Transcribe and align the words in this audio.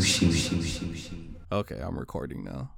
sushi. 0.00 1.34
Okay, 1.50 1.78
I'm 1.78 1.98
recording 1.98 2.44
now. 2.44 2.72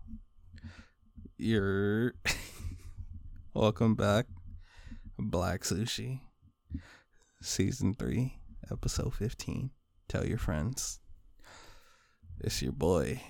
You're 1.38 2.14
welcome 3.54 3.94
back, 3.94 4.26
Black 5.18 5.62
Sushi, 5.62 6.20
season 7.40 7.94
three, 7.94 8.38
episode 8.70 9.14
fifteen. 9.14 9.70
Tell 10.08 10.26
your 10.26 10.38
friends. 10.38 10.98
It's 12.40 12.60
your 12.60 12.72
boy, 12.72 13.20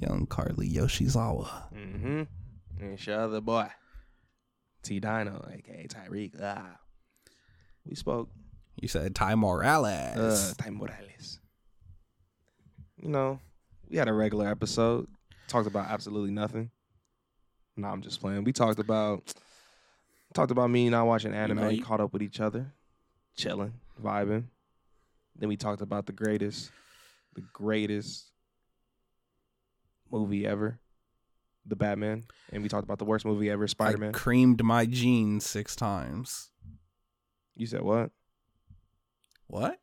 young 0.00 0.26
Carly 0.26 0.68
Yoshizawa. 0.68 1.72
Mm-hmm. 1.72 2.22
And 2.80 2.98
shout 2.98 3.20
out 3.20 3.30
the 3.30 3.40
boy. 3.40 3.68
T 4.82 4.98
Dino, 5.00 5.48
aka 5.52 5.86
Tyreek. 5.86 6.34
Ah. 6.42 6.76
We 7.86 7.94
spoke. 7.94 8.30
You 8.80 8.88
said 8.88 9.14
Ty 9.14 9.36
Morales. 9.36 10.16
Uh 10.18 10.54
Ty 10.62 10.70
Morales. 10.70 11.40
You 13.00 13.08
know, 13.08 13.40
we 13.88 13.96
had 13.96 14.08
a 14.08 14.12
regular 14.12 14.48
episode. 14.48 15.06
Talked 15.46 15.66
about 15.68 15.88
absolutely 15.88 16.30
nothing. 16.30 16.70
No, 17.76 17.88
I'm 17.88 18.02
just 18.02 18.20
playing. 18.20 18.44
We 18.44 18.52
talked 18.52 18.78
about 18.80 19.32
talked 20.34 20.50
about 20.50 20.68
me 20.68 20.90
not 20.90 21.06
watching 21.06 21.32
anime, 21.32 21.56
know, 21.58 21.68
you- 21.68 21.82
caught 21.82 22.00
up 22.00 22.12
with 22.12 22.22
each 22.22 22.40
other, 22.40 22.72
chilling, 23.36 23.74
vibing. 24.02 24.44
Then 25.36 25.48
we 25.48 25.56
talked 25.56 25.80
about 25.80 26.06
the 26.06 26.12
greatest, 26.12 26.70
the 27.34 27.42
greatest 27.52 28.26
movie 30.10 30.44
ever, 30.46 30.80
the 31.64 31.76
Batman, 31.76 32.24
and 32.52 32.62
we 32.62 32.68
talked 32.68 32.84
about 32.84 32.98
the 32.98 33.04
worst 33.04 33.24
movie 33.24 33.48
ever, 33.48 33.66
Spider 33.68 33.98
Man. 33.98 34.12
Creamed 34.12 34.62
my 34.64 34.84
jeans 34.84 35.46
six 35.46 35.76
times. 35.76 36.50
You 37.56 37.66
said 37.66 37.82
what? 37.82 38.10
What? 39.46 39.78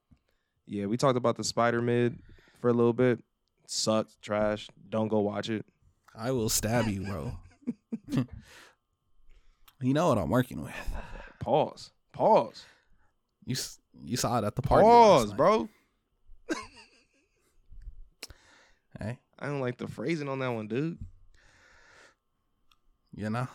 Yeah, 0.68 0.86
we 0.88 0.98
talked 0.98 1.18
about 1.18 1.38
the 1.38 1.44
Spider 1.44 1.82
Mid 1.82 2.20
for 2.66 2.70
a 2.70 2.74
little 2.74 2.94
bit. 2.94 3.20
Sucks, 3.68 4.18
trash. 4.24 4.68
Don't 4.90 5.08
go 5.08 5.20
watch 5.20 5.52
it. 5.52 5.68
I 6.16 6.32
will 6.32 6.50
stab 6.50 6.88
you, 6.88 7.03
bro. 7.03 7.31
you 9.81 9.94
know 9.94 10.08
what 10.09 10.17
I'm 10.17 10.31
working 10.31 10.64
with. 10.64 10.73
Pause. 11.39 11.92
Pause. 12.12 12.66
You 13.45 13.56
you 14.04 14.17
saw 14.17 14.39
it 14.39 14.45
at 14.45 14.56
the 14.56 14.64
party. 14.64 14.84
Pause, 14.84 15.34
bro. 15.34 15.70
Hey, 19.00 19.20
I 19.38 19.45
don't 19.45 19.59
like 19.59 19.78
the 19.78 19.88
phrasing 19.88 20.30
on 20.30 20.39
that 20.39 20.48
one, 20.48 20.67
dude. 20.67 20.98
you 23.14 23.30
know. 23.30 23.48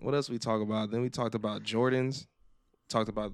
What 0.00 0.14
else 0.14 0.28
we 0.28 0.38
talk 0.38 0.60
about? 0.60 0.90
Then 0.90 1.00
we 1.00 1.08
talked 1.08 1.34
about 1.34 1.62
Jordans. 1.62 2.26
Talked 2.90 3.08
about 3.08 3.32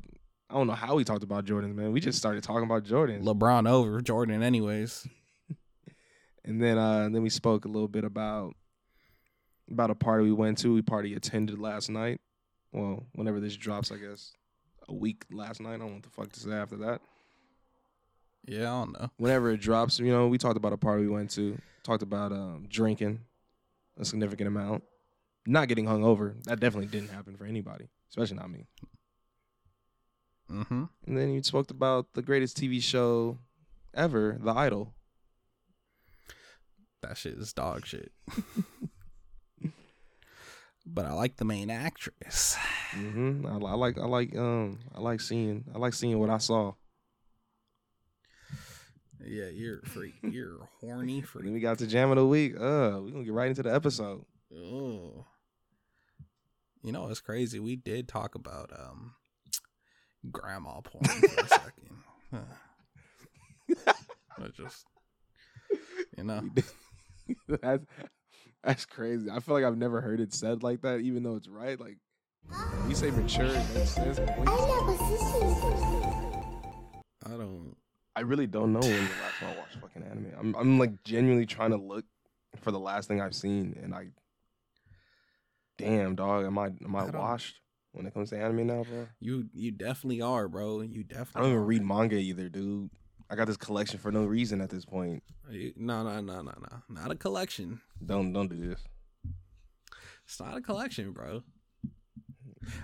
I 0.51 0.55
don't 0.55 0.67
know 0.67 0.73
how 0.73 0.97
we 0.97 1.05
talked 1.05 1.23
about 1.23 1.45
Jordans, 1.45 1.75
man. 1.75 1.93
We 1.93 2.01
just 2.01 2.19
started 2.19 2.43
talking 2.43 2.65
about 2.65 2.85
Jordans. 2.85 3.23
LeBron 3.23 3.69
over 3.71 4.01
Jordan, 4.01 4.43
anyways. 4.43 5.07
And 6.43 6.61
then 6.61 6.79
uh 6.79 7.11
then 7.13 7.23
we 7.23 7.29
spoke 7.29 7.67
a 7.67 7.69
little 7.69 7.87
bit 7.87 8.03
about 8.03 8.55
about 9.71 9.91
a 9.91 9.95
party 9.95 10.25
we 10.25 10.33
went 10.33 10.57
to. 10.59 10.73
We 10.73 10.81
party 10.81 11.15
attended 11.15 11.59
last 11.59 11.91
night. 11.91 12.19
Well, 12.73 13.05
whenever 13.15 13.41
this 13.41 13.57
drops, 13.57 13.93
I 13.93 13.97
guess. 13.97 14.33
A 14.89 14.95
week 14.95 15.27
last 15.31 15.61
night. 15.61 15.75
I 15.75 15.77
don't 15.77 15.89
know 15.89 15.95
what 15.95 16.03
the 16.03 16.09
fuck 16.11 16.33
to 16.33 16.41
say 16.41 16.53
after 16.53 16.77
that. 16.79 17.03
Yeah, 18.47 18.73
I 18.73 18.85
don't 18.85 18.93
know. 18.99 19.11
whenever 19.19 19.51
it 19.51 19.61
drops, 19.61 19.99
you 19.99 20.11
know, 20.11 20.29
we 20.29 20.39
talked 20.39 20.57
about 20.57 20.73
a 20.73 20.79
party 20.79 21.03
we 21.03 21.11
went 21.11 21.31
to, 21.33 21.59
talked 21.85 22.03
about 22.03 22.33
um, 22.33 22.67
drinking 22.69 23.21
a 23.99 24.05
significant 24.05 24.49
amount, 24.49 24.83
not 25.47 25.69
getting 25.69 25.87
hung 25.87 26.03
over. 26.05 26.37
That 26.45 26.59
definitely 26.59 26.87
didn't 26.89 27.11
happen 27.11 27.37
for 27.37 27.45
anybody, 27.45 27.91
especially 28.09 28.39
not 28.39 28.51
me. 28.51 28.67
Mm-hmm. 30.51 30.85
And 31.07 31.19
then 31.19 31.33
you 31.33 31.43
spoke 31.43 31.71
about 31.71 32.13
the 32.15 32.23
greatest 32.23 32.57
TV 32.57 32.83
show 32.83 33.39
ever, 33.95 34.37
The 34.41 34.53
Idol. 34.53 34.95
That 37.03 37.17
shit 37.17 37.35
is 37.35 37.53
dog 37.53 37.87
shit. 37.87 38.13
but 40.85 41.07
I 41.07 41.13
like 41.13 41.37
the 41.37 41.45
main 41.45 41.71
actress. 41.71 42.57
hmm 42.91 43.47
I, 43.47 43.53
I 43.53 43.75
like, 43.75 43.99
I 43.99 44.05
like, 44.07 44.37
um, 44.37 44.81
I 44.95 45.01
like 45.01 45.21
seeing, 45.21 45.65
I 45.75 45.79
like 45.79 45.95
seeing 45.95 46.19
what 46.19 46.31
I 46.31 46.39
saw. 46.39 46.73
Yeah, 49.25 49.49
you're 49.49 49.83
freak. 49.83 50.15
You're 50.23 50.69
horny 50.81 51.19
And 51.35 51.45
then 51.45 51.53
we 51.53 51.61
got 51.61 51.79
to 51.79 51.87
jam 51.87 52.11
of 52.11 52.17
the 52.17 52.27
week. 52.27 52.55
Uh, 52.57 52.99
we're 53.01 53.11
gonna 53.11 53.25
get 53.25 53.33
right 53.35 53.49
into 53.49 53.63
the 53.63 53.75
episode. 53.75 54.25
Oh. 54.55 55.27
You 56.83 56.93
know 56.93 57.09
it's 57.09 57.21
crazy? 57.21 57.61
We 57.61 57.77
did 57.77 58.09
talk 58.09 58.35
about 58.35 58.71
um 58.73 59.15
grandma 60.31 60.81
porn 60.81 61.05
for 61.05 61.41
a 61.41 61.49
second. 61.49 61.91
Huh. 62.33 63.93
I 64.39 64.49
just 64.57 64.87
you 66.17 66.25
know. 66.25 66.43
that's 67.49 67.85
that's 68.63 68.85
crazy. 68.87 69.29
I 69.31 69.41
feel 69.41 69.55
like 69.55 69.65
I've 69.65 69.79
never 69.79 70.01
heard 70.01 70.21
it 70.21 70.33
said 70.35 70.63
like 70.63 70.83
that, 70.83 71.01
even 71.01 71.23
though 71.23 71.37
it's 71.37 71.49
right. 71.49 71.79
Like 71.79 71.97
you 72.89 72.95
say 72.95 73.11
mature, 73.11 73.47
it 73.47 73.75
makes 73.75 73.91
sense. 73.91 74.19
But 74.19 74.39
when 74.39 74.47
you 74.49 74.55
I 77.27 77.31
don't 77.31 77.77
I 78.17 78.21
really 78.23 78.47
don't 78.47 78.73
know 78.73 78.81
when 78.81 78.91
the 78.91 79.01
last 79.23 79.39
time 79.39 79.51
I 79.55 79.59
watched 79.59 79.77
fucking 79.81 80.03
anime. 80.03 80.33
I'm 80.39 80.55
I'm 80.57 80.79
like 80.79 81.03
genuinely 81.05 81.47
trying 81.47 81.71
to 81.71 81.77
look 81.77 82.05
for 82.61 82.71
the 82.73 82.81
last 82.81 83.07
thing 83.09 83.21
I've 83.21 83.35
seen, 83.35 83.79
and 83.83 83.95
I, 83.95 84.09
damn 85.79 86.17
dog, 86.17 86.45
am 86.45 86.59
I 86.59 86.67
am 86.85 86.97
I, 86.97 87.01
I 87.01 87.11
don't- 87.11 87.21
washed 87.21 87.61
when 87.93 88.07
it 88.07 88.15
comes 88.15 88.31
to 88.31 88.39
anime 88.39 88.67
now, 88.67 88.85
bro? 88.85 89.07
you 89.21 89.49
you 89.53 89.71
definitely 89.71 90.21
are, 90.23 90.49
bro. 90.49 90.81
You 90.81 91.05
definitely 91.05 91.33
I 91.35 91.41
don't 91.41 91.51
even 91.51 91.63
are. 91.63 91.65
read 91.65 91.85
manga 91.85 92.17
either, 92.17 92.49
dude. 92.49 92.91
I 93.29 93.37
got 93.37 93.47
this 93.47 93.57
collection 93.57 93.99
for 93.99 94.11
no 94.11 94.25
reason 94.25 94.61
at 94.61 94.71
this 94.71 94.85
point. 94.85 95.23
No, 95.77 96.03
no, 96.03 96.21
no, 96.21 96.43
no, 96.43 96.43
no. 96.43 96.83
Not 96.89 97.11
a 97.11 97.15
collection. 97.15 97.81
Don't 98.05 98.33
don't 98.33 98.49
do 98.49 98.57
this. 98.69 98.81
It's 100.25 100.41
not 100.41 100.57
a 100.57 100.61
collection, 100.61 101.13
bro. 101.13 101.43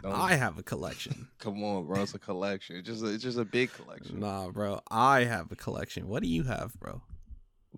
Don't, 0.03 0.13
I 0.13 0.35
have 0.35 0.59
a 0.59 0.63
collection. 0.63 1.29
come 1.39 1.63
on, 1.63 1.87
bro. 1.87 2.03
It's 2.03 2.15
a 2.15 2.19
collection. 2.19 2.77
It's 2.77 2.89
just 2.89 3.03
a, 3.03 3.07
it's 3.07 3.23
just 3.23 3.39
a 3.39 3.45
big 3.45 3.73
collection. 3.73 4.21
nah, 4.21 4.49
bro. 4.51 4.81
I 4.91 5.25
have 5.25 5.53
a 5.53 5.57
collection. 5.57 6.09
What 6.09 6.23
do 6.23 6.29
you 6.29 6.45
have, 6.45 6.75
bro? 6.81 7.03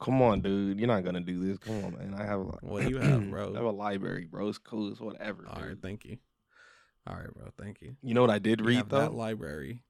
Come 0.01 0.23
on, 0.23 0.41
dude. 0.41 0.79
You're 0.79 0.87
not 0.87 1.05
gonna 1.05 1.21
do 1.21 1.45
this. 1.45 1.59
Come 1.59 1.85
on, 1.85 1.93
man. 1.99 2.15
I 2.19 2.25
have 2.25 2.41
a 2.41 2.45
What 2.63 2.85
do 2.85 2.91
you 2.91 2.99
have, 2.99 3.29
bro? 3.31 3.53
I 3.53 3.57
have 3.57 3.65
a 3.65 3.71
library, 3.71 4.27
bro. 4.31 4.49
It's 4.49 4.59
cool. 4.59 4.91
It's 4.93 5.01
whatever. 5.01 5.47
All 5.49 5.61
right, 5.61 5.71
dude. 5.71 5.83
thank 5.83 6.05
you. 6.05 6.19
All 7.09 7.17
right, 7.17 7.33
bro. 7.35 7.49
Thank 7.61 7.81
you. 7.81 7.97
You 8.03 8.15
know 8.15 8.21
what 8.21 8.31
I 8.31 8.39
did 8.39 8.61
read 8.61 8.89
though? 8.91 8.99
that 9.01 9.15
library. 9.15 9.83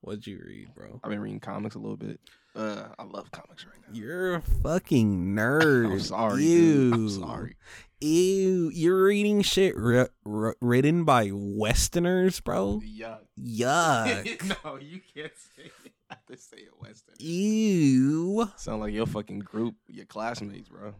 What'd 0.00 0.26
you 0.26 0.40
read, 0.46 0.74
bro? 0.74 1.00
I've 1.02 1.10
been 1.10 1.20
reading 1.20 1.40
comics 1.40 1.74
a 1.74 1.78
little 1.78 1.96
bit. 1.96 2.20
Uh, 2.54 2.88
I 2.98 3.02
love 3.04 3.30
comics 3.32 3.64
right 3.66 3.76
now. 3.88 3.98
You're 3.98 4.34
a 4.36 4.42
fucking 4.62 5.26
nerd. 5.34 5.92
I'm 5.92 6.00
sorry, 6.00 6.44
Ew. 6.44 6.90
dude. 6.90 6.94
I'm 6.94 7.08
sorry. 7.08 7.56
Ew. 8.00 8.70
You're 8.72 9.04
reading 9.04 9.42
shit 9.42 9.76
ri- 9.76 10.06
ri- 10.24 10.54
written 10.60 11.04
by 11.04 11.30
Westerners, 11.32 12.38
bro. 12.40 12.80
Yuck. 12.84 13.18
Yuck. 13.40 14.56
no, 14.64 14.76
you 14.76 15.00
can't 15.14 15.32
say 15.56 15.64
it. 15.84 15.92
I 16.10 16.14
have 16.14 16.26
to 16.26 16.36
say 16.36 16.58
it 16.58 16.70
Western. 16.80 17.14
Ew. 17.18 18.48
Sound 18.56 18.80
like 18.82 18.92
your 18.94 19.06
fucking 19.06 19.40
group, 19.40 19.74
your 19.88 20.04
classmates, 20.06 20.68
bro. 20.68 20.94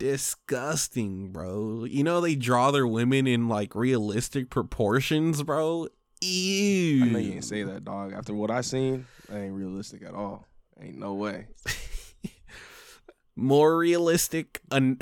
Disgusting, 0.00 1.30
bro. 1.30 1.84
You 1.84 2.02
know 2.02 2.22
they 2.22 2.34
draw 2.34 2.70
their 2.70 2.86
women 2.86 3.26
in 3.26 3.48
like 3.48 3.74
realistic 3.74 4.48
proportions, 4.48 5.42
bro. 5.42 5.88
Ew. 6.22 7.04
I 7.04 7.08
know 7.08 7.18
you 7.18 7.32
ain't 7.34 7.44
say 7.44 7.62
that, 7.64 7.84
dog. 7.84 8.14
After 8.14 8.32
what 8.32 8.50
I 8.50 8.62
seen, 8.62 9.06
that 9.28 9.36
ain't 9.38 9.52
realistic 9.54 10.02
at 10.02 10.14
all. 10.14 10.46
Ain't 10.80 10.98
no 10.98 11.12
way. 11.14 11.48
More 13.36 13.76
realistic 13.76 14.60
un- 14.70 14.98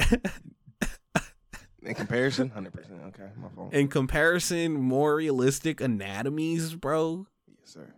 In 1.83 1.95
comparison, 1.95 2.51
hundred 2.51 2.73
percent. 2.73 3.01
Okay, 3.07 3.29
my 3.41 3.49
fault. 3.55 3.73
in 3.73 3.87
comparison, 3.89 4.75
more 4.75 5.15
realistic 5.17 5.81
anatomies, 5.81 6.75
bro. 6.75 7.27
yes, 7.61 7.73
sir. 7.73 7.95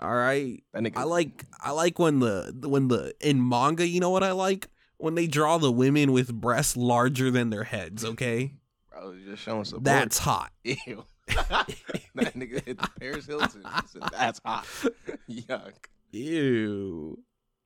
All 0.00 0.14
right. 0.14 0.62
I 0.74 1.04
like 1.04 1.44
I 1.62 1.70
like 1.72 1.98
when 1.98 2.20
the 2.20 2.52
when 2.66 2.88
the 2.88 3.14
in 3.20 3.46
manga, 3.46 3.86
you 3.86 4.00
know 4.00 4.10
what 4.10 4.22
I 4.24 4.32
like? 4.32 4.68
When 4.98 5.14
they 5.14 5.26
draw 5.26 5.58
the 5.58 5.70
women 5.70 6.12
with 6.12 6.32
breasts 6.32 6.76
larger 6.76 7.30
than 7.30 7.50
their 7.50 7.64
heads, 7.64 8.04
okay? 8.04 8.54
Bro, 8.90 9.16
just 9.26 9.42
showing 9.42 9.64
support. 9.64 9.84
That's 9.84 10.18
hot. 10.18 10.52
Ew. 10.64 11.04
that 11.26 12.34
nigga 12.34 12.64
hit 12.64 12.78
the 12.78 12.88
Paris 12.98 13.26
Hilton. 13.26 13.64
Said, 13.88 14.02
That's 14.12 14.40
hot. 14.44 14.66
Yuck. 15.30 15.72
Ew. 16.12 17.18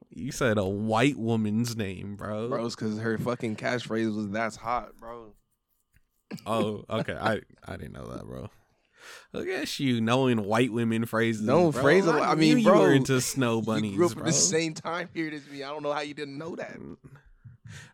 You 0.08 0.32
said 0.32 0.58
a 0.58 0.64
white 0.64 1.16
woman's 1.16 1.76
name, 1.76 2.16
bro. 2.16 2.48
Bro, 2.48 2.66
it's 2.66 2.74
because 2.74 2.98
her 2.98 3.16
fucking 3.16 3.56
catchphrase 3.56 4.14
was 4.14 4.28
"That's 4.30 4.56
hot," 4.56 4.96
bro. 4.98 5.34
Oh, 6.46 6.84
okay. 6.90 7.14
I 7.14 7.40
I 7.64 7.76
didn't 7.76 7.92
know 7.92 8.06
that, 8.08 8.24
bro. 8.24 8.50
Look 9.32 9.48
at 9.48 9.78
you 9.78 10.00
knowing 10.00 10.44
white 10.44 10.72
women 10.72 11.06
phrases. 11.06 11.42
No 11.42 11.70
bro. 11.70 11.82
phrase. 11.82 12.06
I, 12.06 12.32
I 12.32 12.34
mean, 12.34 12.58
you 12.58 12.64
bro, 12.64 12.80
were 12.80 12.92
into 12.92 13.20
snow 13.20 13.62
bunnies, 13.62 13.90
you 13.92 13.96
grew 13.96 14.06
up 14.06 14.14
bro. 14.14 14.22
at 14.22 14.26
the 14.26 14.32
same 14.32 14.74
time 14.74 15.08
period 15.08 15.34
as 15.34 15.48
me. 15.48 15.62
I 15.62 15.68
don't 15.68 15.82
know 15.82 15.92
how 15.92 16.00
you 16.00 16.14
didn't 16.14 16.38
know 16.38 16.56
that. 16.56 16.78
Mm. 16.78 16.96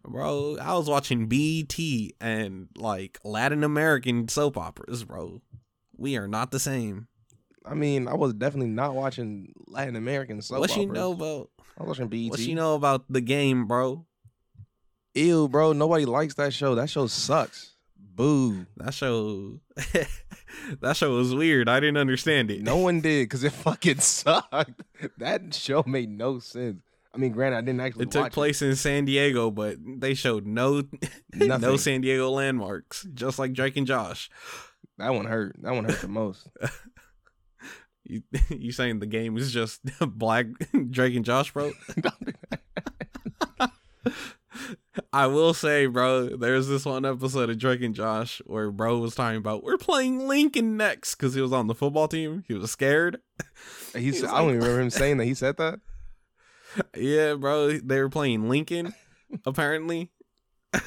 Bro, 0.05 0.59
I 0.61 0.75
was 0.75 0.89
watching 0.89 1.27
BET 1.27 1.79
and 2.21 2.69
like 2.77 3.19
Latin 3.25 3.63
American 3.65 4.29
soap 4.29 4.57
operas, 4.57 5.05
bro. 5.05 5.43
We 5.97 6.17
are 6.17 6.29
not 6.29 6.51
the 6.51 6.61
same. 6.61 7.09
I 7.65 7.75
mean, 7.75 8.07
I 8.07 8.15
was 8.15 8.33
definitely 8.35 8.71
not 8.71 8.95
watching 8.95 9.53
Latin 9.67 9.97
American 9.97 10.41
soap 10.41 10.61
what 10.61 10.77
you 10.77 10.87
know 10.87 11.13
about? 11.13 11.51
I 11.79 11.83
was 11.83 11.99
watching 11.99 12.09
BET. 12.09 12.31
What 12.31 12.41
you 12.41 12.55
know 12.55 12.75
about 12.75 13.05
the 13.11 13.21
game, 13.21 13.67
bro? 13.67 14.07
Ew, 15.15 15.49
bro. 15.49 15.73
Nobody 15.73 16.05
likes 16.05 16.35
that 16.35 16.53
show. 16.53 16.75
That 16.75 16.91
show 16.91 17.07
sucks. 17.07 17.73
Boo. 18.17 18.67
That 18.79 18.95
show, 18.95 19.61
that 20.81 20.97
show 20.97 21.15
was 21.15 21.35
weird. 21.35 21.69
I 21.69 21.81
didn't 21.81 21.99
understand 21.99 22.51
it. 22.51 22.63
No 22.63 22.79
one 22.79 23.01
did 23.01 23.25
because 23.25 23.45
it 23.45 23.53
fucking 23.53 24.01
sucked. 24.01 24.83
That 25.19 25.53
show 25.55 25.85
made 25.87 26.11
no 26.11 26.39
sense. 26.39 26.83
I 27.15 27.19
mean, 27.19 27.33
granted, 27.33 27.59
I 27.59 27.61
didn't 27.61 27.81
actually. 27.81 28.05
It 28.05 28.11
took 28.11 28.33
place 28.33 28.63
in 28.63 28.75
San 28.77 29.05
Diego, 29.05 29.51
but 29.51 29.77
they 29.81 30.15
showed 30.15 30.47
no 30.47 30.83
no 31.35 31.77
San 31.77 32.01
Diego 32.01 32.31
landmarks, 32.31 33.07
just 33.15 33.39
like 33.39 33.53
Drake 33.53 33.77
and 33.77 33.87
Josh. 33.87 34.31
That 34.99 35.15
one 35.15 35.27
hurt. 35.27 35.57
That 35.63 35.75
one 35.75 35.85
hurt 35.85 36.01
the 36.01 36.09
most. 36.09 36.49
You 38.05 38.23
you 38.49 38.73
saying 38.73 39.01
the 39.01 39.07
game 39.07 39.37
is 39.37 39.53
just 39.53 39.81
black 40.01 40.47
Drake 40.91 41.17
and 41.17 41.25
Josh, 41.25 41.53
bro? 41.53 41.73
I 45.13 45.27
will 45.27 45.55
say, 45.55 45.87
bro, 45.87 46.37
there's 46.37 46.69
this 46.69 46.85
one 46.85 47.05
episode 47.05 47.51
of 47.51 47.59
Drake 47.59 47.83
and 47.83 47.95
Josh 47.95 48.41
where 48.47 48.71
bro 48.71 48.99
was 48.99 49.15
talking 49.15 49.39
about 49.39 49.63
we're 49.63 49.79
playing 49.79 50.27
Lincoln 50.27 50.77
next 50.77 51.15
because 51.15 51.35
he 51.35 51.41
was 51.41 51.53
on 51.53 51.67
the 51.67 51.75
football 51.75 52.09
team. 52.09 52.45
He 52.47 52.55
was 52.55 52.71
scared. 52.71 53.21
He 53.95 54.01
He 54.01 54.11
was 54.11 54.25
I 54.25 54.39
don't 54.39 54.51
even 54.51 54.61
remember 54.61 54.81
him 54.83 54.91
saying 54.91 55.17
that. 55.19 55.25
He 55.25 55.35
said 55.35 55.57
that. 55.59 55.81
Yeah, 56.95 57.35
bro, 57.35 57.79
they 57.79 58.03
were 58.03 58.11
playing 58.11 58.51
Lincoln 58.51 58.93
apparently, 59.47 60.11
and 60.75 60.85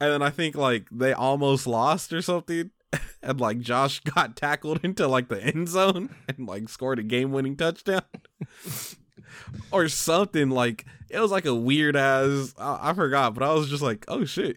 then 0.00 0.22
I 0.22 0.30
think 0.30 0.56
like 0.56 0.86
they 0.90 1.12
almost 1.12 1.66
lost 1.66 2.14
or 2.14 2.22
something, 2.22 2.70
and 3.22 3.38
like 3.38 3.60
Josh 3.60 4.00
got 4.00 4.36
tackled 4.36 4.80
into 4.82 5.06
like 5.06 5.28
the 5.28 5.42
end 5.42 5.68
zone 5.68 6.14
and 6.28 6.46
like 6.46 6.70
scored 6.70 6.98
a 6.98 7.02
game-winning 7.02 7.56
touchdown. 7.56 8.04
Or 9.70 9.88
something 9.88 10.50
like 10.50 10.84
it 11.10 11.18
was 11.20 11.30
like 11.30 11.44
a 11.46 11.54
weird 11.54 11.96
ass. 11.96 12.54
I, 12.58 12.90
I 12.90 12.92
forgot, 12.94 13.34
but 13.34 13.42
I 13.42 13.52
was 13.52 13.68
just 13.68 13.82
like, 13.82 14.04
"Oh 14.08 14.24
shit! 14.24 14.56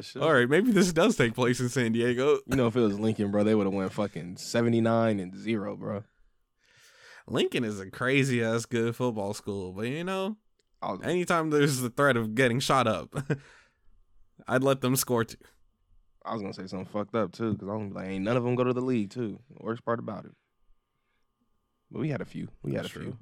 Shit- 0.00 0.16
All 0.22 0.32
right, 0.32 0.48
maybe 0.48 0.70
this 0.72 0.92
does 0.92 1.16
take 1.16 1.34
place 1.34 1.60
in 1.60 1.68
San 1.68 1.92
Diego." 1.92 2.38
You 2.46 2.56
know, 2.56 2.66
if 2.68 2.76
it 2.76 2.80
was 2.80 2.98
Lincoln, 2.98 3.30
bro, 3.30 3.44
they 3.44 3.54
would 3.54 3.66
have 3.66 3.74
went 3.74 3.92
fucking 3.92 4.36
seventy 4.36 4.80
nine 4.80 5.20
and 5.20 5.36
zero, 5.36 5.76
bro. 5.76 6.04
Lincoln 7.28 7.64
is 7.64 7.80
a 7.80 7.90
crazy 7.90 8.42
ass 8.42 8.66
good 8.66 8.94
football 8.94 9.34
school, 9.34 9.72
but 9.72 9.86
you 9.88 10.04
know, 10.04 10.36
I 10.80 10.92
was, 10.92 11.02
anytime 11.02 11.50
there's 11.50 11.80
the 11.80 11.90
threat 11.90 12.16
of 12.16 12.34
getting 12.34 12.60
shot 12.60 12.86
up, 12.86 13.14
I'd 14.48 14.62
let 14.62 14.80
them 14.80 14.94
score 14.96 15.24
too. 15.24 15.36
I 16.24 16.32
was 16.32 16.42
gonna 16.42 16.54
say 16.54 16.66
something 16.66 16.86
fucked 16.86 17.14
up 17.14 17.32
too, 17.32 17.52
because 17.52 17.68
I'm 17.68 17.92
like, 17.92 18.08
ain't 18.08 18.24
none 18.24 18.36
of 18.36 18.44
them 18.44 18.54
go 18.54 18.64
to 18.64 18.72
the 18.72 18.80
league 18.80 19.10
too. 19.10 19.40
The 19.50 19.64
worst 19.64 19.84
part 19.84 19.98
about 19.98 20.24
it. 20.24 20.32
But 21.90 22.00
we 22.00 22.08
had 22.10 22.20
a 22.20 22.24
few. 22.24 22.48
We 22.62 22.72
had 22.74 22.84
That's 22.84 22.96
a 22.96 23.00
few. 23.00 23.16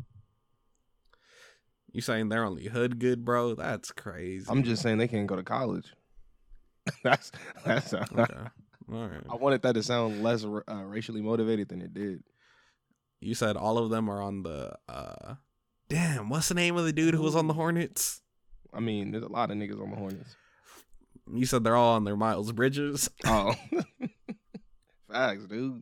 You 1.94 2.00
saying 2.00 2.28
they're 2.28 2.44
only 2.44 2.66
hood 2.66 2.98
good, 2.98 3.24
bro? 3.24 3.54
That's 3.54 3.92
crazy. 3.92 4.46
I'm 4.48 4.64
just 4.64 4.82
saying 4.82 4.98
they 4.98 5.06
can't 5.06 5.28
go 5.28 5.36
to 5.36 5.44
college. 5.44 5.94
that's 7.04 7.30
that's. 7.64 7.94
okay. 7.94 8.10
All 8.92 9.06
right. 9.06 9.22
I 9.30 9.36
wanted 9.36 9.62
that 9.62 9.74
to 9.74 9.82
sound 9.82 10.20
less 10.20 10.44
uh, 10.44 10.74
racially 10.84 11.22
motivated 11.22 11.68
than 11.68 11.80
it 11.80 11.94
did. 11.94 12.24
You 13.20 13.36
said 13.36 13.56
all 13.56 13.78
of 13.78 13.90
them 13.90 14.10
are 14.10 14.20
on 14.20 14.42
the. 14.42 14.76
uh 14.88 15.36
Damn, 15.88 16.30
what's 16.30 16.48
the 16.48 16.54
name 16.54 16.76
of 16.76 16.84
the 16.84 16.92
dude 16.92 17.14
who 17.14 17.22
was 17.22 17.36
on 17.36 17.46
the 17.46 17.54
Hornets? 17.54 18.22
I 18.72 18.80
mean, 18.80 19.12
there's 19.12 19.22
a 19.22 19.28
lot 19.28 19.52
of 19.52 19.56
niggas 19.56 19.80
on 19.80 19.90
the 19.90 19.96
Hornets. 19.96 20.34
You 21.32 21.46
said 21.46 21.62
they're 21.62 21.76
all 21.76 21.94
on 21.94 22.02
their 22.02 22.16
Miles 22.16 22.50
Bridges. 22.50 23.08
Oh, 23.24 23.54
facts, 25.12 25.46
dude. 25.46 25.80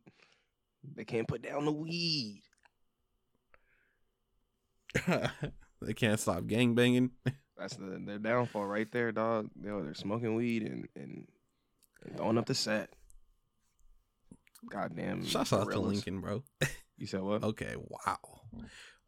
They 0.95 1.05
can't 1.05 1.27
put 1.27 1.41
down 1.41 1.65
the 1.65 1.73
weed. 1.73 2.43
they 5.87 5.95
can't 5.95 6.21
stop 6.21 6.47
gang 6.47 6.75
banging. 6.75 7.11
That's 7.59 7.77
the 7.77 8.03
their 8.05 8.19
downfall 8.19 8.67
right 8.67 8.91
there, 8.91 9.13
dog. 9.13 9.51
Yo, 9.63 9.83
they're 9.83 9.95
smoking 9.95 10.35
weed 10.35 10.63
and 10.63 10.89
and, 10.97 11.27
and 12.05 12.17
throwing 12.17 12.39
up 12.39 12.47
the 12.47 12.55
set. 12.55 12.91
Goddamn. 14.69 15.25
Shouts 15.25 15.53
out 15.53 15.71
to. 15.71 15.79
Lincoln, 15.79 16.21
bro. 16.21 16.43
You 16.99 17.09
said 17.09 17.23
what? 17.23 17.43
Okay, 17.43 17.75
wow, 17.77 18.19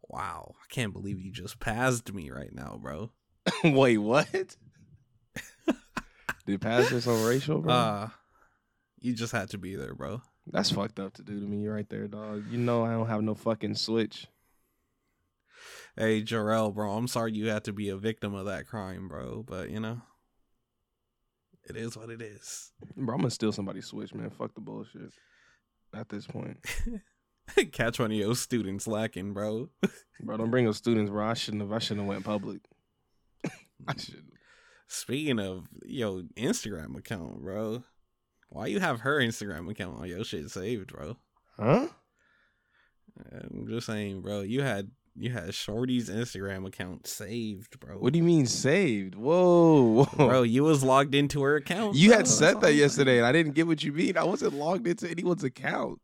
wow. 0.09 0.55
I 0.61 0.65
can't 0.69 0.91
believe 0.91 1.21
you 1.21 1.31
just 1.31 1.61
passed 1.61 2.11
me 2.11 2.29
right 2.29 2.53
now, 2.53 2.77
bro. 2.81 3.11
Wait, 3.63 3.99
what? 3.99 4.57
Did 6.45 6.59
pass 6.59 6.89
this 6.89 7.07
on 7.07 7.23
racial, 7.23 7.61
bro? 7.61 7.71
Uh 7.71 8.09
you 8.99 9.13
just 9.13 9.31
had 9.31 9.49
to 9.51 9.57
be 9.57 9.75
there, 9.75 9.93
bro. 9.93 10.21
That's 10.47 10.71
fucked 10.71 10.99
up 10.99 11.13
to 11.13 11.23
do 11.23 11.39
to 11.39 11.45
me 11.45 11.67
right 11.67 11.87
there, 11.89 12.07
dog. 12.07 12.45
You 12.49 12.57
know 12.57 12.83
I 12.83 12.91
don't 12.91 13.07
have 13.07 13.21
no 13.21 13.35
fucking 13.35 13.75
switch. 13.75 14.27
Hey, 15.97 16.21
Jarrell, 16.21 16.73
bro, 16.73 16.91
I'm 16.91 17.07
sorry 17.07 17.33
you 17.33 17.47
had 17.47 17.63
to 17.65 17.73
be 17.73 17.89
a 17.89 17.95
victim 17.95 18.33
of 18.33 18.45
that 18.47 18.67
crime, 18.67 19.07
bro. 19.07 19.43
But 19.47 19.69
you 19.69 19.79
know, 19.79 20.01
it 21.63 21.77
is 21.77 21.97
what 21.97 22.09
it 22.09 22.21
is. 22.21 22.71
Bro, 22.95 23.15
I'm 23.15 23.21
gonna 23.21 23.31
steal 23.31 23.51
somebody's 23.51 23.85
switch, 23.85 24.13
man. 24.13 24.29
Fuck 24.29 24.55
the 24.55 24.61
bullshit. 24.61 25.13
At 25.93 26.09
this 26.09 26.27
point, 26.27 26.57
Catch 27.71 27.99
one 27.99 28.11
of 28.11 28.17
your 28.17 28.35
students 28.35 28.87
lacking, 28.87 29.33
bro. 29.33 29.69
bro, 30.21 30.37
don't 30.37 30.51
bring 30.51 30.67
up 30.67 30.75
students, 30.75 31.09
bro. 31.09 31.27
I 31.27 31.33
shouldn't 31.33 31.63
have. 31.63 31.71
I 31.71 31.79
shouldn't 31.79 32.01
have 32.01 32.09
went 32.09 32.25
public. 32.25 32.61
I 33.87 33.93
mm. 33.93 34.05
should. 34.05 34.25
Speaking 34.87 35.39
of 35.39 35.67
yo 35.83 36.23
Instagram 36.35 36.97
account, 36.97 37.41
bro, 37.41 37.83
why 38.49 38.67
you 38.67 38.79
have 38.79 39.01
her 39.01 39.19
Instagram 39.19 39.69
account 39.69 39.99
on 39.99 40.07
your 40.07 40.23
shit 40.23 40.49
saved, 40.49 40.91
bro? 40.91 41.17
Huh? 41.57 41.87
I'm 43.31 43.67
just 43.69 43.87
saying, 43.87 44.21
bro. 44.21 44.41
You 44.41 44.61
had 44.61 44.91
you 45.17 45.29
had 45.31 45.53
Shorty's 45.53 46.09
Instagram 46.09 46.67
account 46.67 47.07
saved, 47.07 47.79
bro. 47.79 47.95
What 47.95 48.13
do 48.13 48.17
you 48.19 48.23
mean 48.23 48.45
saved? 48.45 49.15
Whoa, 49.15 50.03
whoa. 50.03 50.27
bro, 50.27 50.41
you 50.43 50.63
was 50.63 50.83
logged 50.83 51.15
into 51.15 51.41
her 51.43 51.55
account. 51.55 51.95
You 51.95 52.09
bro. 52.09 52.17
had 52.17 52.25
That's 52.25 52.37
said 52.37 52.55
all 52.55 52.61
that 52.61 52.73
yesterday, 52.73 53.17
and 53.17 53.25
I 53.25 53.31
didn't 53.31 53.53
get 53.53 53.65
what 53.67 53.83
you 53.83 53.93
mean. 53.93 54.17
I 54.17 54.23
wasn't 54.23 54.53
logged 54.53 54.87
into 54.87 55.09
anyone's 55.09 55.43
account. 55.43 56.01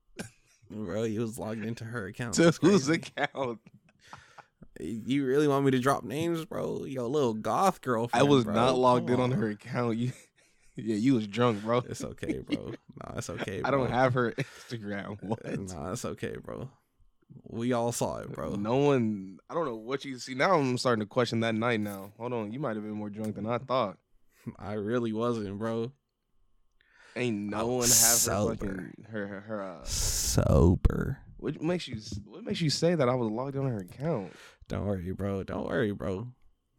bro. 0.69 1.03
You 1.03 1.21
was 1.21 1.37
logged 1.37 1.65
into 1.65 1.83
her 1.83 2.07
account. 2.07 2.35
To 2.35 2.51
whose 2.61 2.87
account? 2.87 3.59
You 4.79 5.25
really 5.25 5.47
want 5.47 5.65
me 5.65 5.71
to 5.71 5.79
drop 5.79 6.03
names, 6.03 6.45
bro? 6.45 6.85
Yo, 6.85 7.05
little 7.07 7.33
goth 7.33 7.81
girlfriend. 7.81 8.25
I 8.25 8.27
was 8.27 8.45
bro. 8.45 8.53
not 8.53 8.77
logged 8.77 9.07
Come 9.07 9.15
in 9.15 9.21
on 9.21 9.31
her 9.31 9.49
account. 9.49 9.97
You, 9.97 10.13
yeah, 10.75 10.95
you 10.95 11.13
was 11.15 11.27
drunk, 11.27 11.61
bro. 11.63 11.83
It's 11.89 12.03
okay, 12.03 12.39
bro. 12.39 12.73
Nah, 13.03 13.17
it's 13.17 13.29
okay. 13.29 13.59
Bro. 13.61 13.67
I 13.67 13.71
don't 13.71 13.91
have 13.91 14.13
her 14.13 14.31
Instagram. 14.31 15.21
What? 15.21 15.45
Nah, 15.59 15.91
it's 15.91 16.05
okay, 16.05 16.37
bro. 16.41 16.69
We 17.43 17.73
all 17.73 17.91
saw 17.91 18.17
it, 18.19 18.31
bro. 18.31 18.55
No 18.55 18.77
one. 18.77 19.37
I 19.49 19.53
don't 19.53 19.65
know 19.65 19.75
what 19.75 20.05
you 20.05 20.17
see. 20.17 20.33
Now 20.35 20.53
I'm 20.53 20.77
starting 20.77 21.01
to 21.01 21.05
question 21.05 21.41
that 21.41 21.55
night. 21.55 21.79
Now, 21.79 22.11
hold 22.17 22.33
on. 22.33 22.51
You 22.51 22.59
might 22.59 22.75
have 22.75 22.83
been 22.83 22.93
more 22.93 23.09
drunk 23.09 23.35
than 23.35 23.45
I 23.45 23.57
thought. 23.57 23.97
I 24.59 24.73
really 24.73 25.11
wasn't, 25.13 25.57
bro. 25.59 25.91
Ain't 27.15 27.49
no 27.49 27.57
I 27.57 27.63
one 27.63 27.71
have 27.71 27.79
was 27.81 28.01
her 28.01 28.15
sober. 28.17 28.55
fucking 28.55 29.05
her 29.11 29.27
her, 29.27 29.39
her 29.41 29.63
uh, 29.63 29.83
Sober. 29.83 31.17
what 31.37 31.61
makes 31.61 31.87
you 31.87 31.97
what 32.25 32.45
makes 32.45 32.61
you 32.61 32.69
say 32.69 32.95
that 32.95 33.09
I 33.09 33.15
was 33.15 33.29
logged 33.29 33.57
on 33.57 33.67
her 33.69 33.79
account? 33.79 34.31
Don't 34.69 34.85
worry, 34.85 35.11
bro. 35.11 35.43
Don't 35.43 35.67
worry, 35.67 35.91
bro. 35.91 36.29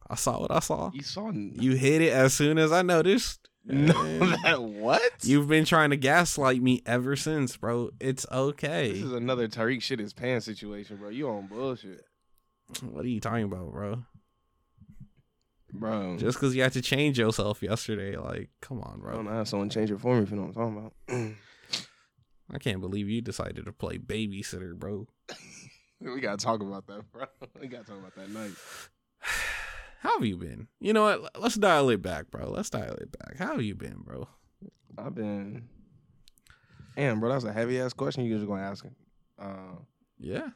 I 0.09 0.14
saw 0.14 0.40
what 0.40 0.50
I 0.50 0.61
saw. 0.61 0.90
You 0.94 1.02
saw 1.02 1.30
You 1.30 1.73
hit 1.76 2.00
it 2.00 2.12
as 2.12 2.32
soon 2.32 2.56
as 2.59 2.73
I 2.73 2.80
noticed. 2.82 3.49
No 3.64 4.19
that 4.45 4.62
what? 4.62 5.12
You've 5.23 5.49
been 5.49 5.64
trying 5.64 5.90
to 5.90 5.97
gaslight 5.97 6.61
me 6.61 6.83
ever 6.87 7.16
since, 7.16 7.57
bro. 7.57 7.90
It's 8.00 8.26
okay. 8.31 8.92
This 8.92 9.02
is 9.02 9.12
another 9.12 9.49
Tariq 9.49 9.83
shit 9.83 9.99
his 9.99 10.12
pants 10.12 10.47
situation, 10.47 10.97
bro. 10.97 11.11
You 11.11 11.28
on 11.28 11.47
bullshit, 11.47 12.04
What 12.83 13.04
are 13.04 13.09
you 13.09 13.21
talking 13.21 13.45
about, 13.45 13.73
bro? 13.73 14.02
bro. 15.73 16.16
Just 16.19 16.38
because 16.38 16.54
you 16.54 16.62
had 16.62 16.73
to 16.73 16.83
change 16.83 17.19
yourself 17.19 17.62
yesterday, 17.62 18.16
like, 18.16 18.50
come 18.61 18.81
on, 18.83 19.00
bro. 19.00 19.12
I 19.12 19.16
don't 19.16 19.26
how 19.26 19.45
someone 19.45 19.71
change 19.71 19.90
it 19.90 20.00
for 20.00 20.16
me 20.16 20.23
if 20.23 20.31
you 20.31 20.37
know 20.37 20.42
what 20.42 20.57
I'm 20.57 20.76
talking 20.76 20.92
about. 21.09 21.37
I 22.54 22.59
can't 22.59 22.81
believe 22.81 23.09
you 23.09 23.23
decided 23.23 23.64
to 23.64 23.73
play 23.73 23.99
babysitter, 23.99 24.75
bro. 24.75 25.07
we 26.00 26.21
gotta 26.21 26.37
talk 26.37 26.61
about 26.61 26.87
that, 26.88 27.11
bro. 27.12 27.26
We 27.61 27.69
gotta 27.69 27.85
talk 27.85 27.99
about 27.99 28.14
that 28.16 28.31
night. 28.31 28.50
How 30.02 30.18
have 30.18 30.26
you 30.26 30.37
been? 30.37 30.66
You 30.80 30.92
know 30.92 31.04
what? 31.04 31.40
Let's 31.40 31.54
dial 31.54 31.88
it 31.90 32.02
back, 32.02 32.30
bro. 32.30 32.50
Let's 32.50 32.71
dial 32.71 32.94
it 32.94 33.16
back. 33.16 33.37
How 33.38 33.52
have 33.52 33.62
you 33.62 33.76
been, 33.76 33.99
bro? 34.04 34.26
I've 34.99 35.14
been. 35.14 35.68
Damn, 36.97 37.21
bro, 37.21 37.30
that's 37.30 37.44
a 37.44 37.52
heavy 37.52 37.80
ass 37.80 37.92
question 37.92 38.25
you 38.25 38.35
just 38.35 38.47
gonna 38.49 38.62
ask. 38.62 38.85
Uh, 39.38 39.76
Yeah. 40.18 40.49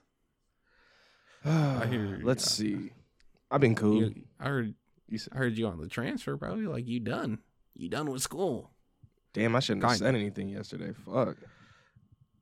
I 1.45 1.87
hear. 1.87 2.19
Let's 2.23 2.51
see. 2.51 2.91
I've 3.51 3.61
been 3.61 3.77
cool. 3.77 4.03
You, 4.03 4.15
I 4.41 4.49
heard 4.49 4.75
You 5.09 5.19
I 5.33 5.37
heard 5.39 5.57
you 5.57 5.69
on 5.69 5.79
the 5.81 5.89
transfer, 5.89 6.37
bro. 6.37 6.57
You're 6.57 6.73
like 6.73 6.87
you 6.89 6.99
done. 6.99 7.39
You 7.75 7.89
done 7.89 8.11
with 8.11 8.23
school. 8.23 8.73
damn, 9.33 9.55
I 9.55 9.61
shouldn't 9.61 9.85
have 9.85 9.97
said 9.99 10.15
anything 10.17 10.49
yesterday. 10.49 10.93
Fuck. 11.05 11.37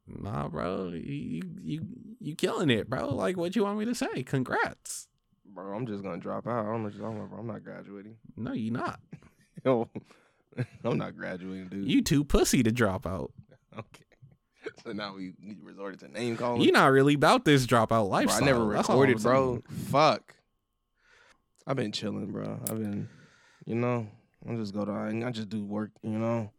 Nah, 0.06 0.48
bro. 0.48 0.88
You 0.88 1.42
you 1.62 1.80
you 2.18 2.34
killing 2.34 2.70
it, 2.70 2.88
bro. 2.88 3.14
Like 3.14 3.36
what 3.36 3.54
you 3.54 3.64
want 3.64 3.78
me 3.78 3.84
to 3.84 3.94
say? 3.94 4.22
Congrats. 4.22 5.06
Bro, 5.54 5.76
I'm 5.76 5.86
just 5.86 6.02
gonna 6.02 6.18
drop 6.18 6.46
out. 6.46 6.64
I 6.64 6.70
don't 6.70 6.78
know 6.78 6.84
what 6.84 6.94
you're 6.94 7.02
talking 7.02 7.18
about, 7.18 7.30
bro. 7.30 7.38
I'm 7.38 7.46
not 7.46 7.62
graduating. 7.62 8.16
No, 8.36 8.52
you're 8.52 8.72
not. 8.72 8.98
Yo, 9.64 9.88
I'm 10.84 10.98
not 10.98 11.16
graduating, 11.16 11.68
dude. 11.68 11.88
You 11.88 12.02
too 12.02 12.24
pussy 12.24 12.62
to 12.62 12.72
drop 12.72 13.06
out. 13.06 13.32
okay. 13.78 14.04
so 14.84 14.92
now 14.92 15.14
we, 15.14 15.34
resorted 15.62 16.00
to 16.00 16.08
name 16.08 16.36
calling. 16.36 16.60
You're 16.62 16.72
not 16.72 16.90
really 16.90 17.14
about 17.14 17.44
this 17.44 17.66
dropout 17.66 17.88
Bro, 17.88 18.06
lifestyle. 18.06 18.42
I 18.42 18.46
never 18.46 18.72
That's 18.72 18.88
recorded, 18.88 19.22
bro. 19.22 19.62
Fuck. 19.90 20.34
I've 21.66 21.76
been 21.76 21.92
chilling, 21.92 22.30
bro. 22.30 22.60
I've 22.68 22.78
been, 22.78 23.08
you 23.64 23.76
know, 23.76 24.06
I 24.48 24.54
just 24.56 24.74
go 24.74 24.84
to, 24.84 24.92
I 24.92 25.30
just 25.30 25.48
do 25.48 25.64
work, 25.64 25.90
you 26.02 26.18
know. 26.18 26.50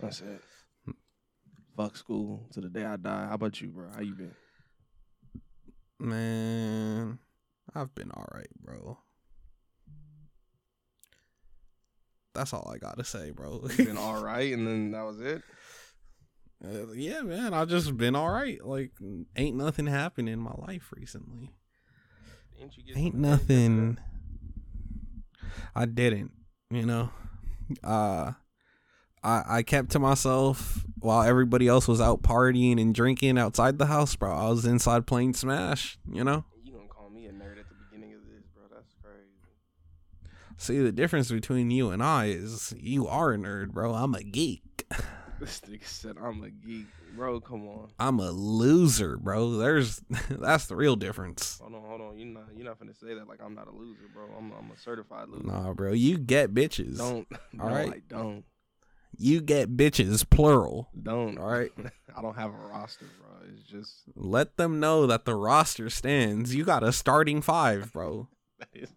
That's 0.00 0.20
it. 0.20 0.42
Fuck 1.76 1.96
school 1.96 2.46
to 2.52 2.60
the 2.60 2.68
day 2.68 2.84
I 2.84 2.96
die. 2.96 3.26
How 3.26 3.34
about 3.34 3.60
you, 3.60 3.68
bro? 3.68 3.88
How 3.94 4.00
you 4.02 4.14
been? 4.14 4.34
Man, 6.00 7.18
I've 7.74 7.94
been 7.94 8.10
all 8.12 8.26
right, 8.34 8.48
bro. 8.62 8.98
That's 12.34 12.52
all 12.52 12.70
I 12.72 12.78
gotta 12.78 13.04
say, 13.04 13.30
bro. 13.30 13.66
Been 13.76 13.96
all 13.98 14.22
right, 14.22 14.52
and 14.52 14.66
then 14.66 14.90
that 14.92 15.04
was 15.04 15.20
it. 15.20 15.42
Uh, 16.64 16.92
yeah, 16.92 17.20
man, 17.22 17.54
I 17.54 17.64
just 17.64 17.96
been 17.96 18.14
all 18.16 18.30
right. 18.30 18.64
Like, 18.64 18.92
ain't 19.36 19.56
nothing 19.56 19.86
happened 19.86 20.28
in 20.28 20.38
my 20.40 20.54
life 20.58 20.92
recently. 20.96 21.52
Ain't 22.60 22.76
you 22.76 22.94
Ain't 22.96 23.14
some 23.14 23.22
head 23.24 23.30
yesterday? 23.30 23.54
nothing. 23.54 23.98
I 25.74 25.86
didn't, 25.86 26.32
you 26.70 26.84
know. 26.86 27.10
Uh, 27.84 28.32
I 29.22 29.42
I 29.48 29.62
kept 29.62 29.90
to 29.90 29.98
myself 29.98 30.84
while 31.00 31.22
everybody 31.22 31.68
else 31.68 31.86
was 31.88 32.00
out 32.00 32.22
partying 32.22 32.80
and 32.80 32.94
drinking 32.94 33.38
outside 33.38 33.78
the 33.78 33.86
house, 33.86 34.14
bro. 34.16 34.32
I 34.32 34.48
was 34.48 34.64
inside 34.64 35.06
playing 35.06 35.34
Smash, 35.34 35.98
you 36.10 36.24
know. 36.24 36.44
You 36.64 36.72
gonna 36.72 36.88
call 36.88 37.10
me 37.10 37.26
a 37.26 37.32
nerd 37.32 37.58
at 37.58 37.68
the 37.68 37.74
beginning 37.88 38.14
of 38.14 38.20
this, 38.26 38.44
bro? 38.54 38.64
That's 38.72 38.92
crazy. 39.00 39.28
See, 40.58 40.78
the 40.78 40.90
difference 40.92 41.30
between 41.30 41.70
you 41.70 41.90
and 41.90 42.02
I 42.02 42.26
is 42.26 42.74
you 42.76 43.06
are 43.06 43.32
a 43.32 43.38
nerd, 43.38 43.70
bro. 43.70 43.94
I'm 43.94 44.14
a 44.14 44.22
geek. 44.22 44.84
This 45.40 45.60
nigga 45.60 45.86
said 45.86 46.16
I'm 46.20 46.42
a 46.42 46.50
geek, 46.50 46.88
bro. 47.14 47.38
Come 47.38 47.68
on. 47.68 47.90
I'm 48.00 48.18
a 48.18 48.32
loser, 48.32 49.16
bro. 49.16 49.52
There's 49.52 50.02
that's 50.30 50.66
the 50.66 50.74
real 50.74 50.96
difference. 50.96 51.60
Hold 51.60 51.76
on, 51.76 51.82
hold 51.82 52.00
on. 52.00 52.18
You're 52.18 52.26
not 52.26 52.46
you 52.56 52.64
not 52.64 52.80
finna 52.80 52.98
say 52.98 53.14
that 53.14 53.28
like 53.28 53.38
I'm 53.40 53.54
not 53.54 53.68
a 53.68 53.70
loser, 53.70 54.02
bro. 54.12 54.24
I'm 54.36 54.50
I'm 54.50 54.72
a 54.72 54.76
certified 54.76 55.28
loser. 55.28 55.46
Nah, 55.46 55.72
bro. 55.74 55.92
You 55.92 56.18
get 56.18 56.52
bitches. 56.52 56.98
Don't. 56.98 57.28
no, 57.52 57.62
All 57.62 57.70
right. 57.70 57.88
I 57.88 58.02
don't. 58.08 58.44
You 59.16 59.40
get 59.40 59.76
bitches, 59.76 60.28
plural. 60.28 60.88
Don't. 61.00 61.38
All 61.38 61.46
right. 61.46 61.70
I 62.16 62.20
don't 62.20 62.34
have 62.36 62.50
a 62.50 62.56
roster, 62.56 63.06
bro. 63.20 63.48
It's 63.54 63.62
just 63.62 63.92
Let 64.16 64.56
them 64.56 64.80
know 64.80 65.06
that 65.06 65.24
the 65.24 65.36
roster 65.36 65.88
stands. 65.88 66.52
You 66.52 66.64
got 66.64 66.82
a 66.82 66.90
starting 66.90 67.42
five, 67.42 67.92
bro. 67.92 68.26
that 68.58 68.70
is, 68.74 68.90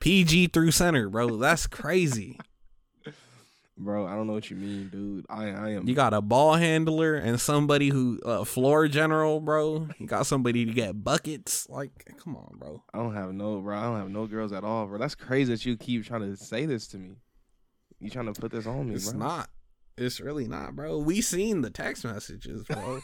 PG 0.00 0.48
through 0.48 0.70
center, 0.72 1.08
bro. 1.08 1.36
That's 1.36 1.66
crazy. 1.66 2.38
bro. 3.78 4.06
I 4.06 4.14
don't 4.14 4.26
know 4.26 4.34
what 4.34 4.50
you 4.50 4.56
mean, 4.56 4.88
dude. 4.88 5.26
I 5.28 5.44
I 5.50 5.68
am. 5.70 5.88
You 5.88 5.94
got 5.94 6.14
a 6.14 6.20
ball 6.20 6.54
handler 6.54 7.14
and 7.16 7.40
somebody 7.40 7.88
who 7.88 8.20
uh, 8.24 8.44
floor 8.44 8.88
general, 8.88 9.40
bro. 9.40 9.88
You 9.98 10.06
got 10.06 10.26
somebody 10.26 10.64
to 10.64 10.72
get 10.72 11.02
buckets. 11.02 11.68
Like, 11.68 11.90
come 12.22 12.36
on, 12.36 12.56
bro. 12.58 12.82
I 12.92 12.98
don't 12.98 13.14
have 13.14 13.32
no, 13.32 13.60
bro. 13.60 13.76
I 13.76 13.82
don't 13.84 13.98
have 13.98 14.10
no 14.10 14.26
girls 14.26 14.52
at 14.52 14.64
all, 14.64 14.86
bro. 14.86 14.98
That's 14.98 15.14
crazy 15.14 15.52
that 15.52 15.64
you 15.64 15.76
keep 15.76 16.04
trying 16.04 16.22
to 16.22 16.36
say 16.36 16.66
this 16.66 16.86
to 16.88 16.98
me. 16.98 17.16
You 17.98 18.10
trying 18.10 18.32
to 18.32 18.40
put 18.40 18.50
this 18.52 18.66
on 18.66 18.88
me, 18.88 18.94
It's 18.94 19.10
bro? 19.10 19.18
not. 19.18 19.50
It's 19.98 20.20
really 20.20 20.48
not, 20.48 20.74
bro. 20.74 20.98
We 20.98 21.20
seen 21.20 21.60
the 21.60 21.68
text 21.70 22.04
messages, 22.04 22.64
bro. 22.64 23.00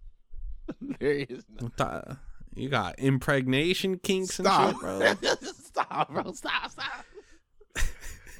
there 1.00 1.10
is 1.28 1.44
no. 1.60 2.16
You 2.54 2.68
got 2.68 2.98
impregnation 2.98 3.98
kinks 3.98 4.34
Stop, 4.34 4.82
and 4.82 5.18
shit, 5.18 5.20
bro. 5.20 5.30
stop, 5.72 6.08
bro. 6.12 6.32
Stop, 6.32 6.70
stop. 6.70 7.04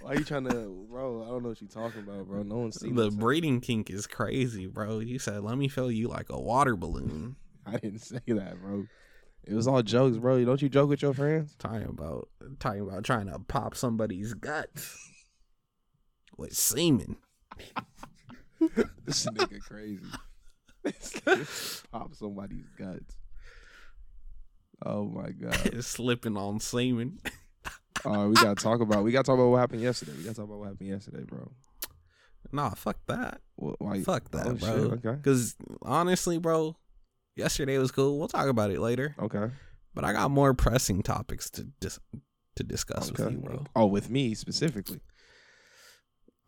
Why 0.03 0.15
you 0.15 0.25
trying 0.25 0.45
to, 0.49 0.87
bro? 0.91 1.25
I 1.25 1.29
don't 1.29 1.43
know 1.43 1.51
what 1.51 1.61
you 1.61 1.69
talking 1.69 2.01
about, 2.01 2.27
bro. 2.27 2.43
No 2.43 2.57
one's 2.59 2.81
seen 2.81 2.95
The 2.95 3.05
this. 3.05 3.15
breeding 3.15 3.61
kink 3.61 3.91
is 3.91 4.07
crazy, 4.07 4.67
bro. 4.67 5.01
You 5.01 5.19
said, 5.19 5.43
"Let 5.43 5.59
me 5.59 5.69
fill 5.69 5.91
you 5.91 6.09
like 6.09 6.31
a 6.31 6.41
water 6.41 6.75
balloon." 6.75 7.37
I 7.67 7.73
didn't 7.77 8.01
say 8.01 8.21
that, 8.29 8.61
bro. 8.63 8.87
It 9.45 9.55
was 9.55 9.67
all 9.69 9.83
jokes, 9.83 10.17
bro. 10.17 10.43
Don't 10.45 10.63
you 10.63 10.69
joke 10.71 10.89
with 10.89 11.03
your 11.03 11.13
friends? 11.13 11.55
Talking 11.59 11.89
about 11.89 12.29
talking 12.59 12.81
about 12.81 13.05
trying 13.05 13.27
to 13.27 13.39
pop 13.41 13.77
somebody's 13.77 14.33
guts 14.35 14.97
with 16.37 16.55
semen. 16.57 17.17
This 19.07 19.25
nigga 19.27 19.59
crazy. 19.61 20.05
This 20.85 21.13
nigga 21.27 21.91
Pop 21.91 22.15
somebody's 22.15 22.67
guts. 22.79 23.17
Oh 24.85 25.05
my 25.05 25.31
god. 25.41 25.59
It's 25.67 25.87
slipping 25.87 26.37
on 26.37 26.61
semen. 26.61 27.19
All 28.05 28.13
right, 28.13 28.19
oh, 28.25 28.29
we 28.29 28.35
gotta 28.35 28.55
talk 28.55 28.81
about. 28.81 29.05
We 29.05 29.13
gotta 29.13 29.25
talk 29.25 29.35
about 29.35 29.49
what 29.49 29.59
happened 29.59 29.83
yesterday. 29.83 30.13
We 30.17 30.25
gotta 30.25 30.37
talk 30.37 30.45
about 30.47 30.59
what 30.59 30.69
happened 30.69 30.89
yesterday, 30.89 31.25
bro. 31.25 31.51
Nah, 32.53 32.71
fuck 32.71 32.97
that. 33.07 33.41
Why? 33.57 33.97
you- 33.97 34.05
Fuck 34.05 34.31
that, 34.31 34.47
oh, 34.47 34.55
bro. 34.55 34.69
shit, 34.85 34.93
okay. 35.07 35.17
Because 35.17 35.55
honestly, 35.83 36.39
bro, 36.39 36.75
yesterday 37.37 37.79
was 37.79 37.93
cool. 37.93 38.19
We'll 38.19 38.29
talk 38.29 38.49
about 38.49 38.71
it 38.71 38.81
later. 38.81 39.15
Okay. 39.21 39.51
But 39.95 40.05
I 40.05 40.13
got 40.13 40.31
more 40.31 40.55
pressing 40.55 41.03
topics 41.03 41.51
to 41.51 41.65
dis- 41.81 42.01
to 42.57 42.63
discuss 42.65 43.11
Okay. 43.11 43.25
with 43.25 43.33
you, 43.35 43.39
bro. 43.41 43.65
Oh, 43.77 43.87
with 43.87 44.09
me 44.11 44.35
specifically. 44.35 45.01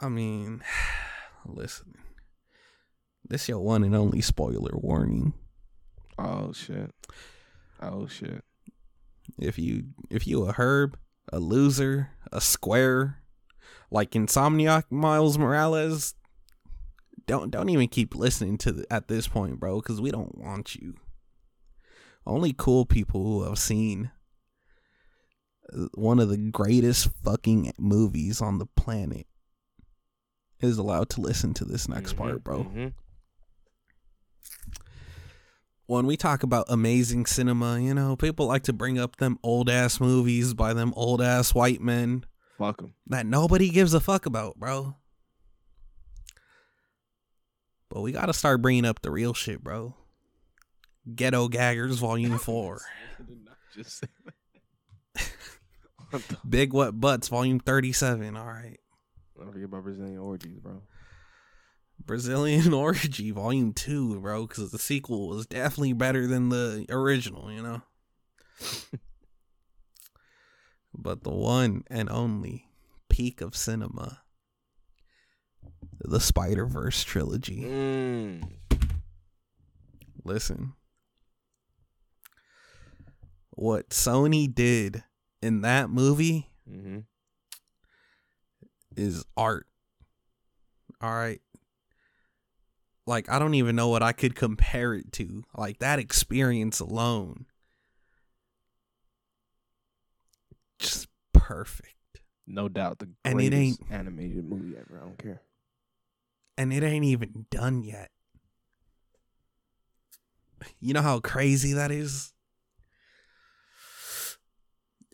I 0.00 0.08
mean, 0.08 0.62
listen. 1.46 1.94
This 3.28 3.48
your 3.48 3.60
one 3.60 3.84
and 3.84 3.94
only 3.94 4.20
spoiler 4.20 4.72
warning. 4.74 5.32
Oh 6.18 6.52
shit. 6.52 6.90
Oh 7.82 8.06
shit. 8.06 8.42
If 9.38 9.58
you 9.58 9.84
if 10.10 10.26
you 10.26 10.44
a 10.44 10.52
herb, 10.52 10.96
a 11.32 11.38
loser, 11.40 12.10
a 12.32 12.40
square, 12.40 13.18
like 13.90 14.12
Insomniac 14.12 14.84
Miles 14.90 15.36
Morales, 15.38 16.14
don't 17.26 17.50
don't 17.50 17.68
even 17.68 17.88
keep 17.88 18.14
listening 18.14 18.58
to 18.58 18.72
the, 18.72 18.92
at 18.92 19.08
this 19.08 19.26
point, 19.28 19.58
bro, 19.58 19.80
because 19.80 20.00
we 20.00 20.10
don't 20.10 20.38
want 20.38 20.74
you. 20.74 20.94
Only 22.26 22.52
cool 22.56 22.86
people 22.86 23.22
who 23.24 23.42
have 23.44 23.58
seen 23.58 24.10
uh, 25.76 25.86
one 25.94 26.20
of 26.20 26.28
the 26.28 26.36
greatest 26.36 27.08
fucking 27.24 27.72
movies 27.78 28.40
on 28.40 28.58
the 28.58 28.66
planet 28.66 29.26
is 30.60 30.78
allowed 30.78 31.08
to 31.10 31.20
listen 31.20 31.52
to 31.54 31.64
this 31.64 31.88
next 31.88 32.12
Mhm, 32.12 32.16
part, 32.16 32.44
bro. 32.44 32.64
mhm. 32.64 32.92
When 35.92 36.06
we 36.06 36.16
talk 36.16 36.42
about 36.42 36.64
amazing 36.68 37.26
cinema, 37.26 37.78
you 37.78 37.92
know, 37.92 38.16
people 38.16 38.46
like 38.46 38.62
to 38.62 38.72
bring 38.72 38.99
up 38.99 39.16
them 39.16 39.38
old 39.42 39.68
ass 39.68 40.00
movies 40.00 40.54
by 40.54 40.72
them 40.72 40.92
old 40.96 41.20
ass 41.20 41.54
white 41.54 41.80
men 41.82 42.25
Fuck 42.56 42.78
them. 42.78 42.94
that 43.08 43.26
nobody 43.26 43.68
gives 43.68 43.92
a 43.92 44.00
fuck 44.00 44.25
about, 44.25 44.58
bro. 44.58 44.96
But 47.90 48.00
we 48.00 48.11
got 48.12 48.26
to 48.26 48.32
start 48.32 48.62
bringing 48.62 48.87
up 48.87 49.02
the 49.02 49.11
real 49.11 49.34
shit, 49.34 49.62
bro. 49.62 49.94
Ghetto 51.14 51.49
Gaggers 51.49 51.99
Volume 51.99 52.38
4. 52.38 52.80
Just 53.75 53.99
say 53.99 54.06
that. 54.25 55.30
what? 56.11 56.22
Big 56.49 56.72
Wet 56.72 56.99
Butts 56.99 57.28
Volume 57.28 57.61
37. 57.61 58.34
All 58.34 58.46
right. 58.46 58.80
Don't 59.37 59.52
forget 59.52 59.66
about 59.66 59.82
Brazilian 59.82 60.18
orgies, 60.18 60.58
bro. 60.58 60.80
Brazilian 62.04 62.73
Orgy 62.75 63.30
Volume 63.30 63.73
2, 63.73 64.21
bro, 64.21 64.47
because 64.47 64.71
the 64.71 64.78
sequel 64.78 65.28
was 65.28 65.47
definitely 65.47 65.92
better 65.92 66.26
than 66.26 66.49
the 66.49 66.87
original, 66.88 67.50
you 67.52 67.62
know? 67.62 67.82
but 70.94 71.23
the 71.25 71.30
one 71.30 71.85
and 71.88 72.09
only 72.11 72.66
peak 73.09 73.40
of 73.40 73.56
cinema, 73.56 74.23
the 76.00 76.21
Spider 76.21 76.66
Verse 76.66 77.02
trilogy. 77.04 77.62
Mm. 77.62 78.49
Listen, 80.25 80.75
what 83.50 83.90
Sony 83.90 84.52
did 84.52 85.04
in 85.40 85.61
that 85.62 85.90
movie 85.90 86.49
Mm-hmm. 86.71 87.00
is 88.97 89.25
art. 89.37 89.66
All 91.00 91.12
right. 91.12 91.40
Like 93.06 93.28
I 93.28 93.38
don't 93.38 93.54
even 93.54 93.76
know 93.76 93.88
what 93.88 94.02
I 94.02 94.12
could 94.12 94.35
compare 94.35 94.94
it 94.94 95.12
to. 95.12 95.44
Like 95.56 95.78
that 95.78 95.99
experience 95.99 96.80
alone. 96.80 97.47
Just 100.78 101.09
perfect. 101.32 101.94
No 102.47 102.68
doubt 102.68 102.99
the 102.99 103.09
And 103.25 103.40
it 103.40 103.50
greatest 103.50 103.80
animated 103.90 104.49
movie 104.49 104.76
ever. 104.76 105.00
I 105.00 105.04
don't 105.04 105.18
care. 105.18 105.42
And 106.59 106.73
it 106.73 106.82
ain't 106.82 107.04
even 107.04 107.47
done 107.50 107.82
yet. 107.82 108.11
You 110.80 110.94
know 110.94 111.02
how 111.02 111.18
crazy 111.21 111.73
that 111.73 111.90
is? 111.90 112.32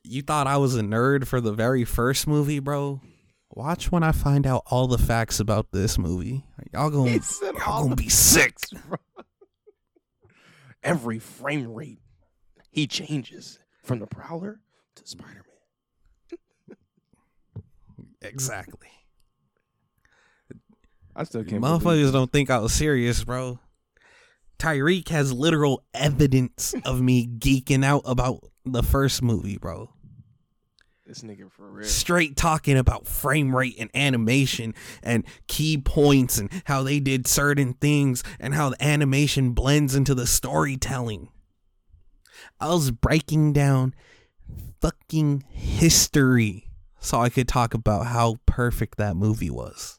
You 0.02 0.22
thought 0.22 0.46
I 0.46 0.56
was 0.56 0.74
a 0.76 0.80
nerd 0.82 1.26
for 1.26 1.40
the 1.40 1.52
very 1.52 1.84
first 1.84 2.26
movie, 2.26 2.58
bro? 2.58 3.00
Watch 3.50 3.90
when 3.90 4.02
I 4.02 4.12
find 4.12 4.46
out 4.46 4.62
all 4.66 4.86
the 4.86 4.98
facts 4.98 5.40
about 5.40 5.72
this 5.72 5.98
movie. 5.98 6.44
Y'all 6.72 6.90
gonna, 6.90 7.10
He 7.10 7.20
said 7.20 7.54
y'all 7.54 7.62
all 7.66 7.82
gonna 7.84 7.96
the 7.96 8.02
be 8.02 8.08
sick. 8.08 8.56
Every 10.82 11.18
frame 11.18 11.72
rate, 11.74 12.00
he 12.70 12.86
changes 12.86 13.58
from 13.82 13.98
the 13.98 14.06
Prowler 14.06 14.60
to 14.96 15.06
Spider 15.06 15.44
Man. 16.36 17.64
Exactly. 18.22 18.88
I 21.16 21.24
still 21.24 21.42
can't. 21.42 21.62
Motherfuckers 21.62 22.12
don't 22.12 22.30
think 22.30 22.50
I 22.50 22.58
was 22.58 22.72
serious, 22.72 23.24
bro. 23.24 23.58
Tyreek 24.58 25.08
has 25.08 25.32
literal 25.32 25.82
evidence 25.94 26.74
of 26.84 27.00
me 27.00 27.26
geeking 27.26 27.84
out 27.84 28.02
about 28.04 28.40
the 28.64 28.82
first 28.82 29.22
movie, 29.22 29.56
bro. 29.56 29.90
This 31.08 31.22
nigga 31.22 31.50
for 31.50 31.70
real. 31.70 31.88
Straight 31.88 32.36
talking 32.36 32.76
about 32.76 33.06
frame 33.06 33.56
rate 33.56 33.76
and 33.78 33.88
animation 33.94 34.74
and 35.02 35.24
key 35.46 35.78
points 35.78 36.36
and 36.36 36.50
how 36.66 36.82
they 36.82 37.00
did 37.00 37.26
certain 37.26 37.72
things 37.72 38.22
and 38.38 38.52
how 38.54 38.68
the 38.68 38.84
animation 38.84 39.52
blends 39.52 39.94
into 39.94 40.14
the 40.14 40.26
storytelling. 40.26 41.30
I 42.60 42.68
was 42.68 42.90
breaking 42.90 43.54
down 43.54 43.94
fucking 44.82 45.44
history 45.48 46.68
so 47.00 47.22
I 47.22 47.30
could 47.30 47.48
talk 47.48 47.72
about 47.72 48.08
how 48.08 48.36
perfect 48.44 48.98
that 48.98 49.16
movie 49.16 49.48
was. 49.48 49.98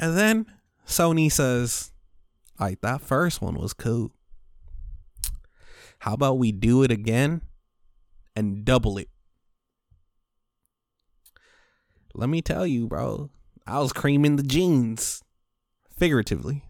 And 0.00 0.16
then 0.16 0.46
Sony 0.86 1.30
says, 1.30 1.92
like, 2.58 2.80
that 2.80 3.02
first 3.02 3.42
one 3.42 3.56
was 3.56 3.74
cool. 3.74 4.12
How 5.98 6.14
about 6.14 6.38
we 6.38 6.52
do 6.52 6.82
it 6.82 6.90
again 6.90 7.42
and 8.36 8.64
double 8.64 8.98
it? 8.98 9.08
Let 12.14 12.28
me 12.28 12.42
tell 12.42 12.66
you, 12.66 12.86
bro, 12.86 13.30
I 13.66 13.80
was 13.80 13.92
creaming 13.92 14.36
the 14.36 14.42
jeans, 14.42 15.22
figuratively. 15.98 16.64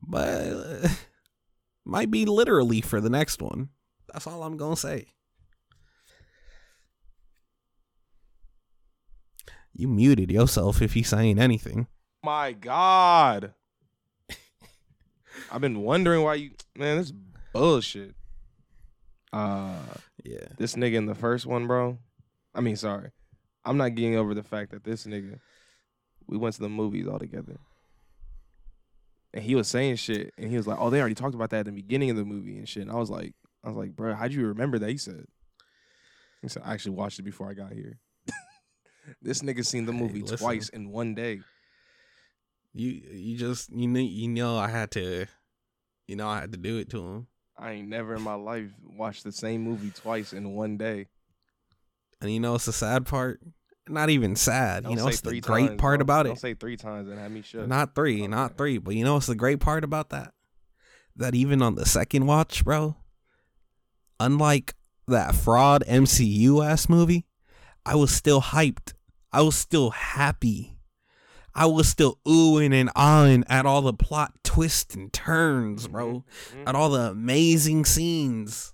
But 0.00 0.28
uh, 0.28 0.88
might 1.84 2.10
be 2.10 2.24
literally 2.24 2.80
for 2.80 3.00
the 3.00 3.10
next 3.10 3.42
one. 3.42 3.70
That's 4.12 4.26
all 4.26 4.42
I'm 4.42 4.56
going 4.56 4.74
to 4.74 4.80
say. 4.80 5.06
You 9.72 9.88
muted 9.88 10.30
yourself 10.30 10.82
if 10.82 10.94
you 10.94 11.04
saying 11.04 11.38
anything. 11.38 11.86
My 12.22 12.52
God. 12.52 13.54
I've 15.52 15.60
been 15.60 15.80
wondering 15.80 16.22
why 16.22 16.34
you 16.34 16.50
man, 16.76 16.98
this 16.98 17.06
is 17.06 17.14
bullshit. 17.52 18.14
Uh 19.32 19.76
Yeah. 20.24 20.46
this 20.58 20.74
nigga 20.74 20.94
in 20.94 21.06
the 21.06 21.14
first 21.14 21.46
one, 21.46 21.66
bro. 21.66 21.98
I 22.54 22.60
mean, 22.60 22.76
sorry. 22.76 23.10
I'm 23.64 23.76
not 23.76 23.94
getting 23.94 24.16
over 24.16 24.34
the 24.34 24.42
fact 24.42 24.70
that 24.72 24.84
this 24.84 25.06
nigga 25.06 25.38
we 26.26 26.36
went 26.36 26.54
to 26.56 26.62
the 26.62 26.68
movies 26.68 27.06
all 27.06 27.18
together. 27.18 27.58
And 29.32 29.44
he 29.44 29.54
was 29.54 29.68
saying 29.68 29.96
shit 29.96 30.32
and 30.36 30.50
he 30.50 30.56
was 30.56 30.66
like, 30.66 30.78
"Oh, 30.80 30.90
they 30.90 30.98
already 31.00 31.14
talked 31.14 31.34
about 31.34 31.50
that 31.50 31.60
at 31.60 31.66
the 31.66 31.72
beginning 31.72 32.10
of 32.10 32.16
the 32.16 32.24
movie 32.24 32.58
and 32.58 32.68
shit." 32.68 32.82
And 32.82 32.90
I 32.90 32.96
was 32.96 33.10
like, 33.10 33.34
I 33.62 33.68
was 33.68 33.76
like, 33.76 33.94
"Bro, 33.94 34.14
how'd 34.14 34.32
you 34.32 34.46
remember 34.46 34.78
that?" 34.80 34.90
He 34.90 34.96
said, 34.98 35.26
"He 36.42 36.48
said 36.48 36.62
I 36.64 36.74
actually 36.74 36.96
watched 36.96 37.18
it 37.18 37.22
before 37.22 37.48
I 37.48 37.54
got 37.54 37.72
here." 37.72 37.98
this 39.22 39.42
nigga 39.42 39.64
seen 39.64 39.86
the 39.86 39.92
movie 39.92 40.22
listen. 40.22 40.38
twice 40.38 40.68
in 40.70 40.90
one 40.90 41.14
day. 41.14 41.40
You 42.72 42.90
you 43.12 43.36
just 43.36 43.70
you 43.72 43.86
know 43.86 44.00
you 44.00 44.28
know 44.28 44.56
I 44.58 44.68
had 44.68 44.90
to 44.92 45.26
you 46.08 46.16
know 46.16 46.28
I 46.28 46.40
had 46.40 46.52
to 46.52 46.58
do 46.58 46.78
it 46.78 46.90
to 46.90 46.98
him. 47.00 47.26
I 47.60 47.72
ain't 47.72 47.88
never 47.88 48.14
in 48.14 48.22
my 48.22 48.34
life 48.34 48.70
watched 48.96 49.22
the 49.22 49.32
same 49.32 49.62
movie 49.62 49.90
twice 49.90 50.32
in 50.32 50.54
one 50.54 50.78
day. 50.78 51.08
And 52.22 52.32
you 52.32 52.40
know 52.40 52.54
it's 52.54 52.64
the 52.64 52.72
sad 52.72 53.04
part? 53.06 53.40
Not 53.86 54.08
even 54.08 54.34
sad. 54.34 54.84
Don't 54.84 54.92
you 54.92 54.98
know 54.98 55.08
it's 55.08 55.20
the 55.20 55.40
great 55.40 55.68
times, 55.68 55.80
part 55.80 56.00
about 56.00 56.24
Don't 56.24 56.36
it. 56.36 56.40
say 56.40 56.54
three 56.54 56.76
times 56.76 57.08
and 57.08 57.18
have 57.18 57.30
me 57.30 57.42
shook. 57.42 57.66
Not 57.66 57.94
three, 57.94 58.26
not 58.26 58.56
three. 58.56 58.78
But 58.78 58.94
you 58.94 59.04
know 59.04 59.14
what's 59.14 59.26
the 59.26 59.34
great 59.34 59.60
part 59.60 59.84
about 59.84 60.08
that? 60.10 60.32
That 61.16 61.34
even 61.34 61.60
on 61.60 61.74
the 61.74 61.84
second 61.84 62.26
watch, 62.26 62.64
bro, 62.64 62.96
unlike 64.18 64.74
that 65.08 65.34
fraud 65.34 65.84
MCU 65.86 66.64
ass 66.64 66.88
movie, 66.88 67.26
I 67.84 67.96
was 67.96 68.10
still 68.10 68.40
hyped. 68.40 68.94
I 69.32 69.42
was 69.42 69.56
still 69.56 69.90
happy. 69.90 70.78
I 71.54 71.66
was 71.66 71.88
still 71.88 72.18
oohing 72.26 72.72
and 72.72 72.88
ahhing 72.94 73.44
at 73.48 73.66
all 73.66 73.82
the 73.82 73.92
plot 73.92 74.32
twists 74.44 74.94
and 74.94 75.12
turns, 75.12 75.88
bro. 75.88 76.24
Mhm. 76.52 76.68
At 76.68 76.74
all 76.74 76.90
the 76.90 77.10
amazing 77.10 77.84
scenes. 77.84 78.72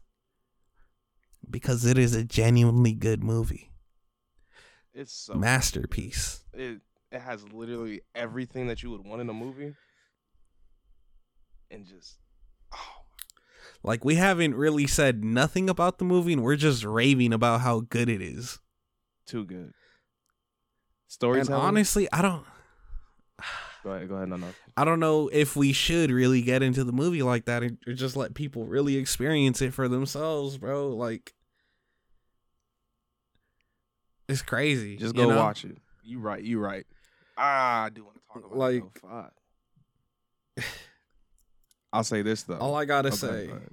Because 1.48 1.84
it 1.84 1.96
is 1.96 2.14
a 2.14 2.24
genuinely 2.24 2.92
good 2.92 3.22
movie. 3.22 3.72
It's 4.92 5.12
so 5.12 5.34
Masterpiece. 5.34 6.42
it 6.52 6.80
it 7.12 7.20
has 7.20 7.44
literally 7.52 8.00
everything 8.14 8.66
that 8.66 8.82
you 8.82 8.90
would 8.90 9.04
want 9.06 9.20
in 9.20 9.28
a 9.30 9.34
movie, 9.34 9.74
and 11.70 11.86
just 11.86 12.16
oh 12.72 13.04
Like 13.82 14.04
we 14.04 14.16
haven't 14.16 14.54
really 14.54 14.86
said 14.86 15.22
nothing 15.24 15.70
about 15.70 15.98
the 15.98 16.04
movie 16.04 16.32
and 16.32 16.42
we're 16.42 16.56
just 16.56 16.82
raving 16.84 17.32
about 17.32 17.60
how 17.60 17.80
good 17.80 18.08
it 18.08 18.20
is. 18.20 18.58
too 19.26 19.44
good. 19.44 19.72
Stories. 21.08 21.48
honestly, 21.48 22.08
I 22.12 22.22
don't 22.22 22.44
go 23.84 23.90
ahead, 23.92 24.08
go 24.08 24.14
ahead, 24.16 24.28
no, 24.28 24.36
no. 24.36 24.48
I 24.76 24.84
don't 24.84 25.00
know 25.00 25.28
if 25.32 25.56
we 25.56 25.72
should 25.72 26.10
really 26.10 26.42
get 26.42 26.62
into 26.62 26.84
the 26.84 26.92
movie 26.92 27.22
like 27.22 27.44
that 27.46 27.62
and 27.62 27.78
or 27.86 27.92
just 27.92 28.16
let 28.16 28.34
people 28.34 28.64
really 28.66 28.96
experience 28.96 29.60
it 29.62 29.72
for 29.74 29.88
themselves, 29.88 30.58
bro. 30.58 30.88
Like 30.88 31.34
it's 34.28 34.42
crazy. 34.42 34.96
Just 34.96 35.14
you 35.14 35.22
go 35.24 35.30
know? 35.30 35.36
watch 35.36 35.64
it. 35.64 35.78
You 36.02 36.18
right, 36.18 36.42
you 36.42 36.58
right. 36.58 36.86
Ah, 37.38 37.84
I 37.84 37.90
do 37.90 38.04
want 38.04 38.16
to 38.16 38.22
talk 38.32 38.44
about 38.46 38.58
Like- 38.58 38.82
it. 38.82 39.02
Though. 39.02 39.08
Fuck. 39.08 40.64
I'll 41.92 42.04
say 42.04 42.22
this 42.22 42.42
though. 42.42 42.58
All 42.58 42.74
I 42.74 42.84
gotta 42.84 43.08
Okay, 43.08 43.16
say. 43.16 43.46
go 43.46 43.52
ahead. 43.52 43.70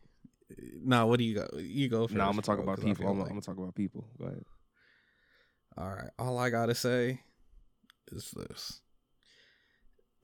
Nah, 0.86 1.06
what 1.06 1.18
do 1.18 1.24
you 1.26 1.36
go? 1.36 1.48
You 1.58 1.90
go 1.90 2.08
first. 2.08 2.16
No, 2.16 2.26
I'm 2.26 2.32
gonna 2.32 2.42
talk 2.44 2.58
bro, 2.58 2.64
about 2.64 2.76
'cause 2.78 2.86
I 2.86 2.88
people. 2.90 3.08
I'm, 3.10 3.18
like- 3.20 3.28
I'm 3.30 3.34
gonna 3.34 3.42
talk 3.42 3.58
about 3.58 3.74
people. 3.76 4.08
Go 4.20 4.26
ahead. 4.26 4.46
All 5.78 5.90
right. 5.90 6.10
All 6.20 6.38
I 6.38 6.50
gotta 6.52 6.76
say 6.76 7.22
is 8.12 8.30
this: 8.32 8.82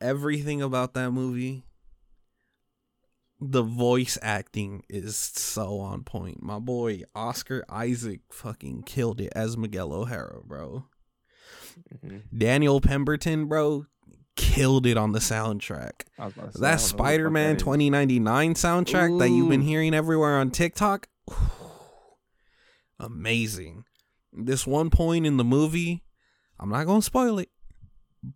everything 0.02 0.62
about 0.62 0.94
that 0.94 1.12
movie, 1.12 1.66
the 3.42 3.62
voice 3.64 4.18
acting 4.22 4.84
is 4.90 5.16
so 5.16 5.80
on 5.80 6.04
point. 6.04 6.42
My 6.44 6.60
boy 6.60 7.04
Oscar 7.16 7.64
Isaac 7.70 8.22
fucking 8.32 8.84
killed 8.84 9.22
it 9.22 9.32
as 9.36 9.56
Miguel 9.58 9.94
O'Hara, 9.94 10.42
bro. 10.44 10.86
Mhm. 12.04 12.24
Daniel 12.38 12.82
Pemberton, 12.82 13.46
bro, 13.48 13.86
killed 14.36 14.86
it 14.86 14.98
on 14.98 15.14
the 15.14 15.20
soundtrack. 15.20 16.04
I 16.18 16.26
was 16.26 16.34
about 16.34 16.52
to 16.54 16.58
say, 16.58 16.60
I 16.60 16.62
don't 16.62 16.62
know 16.62 16.62
That 16.62 16.72
who 16.72 16.76
the 16.76 16.78
fuck 16.78 16.80
Spider 17.00 17.30
Man 17.30 17.50
that 17.52 17.56
is. 17.58 17.64
2099 17.64 18.54
soundtrack 18.56 19.20
that 19.20 19.30
you've 19.30 19.50
been 19.50 19.62
hearing 19.62 19.94
everywhere 19.94 20.38
on 20.38 20.52
TikTok, 20.52 21.08
amazing. 23.00 23.86
This 24.34 24.68
one 24.68 24.90
point 24.90 25.26
in 25.26 25.38
the 25.38 25.44
movie, 25.44 26.04
I'm 26.60 26.70
not 26.70 26.86
going 26.86 27.02
to 27.02 27.06
spoil 27.06 27.40
it, 27.40 27.50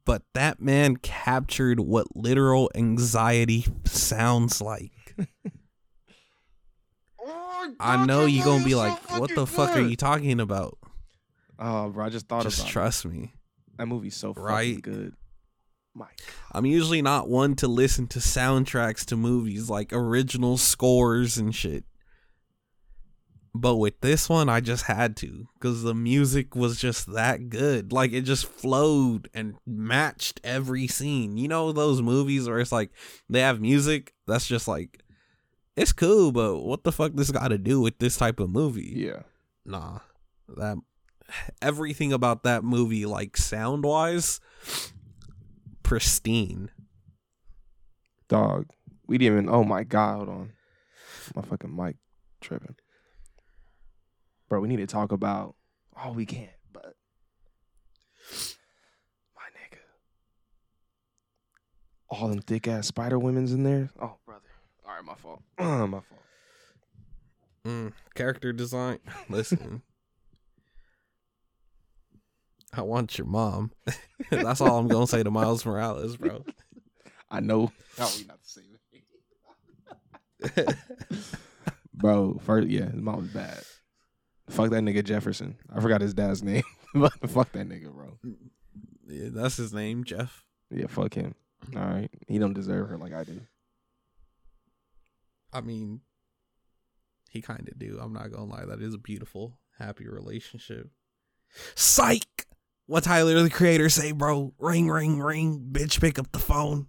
but 0.06 0.24
that 0.34 0.62
man 0.62 0.98
captured 0.98 1.80
what 1.80 2.16
literal 2.16 2.72
anxiety 2.76 3.66
sounds 3.86 4.62
like. 4.62 4.92
Oh, 7.26 7.74
I 7.80 8.06
know 8.06 8.26
you're 8.26 8.44
going 8.44 8.60
to 8.60 8.66
be 8.66 8.76
like, 8.76 8.98
what 9.20 9.34
the 9.34 9.48
fuck 9.48 9.76
are 9.76 9.82
you 9.82 9.96
talking 9.96 10.40
about? 10.40 10.78
Oh, 11.58 11.90
bro, 11.90 12.06
I 12.06 12.10
just 12.10 12.28
thought 12.28 12.44
Just 12.44 12.60
about 12.60 12.70
trust 12.70 13.06
me. 13.06 13.34
That 13.78 13.88
movie's 13.88 14.16
so 14.16 14.34
fucking 14.34 14.44
Right? 14.46 14.82
good. 14.82 15.14
My 15.96 16.08
I'm 16.52 16.66
usually 16.66 17.02
not 17.04 17.30
one 17.30 17.56
to 17.58 17.68
listen 17.68 18.08
to 18.08 18.20
soundtracks 18.20 19.06
to 19.06 19.16
movies 19.16 19.70
like 19.70 19.94
original 19.94 20.58
scores 20.58 21.38
and 21.38 21.54
shit. 21.54 21.86
But 23.56 23.76
with 23.76 24.02
this 24.02 24.30
one, 24.30 24.50
I 24.50 24.62
just 24.62 24.86
had 24.86 25.16
to 25.18 25.48
because 25.54 25.84
the 25.84 25.94
music 25.94 26.56
was 26.56 26.80
just 26.80 27.14
that 27.14 27.50
good. 27.50 27.94
Like 27.94 28.12
it 28.12 28.22
just 28.22 28.48
flowed 28.48 29.30
and 29.32 29.56
matched 29.66 30.42
every 30.44 30.88
scene. 30.88 31.38
You 31.38 31.48
know, 31.48 31.72
those 31.72 32.02
movies 32.02 32.48
where 32.50 32.60
it's 32.60 32.72
like 32.72 32.90
they 33.30 33.42
have 33.42 33.62
music 33.62 34.14
that's 34.26 34.48
just 34.48 34.68
like, 34.68 35.04
it's 35.76 35.94
cool, 35.94 36.32
but 36.32 36.62
what 36.62 36.84
the 36.84 36.92
fuck 36.92 37.14
this 37.14 37.30
got 37.30 37.50
to 37.50 37.60
do 37.60 37.80
with 37.80 38.00
this 38.00 38.18
type 38.18 38.40
of 38.40 38.50
movie? 38.50 38.94
yeah. 38.96 39.22
Nah, 39.66 40.00
that 40.50 40.78
everything 41.62 42.12
about 42.12 42.44
that 42.44 42.64
movie, 42.64 43.06
like 43.06 43.38
sound 43.38 43.84
wise, 43.84 44.42
pristine. 45.84 46.70
Dog. 48.28 48.72
We 49.08 49.18
didn't 49.18 49.38
even 49.38 49.50
oh 49.50 49.64
my 49.64 49.84
god, 49.84 50.16
hold 50.16 50.30
on. 50.30 50.54
My 51.36 51.44
fucking 51.44 51.76
mic 51.76 51.98
tripping. 52.42 52.76
Bro, 54.54 54.62
we 54.62 54.68
need 54.68 54.78
to 54.78 54.86
talk 54.86 55.12
about 55.12 55.56
oh 56.06 56.12
we 56.12 56.28
can't, 56.28 56.52
but 56.72 56.94
my 59.36 59.48
nigga. 59.50 59.80
All 62.08 62.28
them 62.28 62.40
thick 62.40 62.68
ass 62.68 62.86
spider 62.86 63.18
women's 63.18 63.52
in 63.52 63.64
there. 63.64 63.90
Oh 64.00 64.18
brother. 64.28 64.46
Alright, 64.88 65.04
my 65.04 65.16
fault. 65.16 65.42
my 65.58 65.88
fault. 65.88 66.04
Mm, 67.66 67.94
character 68.14 68.54
design. 68.54 69.00
Listen, 69.28 69.82
I 72.72 72.84
want 72.84 73.18
your 73.18 73.26
mom. 73.26 73.72
That's 74.30 74.62
all 74.62 74.78
I'm 74.78 74.88
gonna 74.88 75.08
say 75.08 75.24
to 75.24 75.32
Miles 75.32 75.66
Morales, 75.66 76.16
bro. 76.16 76.46
I 77.32 77.40
know. 77.40 77.72
Oh, 77.98 78.14
we 78.16 78.26
not 78.26 78.38
the 78.44 78.48
same. 78.48 78.66
Bro, 81.96 82.40
first 82.44 82.68
yeah, 82.68 82.92
his 82.92 83.02
mom 83.02 83.18
was 83.18 83.30
bad. 83.30 83.64
Fuck 84.50 84.70
that 84.72 84.84
nigga 84.84 85.04
Jefferson. 85.04 85.56
I 85.74 85.80
forgot 85.80 86.02
his 86.02 86.14
dad's 86.14 86.44
name. 86.44 86.64
but 86.94 87.14
fuck 87.30 87.52
that 87.54 87.68
nigga, 87.68 87.92
bro. 87.94 88.18
Yeah, 89.08 89.30
that's 89.32 89.58
his 89.58 89.74
name, 89.74 90.04
Jeff. 90.04 90.44
Yeah, 90.70 90.88
fuck 90.88 91.14
him. 91.14 91.36
All 91.76 91.82
right, 91.82 92.10
he 92.28 92.40
don't 92.40 92.54
deserve 92.54 92.90
her 92.90 92.98
like 92.98 93.14
I 93.14 93.24
do. 93.24 93.42
I 95.54 95.62
mean, 95.62 96.02
he 97.30 97.42
kind 97.42 97.68
of 97.70 97.80
do. 97.80 98.00
I'm 98.02 98.12
not 98.14 98.32
gonna 98.32 98.46
lie. 98.46 98.66
That 98.66 98.82
is 98.82 98.94
a 98.94 98.98
beautiful, 98.98 99.60
happy 99.80 100.08
relationship. 100.08 100.90
Psych. 101.76 102.26
What 102.86 103.06
Tyler 103.06 103.42
the 103.42 103.50
Creator 103.50 103.88
say, 103.90 104.12
bro? 104.12 104.54
Ring, 104.60 104.90
ring, 104.90 105.20
ring. 105.20 105.70
Bitch, 105.72 106.02
pick 106.02 106.20
up 106.20 106.32
the 106.34 106.40
phone. 106.40 106.88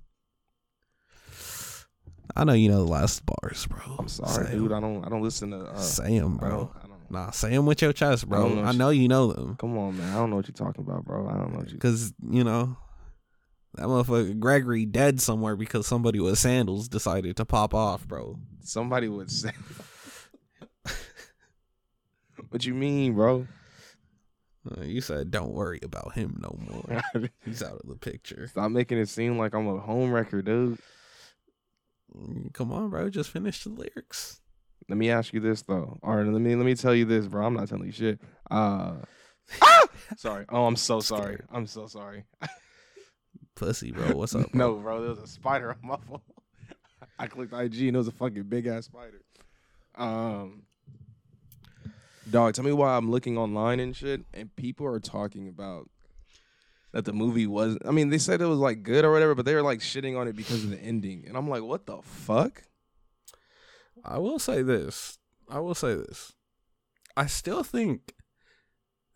I 2.36 2.42
know 2.42 2.52
you 2.52 2.68
know 2.68 2.84
the 2.84 2.90
last 2.90 3.22
bars, 3.24 3.66
bro. 3.66 3.96
I'm 3.98 4.08
sorry, 4.08 4.46
Say 4.46 4.52
dude. 4.52 4.72
I 4.72 4.80
don't. 4.80 5.04
I 5.04 5.08
don't 5.08 5.22
listen 5.22 5.50
to. 5.52 5.58
Uh, 5.58 6.00
I 6.02 6.20
bro. 6.28 6.74
I 7.10 7.12
Nah, 7.12 7.30
say 7.30 7.50
them 7.50 7.66
with 7.66 7.82
your 7.82 7.92
chest, 7.92 8.28
bro. 8.28 8.48
don't 8.48 8.56
know 8.56 8.64
I 8.64 8.72
know 8.72 8.90
you 8.90 9.08
know 9.08 9.32
them. 9.32 9.56
Come 9.56 9.76
on, 9.78 9.96
man. 9.98 10.12
I 10.12 10.16
don't 10.16 10.30
know 10.30 10.36
what 10.36 10.48
you're 10.48 10.54
talking 10.54 10.84
about, 10.84 11.04
bro. 11.04 11.28
I 11.28 11.34
don't 11.34 11.52
know 11.52 11.58
what 11.58 11.68
you. 11.68 11.74
Because, 11.74 12.12
you 12.28 12.44
know, 12.44 12.76
that 13.74 13.86
motherfucker 13.86 14.38
Gregory 14.38 14.86
dead 14.86 15.20
somewhere 15.20 15.56
because 15.56 15.86
somebody 15.86 16.20
with 16.20 16.38
sandals 16.38 16.88
decided 16.88 17.36
to 17.36 17.44
pop 17.44 17.74
off, 17.74 18.06
bro. 18.06 18.38
Somebody 18.62 19.08
with 19.08 19.30
say. 19.30 19.52
what 22.50 22.64
you 22.64 22.74
mean, 22.74 23.14
bro? 23.14 23.46
Uh, 24.70 24.82
you 24.82 25.00
said, 25.00 25.30
don't 25.30 25.52
worry 25.52 25.78
about 25.82 26.14
him 26.14 26.38
no 26.40 26.56
more. 26.58 27.02
He's 27.44 27.62
out 27.62 27.80
of 27.82 27.86
the 27.88 27.96
picture. 27.96 28.46
Stop 28.46 28.70
making 28.70 28.98
it 28.98 29.08
seem 29.08 29.38
like 29.38 29.54
I'm 29.54 29.68
a 29.68 29.78
home 29.78 30.10
wrecker, 30.12 30.40
dude. 30.40 30.78
Mm, 32.16 32.52
Come 32.54 32.72
on, 32.72 32.88
bro. 32.90 33.10
Just 33.10 33.30
finish 33.30 33.64
the 33.64 33.70
lyrics. 33.70 34.40
Let 34.88 34.98
me 34.98 35.10
ask 35.10 35.32
you 35.32 35.40
this 35.40 35.62
though. 35.62 35.98
All 36.02 36.16
right, 36.16 36.26
let 36.26 36.40
me 36.40 36.54
let 36.54 36.66
me 36.66 36.74
tell 36.74 36.94
you 36.94 37.04
this, 37.04 37.26
bro. 37.26 37.46
I'm 37.46 37.54
not 37.54 37.68
telling 37.68 37.86
you 37.86 37.92
shit. 37.92 38.20
Uh, 38.50 38.96
ah! 39.62 39.86
sorry. 40.16 40.44
Oh, 40.48 40.66
I'm 40.66 40.76
so 40.76 41.00
sorry. 41.00 41.38
I'm 41.50 41.66
so 41.66 41.86
sorry. 41.86 42.24
Pussy, 43.54 43.92
bro. 43.92 44.16
What's 44.16 44.34
up? 44.34 44.50
Bro? 44.52 44.58
no, 44.58 44.74
bro. 44.74 45.00
There 45.00 45.10
was 45.10 45.20
a 45.20 45.26
spider 45.26 45.70
on 45.70 45.88
my 45.88 45.96
phone. 46.08 46.20
I 47.18 47.26
clicked 47.26 47.52
IG 47.52 47.86
and 47.86 47.96
it 47.96 47.98
was 47.98 48.08
a 48.08 48.12
fucking 48.12 48.44
big 48.44 48.66
ass 48.66 48.86
spider. 48.86 49.22
Um, 49.94 50.64
dog, 52.30 52.54
tell 52.54 52.64
me 52.64 52.72
why 52.72 52.96
I'm 52.96 53.10
looking 53.10 53.38
online 53.38 53.80
and 53.80 53.94
shit, 53.94 54.22
and 54.34 54.54
people 54.56 54.86
are 54.86 54.98
talking 54.98 55.48
about 55.48 55.88
that 56.92 57.04
the 57.04 57.12
movie 57.12 57.46
was. 57.46 57.78
I 57.86 57.90
mean, 57.90 58.10
they 58.10 58.18
said 58.18 58.40
it 58.40 58.46
was 58.46 58.58
like 58.58 58.82
good 58.82 59.04
or 59.04 59.12
whatever, 59.12 59.34
but 59.34 59.44
they 59.44 59.54
were 59.54 59.62
like 59.62 59.80
shitting 59.80 60.18
on 60.18 60.28
it 60.28 60.36
because 60.36 60.64
of 60.64 60.70
the 60.70 60.80
ending, 60.80 61.24
and 61.26 61.36
I'm 61.36 61.48
like, 61.48 61.62
what 61.62 61.86
the 61.86 62.02
fuck? 62.02 62.62
I 64.04 64.18
will 64.18 64.38
say 64.38 64.62
this. 64.62 65.18
I 65.48 65.60
will 65.60 65.74
say 65.74 65.94
this. 65.94 66.32
I 67.16 67.26
still 67.26 67.62
think 67.62 68.14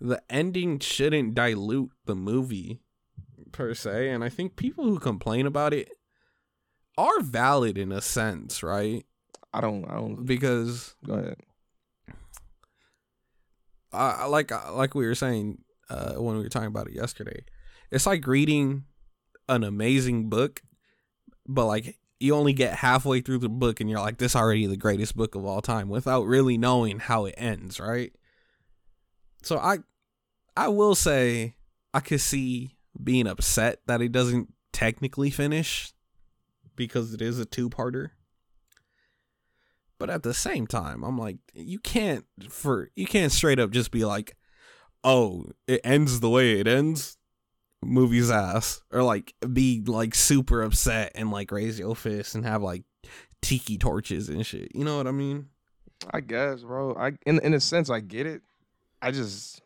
the 0.01 0.23
ending 0.31 0.79
shouldn't 0.79 1.35
dilute 1.35 1.91
the 2.07 2.15
movie 2.15 2.81
per 3.53 3.75
se, 3.75 4.11
and 4.11 4.25
I 4.25 4.29
think 4.29 4.57
people 4.57 4.85
who 4.85 4.99
complain 4.99 5.47
about 5.47 5.75
it 5.75 5.91
are 6.97 7.21
valid 7.21 7.77
in 7.77 7.93
a 7.93 8.01
sense, 8.01 8.63
right? 8.63 9.05
I 9.53 9.61
don't. 9.61 9.85
I 9.87 9.95
don't. 9.95 10.25
Because 10.25 10.95
Go 11.05 11.15
ahead. 11.15 11.37
I 13.93 14.11
I 14.11 14.25
like 14.27 14.51
like 14.73 14.95
we 14.95 15.07
were 15.07 15.15
saying 15.15 15.59
uh, 15.91 16.15
when 16.15 16.37
we 16.37 16.43
were 16.43 16.49
talking 16.49 16.69
about 16.69 16.89
it 16.89 16.95
yesterday, 16.95 17.45
it's 17.91 18.07
like 18.07 18.27
reading 18.27 18.85
an 19.49 19.65
amazing 19.65 20.29
book, 20.29 20.63
but 21.47 21.67
like 21.67 21.99
you 22.21 22.35
only 22.35 22.53
get 22.53 22.75
halfway 22.75 23.21
through 23.21 23.39
the 23.39 23.49
book 23.49 23.81
and 23.81 23.89
you're 23.89 24.01
like, 24.01 24.19
this 24.19 24.35
already 24.35 24.67
the 24.67 24.77
greatest 24.77 25.17
book 25.17 25.35
of 25.35 25.45
all 25.45 25.63
time 25.63 25.89
without 25.89 26.27
really 26.27 26.59
knowing 26.59 26.99
how 26.99 27.27
it 27.27 27.35
ends, 27.37 27.79
right? 27.79 28.13
So 29.43 29.59
I 29.59 29.79
I 30.57 30.69
will 30.69 30.95
say 30.95 31.55
I 31.95 32.01
could 32.01 32.21
see 32.21 32.77
being 33.03 33.27
upset 33.27 33.81
that 33.87 34.03
it 34.03 34.11
doesn't 34.11 34.53
technically 34.73 35.31
finish 35.31 35.93
because 36.75 37.15
it 37.15 37.23
is 37.23 37.39
a 37.39 37.45
two-parter. 37.45 38.11
But 39.99 40.11
at 40.11 40.23
the 40.23 40.35
same 40.35 40.67
time, 40.67 41.03
I'm 41.03 41.19
like, 41.19 41.39
you 41.55 41.79
can't 41.79 42.25
for 42.49 42.91
you 42.97 43.07
can't 43.07 43.33
straight 43.33 43.59
up 43.59 43.71
just 43.71 43.91
be 43.91 44.05
like, 44.05 44.37
oh, 45.05 45.47
it 45.67 45.81
ends 45.85 46.21
the 46.21 46.31
way 46.31 46.59
it 46.59 46.67
ends. 46.67 47.18
Movie's 47.83 48.31
ass. 48.31 48.83
Or 48.93 49.03
like 49.03 49.35
be 49.53 49.83
like 49.87 50.15
super 50.15 50.63
upset 50.63 51.13
and 51.15 51.31
like 51.31 51.51
raise 51.53 51.79
your 51.79 51.95
fist 51.97 52.35
and 52.35 52.45
have 52.45 52.63
like 52.63 52.83
tiki 53.43 53.79
torches 53.79 54.29
and 54.29 54.45
shit. 54.45 54.75
You 54.75 54.85
know 54.85 54.97
what 54.97 55.07
I 55.07 55.13
mean? 55.13 55.49
I 56.11 56.21
guess, 56.21 56.63
bro. 56.63 56.95
I 56.95 57.13
in 57.27 57.39
in 57.41 57.55
a 57.55 57.61
sense, 57.61 57.91
I 57.91 58.01
get 58.01 58.27
it. 58.27 58.43
I 59.01 59.11
just 59.11 59.63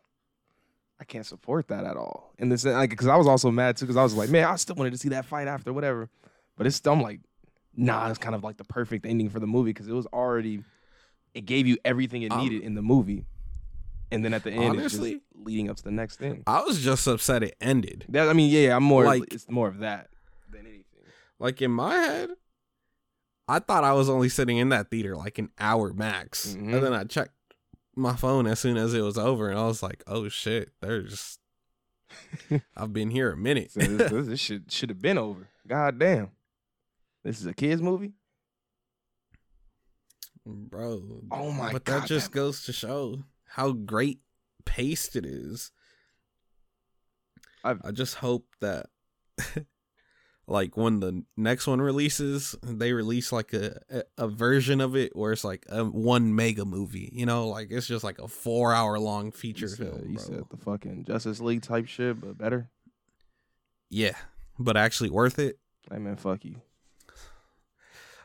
I 0.99 1.05
can't 1.05 1.25
support 1.25 1.67
that 1.67 1.85
at 1.85 1.97
all. 1.97 2.33
In 2.37 2.49
the 2.49 2.57
sense, 2.57 2.75
like, 2.75 2.89
because 2.89 3.07
I 3.07 3.15
was 3.15 3.27
also 3.27 3.51
mad 3.51 3.77
too, 3.77 3.85
because 3.85 3.97
I 3.97 4.03
was 4.03 4.13
like, 4.13 4.29
man, 4.29 4.45
I 4.45 4.55
still 4.55 4.75
wanted 4.75 4.91
to 4.91 4.97
see 4.97 5.09
that 5.09 5.25
fight 5.25 5.47
after, 5.47 5.73
whatever. 5.73 6.09
But 6.55 6.67
it's 6.67 6.75
still 6.75 6.93
I'm 6.93 7.01
like, 7.01 7.19
nah, 7.75 8.09
it's 8.09 8.19
kind 8.19 8.35
of 8.35 8.43
like 8.43 8.57
the 8.57 8.63
perfect 8.63 9.05
ending 9.05 9.29
for 9.29 9.39
the 9.39 9.47
movie 9.47 9.71
because 9.71 9.87
it 9.87 9.93
was 9.93 10.05
already, 10.07 10.63
it 11.33 11.45
gave 11.45 11.67
you 11.67 11.77
everything 11.83 12.21
it 12.21 12.31
Um, 12.31 12.39
needed 12.39 12.61
in 12.61 12.75
the 12.75 12.81
movie, 12.83 13.25
and 14.11 14.23
then 14.23 14.33
at 14.33 14.43
the 14.43 14.51
end, 14.51 14.77
honestly- 14.79 15.21
leading 15.35 15.69
up 15.69 15.77
to 15.77 15.83
the 15.83 15.91
next 15.91 16.17
thing. 16.17 16.43
I 16.47 16.61
was 16.63 16.81
just 16.81 17.05
upset 17.07 17.43
it 17.43 17.55
ended. 17.59 18.05
That 18.09 18.29
I 18.29 18.33
mean, 18.33 18.49
yeah, 18.51 18.75
I'm 18.75 18.83
more 18.83 19.03
Like- 19.05 19.33
it's 19.33 19.49
more 19.49 19.67
of 19.67 19.79
that 19.79 20.09
than 20.51 20.61
anything. 20.61 20.83
Like 21.39 21.61
in 21.61 21.71
my 21.71 21.93
head, 21.95 22.29
I 23.47 23.59
thought 23.59 23.83
I 23.83 23.91
was 23.93 24.09
only 24.09 24.29
sitting 24.29 24.57
in 24.57 24.69
that 24.69 24.89
theater 24.89 25.15
like 25.17 25.37
an 25.37 25.49
hour 25.59 25.91
max. 25.93 26.55
Mhm. 26.55 26.73
And 26.75 26.83
then 26.83 26.93
I 26.93 27.03
checked 27.03 27.33
my 27.95 28.15
phone 28.15 28.47
as 28.47 28.59
soon 28.59 28.77
as 28.77 28.93
it 28.93 29.01
was 29.01 29.17
over 29.17 29.49
and 29.49 29.59
I 29.59 29.65
was 29.67 29.83
like, 29.83 30.01
oh 30.07 30.29
shit, 30.29 30.69
there's 30.81 31.39
I've 32.77 32.93
been 32.93 33.09
here 33.11 33.31
a 33.31 33.37
minute. 33.37 33.71
So 33.71 33.81
this, 33.81 34.11
this, 34.11 34.27
this 34.27 34.39
shit 34.47 34.71
should 34.71 34.89
have 34.89 35.01
been 35.01 35.17
over. 35.17 35.49
God 35.67 35.99
damn, 35.99 36.31
this 37.23 37.39
is 37.41 37.45
a 37.45 37.53
kids 37.53 37.81
movie. 37.81 38.13
Bro. 40.45 41.21
Oh 41.31 41.51
my 41.51 41.71
But 41.71 41.83
God, 41.85 41.93
But 41.93 42.01
that 42.01 42.07
just 42.07 42.27
that- 42.31 42.35
goes 42.35 42.63
to 42.65 42.73
show 42.73 43.23
how 43.53 43.71
great 43.71 44.19
paced 44.65 45.15
it 45.15 45.27
is. 45.27 45.71
I 47.63 47.91
just 47.91 48.15
hope 48.15 48.47
that 48.61 48.87
like 50.47 50.75
when 50.75 50.99
the 50.99 51.23
next 51.37 51.67
one 51.67 51.79
releases, 51.79 52.55
they 52.63 52.93
release 52.93 53.31
like 53.31 53.53
a, 53.53 54.03
a, 54.17 54.27
version 54.27 54.81
of 54.81 54.95
it 54.95 55.15
where 55.15 55.31
it's 55.31 55.43
like 55.43 55.65
a 55.69 55.85
one 55.85 56.35
mega 56.35 56.65
movie, 56.65 57.09
you 57.13 57.27
know, 57.27 57.47
like 57.47 57.67
it's 57.69 57.87
just 57.87 58.03
like 58.03 58.19
a 58.19 58.27
four 58.27 58.73
hour 58.73 58.99
long 58.99 59.31
feature 59.31 59.67
You 59.67 59.69
said, 59.69 59.77
film. 59.77 60.09
you 60.09 60.15
bro. 60.15 60.25
said 60.25 60.43
the 60.49 60.57
fucking 60.57 61.05
Justice 61.05 61.39
League 61.39 61.61
type 61.61 61.87
shit, 61.87 62.19
but 62.19 62.37
better. 62.37 62.69
Yeah, 63.89 64.15
but 64.57 64.75
actually 64.75 65.11
worth 65.11 65.37
it. 65.37 65.59
Hey 65.91 65.99
man, 65.99 66.17
fuck 66.17 66.43
you. 66.43 66.55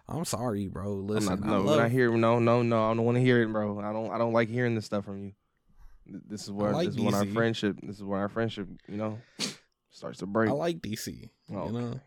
I'm 0.09 0.25
sorry, 0.25 0.69
bro. 0.69 0.93
I'm 0.93 1.07
Listen, 1.07 1.41
not, 1.41 1.49
I 1.49 1.53
no, 1.53 1.61
love, 1.63 1.77
when 1.77 1.85
I 1.85 1.89
hear 1.89 2.11
no, 2.17 2.39
no, 2.39 2.63
no, 2.63 2.91
I 2.91 2.95
don't 2.95 3.05
want 3.05 3.17
to 3.17 3.23
hear 3.23 3.43
it, 3.43 3.53
bro. 3.53 3.79
I 3.81 3.93
don't, 3.93 4.11
I 4.11 4.19
don't 4.19 4.33
like 4.33 4.49
hearing 4.49 4.75
this 4.75 4.87
stuff 4.87 5.05
from 5.05 5.23
you. 5.23 5.33
This 6.07 6.45
is 6.45 6.51
where, 6.51 6.73
like 6.73 6.87
this 6.87 6.97
is 6.97 7.01
when 7.03 7.15
our 7.15 7.27
friendship, 7.27 7.77
this 7.83 7.97
is 7.97 8.03
when 8.03 8.19
our 8.19 8.31
friendship, 8.31 8.67
you 8.89 8.97
know, 8.97 9.19
starts 9.91 10.21
to 10.21 10.27
break. 10.27 10.49
I 10.49 10.53
like 10.55 10.79
DC. 10.81 11.29
Oh, 11.53 11.67
You 11.67 11.73
know, 11.73 11.79
okay. 11.89 12.01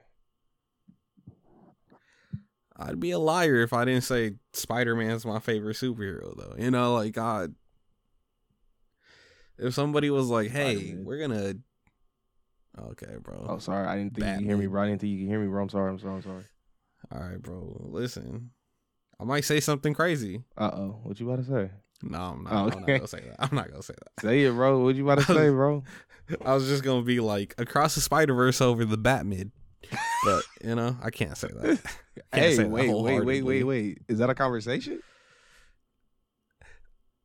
I'd 2.78 3.00
be 3.00 3.12
a 3.12 3.20
liar 3.20 3.62
if 3.62 3.74
I 3.74 3.86
didn't 3.86 4.04
say 4.04 4.34
Spider 4.54 4.96
Man's 4.96 5.24
my 5.24 5.38
favorite 5.40 5.78
superhero, 5.78 6.36
though. 6.36 6.56
You 6.58 6.72
know, 6.72 6.96
like 6.96 7.14
God, 7.14 7.54
if 9.60 9.76
somebody 9.76 10.10
was 10.10 10.30
like, 10.30 10.50
"Hey, 10.50 10.76
Spider-Man. 10.78 11.06
we're 11.06 11.20
gonna," 11.20 11.54
okay, 12.90 13.18
bro. 13.22 13.46
Oh, 13.48 13.58
sorry, 13.60 13.86
I 13.86 13.98
didn't 13.98 14.16
think 14.16 14.26
you 14.26 14.34
could 14.34 14.44
hear 14.46 14.58
me, 14.58 14.66
Batman. 14.66 14.72
bro. 14.72 14.82
I 14.82 14.88
didn't 14.88 15.02
think 15.02 15.12
you 15.12 15.20
could 15.20 15.30
hear 15.30 15.40
me, 15.42 15.48
bro. 15.48 15.62
I'm 15.62 15.70
sorry, 15.70 15.92
I'm 15.92 16.00
sorry, 16.00 16.16
I'm 16.16 16.22
sorry. 16.24 16.44
All 17.14 17.22
right, 17.22 17.42
bro. 17.42 17.76
Listen, 17.90 18.52
I 19.20 19.24
might 19.24 19.44
say 19.44 19.60
something 19.60 19.94
crazy. 19.94 20.44
Uh 20.58 20.72
oh, 20.74 21.00
what 21.04 21.20
you 21.20 21.30
about 21.30 21.44
to 21.44 21.50
say? 21.50 21.72
No, 22.04 22.20
I'm 22.20 22.44
not. 22.44 22.54
Oh, 22.54 22.58
I'm 22.58 22.70
not 22.70 22.84
okay. 22.84 22.98
gonna 22.98 23.08
say 23.08 23.22
that. 23.22 23.36
I'm 23.40 23.56
not 23.56 23.70
gonna 23.70 23.84
say 23.84 23.94
that. 23.94 24.22
Say 24.24 24.44
it, 24.44 24.54
bro. 24.54 24.80
What 24.84 24.96
you 24.96 25.04
about 25.04 25.26
to 25.26 25.26
say, 25.34 25.50
bro? 25.50 25.84
I 26.46 26.54
was 26.54 26.68
just 26.68 26.84
gonna 26.84 27.04
be 27.04 27.20
like 27.20 27.54
across 27.58 27.96
the 27.96 28.02
Spider 28.02 28.34
Verse 28.34 28.62
over 28.62 28.86
the 28.86 28.98
Batmid, 28.98 29.52
but 30.24 30.44
you 30.64 30.76
know, 30.76 30.98
I 31.02 31.10
can't 31.10 31.38
say 31.38 31.50
that. 31.50 31.80
Can't 32.34 32.46
hey, 32.46 32.56
say 32.56 32.64
that 32.64 32.70
wait, 32.70 32.90
wait, 32.90 33.26
wait, 33.26 33.42
wait, 33.42 33.64
wait. 33.64 33.98
Is 34.10 34.20
that 34.20 34.30
a 34.30 34.36
conversation? 34.36 35.02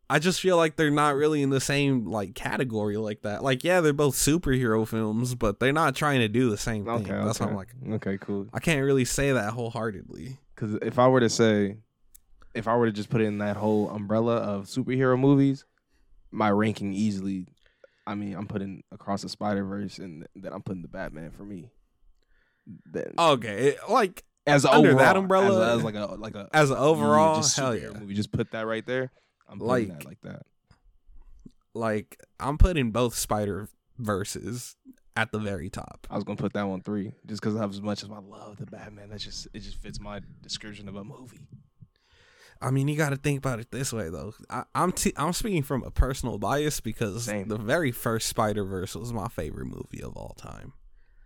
I 0.09 0.19
just 0.21 0.41
feel 0.41 0.57
like 0.57 0.77
they're 0.77 0.91
not 0.91 1.17
really 1.17 1.43
in 1.43 1.51
the 1.51 1.61
same 1.61 2.07
like 2.07 2.35
category 2.35 2.97
like 2.97 3.23
that. 3.23 3.43
Like, 3.43 3.65
yeah, 3.65 3.81
they're 3.81 3.93
both 3.93 4.15
superhero 4.15 4.87
films, 4.87 5.35
but 5.35 5.59
they're 5.59 5.73
not 5.73 5.97
trying 5.97 6.21
to 6.21 6.29
do 6.29 6.49
the 6.49 6.57
same 6.57 6.85
thing. 6.85 6.95
Okay, 6.95 7.11
That's 7.25 7.41
why 7.41 7.47
okay. 7.47 7.51
I'm 7.51 7.57
like, 7.57 7.69
okay, 7.95 8.19
cool. 8.21 8.47
I 8.53 8.61
can't 8.61 8.85
really 8.85 9.05
say 9.05 9.33
that 9.33 9.53
wholeheartedly. 9.53 10.39
Because 10.55 10.75
if 10.83 10.99
I 10.99 11.09
were 11.09 11.21
to 11.21 11.29
say, 11.29 11.79
if 12.55 12.69
I 12.69 12.77
were 12.77 12.87
to 12.87 12.93
just 12.93 13.11
put 13.11 13.21
it 13.21 13.25
in 13.25 13.39
that 13.39 13.57
whole 13.57 13.91
umbrella 13.91 14.37
of 14.37 14.67
superhero 14.67 15.19
movies, 15.19 15.65
my 16.31 16.51
ranking 16.51 16.93
easily, 16.93 17.47
I 18.07 18.15
mean, 18.15 18.35
I'm 18.37 18.47
putting 18.47 18.85
across 18.93 19.23
the 19.23 19.29
Spider 19.29 19.65
Verse, 19.65 19.99
and 19.99 20.27
then 20.37 20.53
I'm 20.53 20.63
putting 20.63 20.83
the 20.83 20.89
Batman 20.89 21.33
for 21.33 21.43
me. 21.43 21.71
Then 22.93 23.13
Okay, 23.19 23.69
it- 23.71 23.79
like 23.89 24.25
as 24.47 24.65
under 24.65 24.91
overall, 24.91 24.99
that 25.05 25.17
umbrella, 25.17 25.73
as, 25.73 25.79
as 25.79 25.85
like 25.85 25.95
a 25.97 26.07
like 26.15 26.35
a 26.37 26.49
as 26.53 26.71
an 26.71 26.77
overall, 26.77 27.37
just 27.37 27.57
hell 27.57 27.73
superhero 27.73 27.93
yeah. 27.95 27.99
movie, 27.99 28.15
just 28.15 28.31
put 28.33 28.53
that 28.53 28.67
right 28.67 28.87
there. 28.87 29.11
I'm 29.49 29.59
Like- 29.59 29.89
that 29.89 30.05
like 30.05 30.21
that. 30.23 30.43
Like 31.75 32.19
I'm 32.41 32.59
putting 32.59 32.91
both 32.91 33.15
Spider 33.15 33.69
verses 33.99 34.77
at 35.15 35.31
the 35.33 35.39
very 35.39 35.69
top. 35.71 36.07
I 36.11 36.15
was 36.15 36.25
gonna 36.25 36.37
put 36.37 36.53
that 36.55 36.65
one 36.65 36.81
three, 36.81 37.13
just 37.27 37.41
because 37.41 37.55
I 37.57 37.61
have 37.61 37.71
as 37.71 37.83
much 37.83 38.03
as 38.03 38.11
I 38.11 38.19
love 38.19 38.57
the 38.59 38.67
Batman, 38.67 39.11
that 39.11 39.21
just 39.21 39.47
it 39.53 39.61
just 39.61 39.77
fits 39.77 40.01
my 40.01 40.21
description 40.43 40.89
of 40.89 40.97
a 40.97 41.05
movie. 41.05 41.47
I 42.63 42.71
mean, 42.71 42.89
you 42.89 42.97
got 42.97 43.11
to 43.11 43.17
think 43.17 43.37
about 43.39 43.61
it 43.61 43.71
this 43.71 43.93
way, 43.93 44.09
though. 44.09 44.33
I, 44.49 44.63
I'm 44.75 44.91
t- 44.91 45.13
I'm 45.19 45.35
speaking 45.35 45.63
from 45.63 45.83
a 45.83 45.91
personal 45.91 46.39
bias 46.39 46.81
because 46.81 47.25
Same. 47.25 47.49
the 47.49 47.59
very 47.59 47.93
first 47.93 48.29
Spider 48.29 48.65
Verse 48.65 48.95
was 48.95 49.13
my 49.13 49.29
favorite 49.29 49.67
movie 49.67 50.03
of 50.03 50.17
all 50.17 50.35
time. 50.39 50.73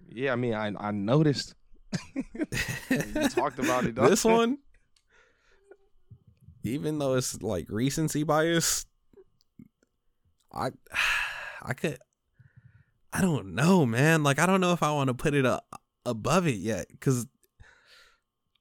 Yeah, 0.09 0.33
I 0.33 0.37
mean, 0.37 0.55
I 0.55 0.73
I 0.77 0.91
noticed. 0.91 1.55
you 2.17 3.29
talked 3.29 3.61
about 3.61 3.85
it. 3.85 3.95
this 3.95 4.25
one, 4.25 4.59
even 6.63 6.99
though 6.99 7.15
it's 7.15 7.43
like 7.43 7.67
recency 7.69 8.23
bias, 8.23 8.87
I 10.53 10.71
I 11.63 11.75
could 11.75 11.99
I 13.13 13.21
don't 13.21 13.55
know, 13.55 13.85
man. 13.87 14.23
Like 14.23 14.39
I 14.39 14.47
don't 14.47 14.61
know 14.61 14.73
if 14.73 14.83
I 14.83 14.93
want 14.93 15.09
to 15.09 15.15
put 15.15 15.35
it 15.35 15.47
uh, 15.47 15.61
above 16.05 16.47
it 16.47 16.57
yet 16.57 16.87
cuz 17.01 17.27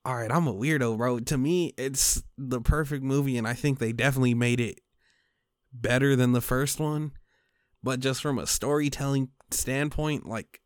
all 0.06 0.16
right, 0.16 0.32
I'm 0.32 0.48
a 0.48 0.54
weirdo, 0.54 0.98
bro. 0.98 1.20
To 1.20 1.38
me, 1.38 1.74
it's 1.78 2.24
the 2.38 2.62
perfect 2.62 3.04
movie 3.04 3.38
and 3.38 3.48
I 3.48 3.54
think 3.54 3.80
they 3.80 3.92
definitely 3.92 4.34
made 4.34 4.60
it 4.60 4.80
better 5.74 6.16
than 6.16 6.32
the 6.32 6.42
first 6.42 6.80
one. 6.80 7.12
But 7.84 8.00
just 8.00 8.22
from 8.22 8.40
a 8.40 8.48
storytelling 8.48 9.30
standpoint, 9.52 10.28
like 10.28 10.62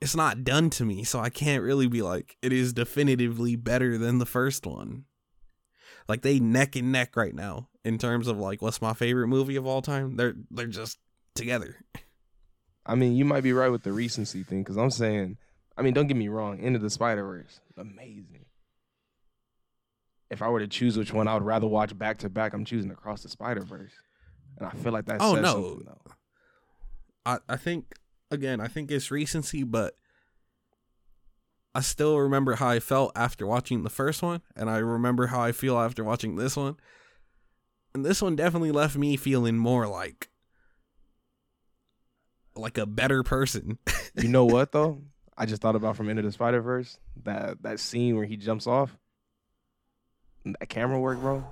it's 0.00 0.16
not 0.16 0.44
done 0.44 0.68
to 0.70 0.84
me, 0.84 1.04
so 1.04 1.20
I 1.20 1.30
can't 1.30 1.62
really 1.62 1.86
be 1.86 2.02
like 2.02 2.36
it 2.42 2.52
is 2.52 2.72
definitively 2.72 3.56
better 3.56 3.96
than 3.98 4.18
the 4.18 4.26
first 4.26 4.66
one. 4.66 5.04
Like 6.08 6.22
they 6.22 6.40
neck 6.40 6.76
and 6.76 6.92
neck 6.92 7.16
right 7.16 7.34
now 7.34 7.68
in 7.84 7.98
terms 7.98 8.28
of 8.28 8.38
like 8.38 8.62
what's 8.62 8.82
my 8.82 8.92
favorite 8.94 9.28
movie 9.28 9.56
of 9.56 9.66
all 9.66 9.82
time. 9.82 10.16
They're 10.16 10.34
they're 10.50 10.66
just 10.66 10.98
together. 11.34 11.76
I 12.84 12.94
mean, 12.94 13.14
you 13.14 13.24
might 13.24 13.42
be 13.42 13.52
right 13.52 13.70
with 13.70 13.84
the 13.84 13.92
recency 13.92 14.42
thing, 14.42 14.62
because 14.62 14.76
I'm 14.76 14.90
saying, 14.90 15.36
I 15.76 15.82
mean, 15.82 15.94
don't 15.94 16.08
get 16.08 16.16
me 16.16 16.28
wrong, 16.28 16.58
Into 16.58 16.80
the 16.80 16.90
Spider 16.90 17.24
Verse, 17.24 17.60
amazing. 17.76 18.46
If 20.30 20.42
I 20.42 20.48
were 20.48 20.60
to 20.60 20.66
choose 20.66 20.98
which 20.98 21.12
one 21.12 21.28
I 21.28 21.34
would 21.34 21.44
rather 21.44 21.68
watch 21.68 21.96
back 21.96 22.18
to 22.18 22.28
back, 22.28 22.54
I'm 22.54 22.64
choosing 22.64 22.90
Across 22.90 23.22
the 23.22 23.28
Spider 23.28 23.62
Verse, 23.62 23.92
and 24.58 24.66
I 24.66 24.72
feel 24.72 24.92
like 24.92 25.06
that. 25.06 25.18
Oh, 25.20 25.34
no. 25.36 25.80
I 27.24 27.38
I 27.48 27.56
think 27.56 27.94
again, 28.32 28.60
I 28.60 28.66
think 28.66 28.90
it's 28.90 29.10
recency, 29.12 29.62
but 29.62 29.94
I 31.74 31.80
still 31.80 32.18
remember 32.18 32.56
how 32.56 32.68
I 32.68 32.80
felt 32.80 33.12
after 33.16 33.46
watching 33.46 33.82
the 33.82 33.90
first 33.90 34.22
one, 34.22 34.42
and 34.54 34.68
I 34.68 34.78
remember 34.78 35.28
how 35.28 35.40
I 35.40 35.52
feel 35.52 35.78
after 35.78 36.04
watching 36.04 36.36
this 36.36 36.56
one. 36.56 36.76
And 37.94 38.04
this 38.04 38.20
one 38.20 38.36
definitely 38.36 38.72
left 38.72 38.96
me 38.96 39.16
feeling 39.16 39.56
more 39.58 39.86
like 39.86 40.28
like 42.54 42.78
a 42.78 42.86
better 42.86 43.22
person. 43.22 43.78
You 44.14 44.28
know 44.28 44.44
what 44.44 44.72
though? 44.72 45.00
I 45.38 45.46
just 45.46 45.62
thought 45.62 45.74
about 45.74 45.96
from 45.96 46.10
Into 46.10 46.20
the 46.20 46.30
Spider 46.30 46.60
Verse 46.60 46.98
that 47.24 47.62
that 47.62 47.80
scene 47.80 48.14
where 48.14 48.26
he 48.26 48.36
jumps 48.36 48.66
off. 48.66 48.94
That 50.44 50.68
camera 50.68 51.00
work, 51.00 51.18
bro. 51.18 51.46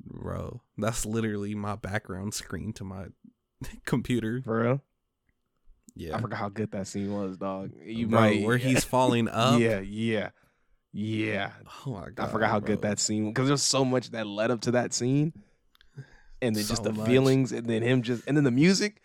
Bro, 0.00 0.62
that's 0.78 1.04
literally 1.04 1.54
my 1.54 1.76
background 1.76 2.32
screen 2.32 2.72
to 2.72 2.84
my 2.84 3.08
computer. 3.84 4.40
For 4.42 4.62
real. 4.62 4.82
Yeah. 5.98 6.16
I 6.16 6.20
forgot 6.20 6.38
how 6.38 6.48
good 6.48 6.70
that 6.70 6.86
scene 6.86 7.12
was, 7.12 7.36
dog. 7.36 7.72
You 7.84 8.06
Bro, 8.06 8.20
might 8.20 8.44
where 8.44 8.56
he's 8.56 8.84
falling 8.94 9.28
up. 9.28 9.58
Yeah, 9.58 9.80
yeah, 9.80 10.30
yeah. 10.92 11.50
Oh 11.84 11.90
my 11.90 12.10
god. 12.10 12.28
I 12.28 12.30
forgot 12.30 12.50
how 12.50 12.60
good 12.60 12.82
that 12.82 13.00
scene 13.00 13.32
because 13.32 13.48
there's 13.48 13.62
so 13.62 13.84
much 13.84 14.10
that 14.12 14.24
led 14.24 14.52
up 14.52 14.60
to 14.62 14.70
that 14.70 14.94
scene, 14.94 15.32
and 16.40 16.54
then 16.54 16.64
just 16.64 16.84
the 16.84 16.92
much. 16.92 17.04
feelings, 17.08 17.50
and 17.50 17.66
then 17.66 17.82
him 17.82 18.02
just, 18.02 18.22
and 18.28 18.36
then 18.36 18.44
the 18.44 18.52
music. 18.52 19.02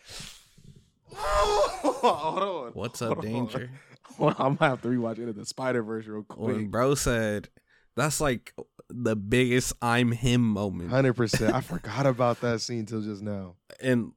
Hold 1.15 2.43
on. 2.43 2.71
What's 2.73 3.01
up, 3.01 3.21
danger? 3.21 3.69
Well, 4.19 4.35
I'm 4.37 4.53
gonna 4.55 4.69
have 4.69 4.81
to 4.83 4.89
rewatch 4.89 5.17
Into 5.17 5.33
the 5.33 5.43
Spider 5.43 5.81
Verse 5.81 6.05
real 6.05 6.21
quick. 6.21 6.39
When 6.55 6.67
bro 6.67 6.93
said 6.93 7.49
that's 7.95 8.21
like 8.21 8.53
the 8.87 9.15
biggest 9.15 9.73
I'm 9.81 10.11
him 10.11 10.47
moment. 10.47 10.91
Hundred 10.91 11.13
percent. 11.13 11.55
I 11.55 11.61
forgot 11.61 12.05
about 12.05 12.39
that 12.41 12.61
scene 12.61 12.85
till 12.85 13.01
just 13.01 13.23
now. 13.23 13.55
and 13.81 14.11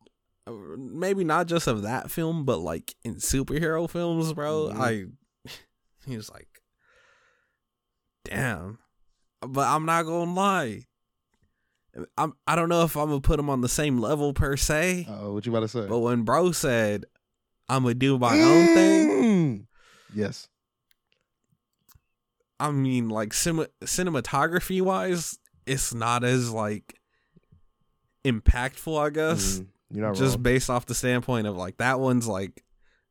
maybe 0.48 1.24
not 1.24 1.46
just 1.46 1.66
of 1.66 1.82
that 1.82 2.10
film, 2.10 2.44
but 2.44 2.58
like 2.58 2.94
in 3.04 3.16
superhero 3.16 3.88
films, 3.90 4.32
bro. 4.32 4.70
Mhm. 4.72 4.80
I 4.80 5.50
he 6.06 6.16
was 6.16 6.30
like, 6.30 6.62
damn. 8.24 8.78
But 9.40 9.66
I'm 9.68 9.84
not 9.86 10.04
gonna 10.04 10.32
lie. 10.32 10.82
I'm 12.18 12.34
I 12.46 12.56
don't 12.56 12.68
know 12.68 12.82
if 12.84 12.96
I'm 12.96 13.08
gonna 13.08 13.20
put 13.20 13.38
him 13.40 13.48
on 13.50 13.60
the 13.60 13.68
same 13.68 13.98
level 13.98 14.32
per 14.32 14.56
se. 14.56 15.06
Oh, 15.08 15.32
what 15.34 15.46
you 15.46 15.52
about 15.52 15.60
to 15.60 15.68
say? 15.68 15.86
But 15.86 15.98
when 16.00 16.22
bro 16.22 16.52
said, 16.52 17.04
I'm 17.68 17.82
gonna 17.82 17.94
do 17.94 18.18
my 18.18 18.38
own 18.40 18.66
thing, 18.66 19.06
Mm. 19.08 19.66
Yes. 20.14 20.48
I 22.60 22.70
mean, 22.70 23.08
like 23.08 23.34
cin- 23.34 23.66
cinematography 23.82 24.80
wise, 24.80 25.38
it's 25.66 25.92
not 25.92 26.24
as 26.24 26.50
like 26.50 26.98
impactful, 28.24 28.98
I 29.06 29.10
guess. 29.10 29.58
Mhm. 29.58 29.66
You're 29.90 30.06
not 30.06 30.16
just 30.16 30.34
wrong. 30.36 30.42
based 30.42 30.70
off 30.70 30.86
the 30.86 30.94
standpoint 30.94 31.46
of 31.46 31.56
like 31.56 31.76
that 31.78 32.00
one's 32.00 32.26
like 32.26 32.64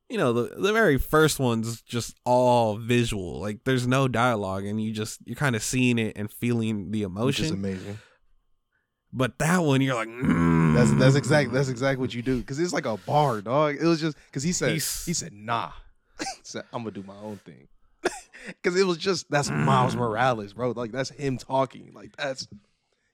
you 0.08 0.18
know 0.18 0.32
the 0.32 0.54
the 0.60 0.72
very 0.72 0.98
first 0.98 1.38
one's 1.40 1.80
just 1.82 2.16
all 2.24 2.76
visual 2.76 3.40
like 3.40 3.64
there's 3.64 3.86
no 3.86 4.06
dialogue 4.08 4.64
and 4.64 4.80
you 4.80 4.92
just 4.92 5.18
you're 5.26 5.34
kind 5.36 5.56
of 5.56 5.62
seeing 5.62 5.98
it 5.98 6.16
and 6.16 6.30
feeling 6.30 6.90
the 6.90 7.06
Which 7.06 7.40
is 7.40 7.50
emotion 7.50 7.54
amazing. 7.54 7.98
but 9.12 9.38
that 9.38 9.58
one 9.58 9.80
you're 9.80 9.94
like 9.94 10.08
mm. 10.08 10.74
That's 10.76 10.92
that's 10.92 11.14
exact 11.16 11.52
that's 11.52 11.70
exactly 11.70 12.00
what 12.00 12.12
you 12.14 12.20
do 12.22 12.38
because 12.38 12.58
it's 12.60 12.74
like 12.74 12.84
a 12.84 12.98
bar, 12.98 13.40
dog. 13.40 13.76
It 13.80 13.84
was 13.86 13.98
just 14.00 14.16
because 14.26 14.42
he 14.42 14.52
said 14.52 14.72
He's- 14.72 15.06
he 15.06 15.14
said 15.14 15.32
nah, 15.32 15.70
he 16.18 16.24
said 16.42 16.64
I'm 16.72 16.82
gonna 16.82 16.90
do 16.90 17.02
my 17.02 17.16
own 17.16 17.38
thing 17.38 17.66
because 18.46 18.78
it 18.78 18.86
was 18.86 18.98
just 18.98 19.30
that's 19.30 19.50
Miles 19.50 19.96
Morales, 19.96 20.52
bro. 20.52 20.72
Like 20.72 20.92
that's 20.92 21.08
him 21.08 21.38
talking. 21.38 21.92
Like 21.94 22.14
that's 22.16 22.46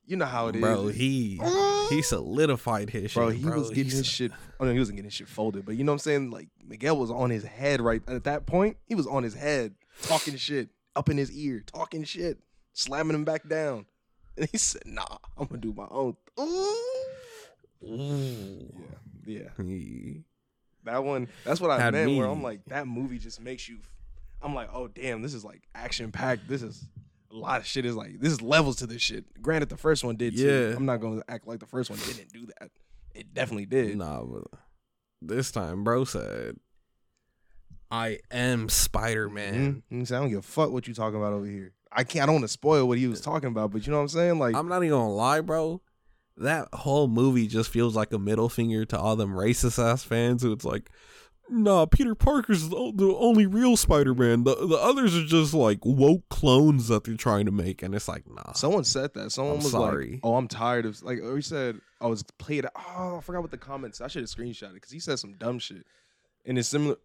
you 0.06 0.16
know 0.16 0.24
how 0.26 0.48
it 0.48 0.56
is, 0.56 0.60
bro 0.60 0.88
he 0.88 1.40
he 1.88 2.02
solidified 2.02 2.90
his 2.90 3.10
shit. 3.10 3.14
bro. 3.14 3.30
shit 3.30 3.38
He 3.38 3.44
bro. 3.44 3.58
was 3.58 3.70
getting 3.70 3.92
his 3.92 4.06
shit. 4.06 4.32
Oh 4.60 4.64
no, 4.64 4.72
he 4.72 4.78
wasn't 4.78 4.96
getting 4.96 5.06
his 5.10 5.14
shit 5.14 5.28
folded, 5.28 5.64
but 5.66 5.76
you 5.76 5.84
know 5.84 5.92
what 5.92 5.96
I'm 5.96 5.98
saying. 6.00 6.30
Like 6.30 6.48
Miguel 6.66 6.96
was 6.96 7.10
on 7.10 7.30
his 7.30 7.44
head 7.44 7.80
right 7.80 8.02
at 8.08 8.24
that 8.24 8.46
point. 8.46 8.76
He 8.86 8.94
was 8.94 9.06
on 9.06 9.22
his 9.22 9.34
head 9.34 9.74
talking 10.02 10.36
shit 10.36 10.68
up 10.96 11.08
in 11.08 11.16
his 11.16 11.30
ear, 11.32 11.62
talking 11.66 12.04
shit, 12.04 12.38
slamming 12.72 13.14
him 13.14 13.24
back 13.24 13.48
down. 13.48 13.86
And 14.36 14.48
he 14.50 14.56
said, 14.58 14.82
"Nah, 14.86 15.18
I'm 15.36 15.46
gonna 15.46 15.60
do 15.60 15.74
my 15.74 15.86
own." 15.90 16.16
Ooh. 16.40 16.76
Ooh. 17.84 18.72
Yeah, 19.26 19.48
yeah. 19.56 19.64
He- 19.64 20.24
That 20.84 21.04
one, 21.04 21.28
that's 21.44 21.60
what 21.60 21.70
I 21.70 21.90
meant. 21.90 22.16
Where 22.16 22.26
I'm 22.26 22.42
like, 22.42 22.64
that 22.66 22.86
movie 22.86 23.18
just 23.18 23.40
makes 23.40 23.68
you. 23.68 23.78
I'm 24.40 24.54
like, 24.54 24.70
oh 24.72 24.88
damn, 24.88 25.22
this 25.22 25.34
is 25.34 25.44
like 25.44 25.62
action 25.74 26.10
packed. 26.10 26.48
This 26.48 26.62
is 26.62 26.88
a 27.32 27.36
lot 27.36 27.60
of 27.60 27.66
shit. 27.66 27.84
Is 27.86 27.96
like 27.96 28.20
this 28.20 28.32
is 28.32 28.42
levels 28.42 28.76
to 28.76 28.86
this 28.86 29.02
shit. 29.02 29.24
Granted, 29.42 29.68
the 29.68 29.76
first 29.76 30.04
one 30.04 30.16
did 30.16 30.36
too. 30.36 30.44
Yeah. 30.46 30.76
I'm 30.76 30.86
not 30.86 30.98
gonna 31.00 31.22
act 31.28 31.46
like 31.46 31.60
the 31.60 31.66
first 31.66 31.90
one 31.90 31.98
didn't 32.00 32.32
do 32.32 32.46
that. 32.58 32.70
It 33.14 33.34
definitely 33.34 33.66
did. 33.66 33.96
nah 33.98 34.22
but 34.24 34.44
this 35.20 35.50
time 35.52 35.84
bro 35.84 36.04
said 36.04 36.56
i 37.90 38.18
am 38.30 38.68
spider-man 38.68 39.82
Mhm. 39.92 40.06
So 40.06 40.16
I 40.16 40.20
don't 40.20 40.30
give 40.30 40.38
a 40.38 40.42
fuck 40.42 40.70
what 40.70 40.88
you 40.88 40.94
talking 40.94 41.18
about 41.18 41.32
over 41.34 41.44
here. 41.46 41.72
I 41.94 42.04
can't. 42.04 42.22
I 42.22 42.26
don't 42.26 42.36
want 42.36 42.44
to 42.44 42.48
spoil 42.48 42.88
what 42.88 42.96
he 42.96 43.06
was 43.06 43.20
talking 43.20 43.48
about, 43.48 43.70
but 43.70 43.86
you 43.86 43.90
know 43.90 43.98
what 43.98 44.04
I'm 44.04 44.08
saying? 44.08 44.38
Like, 44.38 44.54
I'm 44.56 44.66
not 44.68 44.78
even 44.82 44.90
gonna 44.96 45.12
lie, 45.12 45.42
bro. 45.42 45.82
That 46.38 46.68
whole 46.72 47.06
movie 47.06 47.46
just 47.46 47.68
feels 47.70 47.94
like 47.94 48.12
a 48.14 48.18
middle 48.18 48.48
finger 48.48 48.86
to 48.86 48.98
all 48.98 49.14
them 49.16 49.32
racist 49.34 49.78
ass 49.78 50.02
fans 50.02 50.42
who 50.42 50.52
it's 50.52 50.64
like, 50.64 50.88
nah, 51.48 51.86
Peter 51.86 52.14
Parker's 52.14 52.68
the, 52.68 52.92
the 52.94 53.14
only 53.18 53.46
real 53.46 53.76
Spider 53.76 54.14
Man. 54.14 54.44
The 54.44 54.54
the 54.54 54.76
others 54.76 55.16
are 55.16 55.24
just 55.24 55.54
like 55.54 55.78
woke 55.84 56.28
clones 56.28 56.88
that 56.88 57.04
they're 57.04 57.16
trying 57.16 57.46
to 57.46 57.52
make, 57.52 57.82
and 57.82 57.94
it's 57.94 58.08
like, 58.08 58.24
nah. 58.28 58.52
someone 58.52 58.84
said 58.84 59.14
that. 59.14 59.32
Someone 59.32 59.56
I'm 59.56 59.62
was 59.62 59.72
sorry. 59.72 60.12
like, 60.12 60.20
"Oh, 60.22 60.36
I'm 60.36 60.48
tired 60.48 60.86
of 60.86 61.02
like." 61.02 61.18
Or 61.20 61.36
he 61.36 61.42
said, 61.42 61.80
oh, 62.00 62.06
"I 62.06 62.10
was 62.10 62.22
played." 62.38 62.66
Oh, 62.76 63.18
I 63.18 63.20
forgot 63.20 63.42
what 63.42 63.50
the 63.50 63.58
comments. 63.58 64.00
I 64.00 64.08
should 64.08 64.22
have 64.22 64.30
screenshot 64.30 64.70
it 64.70 64.74
because 64.74 64.90
he 64.90 65.00
said 65.00 65.18
some 65.18 65.34
dumb 65.34 65.58
shit, 65.58 65.86
and 66.44 66.58
it's 66.58 66.68
similar. 66.68 66.96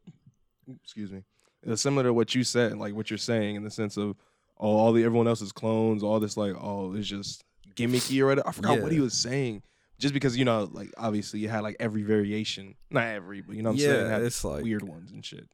Excuse 0.83 1.11
me. 1.11 1.23
It's 1.63 1.81
similar 1.81 2.03
to 2.03 2.13
what 2.13 2.33
you 2.35 2.43
said, 2.43 2.77
like 2.77 2.93
what 2.93 3.09
you're 3.09 3.17
saying 3.17 3.55
in 3.55 3.63
the 3.63 3.71
sense 3.71 3.97
of, 3.97 4.15
oh, 4.59 4.77
all 4.77 4.93
the 4.93 5.03
everyone 5.03 5.27
else 5.27 5.41
is 5.41 5.51
clones. 5.51 6.03
All 6.03 6.19
this 6.19 6.37
like, 6.37 6.53
oh, 6.53 6.93
it's 6.95 7.07
just 7.07 7.43
gimmicky 7.75 8.21
or 8.21 8.27
whatever. 8.27 8.47
I 8.47 8.51
forgot 8.51 8.81
what 8.81 8.91
he 8.91 8.99
was 8.99 9.13
saying. 9.13 9.63
Just 9.99 10.13
because 10.13 10.37
you 10.37 10.45
know, 10.45 10.69
like 10.71 10.93
obviously 10.97 11.39
you 11.39 11.49
had 11.49 11.61
like 11.61 11.75
every 11.79 12.03
variation, 12.03 12.75
not 12.91 13.07
every, 13.07 13.41
but 13.41 13.55
you 13.55 13.63
know 13.63 13.69
what 13.69 13.73
I'm 13.75 13.79
saying. 13.79 13.91
It 13.91 14.03
yeah, 14.03 14.09
had 14.09 14.21
it's 14.21 14.43
like 14.43 14.63
weird 14.63 14.83
ones 14.83 15.11
and 15.11 15.25
shit. 15.25 15.47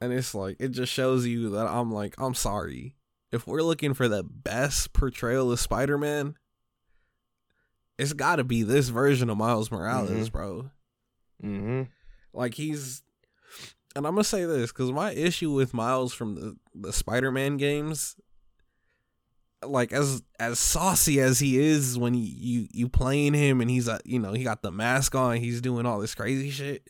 and 0.00 0.12
it's 0.12 0.34
like 0.34 0.56
it 0.60 0.68
just 0.70 0.92
shows 0.92 1.26
you 1.26 1.50
that 1.50 1.66
I'm 1.66 1.92
like, 1.92 2.14
I'm 2.18 2.34
sorry. 2.34 2.96
If 3.32 3.46
we're 3.46 3.62
looking 3.62 3.94
for 3.94 4.08
the 4.08 4.22
best 4.24 4.92
portrayal 4.92 5.50
of 5.52 5.58
Spider 5.60 5.98
Man, 5.98 6.34
it's 7.98 8.12
got 8.12 8.36
to 8.36 8.44
be 8.44 8.62
this 8.62 8.88
version 8.88 9.28
of 9.30 9.36
Miles 9.38 9.70
Morales, 9.70 10.28
Mhm. 10.28 10.32
bro. 10.32 10.70
Mm-hmm. 11.42 11.82
Like 12.32 12.54
he's 12.54 13.02
and 13.96 14.06
I'm 14.06 14.14
gonna 14.14 14.24
say 14.24 14.44
this 14.44 14.70
because 14.72 14.92
my 14.92 15.12
issue 15.12 15.50
with 15.50 15.74
Miles 15.74 16.12
from 16.14 16.34
the, 16.36 16.56
the 16.74 16.92
Spider-Man 16.92 17.56
games, 17.56 18.14
like 19.66 19.92
as 19.92 20.22
as 20.38 20.58
saucy 20.58 21.20
as 21.20 21.38
he 21.38 21.58
is 21.58 21.98
when 21.98 22.14
you 22.14 22.22
you, 22.24 22.68
you 22.72 22.88
playing 22.88 23.34
him 23.34 23.60
and 23.60 23.70
he's 23.70 23.88
a 23.88 24.00
you 24.04 24.18
know 24.18 24.32
he 24.32 24.44
got 24.44 24.62
the 24.62 24.70
mask 24.70 25.14
on 25.14 25.36
he's 25.36 25.60
doing 25.60 25.86
all 25.86 26.00
this 26.00 26.14
crazy 26.14 26.50
shit. 26.50 26.88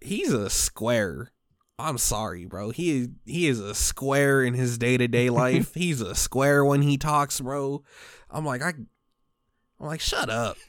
He's 0.00 0.32
a 0.32 0.48
square. 0.50 1.32
I'm 1.78 1.98
sorry 1.98 2.46
bro. 2.46 2.70
He 2.70 3.08
he 3.26 3.48
is 3.48 3.60
a 3.60 3.74
square 3.74 4.42
in 4.42 4.54
his 4.54 4.78
day-to-day 4.78 5.30
life. 5.30 5.74
He's 5.74 6.00
a 6.00 6.14
square 6.14 6.64
when 6.64 6.82
he 6.82 6.96
talks 6.96 7.40
bro. 7.40 7.82
I'm 8.30 8.44
like 8.44 8.62
i 8.62 8.68
i'm 8.68 9.86
like 9.86 10.00
shut 10.00 10.30
up. 10.30 10.56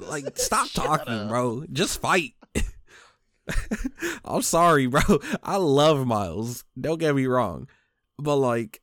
Like 0.00 0.38
stop 0.38 0.70
talking 0.70 1.12
up. 1.12 1.28
bro. 1.28 1.64
Just 1.72 2.00
fight. 2.00 2.34
I'm 4.24 4.42
sorry 4.42 4.86
bro. 4.86 5.00
I 5.42 5.56
love 5.56 6.06
miles. 6.06 6.64
Don't 6.80 7.00
get 7.00 7.16
me 7.16 7.26
wrong. 7.26 7.68
But 8.16 8.36
like 8.36 8.80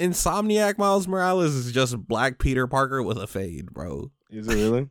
Insomniac 0.00 0.78
Miles 0.78 1.06
Morales 1.08 1.54
is 1.54 1.72
just 1.72 1.96
Black 2.06 2.38
Peter 2.38 2.66
Parker 2.66 3.02
with 3.02 3.18
a 3.18 3.26
fade, 3.26 3.72
bro. 3.72 4.10
Is 4.30 4.48
it 4.48 4.54
really? 4.54 4.88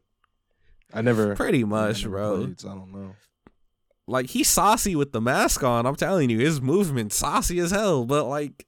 I 0.94 1.02
never. 1.02 1.36
Pretty 1.38 1.64
much, 1.64 2.04
never 2.04 2.10
bro. 2.18 2.38
played, 2.46 2.60
so 2.60 2.70
I 2.70 2.74
don't 2.76 2.92
know. 2.92 3.16
Like 4.08 4.30
he's 4.32 4.50
saucy 4.50 4.96
with 4.96 5.12
the 5.14 5.22
mask 5.22 5.64
on. 5.64 5.86
I'm 5.86 5.96
telling 5.96 6.30
you, 6.30 6.40
his 6.40 6.62
movement 6.62 7.14
saucy 7.14 7.60
as 7.60 7.72
hell. 7.72 8.06
But 8.06 8.26
like, 8.26 8.66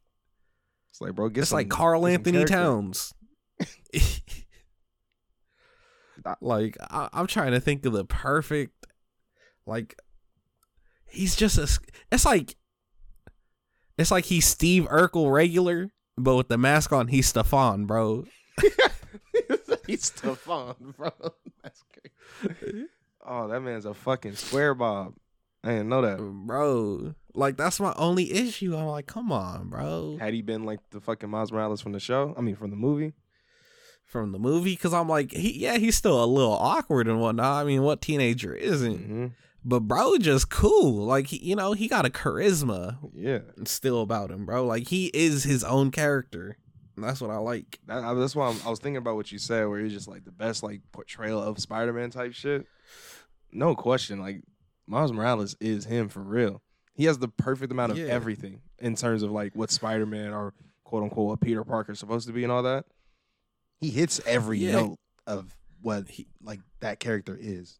It's 0.89 1.01
like, 1.01 1.15
bro, 1.15 1.29
get 1.29 1.41
it's 1.41 1.49
some- 1.49 1.57
like 1.57 1.69
Karl-Anthony 1.69 2.37
character. 2.45 2.53
Towns. 2.53 3.13
like 6.41 6.77
I, 6.81 7.09
I'm 7.13 7.27
trying 7.27 7.51
to 7.51 7.59
think 7.59 7.85
of 7.85 7.93
the 7.93 8.05
perfect, 8.05 8.85
like, 9.65 9.99
he's 11.09 11.35
just 11.35 11.57
a. 11.57 11.67
It's 12.11 12.25
like, 12.25 12.55
it's 13.97 14.11
like 14.11 14.25
he's 14.25 14.45
Steve 14.45 14.85
Urkel 14.85 15.31
regular, 15.31 15.89
but 16.17 16.35
with 16.35 16.47
the 16.47 16.57
mask 16.57 16.91
on, 16.93 17.07
he's 17.07 17.27
Stefan, 17.27 17.85
bro. 17.85 18.25
He's 19.87 20.05
Stefan, 20.05 20.75
bro. 20.97 21.11
That's 21.63 21.83
crazy. 22.59 22.85
Oh, 23.25 23.47
that 23.49 23.59
man's 23.61 23.85
a 23.85 23.93
fucking 23.93 24.35
square 24.35 24.73
bob. 24.73 25.13
I 25.63 25.69
didn't 25.69 25.89
know 25.89 26.01
that. 26.01 26.17
bro. 26.19 27.15
Like 27.33 27.57
that's 27.57 27.79
my 27.79 27.93
only 27.97 28.31
issue. 28.31 28.75
I'm 28.75 28.85
like, 28.85 29.07
come 29.07 29.31
on, 29.31 29.69
bro. 29.69 30.17
Had 30.19 30.33
he 30.33 30.41
been 30.41 30.65
like 30.65 30.79
the 30.91 30.99
fucking 31.01 31.29
Miles 31.29 31.51
Morales 31.51 31.81
from 31.81 31.93
the 31.93 31.99
show? 31.99 32.33
I 32.37 32.41
mean, 32.41 32.55
from 32.55 32.69
the 32.69 32.75
movie? 32.75 33.13
From 34.05 34.31
the 34.33 34.39
movie, 34.39 34.73
because 34.73 34.93
I'm 34.93 35.07
like, 35.09 35.31
he, 35.31 35.57
yeah, 35.57 35.77
he's 35.77 35.95
still 35.95 36.23
a 36.23 36.25
little 36.27 36.51
awkward 36.53 37.07
and 37.07 37.19
whatnot. 37.19 37.61
I 37.61 37.63
mean, 37.65 37.81
what 37.81 38.01
teenager 38.01 38.53
isn't? 38.53 38.97
hmm 38.97 39.27
But 39.65 39.81
bro, 39.81 40.17
just 40.17 40.49
cool. 40.49 41.05
Like 41.05 41.27
he, 41.27 41.37
you 41.37 41.55
know, 41.55 41.73
he 41.73 41.87
got 41.87 42.05
a 42.05 42.09
charisma 42.09 42.97
Yeah, 43.13 43.39
still 43.65 44.01
about 44.01 44.29
him, 44.31 44.45
bro. 44.45 44.65
Like 44.65 44.87
he 44.89 45.07
is 45.13 45.43
his 45.43 45.63
own 45.63 45.91
character. 45.91 46.57
That's 46.97 47.21
what 47.21 47.31
I 47.31 47.37
like. 47.37 47.79
that, 47.87 48.03
I- 48.03 48.13
that's 48.13 48.35
why 48.35 48.49
I'm, 48.49 48.57
I 48.65 48.69
was 48.69 48.79
thinking 48.79 48.97
about 48.97 49.15
what 49.15 49.31
you 49.31 49.39
said, 49.39 49.65
where 49.67 49.79
he's 49.79 49.93
just 49.93 50.07
like 50.07 50.25
the 50.25 50.31
best 50.31 50.61
like 50.63 50.81
portrayal 50.91 51.41
of 51.41 51.57
Spider-Man 51.59 52.09
type 52.11 52.33
shit. 52.33 52.65
No 53.51 53.73
question, 53.75 54.19
like 54.19 54.43
Miles 54.85 55.11
Morales 55.13 55.55
is 55.59 55.85
him 55.85 56.09
for 56.09 56.19
real. 56.21 56.61
He 56.93 57.05
has 57.05 57.17
the 57.17 57.27
perfect 57.29 57.71
amount 57.71 57.93
of 57.93 57.97
Yeah. 57.97 58.07
everything 58.07 58.61
in 58.79 58.95
terms 58.95 59.23
of 59.23 59.31
like 59.31 59.55
what 59.55 59.71
Spider-Man 59.71 60.33
or 60.33 60.53
quote 60.83 61.03
unquote 61.03 61.27
what 61.27 61.41
Peter 61.41 61.63
Parker 61.63 61.93
is 61.93 61.99
supposed 61.99 62.27
to 62.27 62.33
be 62.33 62.43
and 62.43 62.51
all 62.51 62.63
that. 62.63 62.85
He 63.79 63.89
hits 63.89 64.19
every 64.25 64.59
Yeah. 64.59 64.73
note 64.73 64.99
of 65.25 65.55
what 65.81 66.09
He- 66.09 66.27
like 66.43 66.59
that 66.81 66.99
character 66.99 67.35
is. 67.39 67.79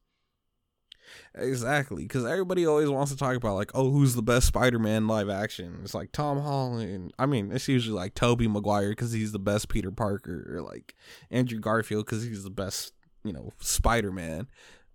Exactly, 1.36 2.04
because 2.04 2.26
everybody 2.26 2.66
always 2.66 2.90
wants 2.90 3.12
to 3.12 3.18
talk 3.18 3.36
about 3.36 3.56
like, 3.56 3.72
oh, 3.74 3.92
who's 3.92 4.16
the 4.16 4.22
best 4.22 4.48
Spider-Man 4.48 5.08
live 5.08 5.30
action? 5.30 5.80
It's 5.84 5.94
like 5.94 6.12
Tom 6.12 6.40
Holland. 6.40 7.14
I 7.18 7.26
mean, 7.26 7.52
it's 7.52 7.68
usually 7.68 7.96
like 7.96 8.14
Tobey 8.14 8.48
Maguire 8.48 8.90
because 8.90 9.12
he's 9.12 9.32
the 9.32 9.40
best 9.40 9.70
Peter 9.70 9.92
Parker, 9.92 10.56
or 10.56 10.62
like 10.62 10.96
Andrew 11.32 11.60
Garfield 11.60 12.06
because 12.06 12.24
he's 12.24 12.44
the 12.44 12.50
best, 12.50 12.94
you 13.24 13.34
know, 13.34 13.52
Spider-Man. 13.60 14.48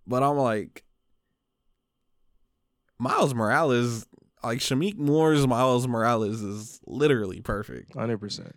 But 0.07 0.23
I'm 0.23 0.37
like, 0.37 0.83
Miles 2.97 3.33
Morales, 3.33 4.07
like 4.43 4.59
Shameik 4.59 4.97
Moore's 4.97 5.47
Miles 5.47 5.87
Morales 5.87 6.41
is 6.41 6.79
literally 6.85 7.41
perfect. 7.41 7.93
Hundred 7.95 8.19
percent. 8.19 8.55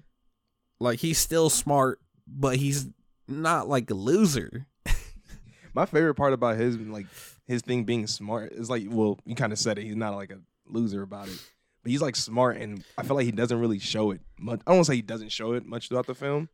Like 0.80 0.98
he's 0.98 1.18
still 1.18 1.48
smart, 1.48 2.00
but 2.26 2.56
he's 2.56 2.88
not 3.28 3.68
like 3.68 3.90
a 3.90 3.94
loser. 3.94 4.66
My 5.74 5.86
favorite 5.86 6.14
part 6.14 6.32
about 6.32 6.58
his 6.58 6.76
like 6.76 7.06
his 7.46 7.62
thing 7.62 7.84
being 7.84 8.06
smart 8.06 8.52
is 8.52 8.70
like 8.70 8.84
well, 8.88 9.18
you 9.24 9.34
kind 9.34 9.52
of 9.52 9.58
said 9.58 9.78
it. 9.78 9.84
He's 9.84 9.96
not 9.96 10.14
like 10.14 10.30
a 10.30 10.38
loser 10.66 11.02
about 11.02 11.28
it, 11.28 11.38
but 11.82 11.90
he's 11.90 12.02
like 12.02 12.16
smart, 12.16 12.56
and 12.58 12.84
I 12.96 13.02
feel 13.02 13.16
like 13.16 13.26
he 13.26 13.32
doesn't 13.32 13.58
really 13.58 13.78
show 13.78 14.10
it 14.12 14.20
much. 14.38 14.60
I 14.66 14.74
don't 14.74 14.84
say 14.84 14.96
he 14.96 15.02
doesn't 15.02 15.32
show 15.32 15.52
it 15.52 15.64
much 15.66 15.88
throughout 15.88 16.06
the 16.06 16.14
film, 16.14 16.48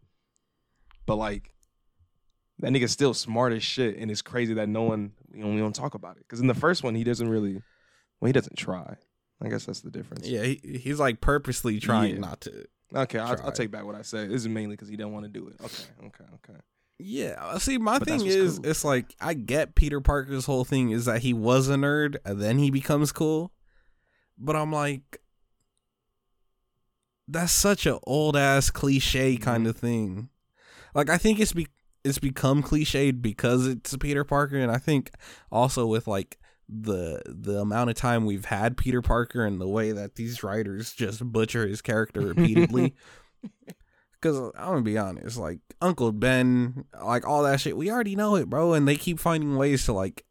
but 1.06 1.16
like 1.16 1.50
that 2.60 2.72
nigga's 2.72 2.90
still 2.92 3.14
smart 3.14 3.52
as 3.52 3.62
shit, 3.62 3.96
and 3.98 4.10
it's 4.10 4.22
crazy 4.22 4.54
that 4.54 4.68
no 4.68 4.82
one 4.82 5.12
you 5.32 5.44
know 5.44 5.50
we 5.50 5.58
don't 5.58 5.74
talk 5.74 5.94
about 5.94 6.16
it 6.16 6.22
because 6.24 6.40
in 6.40 6.46
the 6.46 6.54
first 6.54 6.82
one 6.82 6.94
he 6.94 7.04
doesn't 7.04 7.28
really, 7.28 7.62
well 8.20 8.26
he 8.26 8.32
doesn't 8.32 8.56
try. 8.56 8.96
I 9.40 9.48
guess 9.48 9.66
that's 9.66 9.82
the 9.82 9.90
difference. 9.90 10.26
Yeah, 10.26 10.42
he, 10.42 10.80
he's 10.82 10.98
like 10.98 11.20
purposely 11.20 11.78
trying 11.78 12.14
Yeah. 12.14 12.20
not 12.20 12.40
to. 12.42 12.64
Okay, 12.94 13.18
I'll, 13.18 13.38
I'll 13.44 13.52
take 13.52 13.70
back 13.70 13.84
what 13.84 13.94
I 13.94 14.02
said. 14.02 14.30
This 14.30 14.40
is 14.40 14.48
mainly 14.48 14.74
because 14.74 14.88
he 14.88 14.96
didn't 14.96 15.12
want 15.12 15.26
to 15.26 15.30
do 15.30 15.46
it. 15.48 15.56
Okay, 15.62 15.84
okay, 16.06 16.24
okay. 16.34 16.58
Yeah, 16.98 17.56
see, 17.58 17.78
my 17.78 17.98
But 18.00 18.08
thing 18.08 18.26
is, 18.26 18.58
cool. 18.58 18.66
it's 18.70 18.84
like 18.84 19.14
I 19.20 19.34
get 19.34 19.74
Peter 19.76 20.00
Parker's 20.00 20.46
whole 20.46 20.64
thing 20.64 20.90
is 20.90 21.04
that 21.04 21.22
he 21.22 21.32
was 21.32 21.68
a 21.68 21.74
nerd 21.76 22.16
and 22.24 22.40
then 22.40 22.58
he 22.58 22.70
becomes 22.72 23.12
cool, 23.12 23.52
but 24.36 24.56
I'm 24.56 24.72
like, 24.72 25.20
that's 27.28 27.52
such 27.52 27.86
an 27.86 27.98
old 28.04 28.36
ass 28.36 28.70
cliche 28.70 29.36
kind 29.36 29.66
Mhm. 29.66 29.68
of 29.70 29.76
thing. 29.76 30.28
Like, 30.94 31.08
I 31.10 31.18
think 31.18 31.38
it's 31.38 31.52
be 31.52 31.68
it's 32.04 32.18
become 32.18 32.62
cliched 32.62 33.20
because 33.20 33.66
it's 33.66 33.96
Peter 33.98 34.24
Parker, 34.24 34.56
and 34.56 34.72
I 34.72 34.78
think 34.78 35.10
also 35.52 35.86
with 35.86 36.06
like 36.08 36.38
the 36.68 37.22
the 37.26 37.60
amount 37.60 37.90
of 37.90 37.96
time 37.96 38.26
we've 38.26 38.46
had 38.46 38.76
Peter 38.76 39.02
Parker 39.02 39.44
and 39.44 39.60
the 39.60 39.68
way 39.68 39.92
that 39.92 40.16
these 40.16 40.42
writers 40.42 40.92
just 40.92 41.24
butcher 41.30 41.66
his 41.66 41.80
character 41.82 42.20
repeatedly. 42.34 42.94
Because 44.20 44.52
I'm 44.56 44.66
gonna 44.70 44.82
be 44.82 44.98
honest, 44.98 45.36
like 45.36 45.60
Uncle 45.80 46.12
Ben, 46.12 46.84
like 47.04 47.26
all 47.26 47.44
that 47.44 47.60
shit, 47.60 47.76
we 47.76 47.90
already 47.90 48.16
know 48.16 48.34
it, 48.36 48.50
bro. 48.50 48.72
And 48.72 48.86
they 48.86 48.96
keep 48.96 49.20
finding 49.20 49.56
ways 49.56 49.84
to 49.84 49.92
like 49.92 50.24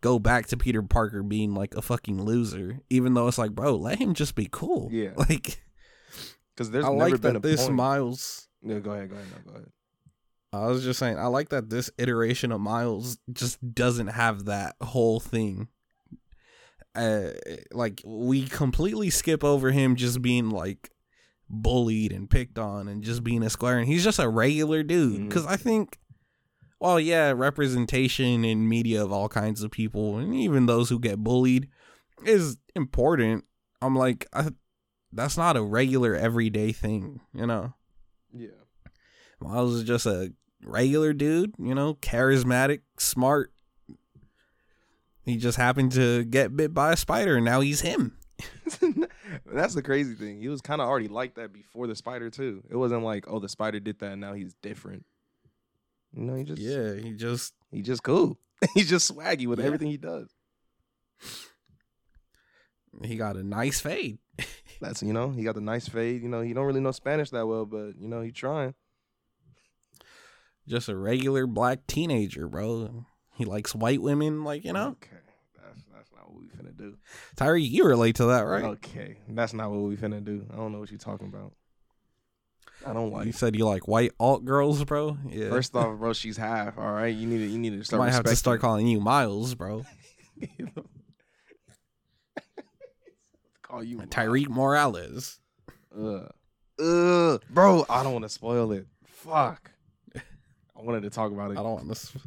go 0.00 0.18
back 0.18 0.46
to 0.48 0.56
Peter 0.56 0.82
Parker 0.82 1.22
being 1.22 1.54
like 1.54 1.74
a 1.74 1.82
fucking 1.82 2.22
loser, 2.22 2.80
even 2.90 3.14
though 3.14 3.28
it's 3.28 3.38
like, 3.38 3.52
bro, 3.52 3.74
let 3.76 3.98
him 3.98 4.14
just 4.14 4.34
be 4.34 4.48
cool. 4.50 4.90
Yeah. 4.92 5.10
like 5.16 5.62
Because 6.54 6.70
there's 6.70 6.84
I 6.84 6.88
like 6.88 7.20
that 7.22 7.36
a 7.36 7.40
this 7.40 7.62
point. 7.64 7.74
Miles. 7.74 8.48
no, 8.62 8.80
go 8.80 8.92
ahead, 8.92 9.10
go 9.10 9.16
ahead, 9.16 9.28
no, 9.30 9.52
go 9.52 9.56
ahead. 9.56 9.72
I 10.52 10.66
was 10.66 10.84
just 10.84 10.98
saying, 10.98 11.18
I 11.18 11.28
like 11.28 11.48
that 11.48 11.70
this 11.70 11.90
iteration 11.96 12.52
of 12.52 12.60
Miles 12.60 13.16
just 13.32 13.74
doesn't 13.74 14.08
have 14.08 14.44
that 14.44 14.76
whole 14.82 15.18
thing. 15.18 15.68
Uh, 16.94 17.30
like 17.72 18.02
we 18.04 18.46
completely 18.46 19.08
skip 19.08 19.42
over 19.42 19.70
him 19.70 19.96
just 19.96 20.20
being 20.20 20.50
like 20.50 20.90
bullied 21.52 22.12
and 22.12 22.30
picked 22.30 22.58
on 22.58 22.88
and 22.88 23.04
just 23.04 23.22
being 23.22 23.42
a 23.42 23.50
square, 23.50 23.78
and 23.78 23.86
he's 23.86 24.02
just 24.02 24.18
a 24.18 24.28
regular 24.28 24.82
dude. 24.82 25.12
Mm-hmm. 25.12 25.28
Because 25.28 25.46
I 25.46 25.56
think, 25.56 25.98
well, 26.80 26.98
yeah, 26.98 27.32
representation 27.36 28.44
in 28.44 28.68
media 28.68 29.04
of 29.04 29.12
all 29.12 29.28
kinds 29.28 29.62
of 29.62 29.70
people, 29.70 30.18
and 30.18 30.34
even 30.34 30.66
those 30.66 30.88
who 30.88 30.98
get 30.98 31.18
bullied, 31.22 31.68
is 32.24 32.56
important. 32.74 33.44
I'm 33.82 33.94
like, 33.94 34.26
I, 34.32 34.48
that's 35.12 35.36
not 35.36 35.56
a 35.56 35.62
regular 35.62 36.14
everyday 36.14 36.72
thing, 36.72 37.20
you 37.34 37.46
know. 37.46 37.74
Yeah. 38.32 38.48
Miles 39.40 39.74
is 39.74 39.84
just 39.84 40.06
a 40.06 40.32
regular 40.64 41.12
dude, 41.12 41.54
you 41.58 41.74
know, 41.74 41.94
charismatic, 41.94 42.80
smart. 42.98 43.52
He 45.24 45.36
just 45.36 45.58
happened 45.58 45.92
to 45.92 46.24
get 46.24 46.56
bit 46.56 46.72
by 46.74 46.92
a 46.92 46.96
spider 46.96 47.36
and 47.36 47.44
now 47.44 47.60
he's 47.60 47.82
him. 47.82 48.16
That's 49.46 49.74
the 49.74 49.82
crazy 49.82 50.14
thing. 50.14 50.40
He 50.40 50.48
was 50.48 50.60
kind 50.60 50.80
of 50.80 50.88
already 50.88 51.08
like 51.08 51.34
that 51.34 51.52
before 51.52 51.86
the 51.86 51.94
spider 51.96 52.30
too. 52.30 52.62
It 52.70 52.76
wasn't 52.76 53.02
like, 53.04 53.24
oh, 53.28 53.38
the 53.38 53.48
spider 53.48 53.80
did 53.80 53.98
that, 54.00 54.12
and 54.12 54.20
now 54.20 54.32
he's 54.34 54.54
different. 54.62 55.04
You 56.14 56.24
know, 56.24 56.34
he 56.34 56.44
just 56.44 56.60
Yeah, 56.60 56.94
he 56.94 57.12
just 57.12 57.54
he 57.70 57.82
just 57.82 58.02
cool. 58.02 58.38
he's 58.74 58.88
just 58.88 59.12
swaggy 59.14 59.46
with 59.46 59.58
Yeah. 59.60 59.66
everything 59.66 59.88
he 59.88 59.96
does. 59.96 60.30
he 63.04 63.16
got 63.16 63.36
a 63.36 63.42
nice 63.42 63.80
fade. 63.80 64.18
That's 64.80 65.02
you 65.02 65.12
know, 65.12 65.30
he 65.30 65.42
got 65.44 65.54
the 65.54 65.60
nice 65.60 65.88
fade. 65.88 66.22
You 66.22 66.28
know, 66.28 66.40
he 66.40 66.52
don't 66.52 66.66
really 66.66 66.80
know 66.80 66.92
Spanish 66.92 67.30
that 67.30 67.46
well, 67.46 67.64
but 67.66 67.92
you 67.98 68.08
know, 68.08 68.20
he 68.20 68.30
trying. 68.32 68.74
Just 70.68 70.88
a 70.88 70.96
regular 70.96 71.46
black 71.46 71.86
teenager, 71.86 72.46
bro. 72.48 73.04
He 73.34 73.44
likes 73.44 73.74
white 73.74 74.00
women, 74.02 74.44
like, 74.44 74.64
you 74.64 74.72
know. 74.72 74.90
Okay, 74.90 75.08
that's 75.10 75.12
that's 75.12 75.16
not 75.16 75.21
what 76.32 76.40
we 76.42 76.48
finna 76.48 76.76
do. 76.76 76.96
Tyree, 77.36 77.62
you 77.62 77.84
relate 77.84 78.16
to 78.16 78.26
that, 78.26 78.42
right? 78.42 78.64
Okay, 78.64 79.16
that's 79.28 79.52
not 79.52 79.70
what 79.70 79.80
we 79.80 79.96
finna 79.96 80.24
do. 80.24 80.46
I 80.52 80.56
don't 80.56 80.72
know 80.72 80.80
what 80.80 80.90
you're 80.90 80.98
talking 80.98 81.28
about. 81.28 81.52
I 82.84 82.92
don't 82.92 83.12
like. 83.12 83.26
you 83.26 83.32
said 83.32 83.54
you 83.56 83.64
like 83.64 83.86
white 83.86 84.12
alt 84.18 84.44
girls, 84.44 84.84
bro. 84.84 85.16
Yeah. 85.28 85.50
First 85.50 85.76
off, 85.76 85.98
bro, 85.98 86.12
she's 86.12 86.36
half. 86.36 86.78
All 86.78 86.92
right, 86.92 87.14
you 87.14 87.26
need 87.26 87.38
to 87.38 87.46
you 87.46 87.58
need 87.58 87.78
to 87.78 87.84
start. 87.84 88.00
might 88.00 88.12
have 88.12 88.24
to 88.24 88.36
start 88.36 88.60
calling 88.60 88.86
you 88.86 89.00
Miles, 89.00 89.54
bro. 89.54 89.84
Call 93.62 93.82
you 93.84 93.98
Tyreek 93.98 94.48
Morales. 94.48 95.38
Ugh. 95.96 96.30
Ugh, 96.80 97.42
bro, 97.50 97.86
I 97.88 98.02
don't 98.02 98.12
want 98.12 98.24
to 98.24 98.28
spoil 98.28 98.72
it. 98.72 98.86
Fuck. 99.06 99.70
I 100.16 100.84
wanted 100.84 101.02
to 101.02 101.10
talk 101.10 101.30
about 101.30 101.52
it. 101.52 101.58
I 101.58 101.62
don't 101.62 101.86
want 101.86 101.94
to. 101.94 102.20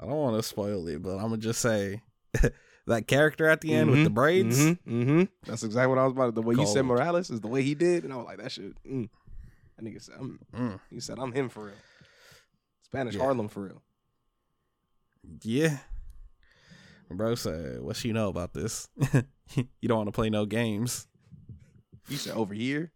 I 0.00 0.06
don't 0.06 0.16
want 0.16 0.36
to 0.36 0.42
spoil 0.42 0.88
it, 0.88 1.02
but 1.02 1.16
I'm 1.16 1.28
gonna 1.28 1.36
just 1.36 1.60
say 1.60 2.00
that 2.86 3.06
character 3.06 3.46
at 3.48 3.60
the 3.60 3.72
end 3.74 3.90
with 3.90 4.04
the 4.04 4.10
Mhm, 4.10 4.14
braids. 4.14 4.58
mhm, 4.58 4.78
mhm. 4.86 5.28
That's 5.46 5.62
exactly 5.62 5.88
what 5.88 5.98
I 5.98 6.04
was 6.04 6.12
about. 6.12 6.34
The 6.34 6.42
way 6.42 6.54
you 6.56 6.66
said 6.66 6.84
Morales 6.84 7.30
is 7.30 7.40
the 7.40 7.48
way 7.48 7.62
he 7.62 7.74
did, 7.74 8.04
and 8.04 8.12
I 8.12 8.16
was 8.16 8.26
like, 8.26 8.38
that 8.38 8.50
shit. 8.52 8.74
Mm. 8.84 9.08
That 9.76 9.84
nigga 9.84 10.02
said, 10.02 10.14
I'm, 10.18 10.38
Mm. 10.52 10.80
he 10.90 11.00
said, 11.00 11.18
I'm 11.18 11.32
him 11.32 11.48
for 11.48 11.66
real. 11.66 11.74
Spanish 12.82 13.14
Yeah. 13.14 13.22
Harlem 13.22 13.48
for 13.48 13.60
real. 13.62 13.82
Yeah. 15.42 15.78
Bro 17.10 17.34
said, 17.36 17.82
"What 17.82 18.02
you 18.04 18.12
know 18.14 18.28
about 18.28 18.54
this? 18.54 18.88
you 19.54 19.88
don't 19.88 19.98
want 19.98 20.08
to 20.08 20.12
play 20.12 20.30
no 20.30 20.46
games." 20.46 21.06
You 22.08 22.16
said 22.16 22.34
over 22.34 22.54
here, 22.54 22.90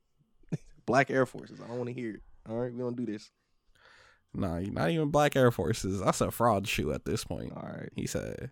Black 0.86 1.10
Air 1.10 1.26
Forces. 1.26 1.60
I 1.60 1.66
don't 1.66 1.76
want 1.76 1.88
to 1.88 1.92
hear 1.92 2.14
it. 2.14 2.22
All 2.48 2.56
right, 2.56 2.72
we 2.72 2.78
don't 2.78 2.96
do 2.96 3.04
this. 3.04 3.30
Nah, 4.32 4.58
not 4.60 4.90
even 4.90 5.10
black 5.10 5.36
Air 5.36 5.50
Forces. 5.50 6.00
That's 6.00 6.20
a 6.22 6.30
fraud 6.30 6.66
shoe 6.66 6.92
at 6.92 7.04
this 7.04 7.24
point. 7.24 7.52
All 7.54 7.62
right. 7.68 7.90
He 7.94 8.06
said, 8.06 8.50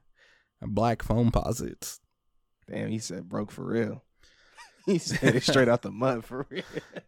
"Black 0.62 1.02
foam 1.02 1.30
posits." 1.30 2.00
Damn, 2.68 2.88
he 2.88 2.98
said 2.98 3.28
broke 3.28 3.50
for 3.50 3.64
real. 3.64 4.02
He 4.86 4.98
said 4.98 5.34
it 5.34 5.42
straight 5.42 5.68
out 5.68 5.80
the 5.80 5.90
mud 5.90 6.26
for 6.26 6.46
real. 6.50 6.62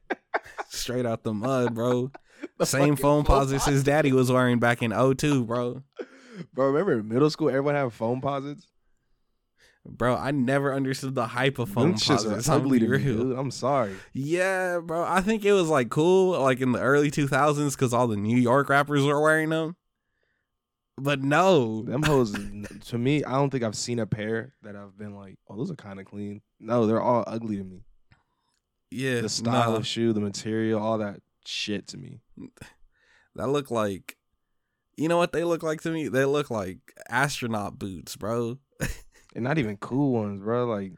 Straight 0.70 1.04
out 1.04 1.24
the 1.24 1.34
mud, 1.34 1.74
bro. 1.74 2.10
The 2.58 2.64
Same 2.66 2.96
foam 2.96 3.24
posits 3.24 3.66
his 3.66 3.82
daddy 3.84 4.12
was 4.12 4.30
wearing 4.32 4.58
back 4.58 4.82
in 4.82 4.92
02, 4.92 5.44
bro. 5.44 5.82
Bro, 6.54 6.66
remember 6.68 7.00
in 7.00 7.08
middle 7.08 7.28
school, 7.30 7.48
everyone 7.48 7.74
had 7.74 7.92
foam 7.92 8.20
posits? 8.20 8.66
Bro, 9.86 10.16
I 10.16 10.30
never 10.32 10.74
understood 10.74 11.14
the 11.14 11.26
hype 11.26 11.58
of 11.58 11.68
foam 11.70 11.94
posits. 11.94 12.48
I'm 12.48 12.62
ugly 12.62 12.78
to 12.80 12.88
me, 12.88 12.98
dude. 12.98 13.38
I'm 13.38 13.50
sorry. 13.50 13.94
Yeah, 14.12 14.80
bro. 14.80 15.04
I 15.04 15.20
think 15.20 15.44
it 15.44 15.52
was 15.52 15.68
like 15.68 15.90
cool, 15.90 16.40
like 16.40 16.60
in 16.60 16.72
the 16.72 16.80
early 16.80 17.10
2000s, 17.10 17.72
because 17.72 17.92
all 17.94 18.06
the 18.06 18.16
New 18.16 18.36
York 18.36 18.68
rappers 18.68 19.04
were 19.04 19.20
wearing 19.20 19.50
them. 19.50 19.76
But 20.98 21.22
no, 21.22 21.82
Them 21.82 22.02
hoes, 22.02 22.32
to 22.86 22.98
me, 22.98 23.22
I 23.22 23.32
don't 23.32 23.50
think 23.50 23.62
I've 23.64 23.74
seen 23.76 23.98
a 23.98 24.06
pair 24.06 24.54
that 24.62 24.74
I've 24.76 24.96
been 24.96 25.14
like, 25.14 25.38
oh, 25.48 25.56
those 25.56 25.70
are 25.70 25.74
kind 25.76 26.00
of 26.00 26.06
clean. 26.06 26.40
No, 26.58 26.86
they're 26.86 27.02
all 27.02 27.22
ugly 27.26 27.58
to 27.58 27.64
me. 27.64 27.82
yeah, 28.90 29.20
The 29.20 29.28
style 29.28 29.72
nah. 29.72 29.76
of 29.76 29.86
shoe, 29.86 30.12
the 30.14 30.20
material, 30.20 30.80
all 30.82 30.98
that 30.98 31.20
shit 31.44 31.86
to 31.88 31.98
me. 31.98 32.20
that 33.34 33.48
look 33.48 33.70
like, 33.70 34.16
you 34.96 35.08
know 35.08 35.18
what 35.18 35.32
they 35.32 35.44
look 35.44 35.62
like 35.62 35.82
to 35.82 35.90
me? 35.90 36.08
They 36.08 36.24
look 36.24 36.50
like 36.50 36.78
astronaut 37.10 37.78
boots, 37.78 38.16
bro. 38.16 38.58
And 39.34 39.44
not 39.44 39.58
even 39.58 39.76
cool 39.76 40.12
ones, 40.14 40.40
bro. 40.40 40.64
Like, 40.64 40.92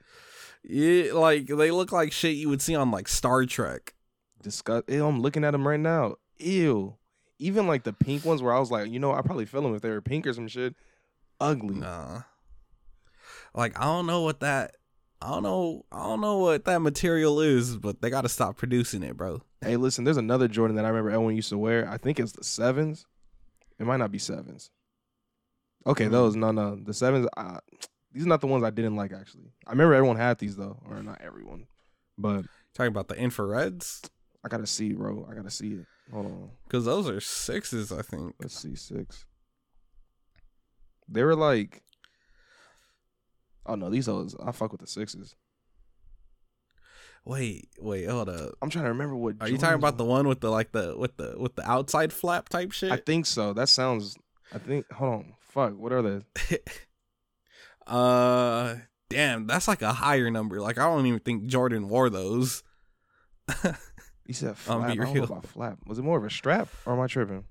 Yeah, 0.63 1.13
like 1.13 1.49
they 1.49 1.73
look 1.73 1.91
like 1.91 2.13
shit 2.13 2.37
you 2.37 2.49
would 2.49 2.63
see 2.63 2.77
on 2.77 2.93
like 2.93 3.09
Star 3.09 3.45
Trek. 3.47 3.95
disgust. 4.41 4.89
Ew, 4.89 5.05
I'm 5.05 5.21
looking 5.21 5.43
at 5.43 5.51
them 5.51 5.67
right 5.67 5.81
now. 5.81 6.15
Ew. 6.39 6.95
Even 7.39 7.67
like 7.67 7.85
the 7.85 7.93
pink 7.93 8.25
ones 8.25 8.43
where 8.43 8.53
I 8.53 8.59
was 8.59 8.71
like, 8.71 8.91
you 8.91 8.99
know, 8.99 9.13
I 9.13 9.23
probably 9.23 9.47
feel 9.47 9.63
them 9.63 9.75
if 9.75 9.83
they 9.83 9.91
were 9.91 10.01
pink 10.01 10.27
or 10.27 10.33
some 10.33 10.49
shit. 10.49 10.75
Ugly. 11.41 11.77
Nah. 11.77 12.23
Like 13.55 13.79
I 13.79 13.85
don't 13.85 14.07
know 14.07 14.23
what 14.23 14.41
that 14.41 14.77
I 15.23 15.29
don't 15.31 15.43
know 15.43 15.85
I 15.93 16.03
don't 16.05 16.21
know 16.21 16.39
what 16.39 16.65
that 16.65 16.81
material 16.81 17.41
is, 17.41 17.77
but 17.77 18.01
they 18.01 18.11
gotta 18.11 18.29
stop 18.29 18.57
producing 18.57 19.03
it, 19.03 19.17
bro. 19.17 19.43
Hey, 19.61 19.77
listen, 19.77 20.05
there's 20.05 20.17
another 20.17 20.49
Jordan 20.49 20.77
that 20.77 20.85
I 20.85 20.89
remember 20.89 21.11
everyone 21.11 21.37
used 21.37 21.49
to 21.51 21.59
wear. 21.59 21.89
I 21.89 21.97
think 21.99 22.21
it's 22.21 22.33
the 22.33 22.45
sevens. 22.45 23.07
It 23.79 23.87
might 23.87 23.97
not 23.99 24.11
be 24.13 24.19
sevens. 24.19 24.71
Okay, 25.87 26.07
Mm. 26.07 26.11
those 26.11 26.37
no 26.37 26.51
no 26.51 26.77
the 26.77 26.93
sevens. 26.95 27.27
Uh, 27.37 27.59
these 28.13 28.25
are 28.25 28.29
not 28.29 28.41
the 28.41 28.47
ones 28.49 28.65
I 28.65 28.71
didn't 28.71 28.97
like 28.97 29.13
actually. 29.13 29.53
I 29.67 29.71
remember 29.71 29.95
everyone 29.95 30.17
had 30.17 30.39
these 30.39 30.57
though, 30.57 30.81
or 30.89 31.03
not 31.03 31.21
everyone, 31.21 31.67
but 32.17 32.45
Talking 32.75 32.93
about 32.93 33.09
the 33.09 33.15
infrareds? 33.17 34.09
I 34.45 34.49
gotta 34.49 34.67
see, 34.67 34.93
bro. 34.93 35.27
I 35.31 35.35
gotta 35.35 35.51
see 35.51 35.69
it. 35.75 35.87
Hold 36.13 36.27
on, 36.27 36.51
Because 36.65 36.85
those 36.85 37.09
are 37.09 37.21
sixes, 37.21 37.93
I 37.93 38.03
think. 38.03 38.35
let's 38.41 38.59
see 38.59 38.75
six. 38.77 39.25
They 41.09 41.23
were 41.23 41.35
like, 41.37 41.83
oh 43.67 43.75
no, 43.75 43.91
these 43.91 44.07
hoes. 44.07 44.37
I 44.43 44.53
fuck 44.53 44.73
with 44.73 44.81
the 44.81 44.87
sixes. 44.87 45.35
Wait, 47.25 47.69
wait, 47.79 48.09
hold 48.09 48.29
up. 48.29 48.53
I'm 48.63 48.71
trying 48.71 48.85
to 48.85 48.91
remember 48.91 49.17
what. 49.17 49.37
Are 49.41 49.49
you 49.49 49.59
talking 49.59 49.75
about 49.75 49.99
the 49.99 50.05
one 50.05 50.27
with 50.29 50.41
the 50.41 50.51
like 50.51 50.73
the 50.73 50.95
with 50.97 51.17
the 51.17 51.35
with 51.37 51.57
the 51.57 51.69
outside 51.71 52.13
flap 52.13 52.49
type 52.49 52.73
shit? 52.73 52.91
I 52.93 52.97
think 52.97 53.27
so. 53.27 53.53
That 53.53 53.69
sounds. 53.69 54.17
I 54.55 54.59
think. 54.59 54.91
Hold 54.93 55.15
on. 55.15 55.35
Fuck. 55.51 55.77
What 55.79 55.93
are 55.93 56.03
they? 56.03 56.59
uh 57.87 58.77
damn, 59.11 59.47
that's 59.47 59.69
like 59.69 59.83
a 59.83 59.93
higher 59.93 60.31
number. 60.31 60.61
Like 60.61 60.79
I 60.79 60.85
don't 60.85 61.07
even 61.07 61.21
think 61.21 61.47
Jordan 61.47 61.89
wore 61.89 62.09
those. 62.09 62.63
You 64.29 64.35
said 64.35 64.57
flap. 64.59 64.91
I 64.91 64.95
don't 64.95 65.15
know 65.15 65.23
about 65.25 65.47
flap. 65.47 65.79
Was 65.87 65.99
it 65.99 66.03
more 66.03 66.19
of 66.19 66.25
a 66.25 66.31
strap 66.31 66.69
or 66.87 66.93
am 66.93 67.01
I 67.01 67.07
tripping? 67.07 67.45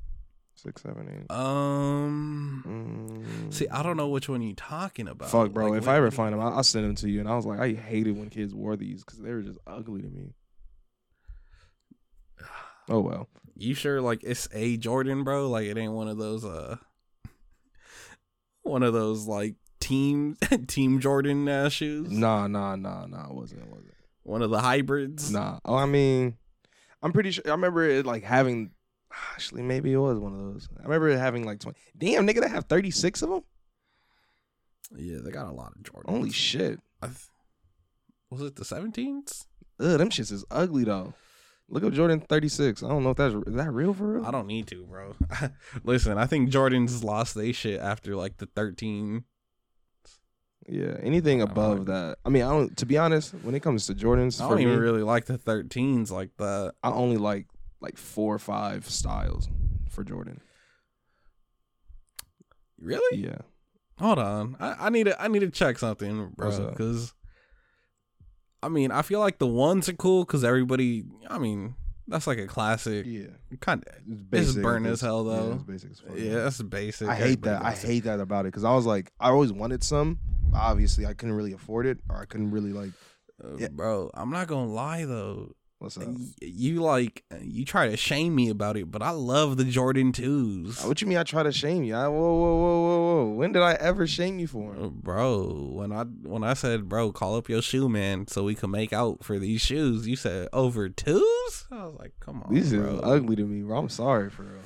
Six, 0.54 0.82
seven, 0.84 1.08
eight. 1.10 1.32
um 1.36 2.64
Mm. 2.66 3.54
See, 3.54 3.68
I 3.68 3.84
don't 3.84 3.98
know 3.98 4.08
which 4.10 4.30
one 4.30 4.42
you're 4.42 4.56
talking 4.56 5.08
about. 5.08 5.30
Fuck, 5.30 5.52
bro. 5.52 5.68
Like, 5.70 5.82
if 5.82 5.88
I 5.88 5.98
ever 5.98 6.12
find 6.12 6.34
them, 6.34 6.40
I'll, 6.40 6.54
I'll 6.58 6.64
send 6.64 6.86
them 6.86 6.96
to 6.96 7.10
you. 7.10 7.20
And 7.20 7.28
I 7.30 7.36
was 7.36 7.46
like, 7.46 7.60
I 7.60 7.74
hated 7.74 8.18
when 8.18 8.30
kids 8.30 8.54
wore 8.54 8.76
these 8.76 9.04
because 9.04 9.20
they 9.20 9.32
were 9.32 9.42
just 9.42 9.60
ugly 9.68 10.02
to 10.02 10.08
me. 10.08 10.34
Oh 12.90 13.02
well. 13.02 13.28
You 13.56 13.74
sure 13.74 14.00
like 14.02 14.24
it's 14.24 14.48
a 14.54 14.78
Jordan, 14.78 15.26
bro? 15.26 15.50
Like 15.50 15.66
it 15.66 15.78
ain't 15.78 15.92
one 15.92 16.08
of 16.08 16.18
those 16.18 16.46
uh 16.46 16.78
one 18.62 18.82
of 18.82 18.94
those 18.94 19.28
like 19.28 19.56
team 19.82 20.38
team 20.68 21.00
Jordan 21.02 21.50
uh, 21.50 21.68
shoes? 21.70 22.10
Nah, 22.12 22.48
nah, 22.48 22.76
nah, 22.78 23.06
nah. 23.08 23.26
It 23.30 23.34
wasn't. 23.34 23.64
It 23.64 23.68
wasn't. 23.68 23.94
One 24.24 24.42
of 24.42 24.52
the 24.52 24.60
hybrids? 24.62 25.32
Nah. 25.32 25.60
Oh, 25.66 25.76
I 25.76 25.86
mean, 25.86 26.38
I'm 27.02 27.12
pretty 27.12 27.32
sure. 27.32 27.44
I 27.48 27.52
remember 27.52 27.84
it 27.84 28.06
like 28.06 28.24
having. 28.24 28.72
Actually, 29.34 29.64
maybe 29.64 29.94
it 29.94 29.98
was 29.98 30.20
one 30.20 30.34
of 30.34 30.40
those. 30.40 30.68
I 30.80 30.84
remember 30.84 31.10
it 31.10 31.18
having 31.18 31.46
like 31.46 31.60
20. 31.60 31.78
Damn, 31.98 32.28
nigga, 32.28 32.42
they 32.42 32.50
have 32.50 32.66
36 32.66 33.22
of 33.22 33.30
them. 33.30 33.44
Yeah, 34.96 35.20
they 35.24 35.32
got 35.32 35.48
a 35.48 35.54
lot 35.54 35.74
of 35.76 35.84
Jordans. 35.84 36.10
Holy 36.10 36.32
shit. 36.32 36.80
I 37.02 37.08
th- 37.08 37.30
was 38.30 38.42
it 38.42 38.56
the 38.56 38.64
17s? 38.64 39.46
Ugh, 39.80 39.98
them 39.98 40.10
shits 40.10 40.32
is 40.32 40.46
ugly 40.52 40.84
though. 40.84 41.14
Look 41.70 41.84
up 41.84 41.94
Jordan 41.94 42.22
36. 42.22 42.82
I 42.82 42.88
don't 42.88 43.04
know 43.04 43.12
if 43.12 43.18
that's 43.18 43.36
is 43.36 43.56
that 43.56 43.72
real 43.72 43.94
for 43.94 44.14
real. 44.14 44.26
I 44.26 44.32
don't 44.32 44.48
need 44.48 44.68
to, 44.68 44.86
bro. 44.86 45.16
Listen, 45.84 46.18
I 46.18 46.26
think 46.26 46.50
Jordan's 46.50 47.04
lost 47.04 47.36
they 47.36 47.52
shit 47.52 47.80
after 47.80 48.16
like 48.16 48.38
the 48.38 48.46
13. 48.46 49.24
Yeah, 50.70 50.98
anything 51.02 51.42
above 51.42 51.80
like 51.80 51.88
that. 51.88 52.18
I 52.26 52.30
mean, 52.30 52.44
I 52.44 52.50
don't. 52.50 52.76
To 52.78 52.86
be 52.86 52.98
honest, 52.98 53.34
when 53.44 53.56
it 53.56 53.62
comes 53.62 53.86
to 53.88 53.94
Jordans, 53.96 54.42
I 54.42 54.48
don't 54.50 54.58
me, 54.58 54.64
even 54.64 54.80
really 54.80 55.04
like 55.04 55.26
the 55.26 55.38
13s 55.38 56.12
like 56.12 56.32
that. 56.38 56.74
I 56.84 56.92
only 56.92 57.18
like 57.18 57.48
like 57.80 57.98
four 57.98 58.36
or 58.36 58.40
five 58.40 58.90
styles 58.90 59.48
for 59.90 60.04
Jordan. 60.04 60.42
Really? 62.80 63.18
Yeah, 63.24 63.38
Hold 64.00 64.20
on. 64.20 64.56
I, 64.60 64.88
I 64.88 64.90
need 64.90 65.06
to 65.06 65.20
I 65.22 65.28
need 65.28 65.40
to 65.40 65.50
check 65.50 65.80
something, 65.80 66.32
bro. 66.36 66.70
Because 66.70 67.14
I 68.62 68.70
mean, 68.70 68.92
I 68.92 69.02
feel 69.02 69.20
like 69.20 69.40
the 69.40 69.48
ones 69.48 69.90
are 69.90 69.94
cool 69.94 70.26
because 70.26 70.44
everybody. 70.44 71.06
I 71.30 71.40
mean, 71.40 71.76
that's 72.08 72.28
like 72.28 72.38
a 72.38 72.46
classic. 72.48 73.06
yeah. 73.08 73.28
Kind 73.62 73.84
of. 73.88 73.96
It's 74.08 74.22
basic 74.22 74.62
burn 74.62 74.86
as 74.86 75.02
hell, 75.02 75.26
Yeah, 75.28 75.36
though. 75.38 75.52
it's 75.54 75.64
basic 75.64 75.92
as 75.92 76.00
fuck. 76.00 76.18
Yeah, 76.18 76.34
that's 76.44 76.62
basic. 76.62 77.08
I 77.08 77.16
hate 77.16 77.42
that. 77.44 77.64
I 77.64 77.72
hate 77.72 78.04
that 78.04 78.20
about 78.20 78.42
it 78.46 78.50
because 78.50 78.64
I 78.64 78.76
was 78.76 78.86
like, 78.86 79.12
I 79.20 79.30
always 79.30 79.52
wanted 79.52 79.84
some. 79.84 80.20
Obviously, 80.54 81.06
I 81.06 81.14
couldn't 81.14 81.36
really 81.36 81.54
afford 81.54 81.86
it, 81.86 82.00
or 82.10 82.18
I 82.18 82.26
couldn't 82.26 82.52
really 82.52 82.74
like. 82.74 82.92
Uh, 83.44 83.58
Yeah. 83.58 83.68
bro. 83.70 84.10
I'm 84.14 84.32
not 84.32 84.48
gonna 84.48 84.72
lie 84.72 85.06
though. 85.06 85.54
What's 85.80 85.96
up? 85.96 86.08
You 86.42 86.82
like 86.82 87.24
you 87.40 87.64
try 87.64 87.88
to 87.88 87.96
shame 87.96 88.34
me 88.34 88.50
about 88.50 88.78
it, 88.78 88.90
but 88.90 89.04
I 89.04 89.12
love 89.12 89.58
the 89.58 89.64
Jordan 89.64 90.12
twos. 90.12 90.84
What 90.84 91.00
you 91.02 91.08
mean? 91.08 91.20
I 91.20 91.24
try 91.24 91.44
to 91.44 91.52
shame 91.52 91.84
you? 91.84 91.94
I, 91.94 92.08
whoa, 92.08 92.16
whoa, 92.18 92.56
whoa, 92.56 92.80
whoa, 92.82 93.26
whoa! 93.28 93.34
When 93.34 93.52
did 93.52 93.62
I 93.62 93.74
ever 93.74 94.08
shame 94.08 94.40
you 94.40 94.48
for 94.48 94.76
Uh, 94.76 94.88
Bro, 94.88 95.74
when 95.74 95.92
I 95.92 96.06
when 96.06 96.44
I 96.44 96.56
said, 96.56 96.90
bro, 96.90 97.12
call 97.12 97.36
up 97.36 97.48
your 97.48 97.62
shoe 97.62 97.88
man 97.90 98.26
so 98.28 98.44
we 98.44 98.56
can 98.56 98.72
make 98.72 98.92
out 98.92 99.24
for 99.24 99.38
these 99.38 99.62
shoes, 99.62 100.08
you 100.08 100.16
said 100.16 100.48
over 100.52 100.90
twos. 100.90 101.68
I 101.72 101.86
was 101.86 101.96
like, 102.00 102.14
come 102.20 102.42
on, 102.42 102.52
These 102.52 102.74
bro. 102.74 102.98
are 103.04 103.14
ugly 103.14 103.36
to 103.36 103.46
me, 103.46 103.62
bro. 103.62 103.78
I'm 103.78 103.90
sorry 103.90 104.32
for 104.32 104.44
real. 104.44 104.64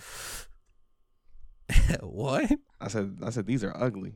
what? 2.10 2.52
I 2.80 2.88
said, 2.88 3.18
I 3.22 3.32
said 3.32 3.46
these 3.48 3.66
are 3.66 3.76
ugly. 3.76 4.14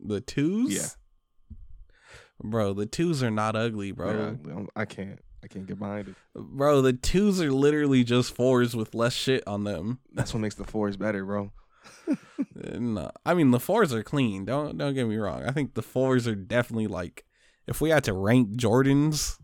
The 0.00 0.20
twos? 0.20 0.74
Yeah. 0.74 1.56
Bro, 2.42 2.74
the 2.74 2.86
twos 2.86 3.22
are 3.22 3.30
not 3.30 3.56
ugly, 3.56 3.90
bro. 3.92 4.36
I'm- 4.46 4.68
can't. 4.86 5.18
I 5.42 5.46
can't 5.46 5.66
get 5.66 5.78
behind 5.78 6.08
it. 6.08 6.14
Bro, 6.34 6.82
the 6.82 6.92
twos 6.92 7.40
are 7.40 7.52
literally 7.52 8.02
just 8.04 8.34
fours 8.34 8.74
with 8.74 8.94
less 8.94 9.12
shit 9.12 9.46
on 9.46 9.64
them. 9.64 10.00
That's 10.12 10.34
what 10.34 10.40
makes 10.40 10.56
the 10.56 10.64
fours 10.64 10.96
better, 10.96 11.24
bro. 11.24 11.52
Uh, 12.08 12.78
No, 12.78 13.10
I 13.24 13.34
mean 13.34 13.50
the 13.50 13.60
fours 13.60 13.92
are 13.94 14.02
clean. 14.02 14.44
Don't 14.44 14.76
don't 14.76 14.94
get 14.94 15.06
me 15.06 15.16
wrong. 15.16 15.44
I 15.44 15.52
think 15.52 15.74
the 15.74 15.82
fours 15.82 16.26
are 16.26 16.34
definitely 16.34 16.86
like 16.86 17.24
if 17.66 17.80
we 17.80 17.90
had 17.90 18.04
to 18.04 18.12
rank 18.12 18.50
Jordans, 18.56 19.38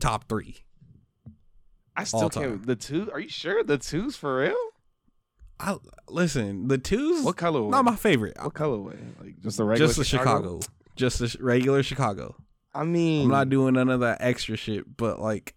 top 0.00 0.28
three. 0.28 0.58
I 1.96 2.04
still 2.04 2.28
can't. 2.30 2.66
The 2.66 2.76
two? 2.76 3.10
Are 3.12 3.20
you 3.20 3.28
sure 3.28 3.62
the 3.64 3.78
twos 3.78 4.16
for 4.16 4.38
real? 4.38 4.56
I 5.66 5.76
listen. 6.08 6.68
The 6.68 6.76
twos, 6.78 7.24
What 7.24 7.36
colorway? 7.36 7.70
not 7.70 7.84
my 7.84 7.96
favorite. 7.96 8.36
what 8.42 8.52
colorway? 8.54 8.98
Like 9.20 9.40
just 9.40 9.56
the 9.56 9.64
regular 9.64 9.86
Just 9.86 9.98
the 9.98 10.04
Chicago. 10.04 10.60
Just 10.96 11.18
the 11.18 11.28
sh- 11.28 11.36
regular 11.40 11.82
Chicago. 11.82 12.36
I 12.74 12.84
mean, 12.84 13.22
I'm 13.24 13.30
not 13.30 13.48
doing 13.48 13.74
none 13.74 13.88
of 13.88 14.00
that 14.00 14.18
extra 14.20 14.56
shit. 14.56 14.96
But 14.96 15.20
like, 15.20 15.54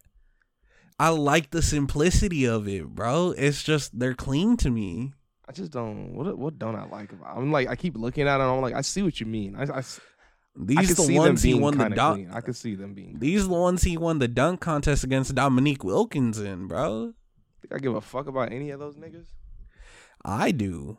I 1.00 1.10
like 1.10 1.52
the 1.52 1.62
simplicity 1.62 2.46
of 2.46 2.68
it, 2.68 2.86
bro. 2.88 3.34
It's 3.38 3.64
just 3.64 3.98
they're 4.00 4.14
clean 4.16 4.56
to 4.58 4.70
me. 4.70 5.14
I 5.50 5.52
just 5.52 5.72
don't. 5.72 6.14
What 6.16 6.38
what 6.38 6.58
don't 6.60 6.76
I 6.76 6.86
like 6.86 7.12
about? 7.12 7.38
I'm 7.38 7.52
like 7.52 7.68
I 7.68 7.76
keep 7.76 7.98
looking 7.98 8.28
at 8.28 8.40
it. 8.40 8.44
I'm 8.44 8.62
like 8.62 8.74
I 8.76 8.82
see 8.82 9.02
what 9.02 9.20
you 9.20 9.26
mean. 9.26 9.56
I, 9.56 9.62
I, 9.64 9.78
s- 9.80 10.00
I 10.60 10.64
These 10.64 10.96
the 10.96 11.16
ones 11.16 11.42
he 11.44 11.54
won 11.54 11.78
the 11.78 11.90
dunk. 11.90 12.30
I 12.34 12.42
could 12.42 12.56
see 12.56 12.76
them 12.76 12.94
being. 12.94 13.18
These 13.20 13.46
are 13.46 13.48
the 13.48 13.54
ones 13.54 13.84
he 13.84 13.98
won 13.98 14.20
the 14.20 14.28
dunk 14.28 14.62
contest 14.62 15.04
against 15.04 15.36
Dominique 15.36 15.84
Wilkins 15.84 16.40
in, 16.40 16.68
bro. 16.68 17.14
Think 17.62 17.74
I 17.74 17.78
give 17.80 17.96
a 17.96 18.02
fuck 18.02 18.28
about 18.28 18.52
any 18.52 18.70
of 18.72 18.80
those 18.80 18.96
niggas? 18.96 19.26
I 20.28 20.52
do. 20.52 20.98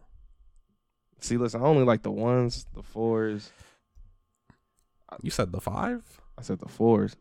See, 1.20 1.36
listen, 1.36 1.60
I 1.62 1.64
only 1.66 1.84
like 1.84 2.02
the 2.02 2.10
ones, 2.10 2.66
the 2.74 2.82
fours. 2.82 3.50
You 5.22 5.30
said 5.30 5.52
the 5.52 5.60
five? 5.60 6.02
I 6.38 6.42
said 6.42 6.60
the 6.60 6.68
fours. 6.68 7.16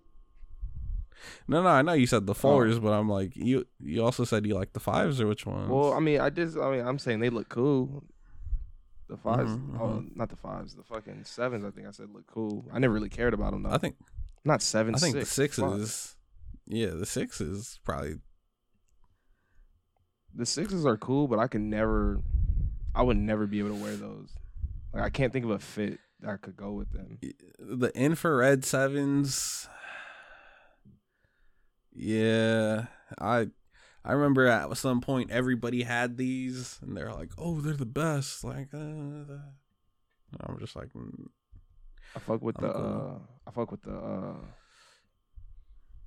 No, 1.48 1.64
no, 1.64 1.70
I 1.70 1.82
know 1.82 1.94
you 1.94 2.06
said 2.08 2.24
Oh. 2.24 2.26
the 2.28 2.36
fours, 2.36 2.80
but 2.80 2.94
I'm 2.94 3.10
like 3.10 3.36
you. 3.36 3.66
You 3.80 4.04
also 4.04 4.24
said 4.24 4.46
you 4.46 4.54
like 4.56 4.74
the 4.74 4.80
fives, 4.80 5.20
or 5.20 5.28
which 5.28 5.46
ones? 5.46 5.70
Well, 5.70 5.94
I 5.94 6.00
mean, 6.00 6.20
I 6.22 6.30
just, 6.30 6.58
I 6.58 6.72
mean, 6.72 6.86
I'm 6.86 7.00
saying 7.00 7.20
they 7.20 7.30
look 7.30 7.50
cool. 7.50 8.04
The 9.10 9.16
5s 9.18 9.48
Mhm, 9.58 9.80
oh, 9.80 10.04
not 10.16 10.30
the 10.30 10.36
fives, 10.36 10.76
the 10.76 10.84
fucking 10.84 11.24
sevens. 11.24 11.64
I 11.66 11.72
think 11.72 11.88
I 11.88 11.92
said 11.92 12.10
look 12.14 12.28
cool. 12.28 12.66
I 12.74 12.80
never 12.80 12.94
really 12.94 13.10
cared 13.10 13.34
about 13.34 13.52
them 13.52 13.64
though. 13.64 13.72
I 13.72 13.78
think 13.78 13.96
not 14.46 14.62
seven. 14.62 14.94
I 14.96 14.98
think 15.00 15.16
six, 15.16 15.30
the 15.30 15.34
sixes. 15.34 16.08
fuck. 16.08 16.18
Yeah, 16.68 16.90
the 16.92 17.06
sixes 17.06 17.80
probably. 17.84 18.18
The 20.38 20.46
sixes 20.46 20.86
are 20.86 20.96
cool, 20.98 21.28
but 21.28 21.40
I 21.40 21.48
can 21.48 21.70
never. 21.70 22.22
I 22.96 23.02
would 23.02 23.18
never 23.18 23.46
be 23.46 23.60
able 23.60 23.70
to 23.76 23.84
wear 23.84 23.96
those. 23.96 24.30
Like 24.94 25.04
I 25.04 25.10
can't 25.10 25.34
think 25.34 25.44
of 25.46 25.52
a 25.52 25.60
fit 25.60 26.00
that 26.22 26.42
could 26.42 26.56
go 26.56 26.72
with 26.72 26.92
them. 26.92 27.20
the 27.60 27.92
infrared 27.96 28.64
sevens 28.66 29.68
yeah 32.00 32.86
i 33.20 33.48
i 34.06 34.12
remember 34.14 34.46
at 34.48 34.76
some 34.78 35.02
point 35.02 35.32
everybody 35.32 35.82
had 35.84 36.16
these 36.18 36.78
and 36.82 36.96
they're 36.96 37.12
like 37.14 37.32
oh 37.40 37.60
they're 37.62 37.74
the 37.74 37.86
best 37.86 38.44
like 38.44 38.68
uh, 38.74 38.78
i'm 38.78 40.58
just 40.60 40.76
like 40.76 40.90
mm, 40.94 41.26
I 42.16 42.20
fuck 42.20 42.42
with 42.42 42.56
I'm 42.60 42.68
the. 42.68 42.74
cool. 42.74 43.22
uh 43.46 43.50
I 43.50 43.52
fuck 43.52 43.72
with 43.72 43.82
the. 43.82 43.96
uh 43.96 44.36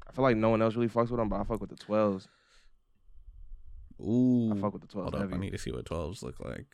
I 0.09 0.12
feel 0.12 0.22
like 0.24 0.37
no 0.37 0.49
one 0.51 0.62
else 0.62 0.74
really 0.74 0.89
fucks 0.89 1.11
with 1.11 1.18
them, 1.18 1.28
but 1.28 1.41
I 1.41 1.45
fuck 1.45 1.61
with 1.61 1.70
the 1.70 1.76
twelves. 1.76 2.26
Ooh 4.01 4.53
I 4.53 4.61
fuck 4.61 4.73
with 4.73 4.83
the 4.83 4.89
twelves 4.89 5.13
hold 5.13 5.15
up 5.15 5.21
heavy. 5.31 5.35
i 5.35 5.39
need 5.39 5.53
to 5.53 5.59
see 5.59 5.71
what 5.71 5.85
12s 5.85 6.23
look 6.23 6.41
like 6.41 6.67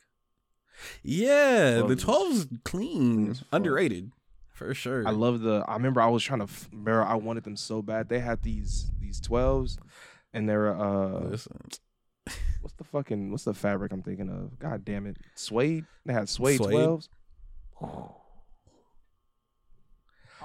yeah 1.03 1.79
12s 1.81 1.87
the 1.87 1.95
12s 1.95 2.63
clean 2.63 3.35
underrated 3.51 4.11
for 4.53 4.73
sure 4.73 5.07
I 5.07 5.11
love 5.11 5.41
the. 5.41 5.63
I 5.67 5.73
remember 5.73 6.01
I 6.01 6.07
was 6.07 6.23
trying 6.23 6.39
to. 6.39 6.47
Remember, 6.71 7.03
I 7.03 7.13
wanted 7.13 7.43
them 7.43 7.55
so 7.55 7.83
bad. 7.83 8.09
They 8.09 8.17
had 8.17 8.41
these 8.41 8.89
these 8.99 9.21
twelves, 9.21 9.77
and 10.33 10.49
they're 10.49 10.75
uh, 10.75 11.19
Listen, 11.29 11.59
what's 12.61 12.73
the 12.75 12.83
fucking 12.83 13.29
what's 13.29 13.43
the 13.43 13.53
fabric 13.53 13.91
I'm 13.91 14.01
thinking 14.01 14.29
of? 14.29 14.57
God 14.57 14.83
damn 14.83 15.05
it, 15.05 15.17
suede. 15.35 15.85
They 16.07 16.13
had 16.13 16.27
suede 16.27 16.59
twelves. 16.59 17.07
I 17.81 18.09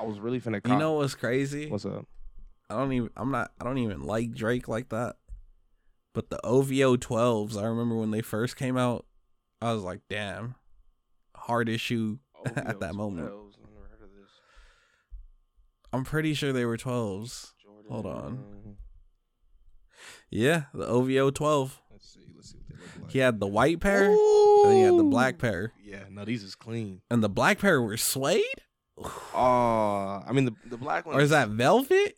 was 0.04 0.20
really 0.20 0.42
finna. 0.42 0.60
you 0.68 0.76
know 0.76 0.92
what's 0.92 1.14
crazy 1.14 1.70
what's 1.70 1.86
up? 1.86 2.04
I 2.68 2.76
don't 2.76 2.92
even 2.92 3.08
I'm 3.16 3.30
not 3.30 3.52
I 3.60 3.64
don't 3.64 3.78
even 3.78 4.02
like 4.02 4.34
Drake 4.34 4.68
like 4.68 4.90
that. 4.90 5.16
But 6.14 6.30
the 6.30 6.44
OVO 6.44 6.96
12s, 6.96 7.56
I 7.56 7.64
remember 7.66 7.94
when 7.94 8.10
they 8.10 8.20
first 8.20 8.56
came 8.56 8.76
out, 8.76 9.06
I 9.60 9.72
was 9.72 9.82
like, 9.82 10.00
damn. 10.10 10.56
Hard 11.34 11.68
issue. 11.68 12.18
At 12.56 12.80
that 12.80 12.94
moment. 12.94 13.28
12s. 13.30 13.54
I 13.58 13.70
never 13.72 13.88
heard 13.88 14.02
of 14.02 14.10
this. 14.10 14.30
I'm 15.92 16.04
pretty 16.04 16.34
sure 16.34 16.52
they 16.52 16.64
were 16.66 16.76
12s. 16.76 17.52
Jordan. 17.62 17.90
Hold 17.90 18.06
on. 18.06 18.44
Yeah, 20.30 20.64
the 20.74 20.86
OVO 20.86 21.30
12. 21.30 21.80
Let's 21.90 22.08
see. 22.12 22.20
Let's 22.34 22.50
see 22.50 22.58
what 22.58 22.68
they 22.68 22.74
look 22.74 23.02
like. 23.02 23.10
He 23.12 23.18
had 23.18 23.38
the 23.40 23.46
white 23.46 23.80
pair, 23.80 24.06
and 24.06 24.64
then 24.64 24.76
he 24.76 24.82
had 24.82 24.98
the 24.98 25.04
black 25.04 25.38
pair. 25.38 25.72
Yeah, 25.84 26.04
no, 26.10 26.24
these 26.24 26.42
is 26.42 26.54
clean. 26.54 27.02
And 27.10 27.22
the 27.22 27.28
black 27.28 27.58
pair 27.58 27.80
were 27.82 27.96
suede? 27.98 28.42
Oh, 28.98 30.22
I 30.26 30.32
mean 30.32 30.46
the 30.46 30.54
the 30.66 30.76
black 30.78 31.06
one. 31.06 31.16
Or 31.16 31.20
is 31.20 31.30
that 31.30 31.48
velvet? 31.48 32.16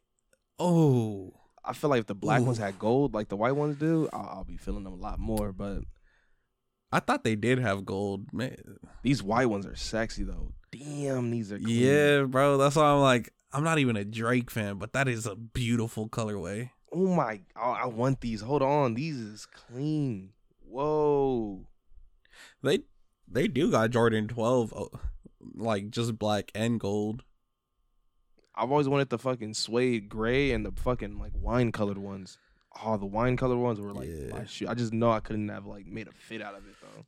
Oh. 0.59 1.33
I 1.65 1.73
feel 1.73 1.91
like 1.91 2.01
if 2.01 2.07
the 2.07 2.15
black 2.15 2.43
ones 2.43 2.59
had 2.59 2.79
gold, 2.79 3.15
like 3.15 3.29
the 3.29 3.37
white 3.37 3.57
ones 3.57 3.77
do, 3.77 4.09
I'll, 4.13 4.29
I'll 4.39 4.45
be 4.45 4.57
feeling 4.57 4.85
them 4.85 4.93
a 4.93 4.97
lot 4.97 5.19
more. 5.19 5.53
But 5.53 5.83
I 6.93 7.01
thought 7.01 7.25
they 7.25 7.37
did 7.37 7.59
have 7.59 7.85
gold. 7.85 8.33
Man. 8.33 8.57
these 9.03 9.23
white 9.23 9.47
ones 9.47 9.67
are 9.67 9.77
sexy 9.77 10.25
though. 10.25 10.53
Damn, 10.71 11.31
these 11.31 11.53
are 11.53 11.59
clean. 11.59 11.79
Yeah, 11.79 12.23
bro. 12.23 12.57
That's 12.57 12.77
why 12.77 12.85
I'm 12.85 13.01
like, 13.01 13.33
I'm 13.53 13.65
not 13.65 13.79
even 13.79 13.97
a 13.97 14.05
Drake 14.05 14.51
fan, 14.51 14.77
but 14.79 14.93
that 14.93 15.09
is 15.09 15.27
a 15.27 15.37
beautiful 15.37 16.09
colorway. 16.09 16.71
Oh 16.93 17.07
my, 17.07 17.41
oh, 17.57 17.71
I 17.71 17.87
want 17.87 18.21
these. 18.21 18.41
Hold 18.41 18.63
on, 18.63 18.95
these 18.95 19.19
is 19.19 19.47
clean. 19.47 20.31
Whoa. 20.61 21.67
They 22.63 22.81
they 23.29 23.49
do 23.49 23.71
got 23.71 23.91
Jordan 23.91 24.29
12 24.29 24.73
oh, 24.77 24.91
like 25.55 25.91
just 25.91 26.19
black 26.19 26.51
and 26.55 26.81
gold. 26.81 27.23
I've 28.57 28.71
always 28.71 28.89
wanted 28.89 29.09
the 29.11 29.19
fucking 29.19 29.55
suede 29.55 30.09
gray 30.09 30.53
and 30.53 30.65
the 30.65 30.73
fucking 30.73 31.19
like 31.19 31.33
wine 31.35 31.73
colored 31.73 31.99
ones. 31.99 32.39
Oh, 32.85 32.97
the 32.97 33.07
wine 33.07 33.37
colored 33.37 33.57
ones 33.59 33.81
were 33.81 33.93
like 33.93 34.09
Yeah. 34.09 34.33
my 34.39 34.45
shit. 34.47 34.69
I 34.69 34.75
just 34.75 34.93
know 34.93 35.11
I 35.11 35.21
couldn't 35.21 35.49
have 35.49 35.67
like 35.67 35.87
made 35.87 36.09
a 36.09 36.13
fit 36.13 36.41
out 36.43 36.55
of 36.55 36.67
it 36.67 36.75
though. 36.81 37.05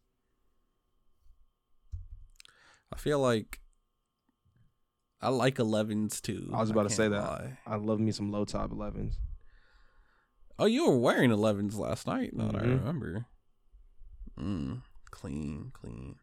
I 2.93 2.97
feel 2.97 3.19
like 3.21 3.61
I 5.21 5.29
like 5.31 5.57
11s 5.57 6.21
too. 6.21 6.51
I 6.55 6.61
was 6.61 6.71
about 6.71 6.85
to 6.89 6.95
say 6.95 7.09
that. 7.09 7.19
lie. 7.23 7.59
I 7.67 7.77
love 7.77 8.01
me 8.01 8.13
some 8.13 8.31
low 8.31 8.45
top 8.45 8.71
11s. 8.71 9.15
Oh, 10.59 10.67
you 10.67 10.89
were 10.89 10.99
wearing 10.99 11.31
11s 11.31 11.77
last 11.77 12.07
night. 12.07 12.35
Now 12.35 12.49
that 12.49 12.57
I 12.57 12.65
remember. 12.65 13.27
Mm, 14.39 14.83
clean, 15.11 15.71
clean. 15.75 16.17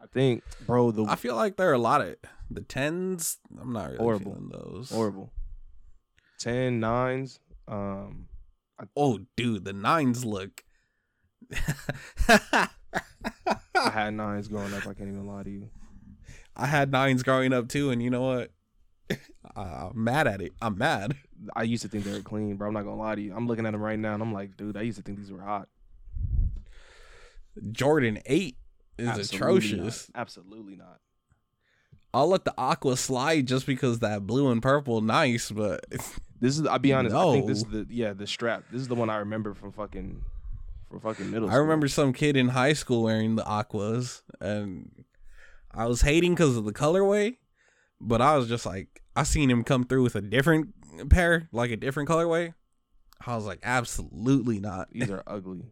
I 0.00 0.06
think, 0.06 0.42
bro, 0.66 0.90
the 0.90 1.04
I 1.04 1.16
feel 1.16 1.34
like 1.36 1.56
there 1.56 1.70
are 1.70 1.74
a 1.74 1.78
lot 1.78 2.00
of 2.00 2.16
the 2.50 2.60
10s. 2.60 3.36
I'm 3.60 3.72
not 3.72 3.86
really 3.86 3.96
Horrible. 3.98 4.32
feeling 4.34 4.48
those. 4.50 4.90
horrible 4.90 5.32
10 6.38 6.80
nines. 6.80 7.40
Um, 7.68 8.28
Oh, 8.96 9.20
dude, 9.36 9.64
the 9.64 9.72
nines 9.72 10.24
look. 10.24 10.64
I 12.28 12.68
had 13.92 14.14
nines 14.14 14.48
growing 14.48 14.74
up. 14.74 14.80
I 14.86 14.94
can't 14.94 15.08
even 15.08 15.26
lie 15.26 15.42
to 15.44 15.50
you. 15.50 15.70
I 16.56 16.66
had 16.66 16.90
nines 16.92 17.22
growing 17.22 17.52
up 17.52 17.68
too, 17.68 17.90
and 17.90 18.02
you 18.02 18.10
know 18.10 18.22
what? 18.22 18.50
I'm 19.56 20.02
mad 20.04 20.26
at 20.26 20.40
it. 20.42 20.52
I'm 20.60 20.76
mad. 20.76 21.16
I 21.54 21.62
used 21.62 21.82
to 21.82 21.88
think 21.88 22.04
they 22.04 22.12
were 22.12 22.20
clean, 22.20 22.56
bro. 22.56 22.68
I'm 22.68 22.74
not 22.74 22.82
gonna 22.82 22.96
lie 22.96 23.14
to 23.14 23.20
you. 23.20 23.34
I'm 23.34 23.46
looking 23.46 23.64
at 23.66 23.72
them 23.72 23.80
right 23.80 23.98
now, 23.98 24.14
and 24.14 24.22
I'm 24.22 24.32
like, 24.32 24.56
dude, 24.56 24.76
I 24.76 24.82
used 24.82 24.98
to 24.98 25.02
think 25.04 25.18
these 25.18 25.30
were 25.32 25.42
hot. 25.42 25.68
Jordan 27.70 28.18
8 28.26 28.56
is 28.98 29.08
Absolutely 29.08 29.36
atrocious. 29.36 30.10
Not. 30.14 30.20
Absolutely 30.20 30.76
not. 30.76 30.98
I'll 32.14 32.28
let 32.28 32.44
the 32.44 32.54
aqua 32.56 32.96
slide 32.96 33.46
just 33.46 33.66
because 33.66 33.98
that 33.98 34.26
blue 34.26 34.50
and 34.50 34.62
purple 34.62 35.00
nice, 35.00 35.50
but 35.50 35.84
This 36.40 36.58
is. 36.58 36.66
I'll 36.66 36.78
be 36.78 36.92
honest. 36.92 37.14
I 37.14 37.32
think 37.32 37.46
this 37.46 37.58
is 37.58 37.64
the 37.64 37.86
yeah 37.88 38.12
the 38.12 38.26
strap. 38.26 38.64
This 38.70 38.80
is 38.82 38.88
the 38.88 38.94
one 38.94 39.10
I 39.10 39.16
remember 39.16 39.54
from 39.54 39.72
fucking 39.72 40.22
from 40.90 41.00
fucking 41.00 41.30
middle. 41.30 41.50
I 41.50 41.56
remember 41.56 41.88
some 41.88 42.12
kid 42.12 42.36
in 42.36 42.48
high 42.48 42.74
school 42.74 43.02
wearing 43.02 43.36
the 43.36 43.44
aquas, 43.44 44.22
and 44.40 45.04
I 45.72 45.86
was 45.86 46.02
hating 46.02 46.34
because 46.34 46.56
of 46.56 46.64
the 46.64 46.72
colorway, 46.72 47.38
but 48.00 48.20
I 48.20 48.36
was 48.36 48.48
just 48.48 48.66
like, 48.66 49.02
I 49.16 49.22
seen 49.22 49.50
him 49.50 49.64
come 49.64 49.84
through 49.84 50.02
with 50.02 50.14
a 50.16 50.20
different 50.20 50.74
pair, 51.08 51.48
like 51.50 51.70
a 51.70 51.76
different 51.76 52.08
colorway. 52.08 52.54
I 53.26 53.34
was 53.36 53.46
like, 53.46 53.60
absolutely 53.62 54.60
not. 54.60 54.88
these 54.92 55.10
are 55.10 55.22
ugly. 55.26 55.62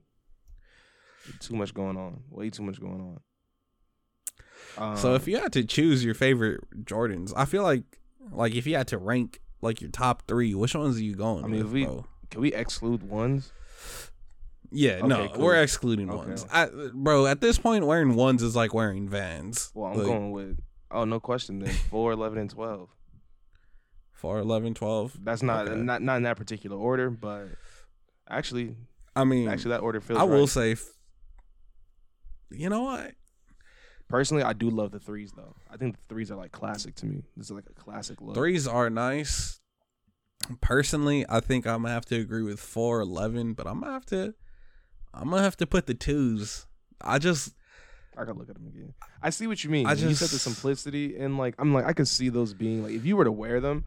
Too 1.40 1.55
much 1.55 1.74
going 1.74 1.97
on. 1.97 2.22
Way 2.30 2.51
too 2.51 2.62
much 2.62 2.80
going 2.80 3.01
on. 3.01 3.20
Um, 4.78 4.96
So 4.96 5.14
if 5.14 5.26
you 5.28 5.38
had 5.38 5.52
to 5.54 5.64
choose 5.64 6.04
your 6.04 6.14
favorite 6.14 6.60
Jordans, 6.84 7.32
I 7.36 7.44
feel 7.44 7.62
like 7.62 7.84
like 8.30 8.54
if 8.54 8.66
you 8.66 8.76
had 8.76 8.88
to 8.88 8.98
rank 8.98 9.40
like 9.60 9.80
your 9.80 9.90
top 9.90 10.22
three, 10.26 10.54
which 10.54 10.74
ones 10.74 10.96
are 10.96 11.02
you 11.02 11.14
going 11.14 11.44
I 11.44 11.48
mean, 11.48 11.62
with, 11.64 11.72
we- 11.72 11.84
bro? 11.84 12.06
can 12.30 12.40
we 12.40 12.52
exclude 12.54 13.02
ones? 13.02 13.52
Yeah, 14.74 15.00
no, 15.02 15.28
cool. 15.28 15.44
we're 15.44 15.62
excluding 15.62 16.08
Okay. 16.08 16.28
ones. 16.28 16.46
I, 16.50 16.68
bro, 16.94 17.26
at 17.26 17.42
this 17.42 17.58
point, 17.58 17.86
wearing 17.86 18.14
ones 18.14 18.42
is 18.42 18.56
like 18.56 18.72
wearing 18.72 19.06
Vans. 19.06 19.70
Well, 19.74 19.90
I'm 19.92 19.98
Like, 19.98 20.06
going 20.06 20.30
with. 20.32 20.58
Oh 20.90 21.04
no 21.04 21.20
question 21.20 21.58
then. 21.58 21.74
four, 21.90 22.12
eleven, 22.12 22.38
and 22.38 22.48
twelve. 22.48 22.88
4, 24.14 24.38
11, 24.38 24.74
12. 24.74 25.18
That's 25.24 25.42
not 25.42 25.66
Okay. 25.66 25.80
not 25.80 26.00
not 26.00 26.16
in 26.18 26.22
that 26.22 26.36
particular 26.36 26.76
order, 26.76 27.10
but 27.10 27.48
actually, 28.30 28.76
I 29.16 29.24
mean, 29.24 29.48
actually 29.48 29.70
that 29.72 29.80
order 29.80 30.00
feels. 30.00 30.18
I 30.20 30.22
will 30.22 30.40
right. 30.46 30.48
say, 30.48 30.76
you 32.50 32.68
know 32.68 32.82
what? 32.82 33.12
Personally, 34.12 34.42
I 34.42 34.52
do 34.52 34.68
love 34.68 34.90
the 34.90 34.98
threes 35.00 35.32
though. 35.34 35.54
I 35.70 35.78
think 35.78 35.96
the 35.96 36.02
threes 36.14 36.30
are 36.30 36.36
like 36.36 36.52
classic 36.52 36.94
to 36.96 37.06
me. 37.06 37.22
This 37.34 37.46
is 37.46 37.52
like 37.52 37.64
a 37.70 37.72
classic 37.72 38.20
look. 38.20 38.34
Threes 38.34 38.68
are 38.68 38.90
nice. 38.90 39.58
Personally, 40.60 41.24
I 41.30 41.40
think 41.40 41.66
I'm 41.66 41.80
gonna 41.82 41.94
have 41.94 42.04
to 42.06 42.16
agree 42.16 42.42
with 42.42 42.60
four 42.60 43.00
eleven, 43.00 43.54
but 43.54 43.66
I'm 43.66 43.80
gonna 43.80 43.92
have 43.94 44.04
to, 44.06 44.34
I'm 45.14 45.30
gonna 45.30 45.40
have 45.42 45.56
to 45.56 45.66
put 45.66 45.86
the 45.86 45.94
twos. 45.94 46.66
I 47.00 47.18
just, 47.18 47.54
I 48.14 48.24
gotta 48.26 48.38
look 48.38 48.50
at 48.50 48.54
them 48.56 48.66
again. 48.66 48.92
I 49.22 49.30
see 49.30 49.46
what 49.46 49.64
you 49.64 49.70
mean. 49.70 49.86
I 49.86 49.94
just 49.94 50.06
you 50.06 50.14
said 50.14 50.28
the 50.28 50.38
simplicity 50.38 51.16
and 51.16 51.38
like 51.38 51.54
I'm 51.58 51.72
like 51.72 51.86
I 51.86 51.94
could 51.94 52.06
see 52.06 52.28
those 52.28 52.52
being 52.52 52.82
like 52.82 52.92
if 52.92 53.06
you 53.06 53.16
were 53.16 53.24
to 53.24 53.32
wear 53.32 53.60
them, 53.60 53.86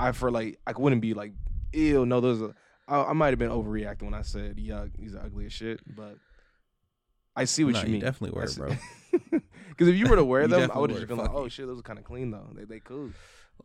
I 0.00 0.10
for 0.10 0.32
like 0.32 0.58
I 0.66 0.72
wouldn't 0.72 1.02
be 1.02 1.14
like 1.14 1.34
ew 1.72 2.04
no 2.04 2.20
those 2.20 2.42
are 2.42 2.54
I, 2.88 3.10
I 3.10 3.12
might 3.12 3.28
have 3.30 3.38
been 3.38 3.50
overreacting 3.50 4.02
when 4.02 4.14
I 4.14 4.22
said. 4.22 4.56
These 4.56 4.72
are 4.72 5.20
ugly 5.24 5.46
as 5.46 5.52
shit, 5.52 5.80
but 5.86 6.16
I 7.36 7.44
see 7.44 7.62
what 7.64 7.74
Nah, 7.74 7.80
you 7.82 7.86
you 7.86 7.92
mean. 7.92 8.00
definitely 8.00 8.36
wear 8.36 8.46
it, 8.46 8.56
bro. 8.56 9.40
Because 9.72 9.88
if 9.88 9.96
you 9.96 10.06
were 10.06 10.16
to 10.16 10.24
wear 10.24 10.46
them, 10.46 10.70
I 10.72 10.78
would 10.78 10.90
have 10.90 10.98
just 10.98 11.08
been 11.08 11.18
like, 11.18 11.32
oh 11.32 11.48
shit, 11.48 11.66
those 11.66 11.80
are 11.80 11.82
kind 11.82 11.98
of 11.98 12.04
clean 12.04 12.30
though. 12.30 12.48
They 12.54 12.64
they 12.64 12.80
cool. 12.80 13.10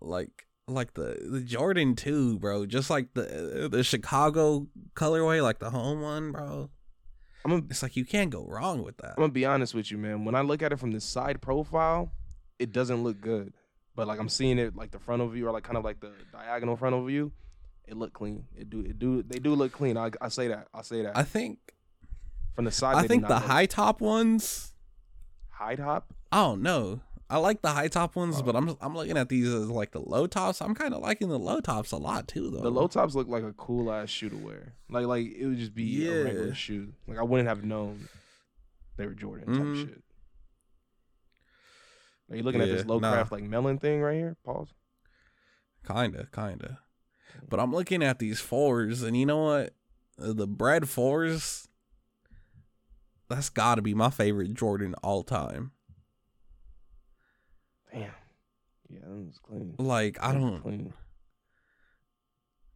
like 0.01 0.47
like 0.67 0.93
the 0.93 1.17
the 1.29 1.41
Jordan 1.41 1.95
2, 1.95 2.39
bro. 2.39 2.65
Just 2.65 2.89
like 2.89 3.13
the 3.13 3.65
uh, 3.65 3.67
the 3.67 3.83
Chicago 3.83 4.67
colorway, 4.95 5.41
like 5.41 5.59
the 5.59 5.69
home 5.69 6.01
one, 6.01 6.31
bro. 6.31 6.69
I'm 7.45 7.51
gonna, 7.51 7.63
It's 7.69 7.81
like 7.81 7.95
you 7.95 8.05
can't 8.05 8.29
go 8.29 8.45
wrong 8.45 8.83
with 8.83 8.97
that. 8.97 9.11
I'm 9.11 9.23
gonna 9.23 9.29
be 9.29 9.45
honest 9.45 9.73
with 9.73 9.91
you, 9.91 9.97
man. 9.97 10.25
When 10.25 10.35
I 10.35 10.41
look 10.41 10.61
at 10.61 10.71
it 10.73 10.79
from 10.79 10.91
the 10.91 10.99
side 10.99 11.41
profile, 11.41 12.11
it 12.59 12.71
doesn't 12.71 13.03
look 13.03 13.21
good. 13.21 13.53
But 13.95 14.07
like 14.07 14.19
I'm 14.19 14.29
seeing 14.29 14.59
it 14.59 14.75
like 14.75 14.91
the 14.91 14.99
front 14.99 15.21
of 15.21 15.31
view 15.31 15.47
or 15.47 15.51
like 15.51 15.63
kind 15.63 15.77
of 15.77 15.83
like 15.83 15.99
the 15.99 16.11
diagonal 16.31 16.75
front 16.75 16.95
of 16.95 17.05
view, 17.07 17.31
it 17.87 17.97
look 17.97 18.13
clean. 18.13 18.45
It 18.55 18.69
do 18.69 18.81
it 18.81 18.99
do 18.99 19.23
they 19.23 19.39
do 19.39 19.55
look 19.55 19.71
clean. 19.71 19.97
I 19.97 20.11
I 20.21 20.29
say 20.29 20.49
that. 20.49 20.67
I 20.73 20.81
say 20.81 21.03
that. 21.03 21.17
I 21.17 21.23
think 21.23 21.59
from 22.53 22.65
the 22.65 22.71
side, 22.71 22.95
I 22.95 23.07
think 23.07 23.27
the 23.27 23.39
high 23.39 23.65
top 23.65 24.01
ones. 24.01 24.73
High 25.57 25.75
top. 25.75 26.13
I 26.31 26.37
don't 26.43 26.61
know. 26.61 27.01
I 27.29 27.37
like 27.39 27.61
the 27.61 27.69
high 27.71 27.89
top 27.89 28.15
ones, 28.15 28.37
Oh. 28.39 28.43
but 28.43 28.55
I'm 28.55 28.77
I'm 28.79 28.95
looking 28.95 29.17
at 29.17 29.27
these 29.29 29.53
as 29.53 29.69
like 29.69 29.91
the 29.91 29.99
low 29.99 30.27
tops. 30.27 30.61
I'm 30.61 30.73
kind 30.73 30.93
of 30.93 31.01
liking 31.01 31.27
the 31.29 31.37
low 31.39 31.59
tops 31.59 31.91
a 31.91 31.97
lot 31.97 32.27
too, 32.27 32.49
though. 32.49 32.61
The 32.61 32.71
low 32.71 32.87
tops 32.87 33.15
look 33.15 33.27
like 33.27 33.43
a 33.43 33.51
cool 33.53 33.91
ass 33.91 34.09
shoe 34.09 34.29
to 34.29 34.37
wear. 34.37 34.73
Like 34.89 35.05
like 35.07 35.25
it 35.27 35.45
would 35.45 35.57
just 35.57 35.75
be 35.75 36.07
a 36.07 36.23
regular 36.23 36.53
shoe. 36.53 36.93
Like 37.07 37.17
I 37.17 37.23
wouldn't 37.23 37.49
have 37.49 37.63
known 37.65 38.07
they 38.95 39.05
were 39.05 39.13
Jordan 39.13 39.47
type 39.47 39.55
Mhm. 39.63 39.87
shit. 39.89 40.03
Are 42.29 42.35
you 42.35 42.43
looking 42.43 42.61
at 42.61 42.67
this 42.69 42.81
Yeah, 42.85 42.91
low 42.93 42.99
nah. 42.99 43.11
craft 43.13 43.31
like 43.31 43.43
melon 43.43 43.77
thing 43.77 44.01
right 44.01 44.15
here? 44.15 44.35
Pause. 44.43 44.73
Kinda, 45.87 46.27
kinda. 46.33 46.79
But 47.49 47.59
I'm 47.59 47.71
looking 47.73 48.03
at 48.03 48.19
these 48.19 48.39
fours, 48.39 49.01
and 49.03 49.15
you 49.15 49.25
know 49.25 49.43
what? 49.43 49.73
The 50.17 50.47
bread 50.47 50.89
fours. 50.89 51.66
That's 53.29 53.49
got 53.49 53.75
to 53.75 53.81
be 53.81 53.93
my 53.93 54.09
favorite 54.09 54.53
Jordan 54.53 54.95
all 55.03 55.23
time. 55.23 55.71
Damn. 57.91 58.11
Yeah, 58.89 58.99
that 59.01 59.09
was 59.09 59.39
clean. 59.43 59.75
Like 59.77 60.17
I 60.21 60.33
don't. 60.33 60.61
clean. 60.61 60.93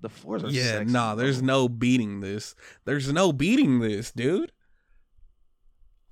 The 0.02 0.10
fours 0.10 0.44
are 0.44 0.50
Yeah, 0.50 0.80
sexy, 0.80 0.92
nah. 0.92 1.16
There's 1.16 1.38
bro. 1.38 1.46
no 1.48 1.70
beating 1.70 2.22
this. 2.22 2.56
There's 2.86 3.12
no 3.14 3.32
beating 3.32 3.80
this, 3.80 4.12
dude. 4.12 4.52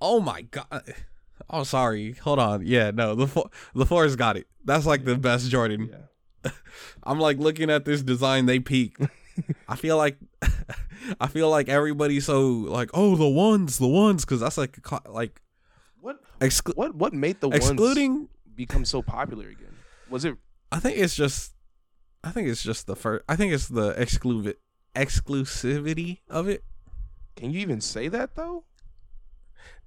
Oh 0.00 0.20
my 0.20 0.42
god. 0.42 0.94
Oh, 1.52 1.64
sorry. 1.64 2.12
Hold 2.22 2.38
on. 2.38 2.64
Yeah, 2.64 2.92
no. 2.92 3.16
The 3.16 3.26
four, 3.26 3.50
the 3.74 3.84
fours 3.84 4.14
got 4.14 4.36
it. 4.36 4.46
That's 4.64 4.86
like 4.86 5.04
the 5.04 5.16
best 5.16 5.50
Jordan. 5.50 5.90
Yeah. 6.44 6.50
I'm 7.02 7.18
like 7.18 7.38
looking 7.38 7.70
at 7.70 7.84
this 7.84 8.02
design. 8.02 8.46
They 8.46 8.60
peaked. 8.60 9.02
I 9.68 9.76
feel 9.76 9.96
like, 9.96 10.16
I 11.20 11.26
feel 11.28 11.50
like 11.50 11.68
everybody's 11.68 12.26
so 12.26 12.48
like, 12.48 12.90
oh, 12.94 13.16
the 13.16 13.28
ones, 13.28 13.78
the 13.78 13.88
ones, 13.88 14.24
because 14.24 14.40
that's 14.40 14.58
like, 14.58 14.78
like 15.08 15.40
What 16.00 16.18
exclu- 16.40 16.76
what 16.76 16.94
what 16.94 17.12
made 17.12 17.40
the 17.40 17.48
ones 17.48 17.68
excluding. 17.70 18.28
become 18.54 18.84
so 18.84 19.02
popular 19.02 19.48
again? 19.48 19.74
Was 20.08 20.24
it 20.24 20.36
I 20.72 20.78
think 20.80 20.98
it's 20.98 21.14
just, 21.14 21.52
I 22.22 22.30
think 22.30 22.48
it's 22.48 22.62
just 22.62 22.86
the 22.86 22.94
first. 22.96 23.24
I 23.28 23.36
think 23.36 23.52
it's 23.52 23.68
the 23.68 23.88
exclusive 24.00 24.54
exclusivity 24.94 26.18
of 26.28 26.48
it. 26.48 26.62
can 27.36 27.50
you 27.50 27.60
even 27.60 27.80
say 27.80 28.08
that 28.08 28.34
though? 28.36 28.64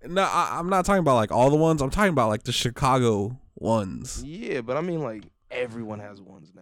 No, 0.05 0.23
I, 0.23 0.57
I'm 0.59 0.69
not 0.69 0.85
talking 0.85 0.99
about 0.99 1.15
like 1.15 1.31
all 1.31 1.49
the 1.49 1.55
ones. 1.55 1.81
I'm 1.81 1.89
talking 1.89 2.09
about 2.11 2.27
like 2.29 2.43
the 2.43 2.51
Chicago 2.51 3.39
ones. 3.55 4.21
Yeah, 4.25 4.61
but 4.61 4.75
I 4.77 4.81
mean 4.81 5.01
like 5.01 5.23
everyone 5.49 5.99
has 5.99 6.21
ones 6.21 6.51
now. 6.55 6.61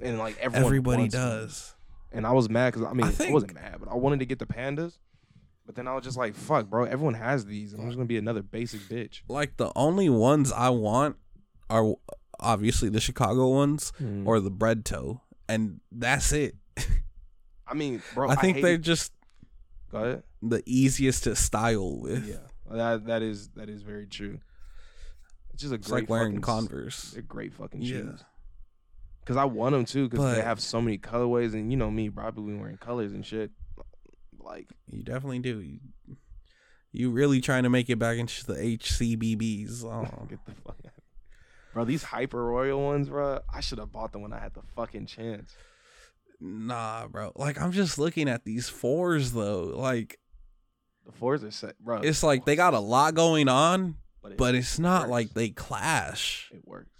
And 0.00 0.18
like 0.18 0.36
everyone 0.38 0.66
Everybody 0.66 1.08
does. 1.08 1.74
And 2.12 2.26
I 2.26 2.32
was 2.32 2.48
mad 2.48 2.72
because 2.72 2.86
I 2.88 2.92
mean 2.92 3.06
I, 3.06 3.10
think- 3.10 3.32
wasn't 3.32 3.54
mad, 3.54 3.76
but 3.80 3.88
I 3.90 3.94
wanted 3.94 4.18
to 4.20 4.26
get 4.26 4.38
the 4.38 4.46
pandas. 4.46 4.98
But 5.66 5.76
then 5.76 5.86
I 5.86 5.94
was 5.94 6.02
just 6.02 6.16
like, 6.16 6.34
"Fuck, 6.34 6.66
bro! 6.68 6.82
Everyone 6.84 7.14
has 7.14 7.46
these. 7.46 7.72
I'm 7.74 7.84
just 7.84 7.94
gonna 7.96 8.06
be 8.06 8.16
another 8.18 8.42
basic 8.42 8.80
bitch." 8.82 9.20
Like 9.28 9.56
the 9.56 9.70
only 9.76 10.08
ones 10.10 10.50
I 10.50 10.70
want 10.70 11.14
are 11.68 11.94
obviously 12.40 12.88
the 12.88 13.00
Chicago 13.00 13.48
ones 13.50 13.92
Or 14.24 14.36
or 14.36 14.40
the 14.40 14.50
bread 14.50 14.84
toe, 14.84 15.20
and 15.48 15.78
that's 15.92 16.32
it. 16.32 16.56
I 17.68 17.74
mean, 17.74 18.02
bro, 18.14 18.28
I 18.28 18.34
think 18.34 18.56
hate- 18.56 18.62
they're 18.62 18.78
just 18.78 19.12
Go 19.92 19.98
ahead. 19.98 20.22
the 20.42 20.62
easiest 20.66 21.22
to 21.24 21.36
style 21.36 22.00
with. 22.00 22.26
Yeah, 22.26 22.38
that 22.76 23.06
that 23.06 23.22
is 23.22 23.50
that 23.50 23.68
is 23.68 23.82
very 23.82 24.06
true. 24.08 24.40
It's 25.52 25.62
just 25.62 25.72
a 25.72 25.76
It's 25.76 25.86
great 25.88 26.02
like 26.02 26.10
wearing 26.10 26.40
Converse. 26.40 27.12
They're 27.12 27.22
great 27.22 27.54
fucking 27.54 27.82
Yeah. 27.82 28.02
Cause 29.26 29.36
I 29.36 29.44
want 29.44 29.72
them 29.74 29.84
too, 29.84 30.08
cause 30.08 30.34
they 30.34 30.42
have 30.42 30.60
so 30.60 30.80
many 30.80 30.98
colorways, 30.98 31.52
and 31.52 31.70
you 31.70 31.76
know 31.76 31.90
me, 31.90 32.10
probably 32.10 32.54
wearing 32.54 32.78
colors 32.78 33.12
and 33.12 33.24
shit. 33.24 33.50
Like, 34.38 34.68
You 34.90 35.02
definitely 35.04 35.38
do. 35.40 35.60
You, 35.60 35.78
you 36.90 37.10
really 37.10 37.40
trying 37.40 37.62
to 37.62 37.70
make 37.70 37.88
it 37.90 37.98
back 37.98 38.18
into 38.18 38.44
the 38.46 38.54
HCBBs. 38.54 39.84
Oh. 39.84 40.26
get 40.28 40.44
the 40.46 40.52
fuck 40.52 40.76
out. 40.84 40.92
Bro, 41.72 41.84
these 41.84 42.02
hyper 42.02 42.44
royal 42.44 42.82
ones, 42.82 43.08
bro, 43.08 43.38
I 43.54 43.60
should 43.60 43.78
have 43.78 43.92
bought 43.92 44.10
them 44.12 44.22
when 44.22 44.32
I 44.32 44.40
had 44.40 44.54
the 44.54 44.62
fucking 44.74 45.06
chance. 45.06 45.54
Nah, 46.40 47.06
bro. 47.06 47.30
Like 47.36 47.60
I'm 47.60 47.70
just 47.70 47.98
looking 47.98 48.28
at 48.28 48.44
these 48.44 48.68
fours 48.68 49.32
though. 49.32 49.64
Like 49.76 50.18
The 51.06 51.12
fours 51.12 51.44
are 51.44 51.50
set, 51.52 51.78
bro. 51.78 52.00
it's 52.00 52.22
like 52.24 52.44
they 52.46 52.56
got 52.56 52.74
a 52.74 52.80
lot 52.80 53.14
going 53.14 53.48
on, 53.48 53.96
but 54.36 54.54
it's 54.56 54.78
not 54.80 55.02
works. 55.02 55.10
like 55.10 55.34
they 55.34 55.50
clash. 55.50 56.50
it 56.52 56.62
works. 56.66 56.90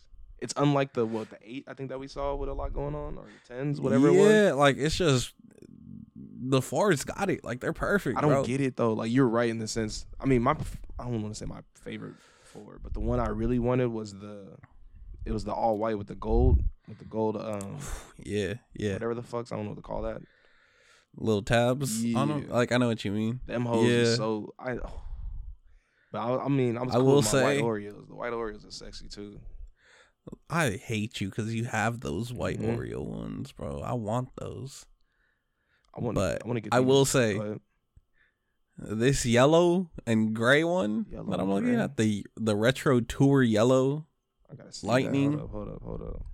It's 0.40 0.54
unlike 0.56 0.92
the 0.94 1.04
what 1.04 1.28
the 1.30 1.38
eight 1.42 1.64
I 1.68 1.74
think 1.74 1.90
that 1.90 1.98
we 2.00 2.08
saw 2.08 2.34
with 2.34 2.48
a 2.48 2.54
lot 2.54 2.72
going 2.72 2.94
on, 2.94 3.18
or 3.18 3.24
the 3.24 3.54
tens, 3.54 3.80
whatever 3.80 4.10
yeah, 4.10 4.48
it 4.48 4.50
was. 4.50 4.56
like 4.56 4.76
it's 4.78 4.96
just 4.96 5.34
the 6.42 6.62
fours 6.62 7.04
got 7.04 7.28
it. 7.30 7.44
Like 7.44 7.60
they're 7.60 7.72
perfect. 7.74 8.16
I 8.16 8.22
don't 8.22 8.30
bro. 8.30 8.44
get 8.44 8.60
it 8.60 8.76
though. 8.76 8.94
Like 8.94 9.10
you're 9.12 9.28
right 9.28 9.50
in 9.50 9.58
the 9.58 9.68
sense. 9.68 10.06
I 10.20 10.24
mean, 10.26 10.42
my 10.42 10.52
I 10.98 11.04
don't 11.04 11.20
want 11.22 11.34
to 11.34 11.38
say 11.38 11.44
my 11.46 11.60
favorite 11.74 12.14
four, 12.44 12.80
but 12.82 12.94
the 12.94 13.00
one 13.00 13.20
I 13.20 13.28
really 13.28 13.58
wanted 13.58 13.88
was 13.88 14.14
the. 14.14 14.56
It 15.26 15.32
was 15.32 15.44
the 15.44 15.52
all 15.52 15.76
white 15.76 15.98
with 15.98 16.06
the 16.06 16.14
gold, 16.14 16.62
with 16.88 16.98
the 16.98 17.04
gold, 17.04 17.36
um, 17.36 17.76
Yeah, 18.16 18.54
yeah. 18.74 18.94
whatever 18.94 19.14
the 19.14 19.20
fucks 19.22 19.52
I 19.52 19.56
don't 19.56 19.64
know 19.66 19.70
what 19.72 19.76
to 19.76 19.82
call 19.82 20.02
that. 20.02 20.22
Little 21.16 21.42
tabs 21.42 22.02
on 22.14 22.28
them. 22.28 22.46
Yeah. 22.48 22.54
Like 22.54 22.72
I 22.72 22.78
know 22.78 22.88
what 22.88 23.04
you 23.04 23.12
mean. 23.12 23.40
Them 23.46 23.66
hoes 23.66 23.84
Yeah. 23.86 23.92
is 23.98 24.16
so 24.16 24.54
I. 24.58 24.78
But 26.12 26.18
I, 26.22 26.44
I 26.44 26.48
mean, 26.48 26.76
I 26.76 26.82
was 26.82 26.92
I 26.92 26.98
cool 26.98 27.06
will 27.06 27.16
with 27.18 27.32
my 27.34 27.42
white 27.42 27.56
say- 27.58 27.62
Oreos. 27.62 28.08
The 28.08 28.14
white 28.16 28.32
Oreos 28.32 28.66
are 28.66 28.70
sexy 28.72 29.06
too. 29.06 29.38
I 30.48 30.70
hate 30.72 31.20
you 31.20 31.28
because 31.30 31.54
you 31.54 31.64
have 31.64 32.00
those 32.00 32.32
white 32.32 32.58
Mhm. 32.60 32.76
Oreo 32.76 33.04
ones, 33.04 33.52
bro. 33.52 33.80
I 33.80 33.94
want 33.94 34.28
those. 34.36 34.86
I 35.94 36.00
want, 36.00 36.14
But 36.14 36.44
I 36.44 36.46
want 36.46 36.56
to 36.58 36.60
get. 36.60 36.74
I 36.74 36.80
will 36.80 37.04
say- 37.04 37.58
This 38.82 39.26
yellow 39.26 39.90
and 40.06 40.34
gray 40.34 40.64
one 40.64 41.04
Yellow 41.10 41.30
that 41.30 41.40
I'm 41.40 41.50
looking 41.50 41.74
gray. 41.74 41.80
at 41.82 41.96
the 41.98 42.26
the 42.36 42.56
retro 42.56 43.00
tour 43.00 43.42
yellow. 43.42 44.06
I 44.50 44.54
gotta 44.54 44.72
see 44.72 44.86
Lightning. 44.86 45.32
That. 45.36 45.46
Hold 45.48 45.68
up, 45.68 45.82
hold 45.82 46.00
up, 46.00 46.08
hold 46.08 46.16
up. 46.16 46.26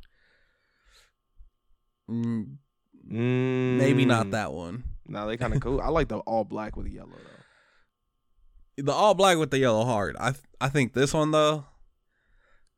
Mm, 2.09 2.59
maybe 3.05 4.05
not 4.05 4.26
Mm. 4.26 4.30
that 4.32 4.53
one. 4.53 4.84
Nah, 5.09 5.26
they 5.26 5.37
kind 5.37 5.55
of 5.55 5.61
cool. 5.61 5.80
I 5.80 5.89
like 5.89 6.09
the 6.09 6.18
all 6.18 6.45
black 6.45 6.76
with 6.76 6.87
the 6.87 6.93
yellow 6.93 7.11
though. 7.16 8.82
The 8.84 8.93
all 8.93 9.14
black 9.14 9.39
with 9.39 9.51
the 9.51 9.59
yellow 9.59 9.84
heart. 9.84 10.16
I 10.20 10.34
I 10.61 10.68
think 10.68 10.93
this 10.93 11.12
one 11.14 11.30
though. 11.32 11.64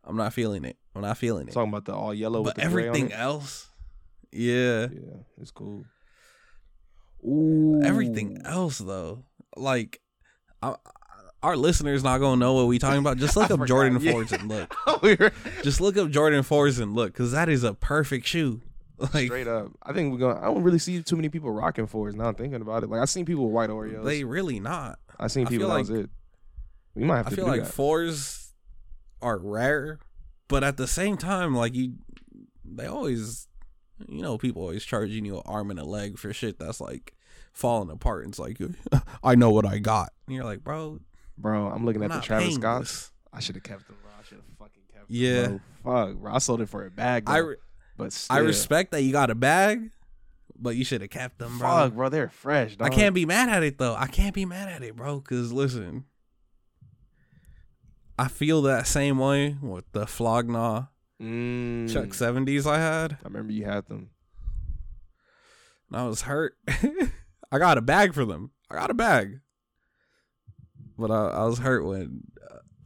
I'm 0.05 0.17
not 0.17 0.33
feeling 0.33 0.65
it. 0.65 0.79
I'm 0.99 1.09
not 1.09 1.19
feeling 1.19 1.49
it. 1.49 1.53
Talking 1.53 1.71
about 1.71 1.85
the 1.85 1.95
all 1.95 2.13
yellow 2.15 2.41
with 2.43 2.55
but 2.57 2.63
the 2.63 2.69
gray 2.71 2.89
on 2.89 2.95
everything 2.95 3.13
else, 3.13 3.69
yeah, 4.33 4.89
Yeah, 4.93 5.17
it's 5.41 5.51
cool. 5.51 5.85
Ooh, 7.27 7.81
everything 7.83 8.41
else 8.45 8.79
though, 8.79 9.25
like, 9.57 10.01
I, 10.63 10.77
our 11.43 11.57
listeners 11.57 12.05
not 12.05 12.19
gonna 12.19 12.37
know 12.37 12.55
what 12.55 12.67
we 12.69 12.79
talking 12.79 12.99
about. 13.01 13.17
Just 13.17 13.37
look 13.37 13.45
up 13.51 13.51
forgot, 13.59 13.69
Jordan 13.69 14.01
yeah. 14.01 14.13
fours 14.13 14.33
and 14.33 14.49
look. 14.49 14.75
Oh, 14.87 14.99
we 15.03 15.15
were- 15.17 15.33
Just 15.63 15.81
look 15.81 15.97
up 15.97 16.11
Jordan 16.11 16.43
fours 16.43 16.79
and 16.79 16.95
look, 16.95 17.15
cause 17.15 17.33
that 17.33 17.49
is 17.49 17.65
a 17.65 17.75
perfect 17.75 18.27
shoe. 18.27 18.61
Like 18.99 19.27
Straight 19.27 19.47
up, 19.47 19.69
I 19.83 19.93
think 19.93 20.13
we're 20.13 20.19
gonna. 20.19 20.41
I 20.41 20.47
don't 20.47 20.63
really 20.65 20.81
see 20.81 21.01
too 21.03 21.15
many 21.15 21.29
people 21.29 21.53
rocking 21.53 21.87
fours 21.87 22.17
now. 22.17 22.33
Thinking 22.33 22.61
about 22.61 22.83
it, 22.83 22.91
like 22.91 23.01
I 23.01 23.05
seen 23.05 23.25
people 23.25 23.45
with 23.45 23.55
white 23.55 23.71
Oreos. 23.71 24.05
they 24.05 24.25
really 24.25 24.59
not. 24.59 24.99
I 25.21 25.29
seen 25.29 25.47
people. 25.47 25.69
That 25.69 25.79
was 25.79 25.91
like- 25.91 26.01
it. 26.07 26.11
We 26.97 27.05
might 27.05 27.19
have 27.19 27.27
I 27.29 27.31
to 27.31 27.37
feel 27.37 27.47
like 27.47 27.63
that. 27.63 27.73
fours 27.73 28.53
are 29.23 29.39
rare, 29.39 30.01
but 30.49 30.65
at 30.65 30.77
the 30.77 30.87
same 30.87 31.17
time, 31.17 31.55
like 31.55 31.75
you, 31.75 31.95
they 32.65 32.87
always, 32.87 33.47
you 34.09 34.23
know, 34.23 34.39
people 34.39 34.63
always 34.63 34.85
charging 34.85 35.25
you 35.25 35.37
an 35.37 35.43
arm 35.47 35.71
and 35.71 35.79
a 35.79 35.85
leg 35.85 36.19
for 36.19 36.33
shit 36.33 36.59
that's 36.59 36.81
like 36.81 37.15
falling 37.53 37.91
apart. 37.91 38.25
And 38.25 38.33
it's 38.33 38.39
like, 38.39 38.59
I 39.23 39.35
know 39.35 39.51
what 39.51 39.67
I 39.67 39.79
got. 39.79 40.13
And 40.27 40.35
you're 40.37 40.45
like, 40.45 40.65
bro, 40.65 41.01
bro. 41.37 41.69
I'm 41.69 41.85
looking 41.85 42.03
I'm 42.03 42.11
at 42.11 42.21
the 42.23 42.27
Travis 42.27 42.49
paying 42.49 42.61
Scott. 42.61 42.81
this. 42.83 43.13
I 43.33 43.41
should 43.41 43.57
have 43.57 43.65
kept 43.65 43.87
them. 43.87 43.97
Bro. 44.03 44.13
I 44.19 44.23
should 44.25 44.39
have 44.39 44.45
fucking 44.59 44.83
kept 44.93 45.09
them. 45.09 45.17
Yeah. 45.17 45.59
bro. 45.83 46.07
Fuck, 46.07 46.17
bro. 46.17 46.35
I 46.35 46.39
sold 46.39 46.61
it 46.61 46.69
for 46.69 46.87
a 46.87 46.91
bag. 46.91 47.25
I 47.27 47.39
re- 47.39 47.57
but 47.97 48.27
I 48.31 48.39
respect 48.39 48.93
that 48.93 49.03
you 49.03 49.11
got 49.13 49.29
a 49.31 49.35
bag, 49.35 49.91
but 50.57 50.77
you 50.77 50.85
should 50.85 51.01
have 51.01 51.11
kept 51.11 51.39
them, 51.39 51.59
bro. 51.59 51.69
Fuck, 51.69 51.95
bro. 51.95 52.09
They're 52.09 52.29
fresh. 52.29 52.77
I 52.81 52.89
can't 52.91 53.15
be 53.15 53.27
mad 53.27 53.49
at 53.49 53.63
it 53.65 53.79
though. 53.79 53.95
I 53.97 54.07
can't 54.07 54.35
be 54.35 54.45
mad 54.45 54.69
at 54.69 54.83
it, 54.83 54.95
bro. 54.95 55.21
Cause 55.21 55.53
listen, 55.53 56.05
I 58.19 58.29
feel 58.29 58.63
that 58.63 58.87
same 58.87 59.19
way 59.19 59.57
with 59.63 59.85
the 59.93 60.07
Flog 60.07 60.49
Gnaw 60.49 60.87
Mm. 61.21 61.93
Chuck 61.93 62.15
seventies 62.15 62.65
I 62.67 62.79
had. 62.79 63.15
I 63.15 63.25
remember 63.25 63.53
you 63.53 63.65
had 63.65 63.87
them. 63.89 64.11
and 65.91 66.01
I 66.01 66.05
was 66.07 66.23
hurt. 66.23 66.55
I 67.51 67.59
got 67.59 67.77
a 67.77 67.81
bag 67.83 68.15
for 68.15 68.25
them. 68.25 68.53
I 68.71 68.77
got 68.77 68.91
a 68.91 68.95
bag, 68.95 69.41
but 70.97 71.11
I, 71.11 71.29
I 71.29 71.45
was 71.47 71.59
hurt 71.59 71.85
when 71.85 72.23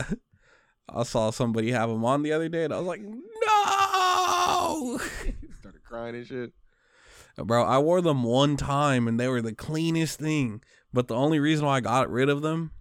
uh, 0.00 0.14
I 0.88 1.02
saw 1.02 1.30
somebody 1.30 1.72
have 1.72 1.90
them 1.90 2.04
on 2.06 2.22
the 2.22 2.32
other 2.32 2.48
day, 2.48 2.64
and 2.64 2.72
I 2.72 2.78
was 2.78 2.86
like, 2.86 3.02
no. 3.02 4.98
Started 5.60 5.84
crying 5.84 6.14
and 6.14 6.26
shit. 6.26 6.52
Bro, 7.36 7.64
I 7.64 7.78
wore 7.80 8.00
them 8.00 8.22
one 8.22 8.56
time 8.56 9.08
and 9.08 9.18
they 9.20 9.28
were 9.28 9.42
the 9.42 9.54
cleanest 9.54 10.18
thing. 10.20 10.62
But 10.92 11.08
the 11.08 11.16
only 11.16 11.38
reason 11.40 11.64
why 11.66 11.76
I 11.76 11.80
got 11.80 12.10
rid 12.10 12.28
of 12.28 12.42
them 12.42 12.72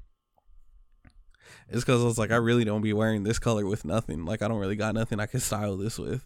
is 1.72 1.84
because 1.84 2.02
I 2.02 2.06
was 2.06 2.18
like, 2.18 2.32
I 2.32 2.36
really 2.36 2.64
don't 2.64 2.82
be 2.82 2.94
wearing 2.94 3.24
this 3.24 3.40
color 3.40 3.66
with 3.66 3.86
nothing. 3.86 4.26
Like, 4.26 4.42
I 4.42 4.48
don't 4.48 4.60
really 4.60 4.76
got 4.76 4.94
nothing 4.94 5.20
I 5.20 5.26
can 5.26 5.40
style 5.40 5.78
this 5.78 5.98
with. 5.98 6.26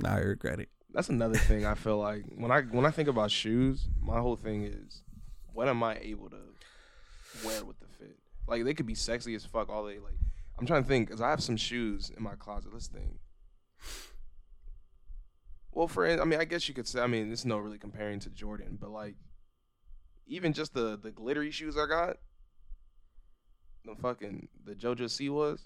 Now 0.00 0.14
I 0.14 0.18
regret 0.18 0.60
it. 0.60 0.68
That's 0.92 1.08
another 1.08 1.36
thing 1.36 1.66
I 1.66 1.74
feel 1.74 1.98
like 1.98 2.24
when 2.36 2.52
I 2.52 2.62
when 2.62 2.86
I 2.86 2.90
think 2.90 3.08
about 3.08 3.30
shoes, 3.30 3.88
my 4.00 4.20
whole 4.20 4.36
thing 4.36 4.64
is 4.64 5.02
what 5.52 5.68
am 5.68 5.82
I 5.82 5.98
able 6.00 6.30
to 6.30 6.38
wear 7.44 7.64
with 7.64 7.78
the 7.80 7.86
fit? 7.98 8.16
Like 8.46 8.64
they 8.64 8.74
could 8.74 8.86
be 8.86 8.94
sexy 8.94 9.34
as 9.34 9.44
fuck 9.44 9.68
all 9.68 9.86
day. 9.88 9.98
Like 9.98 10.14
I'm 10.58 10.66
trying 10.66 10.82
to 10.82 10.88
think 10.88 11.08
because 11.08 11.20
I 11.20 11.30
have 11.30 11.42
some 11.42 11.56
shoes 11.56 12.12
in 12.16 12.22
my 12.22 12.34
closet. 12.34 12.72
Let's 12.72 12.86
think. 12.86 13.18
Well, 15.72 15.88
for 15.88 16.06
I 16.06 16.24
mean, 16.24 16.38
I 16.38 16.44
guess 16.44 16.68
you 16.68 16.74
could 16.74 16.86
say. 16.86 17.00
I 17.00 17.08
mean, 17.08 17.32
it's 17.32 17.44
no 17.44 17.58
really 17.58 17.78
comparing 17.78 18.20
to 18.20 18.30
Jordan, 18.30 18.78
but 18.80 18.90
like 18.90 19.16
even 20.26 20.52
just 20.52 20.74
the 20.74 20.96
the 20.96 21.10
glittery 21.10 21.50
shoes 21.50 21.76
I 21.76 21.86
got, 21.86 22.18
the 23.84 23.94
fucking 23.96 24.48
the 24.64 24.74
JoJo 24.74 25.10
C 25.10 25.28
was. 25.28 25.64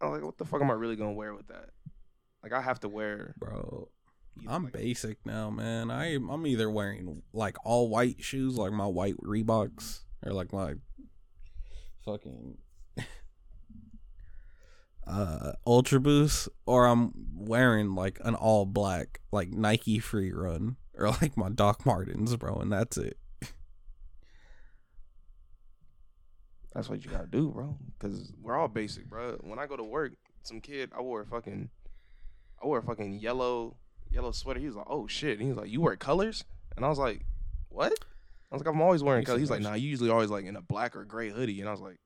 I'm 0.00 0.10
like, 0.10 0.22
what 0.22 0.36
the 0.36 0.44
fuck 0.44 0.60
am 0.60 0.70
I 0.70 0.74
really 0.74 0.96
gonna 0.96 1.12
wear 1.12 1.34
with 1.34 1.48
that? 1.48 1.70
Like, 2.42 2.52
I 2.52 2.60
have 2.60 2.80
to 2.80 2.88
wear. 2.88 3.34
Bro, 3.38 3.88
I'm 4.46 4.64
like, 4.64 4.72
basic 4.72 5.24
now, 5.24 5.50
man. 5.50 5.90
I 5.90 6.14
I'm 6.14 6.46
either 6.46 6.70
wearing 6.70 7.22
like 7.32 7.56
all 7.64 7.88
white 7.88 8.22
shoes, 8.22 8.56
like 8.56 8.72
my 8.72 8.86
white 8.86 9.16
Reeboks, 9.18 10.00
or 10.24 10.32
like 10.32 10.52
my 10.52 10.74
fucking 12.04 12.58
uh 15.06 15.52
Ultra 15.66 16.00
Boost, 16.00 16.48
or 16.66 16.86
I'm 16.86 17.12
wearing 17.34 17.94
like 17.94 18.18
an 18.24 18.34
all 18.34 18.66
black 18.66 19.20
like 19.32 19.50
Nike 19.50 19.98
Free 19.98 20.32
Run, 20.32 20.76
or 20.94 21.08
like 21.08 21.36
my 21.36 21.48
Doc 21.48 21.86
Martens, 21.86 22.36
bro, 22.36 22.56
and 22.56 22.70
that's 22.72 22.98
it. 22.98 23.16
That's 26.76 26.90
what 26.90 27.02
you 27.02 27.10
gotta 27.10 27.26
do, 27.26 27.48
bro. 27.48 27.74
Cause 27.98 28.34
we're 28.42 28.54
all 28.54 28.68
basic, 28.68 29.08
bro. 29.08 29.38
When 29.40 29.58
I 29.58 29.66
go 29.66 29.78
to 29.78 29.82
work, 29.82 30.12
some 30.42 30.60
kid, 30.60 30.90
I 30.94 31.00
wore 31.00 31.22
a 31.22 31.26
fucking, 31.26 31.70
I 32.62 32.66
wore 32.66 32.78
a 32.78 32.82
fucking 32.82 33.14
yellow, 33.14 33.78
yellow 34.10 34.30
sweater. 34.30 34.60
He 34.60 34.66
was 34.66 34.76
like, 34.76 34.86
"Oh 34.86 35.06
shit!" 35.06 35.38
And 35.38 35.40
he 35.40 35.48
was 35.48 35.56
like, 35.56 35.70
"You 35.70 35.80
wear 35.80 35.96
colors?" 35.96 36.44
And 36.76 36.84
I 36.84 36.90
was 36.90 36.98
like, 36.98 37.24
"What?" 37.70 37.94
I 38.52 38.54
was 38.54 38.62
like, 38.62 38.68
"I'm 38.68 38.82
always 38.82 39.02
wearing 39.02 39.22
You 39.22 39.26
colors." 39.26 39.40
He's 39.40 39.48
like, 39.48 39.60
those. 39.60 39.70
"Nah, 39.70 39.74
you 39.76 39.88
usually 39.88 40.10
always 40.10 40.28
like 40.28 40.44
in 40.44 40.54
a 40.54 40.60
black 40.60 40.94
or 40.96 41.06
gray 41.06 41.30
hoodie." 41.30 41.60
And 41.60 41.68
I 41.68 41.72
was 41.72 41.80
like, 41.80 41.96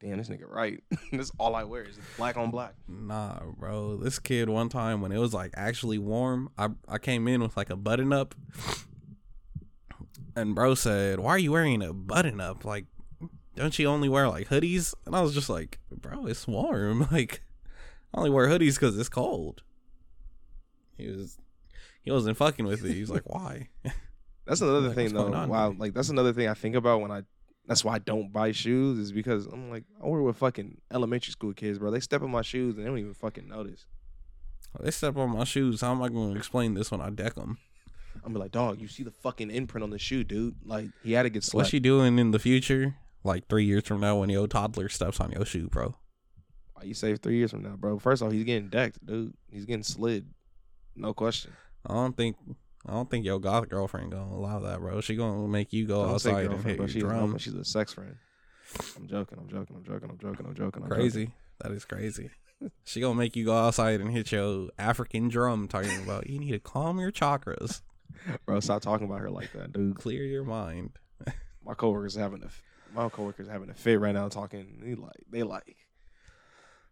"Damn, 0.00 0.16
this 0.16 0.30
nigga 0.30 0.48
right. 0.48 0.82
That's 1.12 1.30
all 1.38 1.54
I 1.54 1.64
wear 1.64 1.82
is 1.82 1.98
black 2.16 2.38
on 2.38 2.50
black." 2.50 2.76
Nah, 2.88 3.40
bro. 3.58 3.98
This 3.98 4.18
kid 4.18 4.48
one 4.48 4.70
time 4.70 5.02
when 5.02 5.12
it 5.12 5.18
was 5.18 5.34
like 5.34 5.52
actually 5.54 5.98
warm, 5.98 6.48
I 6.56 6.70
I 6.88 6.96
came 6.96 7.28
in 7.28 7.42
with 7.42 7.58
like 7.58 7.68
a 7.68 7.76
button 7.76 8.14
up. 8.14 8.34
And 10.34 10.54
bro 10.54 10.74
said, 10.76 11.20
Why 11.20 11.30
are 11.32 11.38
you 11.38 11.52
wearing 11.52 11.82
a 11.82 11.92
button 11.92 12.40
up? 12.40 12.64
Like, 12.64 12.86
don't 13.58 13.78
you 13.78 13.86
only 13.86 14.08
wear 14.08 14.28
like 14.28 14.48
hoodies? 14.48 14.94
And 15.06 15.14
I 15.14 15.20
was 15.20 15.34
just 15.34 15.48
like, 15.48 15.78
Bro, 15.90 16.26
it's 16.26 16.46
warm. 16.46 17.06
Like, 17.12 17.42
I 18.14 18.18
only 18.18 18.30
wear 18.30 18.48
hoodies 18.48 18.74
because 18.74 18.98
it's 18.98 19.08
cold. 19.08 19.62
He 20.96 21.08
was 21.08 21.38
he 22.02 22.10
wasn't 22.10 22.36
fucking 22.36 22.64
with 22.66 22.84
it. 22.84 22.94
He's 22.94 23.10
like, 23.10 23.22
Why? 23.26 23.68
That's 24.46 24.60
another 24.62 24.88
Like, 24.88 24.94
thing 24.96 25.12
though. 25.12 25.28
wow, 25.46 25.74
like 25.76 25.92
that's 25.92 26.08
another 26.08 26.32
thing 26.32 26.48
I 26.48 26.54
think 26.54 26.74
about 26.74 27.02
when 27.02 27.10
I. 27.10 27.22
That's 27.66 27.84
why 27.84 27.96
I 27.96 27.98
don't 27.98 28.32
buy 28.32 28.52
shoes 28.52 28.98
is 28.98 29.12
because 29.12 29.44
I'm 29.44 29.68
like 29.68 29.84
I 30.02 30.06
work 30.06 30.24
with 30.24 30.38
fucking 30.38 30.80
elementary 30.90 31.32
school 31.32 31.52
kids, 31.52 31.78
bro. 31.78 31.90
They 31.90 32.00
step 32.00 32.22
on 32.22 32.30
my 32.30 32.40
shoes 32.40 32.74
and 32.76 32.82
they 32.82 32.88
don't 32.88 32.98
even 32.98 33.12
fucking 33.12 33.46
notice. 33.46 33.84
They 34.80 34.90
step 34.90 35.18
on 35.18 35.36
my 35.36 35.44
shoes. 35.44 35.82
How 35.82 35.90
am 35.92 36.00
I 36.02 36.08
going 36.08 36.32
to 36.32 36.38
explain 36.38 36.72
this 36.72 36.90
when 36.90 37.02
I 37.02 37.10
deck 37.10 37.34
them? 37.34 37.58
I'm 38.24 38.32
be 38.32 38.38
like, 38.38 38.52
dog, 38.52 38.80
you 38.80 38.88
see 38.88 39.02
the 39.02 39.10
fucking 39.10 39.50
imprint 39.50 39.82
on 39.84 39.90
the 39.90 39.98
shoe, 39.98 40.24
dude. 40.24 40.54
Like 40.64 40.88
he 41.04 41.12
had 41.12 41.24
to 41.24 41.28
get 41.30 41.40
What's 41.40 41.48
slapped. 41.48 41.68
she 41.70 41.78
doing 41.78 42.18
in 42.18 42.30
the 42.30 42.38
future? 42.38 42.94
Like 43.24 43.48
three 43.48 43.64
years 43.64 43.86
from 43.86 44.00
now 44.00 44.16
when 44.18 44.30
your 44.30 44.46
toddler 44.46 44.88
steps 44.88 45.20
on 45.20 45.32
your 45.32 45.44
shoe, 45.44 45.68
bro. 45.68 45.96
Why 46.74 46.84
you 46.84 46.94
save 46.94 47.18
three 47.18 47.36
years 47.36 47.50
from 47.50 47.62
now, 47.62 47.76
bro? 47.76 47.98
First 47.98 48.22
off, 48.22 48.32
he's 48.32 48.44
getting 48.44 48.68
decked, 48.68 49.04
dude. 49.04 49.34
He's 49.50 49.64
getting 49.64 49.82
slid, 49.82 50.26
no 50.94 51.12
question. 51.12 51.52
I 51.86 51.94
don't 51.94 52.16
think 52.16 52.36
I 52.86 52.92
don't 52.92 53.10
think 53.10 53.24
your 53.24 53.40
goth 53.40 53.68
girlfriend 53.68 54.12
gonna 54.12 54.32
allow 54.34 54.60
that, 54.60 54.78
bro. 54.80 55.00
She 55.00 55.16
gonna 55.16 55.48
make 55.48 55.72
you 55.72 55.86
go 55.86 56.04
outside 56.04 56.46
and 56.46 56.64
hit 56.64 56.76
bro. 56.76 56.84
your 56.86 56.88
She's, 56.88 57.02
drum. 57.02 57.32
no, 57.32 57.38
she's 57.38 57.54
a 57.54 57.64
sex 57.64 57.92
friend. 57.92 58.16
I'm 58.96 59.08
joking. 59.08 59.38
I'm 59.40 59.48
joking. 59.48 59.76
I'm 59.76 59.84
joking. 59.84 60.10
I'm 60.10 60.18
joking. 60.18 60.46
I'm 60.46 60.54
joking. 60.54 60.82
I'm 60.84 60.88
Crazy. 60.88 61.24
joking. 61.26 61.34
That 61.60 61.72
is 61.72 61.84
crazy. 61.84 62.30
she 62.84 63.00
gonna 63.00 63.14
make 63.18 63.34
you 63.34 63.44
go 63.44 63.56
outside 63.56 64.00
and 64.00 64.10
hit 64.12 64.30
your 64.30 64.68
African 64.78 65.28
drum, 65.28 65.66
talking 65.68 66.02
about 66.04 66.28
you 66.30 66.38
need 66.38 66.52
to 66.52 66.60
calm 66.60 66.98
your 67.00 67.10
chakras, 67.10 67.82
bro. 68.46 68.60
Stop 68.60 68.82
talking 68.82 69.06
about 69.06 69.20
her 69.20 69.30
like 69.30 69.52
that, 69.54 69.72
dude. 69.72 69.96
clear 69.96 70.22
your 70.24 70.44
mind. 70.44 70.90
My 71.64 71.74
coworkers 71.74 72.14
having 72.14 72.42
a 72.44 72.48
my 72.94 73.08
coworkers 73.08 73.48
are 73.48 73.52
having 73.52 73.70
a 73.70 73.74
fit 73.74 74.00
right 74.00 74.14
now, 74.14 74.28
talking. 74.28 74.80
They 74.82 74.94
like 74.94 75.24
they 75.30 75.42
like 75.42 75.76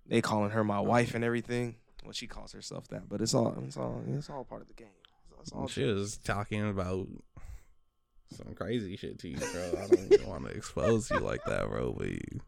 they 0.07 0.21
calling 0.21 0.51
her 0.51 0.65
my 0.65 0.81
wife 0.81 1.15
and 1.15 1.25
everything. 1.25 1.77
Well, 2.05 2.13
she 2.13 2.27
calls 2.27 2.53
herself 2.53 2.89
that, 2.89 3.09
but 3.09 3.21
it's 3.21 3.35
all 3.35 3.57
it's 3.67 3.77
all 3.77 4.03
it's 4.09 4.31
all 4.31 4.45
part 4.45 4.63
of 4.63 4.69
the 4.69 4.75
game. 4.75 4.89
It's 5.41 5.53
all 5.53 5.67
She 5.69 5.85
was 5.85 6.17
talking 6.17 6.69
about 6.69 7.07
some 8.35 8.55
crazy 8.55 8.97
shit 8.97 9.19
to 9.21 9.29
you, 9.29 9.37
bro. 9.37 9.81
I 9.81 9.87
don't 9.87 10.27
want 10.27 10.47
to 10.47 10.51
expose 10.51 11.11
you 11.11 11.21
like 11.21 11.45
that, 11.45 11.69
bro. 11.69 11.95
But 11.97 12.09
you, 12.09 12.41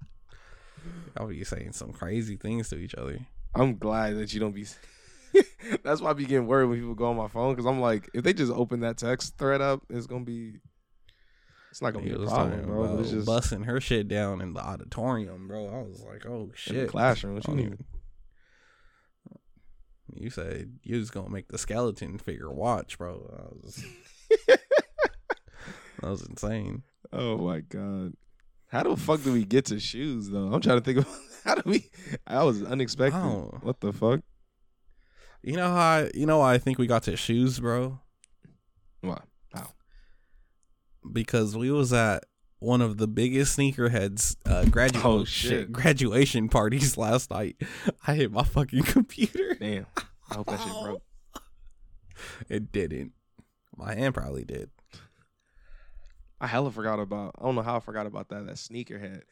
I'll 1.16 1.28
be 1.28 1.44
saying 1.44 1.72
some 1.72 1.92
crazy 1.92 2.36
things 2.36 2.68
to 2.70 2.76
each 2.76 2.94
other. 2.94 3.18
I'm 3.54 3.78
glad 3.78 4.16
that 4.16 4.32
you 4.32 4.40
don't 4.40 4.54
be. 4.54 4.66
That's 5.82 6.00
why 6.00 6.10
I 6.10 6.12
be 6.14 6.24
getting 6.24 6.46
worried 6.46 6.66
when 6.66 6.78
people 6.78 6.94
go 6.94 7.06
on 7.06 7.16
my 7.16 7.28
phone 7.28 7.54
because 7.54 7.66
I'm 7.66 7.80
like, 7.80 8.08
if 8.14 8.24
they 8.24 8.32
just 8.32 8.52
open 8.52 8.80
that 8.80 8.96
text 8.96 9.36
thread 9.38 9.60
up, 9.60 9.82
it's 9.90 10.06
gonna 10.06 10.24
be. 10.24 10.54
It's 11.70 11.82
not 11.82 11.92
gonna 11.92 12.04
be 12.06 12.12
a 12.12 12.18
problem, 12.18 12.66
bro. 12.66 12.84
About 12.84 13.00
it's 13.00 13.10
just 13.10 13.26
busting 13.26 13.62
her 13.64 13.80
shit 13.80 14.08
down 14.08 14.40
in 14.40 14.54
the 14.54 14.60
auditorium, 14.60 15.48
bro. 15.48 15.66
I 15.66 15.82
was 15.82 16.02
like, 16.02 16.26
oh 16.26 16.44
in 16.44 16.50
shit. 16.54 16.86
the 16.86 16.86
classroom. 16.86 17.34
What 17.34 17.46
you 17.46 17.54
oh, 17.54 17.58
even- 17.58 17.84
You 20.14 20.30
said 20.30 20.78
you 20.82 20.96
was 20.96 21.10
gonna 21.10 21.30
make 21.30 21.48
the 21.48 21.58
skeleton 21.58 22.18
figure 22.18 22.50
watch, 22.50 22.98
bro. 22.98 23.14
I 23.38 23.54
was, 23.62 23.84
that 24.46 24.60
was 26.02 26.26
insane. 26.26 26.84
Oh 27.12 27.38
my 27.38 27.60
god. 27.60 28.14
How 28.68 28.82
the 28.82 28.96
fuck 28.96 29.22
do 29.22 29.32
we 29.32 29.44
get 29.44 29.66
to 29.66 29.78
shoes 29.80 30.28
though? 30.28 30.52
I'm 30.52 30.60
trying 30.60 30.78
to 30.78 30.84
think 30.84 30.98
of 30.98 31.08
how 31.44 31.54
do 31.54 31.62
we. 31.64 31.90
I 32.26 32.44
was 32.44 32.62
unexpected. 32.62 33.18
Oh. 33.18 33.58
What 33.62 33.80
the 33.80 33.92
fuck? 33.92 34.20
You 35.42 35.56
know 35.56 35.68
how 35.68 35.76
I, 35.76 36.10
you 36.14 36.26
know 36.26 36.38
why 36.38 36.54
I 36.54 36.58
think 36.58 36.78
we 36.78 36.86
got 36.86 37.04
to 37.04 37.16
shoes, 37.16 37.60
bro? 37.60 38.00
What? 39.02 39.22
Because 41.12 41.56
we 41.56 41.70
was 41.70 41.92
at 41.92 42.24
one 42.60 42.80
of 42.82 42.96
the 42.98 43.06
biggest 43.06 43.56
sneakerheads 43.56 44.36
uh 44.44 44.64
graduate 44.64 45.04
Oh, 45.04 45.24
shit. 45.24 45.70
graduation 45.72 46.48
parties 46.48 46.96
last 46.98 47.30
night. 47.30 47.56
I 48.06 48.14
hit 48.14 48.32
my 48.32 48.42
fucking 48.44 48.82
computer. 48.82 49.54
Damn. 49.58 49.86
I 50.30 50.34
hope 50.34 50.46
that 50.48 50.60
shit 50.60 50.72
broke. 50.82 51.02
It 52.48 52.72
didn't. 52.72 53.12
My 53.76 53.94
hand 53.94 54.14
probably 54.14 54.44
did. 54.44 54.70
I 56.40 56.46
hella 56.48 56.70
forgot 56.72 56.98
about. 57.00 57.34
I 57.38 57.44
don't 57.44 57.54
know 57.54 57.62
how 57.62 57.76
I 57.76 57.80
forgot 57.80 58.06
about 58.06 58.28
that. 58.30 58.46
That 58.46 58.56
sneakerhead. 58.56 59.22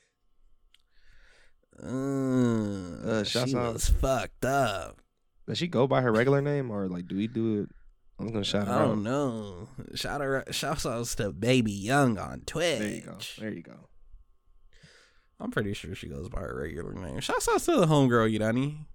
Uh, 1.83 3.09
Uh, 3.09 3.25
she 3.25 3.39
out- 3.57 3.75
was 3.75 3.89
fucked 3.89 4.45
up. 4.45 5.01
Does 5.47 5.59
she 5.59 5.69
go 5.69 5.87
by 5.87 6.01
her 6.01 6.11
regular 6.13 6.41
name 6.41 6.71
or 6.71 6.89
like 6.89 7.07
do 7.07 7.17
we 7.17 7.27
do 7.29 7.63
it? 7.63 7.71
I'm 8.19 8.29
gonna 8.33 8.45
shout 8.45 8.67
her 8.67 8.73
oh, 8.73 8.77
out. 8.77 8.81
I 8.81 8.85
out. 8.85 8.89
don't 8.89 9.03
know. 9.03 9.69
Shout 9.95 10.23
out, 10.23 10.55
shouts 10.55 10.87
outs 10.87 11.15
to 11.17 11.33
Baby 11.33 11.73
Young 11.73 12.19
on 12.19 12.41
Twitch. 12.47 12.79
There 12.79 12.89
you 12.89 13.01
go. 13.03 13.19
There 13.39 13.53
you 13.53 13.63
go. 13.63 13.89
I'm 15.39 15.51
pretty 15.51 15.75
sure 15.75 15.95
she 15.95 16.09
goes 16.09 16.29
by 16.31 16.41
her 16.41 16.57
regular 16.59 16.95
name. 16.95 17.21
Shouts 17.21 17.49
out 17.49 17.61
to 17.61 17.77
the 17.77 17.87
homegirl 17.87 18.35
Yudani. 18.35 18.87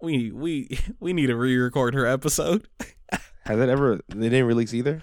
We 0.00 0.32
we 0.32 0.78
we 1.00 1.12
need 1.12 1.26
to 1.28 1.36
re-record 1.36 1.94
her 1.94 2.04
episode. 2.06 2.66
Has 3.44 3.58
it 3.58 3.68
ever? 3.68 4.00
They 4.08 4.28
didn't 4.28 4.46
release 4.46 4.74
either. 4.74 5.02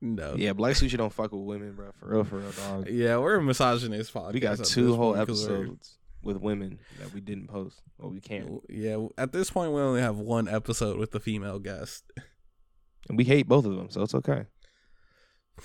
No. 0.00 0.34
Yeah, 0.36 0.52
Black 0.52 0.74
Sushi 0.76 0.96
don't 0.96 1.12
fuck 1.12 1.32
with 1.32 1.42
women, 1.42 1.72
bro. 1.74 1.90
For 1.98 2.08
real, 2.08 2.24
for 2.24 2.38
real, 2.38 2.52
dog. 2.52 2.88
Yeah, 2.88 3.16
we're 3.16 3.36
a 3.36 3.42
misogynist 3.42 4.12
podcast. 4.12 4.32
We 4.34 4.40
got 4.40 4.64
two 4.64 4.94
whole 4.94 5.14
point 5.14 5.26
'cause 5.28 5.48
we're- 5.48 5.60
episodes 5.62 5.95
with 6.26 6.36
women 6.38 6.78
that 7.00 7.14
we 7.14 7.20
didn't 7.20 7.46
post. 7.48 7.80
Well, 7.98 8.10
we 8.10 8.20
can't, 8.20 8.60
Yeah, 8.68 9.06
at 9.16 9.32
this 9.32 9.48
point 9.50 9.72
we 9.72 9.80
only 9.80 10.00
have 10.02 10.18
one 10.18 10.48
episode 10.48 10.98
with 10.98 11.12
the 11.12 11.20
female 11.20 11.58
guest. 11.58 12.04
and 13.08 13.16
we 13.16 13.24
hate 13.24 13.48
both 13.48 13.64
of 13.64 13.74
them, 13.76 13.88
so 13.90 14.02
it's 14.02 14.14
okay. 14.14 14.44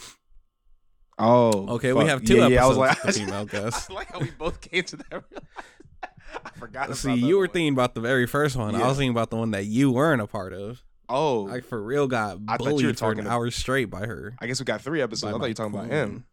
Oh, 1.19 1.75
Okay, 1.75 1.93
we 1.93 2.05
have 2.05 2.23
two 2.23 2.37
Yeah, 2.37 2.47
yeah, 2.47 2.65
I 2.65 2.67
was 2.67 2.77
episodes 2.77 2.79
like, 2.79 3.03
with 3.05 3.13
the 3.15 3.19
female 3.21 3.45
guest. 3.61 3.91
I 3.91 3.93
like 3.93 4.11
how 4.11 4.19
we 4.19 4.31
both 4.31 4.59
came 4.61 4.83
to 4.85 4.97
that. 4.97 5.23
I 6.45 6.49
forgot. 6.57 6.95
See, 6.95 7.09
about 7.09 7.19
that 7.19 7.27
you 7.27 7.35
were 7.35 7.41
one. 7.43 7.49
thinking 7.49 7.73
about 7.73 7.93
the 7.93 8.01
very 8.01 8.25
first 8.25 8.55
one. 8.55 8.73
I 8.73 8.87
was 8.87 8.97
thinking 8.97 9.11
about 9.11 9.29
the 9.29 9.35
one 9.35 9.51
that 9.51 9.65
you 9.65 9.91
weren't 9.91 10.21
a 10.21 10.27
part 10.27 10.53
of. 10.53 10.83
Oh, 11.09 11.49
I 11.49 11.59
for 11.59 11.81
real 11.83 12.07
got 12.07 12.37
I 12.47 12.55
thought 12.57 12.67
you 12.79 12.87
were 12.87 12.93
bullied 12.93 12.99
for 12.99 13.11
an 13.11 13.25
to- 13.25 13.29
hour 13.29 13.51
straight 13.51 13.89
by 13.91 14.05
her. 14.07 14.35
I 14.39 14.47
guess 14.47 14.59
we 14.59 14.63
got 14.65 14.81
three 14.81 15.01
episodes. 15.01 15.23
by 15.33 15.37
I 15.37 15.39
thought 15.39 15.45
you 15.45 15.49
were 15.49 15.53
talking 15.53 15.73
about 15.75 15.87
him. 15.91 16.25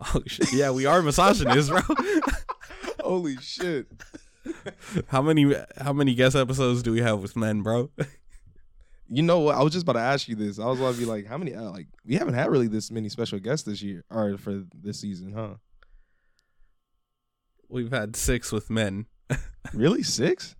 Oh 0.00 0.22
shit! 0.26 0.52
Yeah, 0.52 0.70
we 0.70 0.86
are 0.86 1.02
misogynists, 1.02 1.70
bro. 1.70 1.80
Holy 3.00 3.36
shit. 3.38 3.86
how 5.08 5.20
many 5.22 5.54
how 5.76 5.92
many 5.92 6.14
guest 6.14 6.36
episodes 6.36 6.82
do 6.82 6.92
we 6.92 7.00
have 7.00 7.20
with 7.20 7.36
men, 7.36 7.62
bro? 7.62 7.90
You 9.08 9.22
know 9.22 9.40
what? 9.40 9.56
I 9.56 9.62
was 9.62 9.72
just 9.72 9.84
about 9.84 9.94
to 9.94 10.00
ask 10.00 10.28
you 10.28 10.36
this. 10.36 10.58
I 10.58 10.66
was 10.66 10.78
about 10.78 10.94
to 10.94 11.00
be 11.00 11.06
like, 11.06 11.26
how 11.26 11.38
many? 11.38 11.54
Uh, 11.54 11.70
like, 11.70 11.86
we 12.04 12.14
haven't 12.16 12.34
had 12.34 12.50
really 12.50 12.68
this 12.68 12.90
many 12.90 13.08
special 13.08 13.38
guests 13.38 13.64
this 13.66 13.82
year 13.82 14.04
or 14.10 14.36
for 14.36 14.64
this 14.74 15.00
season, 15.00 15.32
huh? 15.32 15.54
We've 17.68 17.90
had 17.90 18.16
six 18.16 18.52
with 18.52 18.70
men. 18.70 19.06
Really, 19.74 20.02
six? 20.02 20.56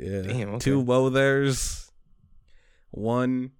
Yeah, 0.00 0.22
Damn, 0.22 0.48
okay. 0.50 0.58
two 0.58 0.80
woe 0.80 1.08
there's 1.08 1.90
one 2.90 3.52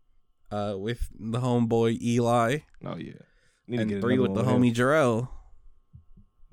uh 0.50 0.74
with 0.76 1.08
the 1.18 1.38
homeboy 1.40 2.00
Eli 2.02 2.58
Oh 2.84 2.96
yeah. 2.96 3.12
Need 3.70 3.76
to 3.76 3.82
and 3.82 3.90
get 3.90 4.00
three 4.00 4.18
with 4.18 4.34
the 4.34 4.42
one 4.42 4.60
homie 4.62 4.74
Jarrell. 4.74 5.28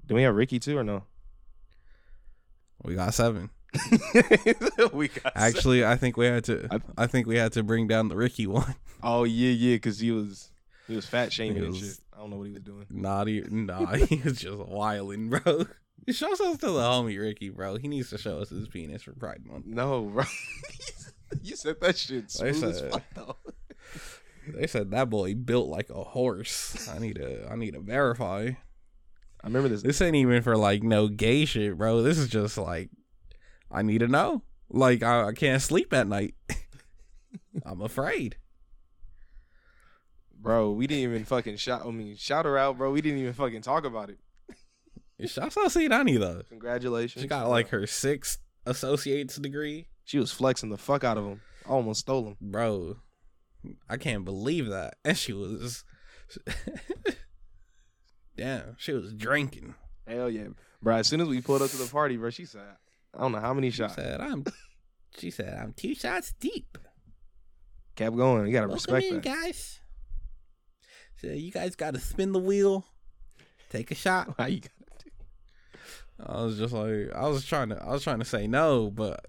Do 0.06 0.16
we 0.16 0.22
have 0.22 0.36
Ricky 0.36 0.60
too 0.60 0.78
or 0.78 0.84
no? 0.84 1.04
We 2.84 2.96
got 2.96 3.14
seven. 3.14 3.50
we 4.94 5.08
got 5.10 5.34
Actually, 5.36 5.84
I 5.86 5.96
think 5.98 6.16
we 6.16 6.26
had 6.28 6.44
to. 6.46 6.68
I- 6.72 7.04
I 7.04 7.08
think 7.08 7.28
we 7.28 7.36
had 7.36 7.52
to 7.54 7.64
bring 7.64 7.88
down 7.88 8.08
the 8.08 8.16
Ricky 8.16 8.48
one. 8.48 8.76
Oh 9.04 9.24
yeah, 9.26 9.50
yeah, 9.52 9.76
because 9.76 10.00
he 10.00 10.12
was 10.12 10.52
he 10.88 10.96
was 10.96 11.06
fat 11.06 11.34
shaming 11.34 11.58
He 11.58 11.64
and 11.64 11.70
was- 11.70 11.80
shit. 11.80 11.98
I 12.14 12.20
don't 12.22 12.30
know 12.32 12.38
what 12.38 12.48
he 12.48 12.54
was 12.54 12.64
doing. 12.64 12.86
Not 12.90 13.28
even. 13.28 13.68
Nah, 13.68 13.94
he 13.96 14.16
was 14.24 14.38
just 14.40 14.58
wilding, 14.58 15.30
bro. 15.30 15.66
Show 16.10 16.32
us 16.32 16.38
to 16.40 16.58
the 16.68 16.80
homie 16.80 17.20
Ricky, 17.20 17.50
bro. 17.50 17.76
He 17.76 17.88
needs 17.88 18.10
to 18.12 18.18
show 18.18 18.40
us 18.40 18.50
his 18.50 18.68
penis 18.68 19.04
for 19.04 19.12
Pride 19.14 19.46
Month. 19.46 19.66
No, 19.68 20.04
bro. 20.04 20.24
you 21.44 21.56
said 21.56 21.80
that 21.82 21.98
shit 21.98 22.30
They 22.30 22.54
smooth 22.54 22.76
as 22.76 22.82
fuck 22.92 23.04
though. 23.14 23.36
They 24.54 24.68
said 24.68 24.92
that 24.92 25.10
boy 25.10 25.36
built 25.36 25.68
like 25.68 25.90
a 25.90 26.04
horse. 26.04 26.90
I 26.90 27.00
need 27.00 27.16
to. 27.16 27.48
I 27.50 27.56
need 27.56 27.74
to 27.74 27.80
verify. 27.80 28.52
I 29.44 29.48
remember 29.48 29.70
this. 29.70 29.84
This 29.84 30.02
ain't 30.02 30.16
even 30.16 30.42
for 30.42 30.58
like 30.58 30.84
no 30.84 31.08
gay 31.08 31.46
shit, 31.46 31.78
bro. 31.78 32.02
This 32.02 32.18
is 32.18 32.30
just 32.30 32.58
like 32.58 32.90
I 33.72 33.82
need 33.82 34.00
to 34.00 34.08
know. 34.08 34.44
Like 34.70 35.04
I, 35.04 35.28
I 35.30 35.34
can't 35.34 35.62
sleep 35.62 35.94
at 35.94 36.08
night. 36.08 36.36
I'm 37.66 37.82
afraid. 37.82 38.38
Bro, 40.40 40.74
we 40.74 40.88
didn't 40.88 41.04
even 41.04 41.26
fucking 41.26 41.58
shout. 41.58 41.86
I 41.86 41.92
mean, 41.92 42.16
shout 42.16 42.46
her 42.46 42.58
out, 42.58 42.78
bro. 42.78 42.92
We 42.92 43.02
didn't 43.02 43.20
even 43.20 43.34
fucking 43.34 43.62
talk 43.62 43.86
about 43.86 44.10
it. 44.10 44.20
Shouts 45.26 45.58
out 45.58 45.74
Donnie 45.74 46.18
though. 46.18 46.44
Congratulations. 46.50 47.24
She 47.24 47.28
got 47.28 47.50
like 47.50 47.70
her 47.70 47.88
sixth 47.88 48.40
associate's 48.66 49.38
degree. 49.38 49.88
She 50.04 50.20
was 50.20 50.32
flexing 50.32 50.70
the 50.70 50.78
fuck 50.78 51.04
out 51.04 51.18
of 51.18 51.26
him. 51.26 51.42
I 51.66 51.70
almost 51.70 52.02
stole 52.02 52.28
him. 52.28 52.38
Bro, 52.40 52.98
I 53.90 53.98
can't 53.98 54.24
believe 54.26 54.68
that. 54.68 54.96
And 55.06 55.18
she 55.18 55.34
was 55.34 55.84
Damn, 58.38 58.76
she 58.78 58.94
was 58.94 59.14
drinking. 59.14 59.74
Hell 60.06 60.30
yeah, 60.30 60.48
bro. 60.82 60.96
As 60.98 61.08
soon 61.08 61.22
as 61.22 61.28
we 61.28 61.42
pulled 61.42 61.62
up 61.62 61.70
to 61.72 61.78
the 61.78 61.90
party, 61.92 62.18
bro, 62.18 62.30
she 62.30 62.46
said, 62.46 62.62
"I 63.16 63.22
don't 63.22 63.32
know 63.32 63.40
how 63.40 63.54
many 63.54 63.70
She 63.72 63.78
shots." 63.78 63.96
said, 63.96 64.22
I'm 64.22 64.46
she 65.18 65.32
said, 65.32 65.58
I'm 65.60 65.74
two 65.74 65.96
shots 65.96 66.34
deep. 66.40 66.78
Kept 67.96 68.16
going. 68.16 68.46
You 68.46 68.54
gotta 68.54 68.68
Welcome 68.68 68.94
respect 68.94 69.06
in, 69.06 69.16
that. 69.16 69.24
guys. 69.24 69.80
So 71.20 71.28
you 71.28 71.52
guys 71.52 71.76
gotta 71.76 72.00
spin 72.00 72.32
the 72.32 72.40
wheel, 72.40 72.86
take 73.72 73.90
a 73.90 73.96
shot. 73.96 74.36
How 74.38 74.46
you 74.46 74.62
gotta 74.62 75.04
do? 75.04 75.10
I 76.26 76.42
was 76.44 76.58
just 76.60 76.74
like, 76.74 77.12
I 77.16 77.28
was 77.28 77.44
trying 77.44 77.70
to, 77.70 77.84
I 77.84 77.90
was 77.92 78.04
trying 78.04 78.20
to 78.20 78.26
say 78.26 78.46
no, 78.48 78.92
but 78.92 79.26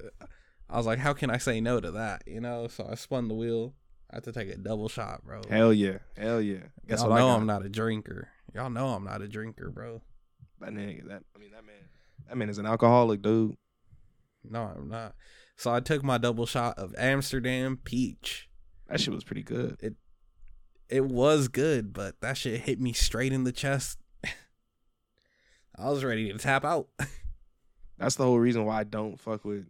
I 0.69 0.77
was 0.77 0.85
like, 0.87 0.99
how 0.99 1.15
can 1.15 1.31
I 1.31 1.39
say 1.39 1.61
no 1.63 1.81
to 1.81 1.91
that? 1.93 2.25
You 2.27 2.41
know? 2.41 2.69
So 2.69 2.87
I 2.91 2.95
spun 2.95 3.29
the 3.29 3.35
wheel. 3.35 3.75
I 4.11 4.17
had 4.17 4.25
to 4.25 4.33
take 4.33 4.49
a 4.49 4.57
double 4.57 4.89
shot, 4.89 5.25
bro. 5.25 5.43
Hell 5.51 5.73
yeah, 5.73 5.99
hell 6.17 6.41
yeah. 6.41 6.61
Guess 6.87 7.01
Y'all 7.01 7.11
what 7.11 7.17
I 7.17 7.21
know 7.21 7.29
got? 7.29 7.37
I'm 7.37 7.47
not 7.47 7.65
a 7.65 7.69
drinker. 7.69 8.29
Y'all 8.55 8.71
know 8.71 8.89
I'm 8.89 9.05
not 9.05 9.21
a 9.21 9.29
drinker, 9.29 9.71
bro. 9.71 10.01
That 10.61 10.71
nigga, 10.71 11.09
that 11.09 11.23
I 11.37 11.39
mean, 11.39 11.51
that 11.53 11.65
man, 11.65 11.77
that 12.29 12.37
man 12.37 12.49
is 12.49 12.59
an 12.59 12.67
alcoholic, 12.67 13.21
dude. 13.21 13.57
No, 14.49 14.63
I'm 14.63 14.89
not. 14.89 15.15
So 15.57 15.73
I 15.75 15.81
took 15.81 16.03
my 16.03 16.19
double 16.19 16.47
shot 16.47 16.79
of 16.79 16.95
Amsterdam 16.97 17.79
peach. 17.83 18.49
That 18.89 19.01
shit 19.01 19.13
was 19.13 19.25
pretty 19.25 19.43
good. 19.43 19.77
It 19.81 19.95
It 20.89 21.05
was 21.05 21.49
good, 21.49 21.93
but 21.93 22.21
that 22.21 22.39
shit 22.39 22.63
hit 22.63 22.81
me 22.81 22.95
straight 22.95 23.33
in 23.33 23.45
the 23.45 23.53
chest. 23.53 23.99
I 25.77 25.91
was 25.91 26.03
ready 26.03 26.33
to 26.33 26.39
tap 26.39 26.65
out. 26.65 26.89
That's 27.99 28.15
the 28.15 28.25
whole 28.25 28.39
reason 28.39 28.65
why 28.65 28.81
I 28.81 28.85
don't 28.85 29.21
fuck 29.21 29.45
with 29.45 29.67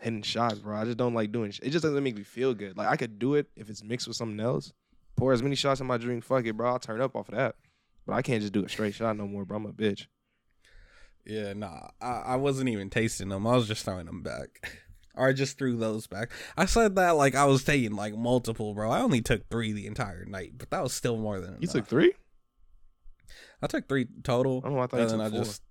hitting 0.00 0.22
shots, 0.22 0.58
bro. 0.58 0.76
I 0.76 0.84
just 0.84 0.96
don't 0.96 1.14
like 1.14 1.32
doing. 1.32 1.50
Sh- 1.50 1.60
it 1.62 1.70
just 1.70 1.82
doesn't 1.82 2.02
make 2.02 2.16
me 2.16 2.22
feel 2.24 2.54
good. 2.54 2.76
Like 2.76 2.88
I 2.88 2.96
could 2.96 3.18
do 3.18 3.34
it 3.34 3.46
if 3.56 3.68
it's 3.70 3.82
mixed 3.84 4.06
with 4.08 4.16
something 4.16 4.40
else. 4.40 4.72
Pour 5.16 5.32
as 5.32 5.42
many 5.42 5.54
shots 5.56 5.80
in 5.80 5.86
my 5.86 5.96
drink. 5.96 6.24
Fuck 6.24 6.44
it, 6.46 6.56
bro. 6.56 6.70
I'll 6.72 6.78
turn 6.78 7.00
up 7.00 7.16
off 7.16 7.28
of 7.28 7.34
that. 7.36 7.54
But 8.06 8.14
I 8.14 8.22
can't 8.22 8.40
just 8.40 8.52
do 8.52 8.64
a 8.64 8.68
straight 8.68 8.94
shot 8.94 9.16
no 9.16 9.26
more, 9.26 9.44
bro. 9.44 9.56
I'm 9.56 9.66
a 9.66 9.72
bitch. 9.72 10.06
Yeah, 11.24 11.54
nah, 11.54 11.88
I, 12.00 12.06
I 12.26 12.36
wasn't 12.36 12.68
even 12.68 12.88
tasting 12.90 13.30
them. 13.30 13.46
I 13.46 13.56
was 13.56 13.66
just 13.66 13.84
throwing 13.84 14.06
them 14.06 14.22
back. 14.22 14.70
or 15.16 15.26
I 15.26 15.32
just 15.32 15.58
threw 15.58 15.76
those 15.76 16.06
back. 16.06 16.30
I 16.56 16.66
said 16.66 16.94
that 16.96 17.12
like 17.16 17.34
I 17.34 17.46
was 17.46 17.64
taking 17.64 17.96
like 17.96 18.14
multiple, 18.14 18.74
bro. 18.74 18.90
I 18.90 19.00
only 19.00 19.22
took 19.22 19.48
three 19.48 19.72
the 19.72 19.86
entire 19.86 20.24
night, 20.24 20.52
but 20.56 20.70
that 20.70 20.82
was 20.82 20.92
still 20.92 21.16
more 21.16 21.40
than 21.40 21.54
You 21.54 21.58
enough. 21.62 21.72
took 21.72 21.86
three? 21.86 22.12
I 23.62 23.66
took 23.66 23.88
three 23.88 24.06
total. 24.22 24.60
I 24.64 24.68
don't 24.68 24.76
know. 24.76 24.82
I 24.82 24.86
thought 24.86 25.00
you 25.00 25.08
took 25.08 25.20
I 25.20 25.30
four. 25.30 25.38
just. 25.38 25.62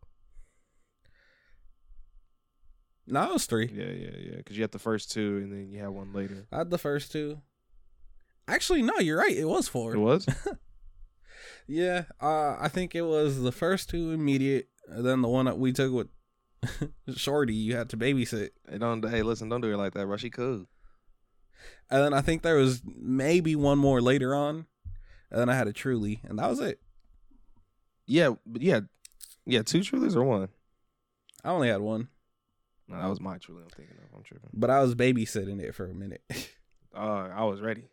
No, 3.08 3.24
it 3.24 3.34
was 3.34 3.46
three. 3.46 3.70
Yeah, 3.72 3.86
yeah, 3.86 4.18
yeah. 4.32 4.38
Because 4.38 4.58
you 4.58 4.64
had 4.64 4.72
the 4.72 4.80
first 4.80 5.12
two, 5.12 5.38
and 5.38 5.52
then 5.52 5.70
you 5.72 5.80
had 5.80 5.90
one 5.90 6.12
later. 6.14 6.48
I 6.52 6.60
had 6.60 6.70
the 6.72 6.78
first 6.78 7.12
two. 7.12 7.42
Actually, 8.48 8.82
no, 8.82 8.98
you're 9.00 9.18
right. 9.18 9.36
It 9.36 9.46
was 9.46 9.68
four. 9.68 9.94
It 9.94 10.00
was. 10.00 10.26
Yeah, 11.68 12.04
uh, 12.22 12.58
I 12.60 12.68
think 12.68 12.94
it 12.94 13.02
was 13.02 13.42
the 13.42 13.52
first 13.52 13.90
two 13.90 14.12
immediate, 14.12 14.68
and 14.88 15.04
then 15.06 15.22
the 15.22 15.28
one 15.28 15.46
that 15.46 15.58
we 15.58 15.74
took 15.74 15.92
with 15.92 16.08
Shorty. 17.18 17.56
You 17.56 17.76
had 17.76 17.90
to 17.90 17.98
babysit, 17.98 18.50
hey, 18.70 18.78
don't. 18.78 19.08
Hey, 19.08 19.24
listen, 19.24 19.50
don't 19.50 19.62
do 19.62 19.74
it 19.74 19.78
like 19.78 19.94
that, 19.94 20.06
bro. 20.06 20.18
She 20.18 20.30
cool. 20.30 20.66
and 21.90 22.04
then 22.04 22.14
I 22.14 22.22
think 22.22 22.42
there 22.44 22.56
was 22.58 22.84
maybe 22.86 23.56
one 23.56 23.80
more 23.80 24.00
later 24.00 24.36
on, 24.36 24.68
and 25.32 25.40
then 25.40 25.50
I 25.50 25.56
had 25.56 25.68
a 25.68 25.74
Truly, 25.74 26.22
and 26.24 26.38
that 26.38 26.50
was 26.50 26.60
it. 26.60 26.80
Yeah, 28.06 28.36
but 28.46 28.62
yeah, 28.62 28.82
yeah. 29.46 29.64
Two 29.64 29.80
trulies 29.80 30.16
or 30.16 30.24
one? 30.24 30.50
I 31.44 31.50
only 31.50 31.70
had 31.70 31.82
one, 31.82 32.10
No, 32.88 33.02
that 33.02 33.10
was 33.10 33.20
my 33.20 33.38
truly. 33.38 33.64
I'm 33.64 33.70
thinking 33.70 33.96
of. 33.98 34.18
I'm 34.18 34.24
tripping. 34.24 34.50
but 34.54 34.70
I 34.70 34.82
was 34.82 34.94
babysitting 34.96 35.60
it 35.62 35.74
for 35.76 35.86
a 35.90 35.94
minute. 35.94 36.22
Uh, 36.98 37.28
I 37.36 37.44
was 37.44 37.60
ready. 37.60 37.84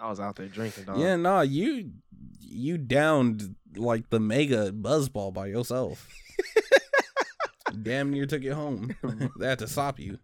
I 0.00 0.10
was 0.10 0.18
out 0.18 0.34
there 0.34 0.48
drinking, 0.48 0.82
dog. 0.82 0.98
yeah, 0.98 1.14
nah, 1.14 1.42
you 1.42 1.92
you 2.40 2.76
downed 2.76 3.54
like 3.76 4.10
the 4.10 4.18
mega 4.18 4.72
buzzball 4.72 5.32
by 5.32 5.46
yourself. 5.46 6.08
Damn 7.82 8.10
near 8.10 8.26
took 8.26 8.42
it 8.42 8.52
home. 8.52 8.96
they 9.38 9.46
had 9.46 9.60
to 9.60 9.68
stop 9.68 10.00
you. 10.00 10.18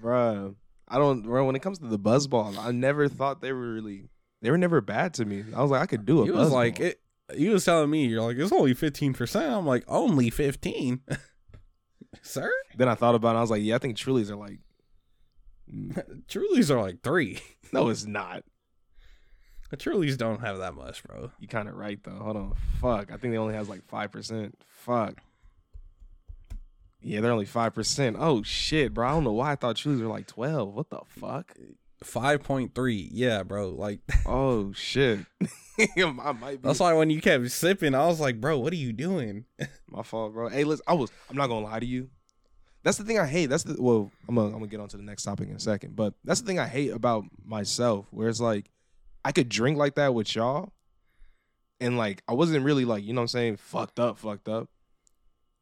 Bruh. 0.00 0.54
I 0.86 0.98
don't 0.98 1.22
bro, 1.22 1.44
when 1.44 1.56
it 1.56 1.62
comes 1.62 1.78
to 1.80 1.86
the 1.86 1.98
buzz 1.98 2.26
ball, 2.26 2.54
I 2.58 2.72
never 2.72 3.08
thought 3.08 3.40
they 3.40 3.52
were 3.52 3.72
really 3.72 4.04
they 4.42 4.50
were 4.50 4.58
never 4.58 4.80
bad 4.80 5.14
to 5.14 5.24
me. 5.24 5.44
I 5.54 5.62
was 5.62 5.70
like, 5.70 5.82
I 5.82 5.86
could 5.86 6.06
do 6.06 6.22
a 6.22 6.26
You 6.26 6.32
buzz 6.32 6.44
was 6.46 6.52
like 6.52 6.80
it. 6.80 7.00
You 7.36 7.50
was 7.50 7.64
telling 7.64 7.90
me 7.90 8.06
you're 8.06 8.22
like 8.22 8.36
it's 8.36 8.52
only 8.52 8.74
fifteen 8.74 9.12
percent. 9.12 9.52
I'm 9.52 9.66
like 9.66 9.84
only 9.88 10.30
fifteen, 10.30 11.00
sir. 12.22 12.50
Then 12.76 12.88
I 12.88 12.94
thought 12.94 13.14
about 13.14 13.34
it, 13.34 13.38
I 13.38 13.40
was 13.40 13.50
like, 13.50 13.62
yeah, 13.62 13.74
I 13.76 13.78
think 13.78 13.96
Trulies 13.96 14.30
are 14.30 14.36
like 14.36 14.58
Trulies 16.28 16.70
are 16.70 16.80
like 16.80 17.02
three. 17.02 17.40
No, 17.72 17.88
it's 17.88 18.04
not. 18.04 18.42
The 19.70 19.76
Trulies 19.76 20.18
don't 20.18 20.40
have 20.40 20.58
that 20.58 20.74
much, 20.74 21.04
bro. 21.04 21.30
You 21.38 21.46
kinda 21.46 21.72
right 21.72 22.02
though. 22.02 22.18
Hold 22.18 22.36
on. 22.36 22.54
Fuck. 22.80 23.12
I 23.12 23.16
think 23.16 23.32
they 23.32 23.38
only 23.38 23.54
has 23.54 23.68
like 23.68 23.84
five 23.86 24.10
percent. 24.10 24.58
Fuck. 24.66 25.20
Yeah, 27.00 27.20
they're 27.20 27.30
only 27.30 27.44
five 27.46 27.74
percent. 27.76 28.16
Oh 28.18 28.42
shit, 28.42 28.92
bro. 28.92 29.06
I 29.06 29.12
don't 29.12 29.22
know 29.22 29.32
why 29.32 29.52
I 29.52 29.54
thought 29.54 29.76
Trulies 29.76 30.00
were 30.00 30.08
like 30.08 30.26
twelve. 30.26 30.74
What 30.74 30.90
the 30.90 30.98
fuck? 31.06 31.54
Five 32.02 32.42
point 32.42 32.74
three. 32.74 33.08
Yeah, 33.12 33.42
bro. 33.42 33.70
Like 33.70 34.00
Oh 34.26 34.72
shit. 34.72 35.20
I 35.96 36.32
might 36.32 36.62
be 36.62 36.68
that's 36.68 36.80
why 36.80 36.92
when 36.92 37.10
you 37.10 37.20
kept 37.20 37.50
sipping, 37.50 37.94
I 37.94 38.06
was 38.06 38.20
like, 38.20 38.40
bro, 38.40 38.58
what 38.58 38.72
are 38.72 38.76
you 38.76 38.92
doing? 38.92 39.44
My 39.88 40.02
fault, 40.02 40.32
bro. 40.34 40.48
Hey, 40.48 40.64
listen, 40.64 40.84
I 40.86 40.94
was. 40.94 41.10
I'm 41.28 41.36
not 41.36 41.48
gonna 41.48 41.64
lie 41.64 41.80
to 41.80 41.86
you. 41.86 42.08
That's 42.82 42.96
the 42.96 43.04
thing 43.04 43.18
I 43.18 43.26
hate. 43.26 43.46
That's 43.46 43.64
the 43.64 43.80
well. 43.80 44.10
I'm 44.28 44.34
gonna 44.34 44.48
I'm 44.48 44.54
gonna 44.54 44.66
get 44.66 44.80
on 44.80 44.88
to 44.88 44.96
the 44.96 45.02
next 45.02 45.24
topic 45.24 45.48
in 45.48 45.56
a 45.56 45.60
second. 45.60 45.96
But 45.96 46.14
that's 46.24 46.40
the 46.40 46.46
thing 46.46 46.58
I 46.58 46.66
hate 46.66 46.90
about 46.90 47.24
myself, 47.44 48.06
where 48.10 48.28
it's 48.28 48.40
like 48.40 48.70
I 49.24 49.32
could 49.32 49.48
drink 49.48 49.76
like 49.76 49.96
that 49.96 50.14
with 50.14 50.34
y'all, 50.34 50.72
and 51.80 51.98
like 51.98 52.22
I 52.26 52.32
wasn't 52.32 52.64
really 52.64 52.84
like 52.84 53.04
you 53.04 53.12
know 53.12 53.20
what 53.20 53.24
I'm 53.24 53.28
saying 53.28 53.56
fucked 53.58 54.00
up, 54.00 54.18
fucked 54.18 54.48
up. 54.48 54.68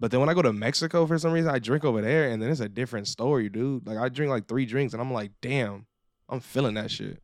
But 0.01 0.12
then 0.12 0.20
when 0.20 0.28
I 0.28 0.34
go 0.34 0.43
to 0.43 0.53
Mexico 0.53 1.07
for 1.07 1.18
some 1.18 1.32
reason, 1.32 1.51
I 1.51 1.59
drink 1.59 1.84
over 1.84 2.01
there, 2.01 2.30
and 2.30 2.41
then 2.41 2.51
it's 2.51 2.61
a 2.61 2.68
different 2.68 3.09
story, 3.09 3.49
dude. 3.49 3.86
Like 3.86 3.99
I 3.99 4.09
drink 4.09 4.30
like 4.30 4.47
three 4.47 4.66
drinks, 4.66 4.93
and 4.93 5.03
I'm 5.03 5.12
like, 5.12 5.32
damn, 5.43 5.86
I'm 6.29 6.41
feeling 6.41 6.74
that 6.74 6.91
shit. 6.91 7.22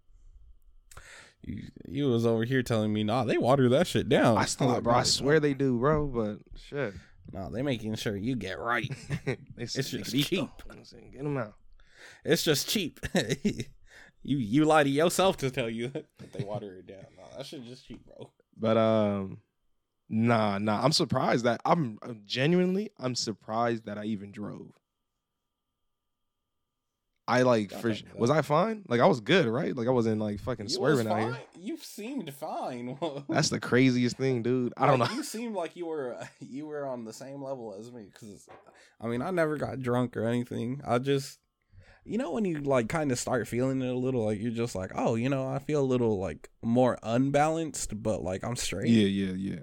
You, 1.42 1.62
you 1.86 2.07
was 2.07 2.24
over 2.24 2.44
here 2.44 2.62
telling 2.62 2.92
me, 2.92 3.05
nah, 3.05 3.24
they 3.24 3.36
water 3.36 3.68
that 3.70 3.86
shit 3.86 4.09
down. 4.09 4.38
I 4.38 4.46
still, 4.46 4.68
like, 4.68 4.82
bro. 4.82 4.94
I 4.94 5.02
swear 5.02 5.40
they 5.40 5.52
do, 5.52 5.78
bro. 5.78 6.07
But 6.07 6.38
shit. 6.59 6.94
Nah, 7.32 7.50
they 7.50 7.62
making 7.62 7.94
sure 7.96 8.16
you 8.16 8.36
get 8.36 8.59
right. 8.59 8.90
It's 9.57 9.74
just 9.74 9.92
"Nigga, 9.94 10.26
cheap. 10.26 10.50
I'm 10.70 10.84
saying, 10.84 11.11
Get 11.12 11.22
them 11.22 11.36
out. 11.36 11.55
It's 12.24 12.42
just 12.42 12.68
cheap. 12.68 13.00
you 13.14 14.38
you 14.38 14.64
lie 14.64 14.84
to 14.84 14.90
yourself 14.90 15.36
to 15.38 15.50
tell 15.50 15.68
you 15.68 15.88
that 16.18 16.32
they 16.32 16.44
water 16.44 16.78
it 16.78 16.86
down. 16.86 17.07
No, 17.16 17.24
that 17.36 17.46
shit 17.46 17.64
just 17.64 17.86
cheap, 17.86 18.05
bro. 18.07 18.30
But 18.57 18.76
um, 18.76 19.38
nah, 20.09 20.59
nah. 20.59 20.82
I'm 20.82 20.92
surprised 20.92 21.44
that 21.44 21.61
I'm 21.64 21.98
uh, 22.02 22.14
genuinely. 22.24 22.90
I'm 22.98 23.14
surprised 23.14 23.86
that 23.86 23.98
I 23.98 24.05
even 24.05 24.32
drove. 24.32 24.72
I 27.27 27.43
like 27.43 27.70
Don't 27.70 27.81
for 27.81 27.95
tell 27.95 28.18
was 28.18 28.31
I 28.31 28.43
fine? 28.43 28.85
Like 28.89 29.01
I 29.01 29.07
was 29.07 29.20
good, 29.20 29.47
right? 29.47 29.75
Like 29.75 29.89
I 29.89 29.91
wasn't 29.91 30.20
like 30.20 30.41
fucking 30.41 30.66
You 30.66 30.70
swerving 30.70 31.09
out 31.09 31.18
here. 31.20 31.39
You 31.59 31.77
seemed 31.79 32.33
fine. 32.35 32.99
That's 33.29 33.49
the 33.49 33.61
craziest 33.61 34.16
thing, 34.16 34.43
dude. 34.43 34.75
I 34.77 34.87
don't 34.87 34.99
Like, 34.99 35.11
know. 35.11 35.16
You 35.16 35.22
seemed 35.22 35.55
like 35.55 35.75
you 35.77 35.87
were 35.87 36.14
uh, 36.20 36.27
you 36.41 36.66
were 36.66 36.87
on 36.87 37.05
the 37.05 37.12
same 37.12 37.43
level 37.43 37.75
as 37.79 37.91
me 37.91 38.11
because 38.12 38.47
I 39.01 39.07
mean 39.07 39.22
I 39.22 39.31
never 39.31 39.57
got 39.57 39.81
drunk 39.81 40.16
or 40.16 40.27
anything. 40.27 40.83
I 40.87 40.99
just 40.99 41.39
you 42.05 42.18
know 42.18 42.33
when 42.33 42.45
you 42.45 42.59
like 42.59 42.91
kind 42.91 43.11
of 43.11 43.18
start 43.18 43.49
feeling 43.49 43.81
it 43.81 43.89
a 43.89 43.95
little 43.97 44.27
like 44.27 44.39
you're 44.39 44.51
just 44.51 44.75
like 44.75 44.93
oh 44.95 45.14
you 45.14 45.31
know 45.31 45.49
I 45.49 45.59
feel 45.61 45.81
a 45.81 45.87
little 45.87 46.18
like 46.20 46.51
more 46.62 46.99
unbalanced 47.03 48.03
but 48.03 48.22
like 48.22 48.45
I'm 48.45 48.57
straight. 48.57 48.89
Yeah, 48.89 49.07
yeah, 49.07 49.33
yeah. 49.33 49.61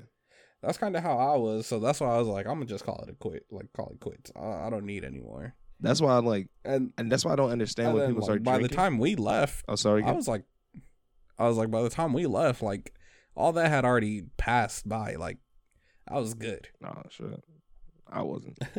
That's 0.64 0.78
kind 0.80 0.95
of 0.95 1.03
how 1.03 1.18
I 1.18 1.38
was. 1.38 1.66
So 1.68 1.80
that's 1.80 1.99
why 1.99 2.07
I 2.16 2.18
was 2.18 2.28
like 2.28 2.47
I'm 2.47 2.55
gonna 2.55 2.66
just 2.66 2.86
call 2.86 3.03
it 3.07 3.12
a 3.12 3.14
quit. 3.16 3.45
Like 3.51 3.72
call 3.74 3.91
it 3.93 3.99
quits. 3.99 4.32
I, 4.36 4.66
I 4.66 4.70
don't 4.72 4.86
need 4.88 5.03
anymore. 5.05 5.53
That's 5.82 5.99
why 5.99 6.13
I 6.13 6.19
like, 6.19 6.47
And, 6.63 6.93
and 6.97 7.11
that's 7.11 7.25
why 7.25 7.34
I 7.34 7.36
don't 7.36 7.49
understand 7.51 7.89
and 7.89 7.95
when 7.95 8.03
then, 8.03 8.09
people 8.11 8.21
like, 8.21 8.25
start 8.27 8.43
by 8.43 8.51
drinking. 8.59 8.67
the 8.69 8.75
time 8.75 8.97
we 8.99 9.15
left, 9.15 9.65
oh, 9.67 9.75
sorry. 9.75 10.03
I 10.03 10.11
was 10.11 10.27
like, 10.27 10.43
I 11.39 11.47
was 11.47 11.57
like, 11.57 11.71
by 11.71 11.82
the 11.82 11.89
time 11.89 12.13
we 12.13 12.27
left, 12.27 12.61
like 12.61 12.93
all 13.36 13.51
that 13.53 13.69
had 13.69 13.84
already 13.84 14.23
passed 14.38 14.88
by. 14.88 15.15
Like 15.15 15.38
I 16.07 16.19
was 16.19 16.34
good. 16.36 16.69
nah, 16.79 17.01
shit. 17.09 17.43
I 18.09 18.21
wasn't. 18.21 18.59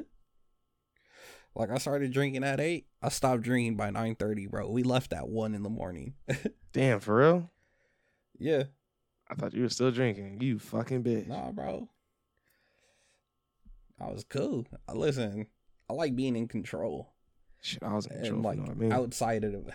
Like 1.55 1.71
I 1.71 1.77
started 1.77 2.15
drinking 2.15 2.45
at 2.45 2.61
eight. 2.61 2.87
I 3.03 3.11
stopped 3.11 3.43
drinking 3.43 3.77
by 3.77 3.91
nine 3.91 4.15
thirty, 4.15 4.47
bro. 4.47 4.71
We 4.71 4.85
left 4.85 5.13
at 5.13 5.29
one 5.29 5.55
in 5.55 5.63
the 5.63 5.69
morning. 5.69 6.15
Damn, 6.73 6.99
for 6.99 7.17
real. 7.17 7.51
yeah, 8.39 8.63
I 9.31 9.35
thought 9.35 9.53
you 9.53 9.61
were 9.61 9.69
still 9.69 9.91
drinking. 9.91 10.39
You 10.41 10.59
fucking 10.59 11.03
bitch. 11.05 11.27
nah, 11.29 11.51
bro. 11.53 11.91
I 14.01 14.07
was 14.11 14.25
cool. 14.25 14.67
I 14.89 14.93
listen. 14.93 15.47
I 15.93 15.95
like 15.95 16.17
being 16.17 16.37
in 16.37 16.49
control 16.49 17.13
Shit, 17.61 17.83
I 17.83 17.93
was 17.95 18.07
in 18.07 18.17
control. 18.17 18.35
and 18.35 18.45
like 18.45 18.57
you 18.57 18.63
know 18.63 18.69
what 18.69 18.77
I 18.77 18.81
mean? 18.81 18.93
outside 18.93 19.45
of 19.45 19.71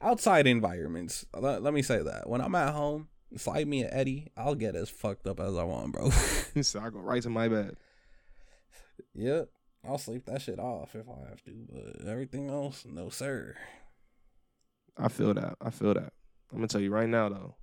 outside 0.00 0.46
environments. 0.46 1.26
Let, 1.34 1.62
let 1.62 1.74
me 1.74 1.82
say 1.82 2.02
that 2.02 2.28
when 2.28 2.40
I'm 2.40 2.54
at 2.54 2.72
home, 2.72 3.08
slide 3.36 3.66
me 3.66 3.82
an 3.82 3.92
Eddie. 3.92 4.30
I'll 4.36 4.54
get 4.54 4.76
as 4.76 4.88
fucked 4.88 5.26
up 5.26 5.40
as 5.40 5.56
I 5.56 5.64
want, 5.64 5.92
bro. 5.92 6.10
so 6.62 6.80
I 6.80 6.90
go 6.90 7.00
right 7.00 7.22
to 7.22 7.30
my 7.30 7.48
bed. 7.48 7.76
yep, 9.12 9.48
I'll 9.86 9.98
sleep 9.98 10.24
that 10.26 10.40
shit 10.42 10.58
off 10.60 10.94
if 10.94 11.06
I 11.08 11.28
have 11.28 11.42
to, 11.44 11.66
but 11.70 12.06
everything 12.08 12.48
else, 12.48 12.84
no 12.88 13.08
sir. 13.08 13.56
I 14.96 15.08
feel 15.08 15.34
that. 15.34 15.56
I 15.60 15.70
feel 15.70 15.94
that. 15.94 16.12
I'm 16.52 16.58
gonna 16.58 16.68
tell 16.68 16.80
you 16.80 16.92
right 16.92 17.08
now 17.08 17.28
though. 17.28 17.56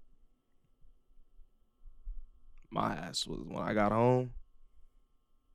My 2.70 2.94
ass 2.96 3.26
was 3.26 3.40
when 3.48 3.64
I 3.64 3.74
got 3.74 3.92
home. 3.92 4.34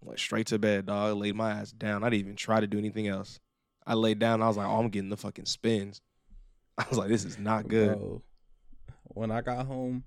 Went 0.00 0.18
straight 0.20 0.46
to 0.48 0.58
bed, 0.58 0.86
dog. 0.86 1.16
Laid 1.16 1.34
my 1.34 1.50
ass 1.50 1.72
down. 1.72 2.04
I 2.04 2.10
didn't 2.10 2.20
even 2.20 2.36
try 2.36 2.60
to 2.60 2.66
do 2.66 2.78
anything 2.78 3.08
else. 3.08 3.40
I 3.86 3.94
laid 3.94 4.18
down. 4.18 4.42
I 4.42 4.48
was 4.48 4.56
like, 4.56 4.66
"Oh, 4.66 4.78
I'm 4.78 4.90
getting 4.90 5.10
the 5.10 5.16
fucking 5.16 5.46
spins." 5.46 6.00
I 6.78 6.84
was 6.88 6.98
like, 6.98 7.08
"This 7.08 7.24
is 7.24 7.38
not 7.38 7.68
good." 7.68 7.98
Bro, 7.98 8.22
when 9.04 9.30
I 9.30 9.40
got 9.40 9.66
home, 9.66 10.04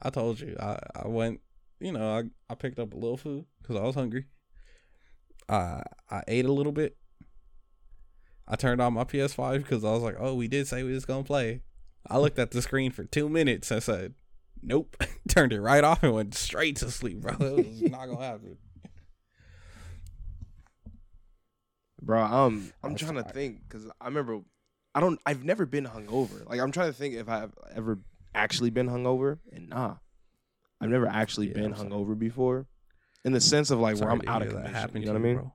I 0.00 0.10
told 0.10 0.40
you 0.40 0.56
I, 0.58 0.78
I 0.94 1.08
went. 1.08 1.40
You 1.80 1.92
know, 1.92 2.18
I, 2.18 2.24
I 2.50 2.54
picked 2.54 2.78
up 2.78 2.92
a 2.92 2.96
little 2.96 3.16
food 3.16 3.44
because 3.60 3.76
I 3.76 3.82
was 3.82 3.94
hungry. 3.94 4.26
I 5.48 5.82
I 6.10 6.22
ate 6.26 6.46
a 6.46 6.52
little 6.52 6.72
bit. 6.72 6.96
I 8.46 8.56
turned 8.56 8.80
on 8.80 8.94
my 8.94 9.04
PS5 9.04 9.58
because 9.58 9.84
I 9.84 9.92
was 9.92 10.02
like, 10.02 10.16
"Oh, 10.18 10.34
we 10.34 10.48
did 10.48 10.66
say 10.66 10.82
we 10.82 10.92
was 10.92 11.04
gonna 11.04 11.24
play." 11.24 11.60
I 12.06 12.18
looked 12.18 12.38
at 12.38 12.52
the 12.52 12.62
screen 12.62 12.92
for 12.92 13.04
two 13.04 13.28
minutes 13.28 13.70
and 13.70 13.82
said, 13.82 14.14
"Nope." 14.62 14.96
Turned 15.28 15.52
it 15.52 15.60
right 15.60 15.84
off 15.84 16.02
and 16.02 16.14
went 16.14 16.34
straight 16.34 16.76
to 16.76 16.90
sleep, 16.90 17.20
bro. 17.20 17.34
It 17.34 17.56
was 17.56 17.82
not 17.82 18.06
gonna 18.06 18.24
happen. 18.24 18.56
Bro, 22.00 22.22
um, 22.22 22.72
I'm 22.82 22.92
was 22.92 23.00
trying 23.00 23.14
to 23.16 23.22
tired. 23.22 23.34
think 23.34 23.60
because 23.68 23.86
I 24.00 24.06
remember, 24.06 24.40
I 24.94 25.00
don't, 25.00 25.20
I've 25.26 25.44
never 25.44 25.66
been 25.66 25.84
hungover. 25.84 26.48
Like 26.48 26.60
I'm 26.60 26.70
trying 26.72 26.88
to 26.88 26.92
think 26.96 27.14
if 27.14 27.28
I've 27.28 27.52
ever 27.74 27.98
actually 28.34 28.70
been 28.70 28.88
hungover, 28.88 29.38
and 29.52 29.68
nah, 29.68 29.96
I've 30.80 30.90
never 30.90 31.06
actually 31.06 31.48
Yeah, 31.48 31.54
been 31.54 31.64
I'm 31.72 31.76
sorry. 31.76 31.90
hungover 31.90 32.18
before, 32.18 32.66
in 33.24 33.32
the 33.32 33.40
sense 33.40 33.70
of 33.70 33.80
like 33.80 33.98
where 33.98 34.10
I'm 34.10 34.22
out 34.26 34.42
of 34.42 34.48
hear 34.48 34.56
that 34.58 34.64
commission. 34.66 34.74
happened 34.80 35.04
You 35.04 35.12
know 35.12 35.14
what 35.14 35.20
I 35.20 35.24
mean? 35.24 35.36
bro. 35.36 35.52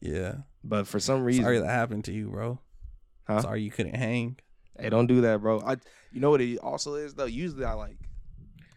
Yeah. 0.00 0.34
But 0.62 0.86
for 0.86 1.00
some 1.00 1.22
reason, 1.22 1.42
Sorry 1.44 1.58
that 1.58 1.66
happened 1.66 2.04
to 2.04 2.12
you, 2.12 2.28
bro. 2.28 2.60
Huh? 3.26 3.40
Sorry 3.42 3.62
you 3.62 3.70
couldn't 3.70 3.94
hang. 3.96 4.36
hey, 4.78 4.88
don't 4.90 5.06
do 5.06 5.22
that, 5.22 5.40
bro. 5.40 5.60
I, 5.60 5.72
you 6.12 6.20
know 6.20 6.30
what 6.30 6.40
it 6.40 6.58
also 6.58 6.94
is 6.94 7.14
though. 7.14 7.24
Usually 7.24 7.64
I 7.64 7.72
like, 7.72 7.96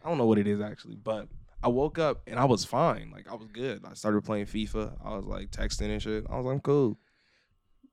I 0.04 0.10
don't 0.10 0.18
know 0.18 0.26
what 0.26 0.39
it 0.39 0.47
is 0.47 0.62
actually, 0.62 0.95
but 0.95 1.28
I 1.62 1.68
woke 1.68 1.99
up 1.99 2.22
and 2.28 2.39
I 2.39 2.45
was 2.45 2.64
fine. 2.66 3.12
Like 3.12 3.30
I 3.30 3.36
was 3.36 3.47
good. 3.51 3.84
I 3.86 3.93
started 3.93 4.24
playing 4.24 4.45
FIFA. 4.45 4.93
I 5.03 5.16
was 5.18 5.26
like 5.26 5.51
texting 5.51 5.89
and 5.89 6.01
shit. 6.01 6.26
I 6.30 6.38
was 6.38 6.45
like, 6.45 6.53
I'm 6.53 6.62
cool. 6.62 6.97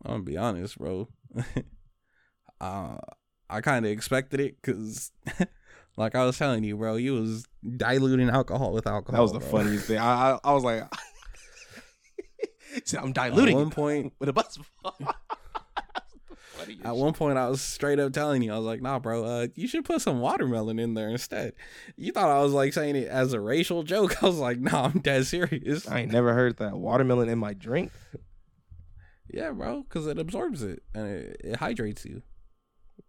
I'm 0.04 0.12
gonna 0.12 0.22
be 0.22 0.36
honest, 0.36 0.78
bro. 0.78 1.08
uh, 2.60 2.98
I 3.48 3.60
kind 3.60 3.84
of 3.86 3.92
expected 3.92 4.40
it 4.40 4.56
because, 4.60 5.10
like 5.96 6.14
I 6.14 6.24
was 6.24 6.38
telling 6.38 6.64
you, 6.64 6.76
bro, 6.76 6.96
you 6.96 7.14
was 7.14 7.44
diluting 7.76 8.28
alcohol 8.28 8.72
with 8.72 8.86
alcohol. 8.86 9.16
That 9.16 9.22
was 9.22 9.32
the 9.32 9.50
bro. 9.50 9.62
funniest 9.62 9.86
thing. 9.86 9.98
I, 9.98 10.32
I, 10.32 10.38
I 10.44 10.52
was 10.52 10.64
like, 10.64 10.84
See, 12.84 12.96
I'm 12.98 13.08
At 13.08 13.14
diluting 13.14 13.56
one 13.56 13.70
point, 13.70 14.12
with 14.18 14.28
a 14.28 14.32
bus. 14.32 14.58
At 16.84 16.96
one 16.96 17.12
point, 17.12 17.38
I 17.38 17.48
was 17.48 17.60
straight 17.60 17.98
up 17.98 18.12
telling 18.12 18.42
you, 18.42 18.52
I 18.52 18.56
was 18.56 18.66
like, 18.66 18.82
"Nah, 18.82 18.98
bro, 18.98 19.24
uh, 19.24 19.46
you 19.54 19.68
should 19.68 19.84
put 19.84 20.00
some 20.00 20.20
watermelon 20.20 20.78
in 20.78 20.94
there 20.94 21.08
instead." 21.08 21.54
You 21.96 22.12
thought 22.12 22.30
I 22.30 22.42
was 22.42 22.52
like 22.52 22.72
saying 22.72 22.96
it 22.96 23.08
as 23.08 23.32
a 23.32 23.40
racial 23.40 23.82
joke. 23.82 24.22
I 24.22 24.26
was 24.26 24.38
like, 24.38 24.58
"Nah, 24.58 24.84
I'm 24.84 25.00
dead 25.00 25.26
serious." 25.26 25.88
I 25.88 26.00
ain't 26.00 26.12
never 26.12 26.34
heard 26.34 26.58
that 26.58 26.76
watermelon 26.76 27.28
in 27.28 27.38
my 27.38 27.52
drink. 27.52 27.92
Yeah, 29.28 29.50
bro, 29.50 29.82
because 29.82 30.06
it 30.06 30.18
absorbs 30.18 30.62
it 30.62 30.82
and 30.94 31.06
it, 31.08 31.40
it 31.42 31.56
hydrates 31.56 32.04
you. 32.04 32.22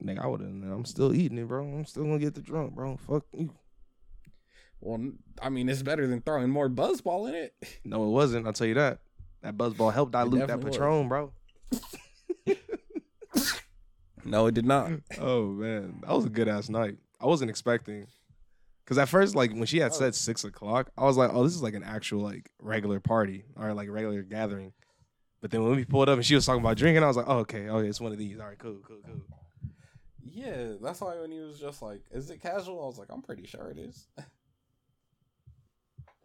Nigga, 0.04 0.24
I 0.24 0.28
would 0.28 0.42
have. 0.42 0.50
I'm 0.50 0.86
still 0.86 1.14
eating 1.14 1.38
it, 1.38 1.48
bro. 1.48 1.64
I'm 1.64 1.86
still 1.86 2.04
gonna 2.04 2.20
get 2.20 2.36
the 2.36 2.42
drunk, 2.42 2.74
bro. 2.74 2.98
Fuck 2.98 3.26
you. 3.34 3.54
Well, 4.80 5.12
I 5.42 5.50
mean, 5.50 5.70
it's 5.70 5.82
better 5.82 6.06
than 6.06 6.22
throwing 6.22 6.50
more 6.50 6.70
buzzball 6.70 7.28
in 7.30 7.36
it. 7.36 7.56
No, 7.84 8.04
it 8.06 8.10
wasn't. 8.10 8.46
I'll 8.46 8.54
tell 8.54 8.68
you 8.68 8.76
that. 8.76 9.00
That 9.42 9.58
buzzball 9.58 9.94
helped 9.94 10.12
dilute 10.12 10.40
that 10.42 10.48
definitely 10.48 10.70
was. 10.70 10.78
Patron, 10.78 11.08
bro. 11.08 11.32
No, 14.28 14.48
it 14.48 14.54
did 14.54 14.66
not. 14.66 14.90
Mm. 14.90 15.02
Oh 15.20 15.46
man, 15.48 16.00
that 16.02 16.12
was 16.14 16.26
a 16.26 16.30
good 16.30 16.48
ass 16.48 16.70
night. 16.70 16.98
I 17.20 17.26
wasn't 17.26 17.50
expecting, 17.50 18.08
cause 18.86 18.98
at 18.98 19.10
first, 19.10 19.36
like 19.36 19.52
when 19.52 19.66
she 19.66 19.80
had 19.80 19.92
Oh. 19.92 19.96
said 19.96 20.16
six 20.16 20.44
o'clock, 20.44 20.92
I 20.98 21.04
was 21.06 21.18
like, 21.18 21.32
oh, 21.34 21.44
this 21.44 21.56
is 21.56 21.64
like 21.64 21.74
an 21.74 21.84
actual 21.84 22.22
like 22.22 22.50
regular 22.62 23.00
party 23.00 23.46
or 23.56 23.74
like 23.74 23.90
regular 23.90 24.22
gathering. 24.24 24.74
But 25.42 25.52
then 25.52 25.64
when 25.64 25.76
we 25.76 25.86
pulled 25.86 26.10
up 26.10 26.16
and 26.18 26.26
she 26.26 26.36
was 26.36 26.46
talking 26.46 26.62
about 26.62 26.78
drinking, 26.78 27.04
I 27.04 27.08
was 27.08 27.16
like, 27.18 27.28
oh, 27.28 27.40
okay, 27.40 27.68
oh, 27.70 27.78
okay, 27.78 27.88
it's 27.88 28.02
one 28.02 28.12
of 28.12 28.18
these. 28.18 28.40
All 28.40 28.48
right, 28.48 28.58
cool, 28.58 28.78
cool, 28.86 28.98
cool. 29.06 29.22
Yeah, 30.24 30.74
that's 30.82 31.00
why 31.02 31.16
when 31.20 31.32
he 31.32 31.40
was 31.40 31.60
just 31.60 31.82
like, 31.82 32.02
"Is 32.12 32.30
it 32.30 32.42
casual?" 32.42 32.84
I 32.84 32.86
was 32.86 33.00
like, 33.00 33.08
"I'm 33.12 33.22
pretty 33.24 33.48
sure 33.48 33.70
it 33.70 33.78
is." 33.80 34.08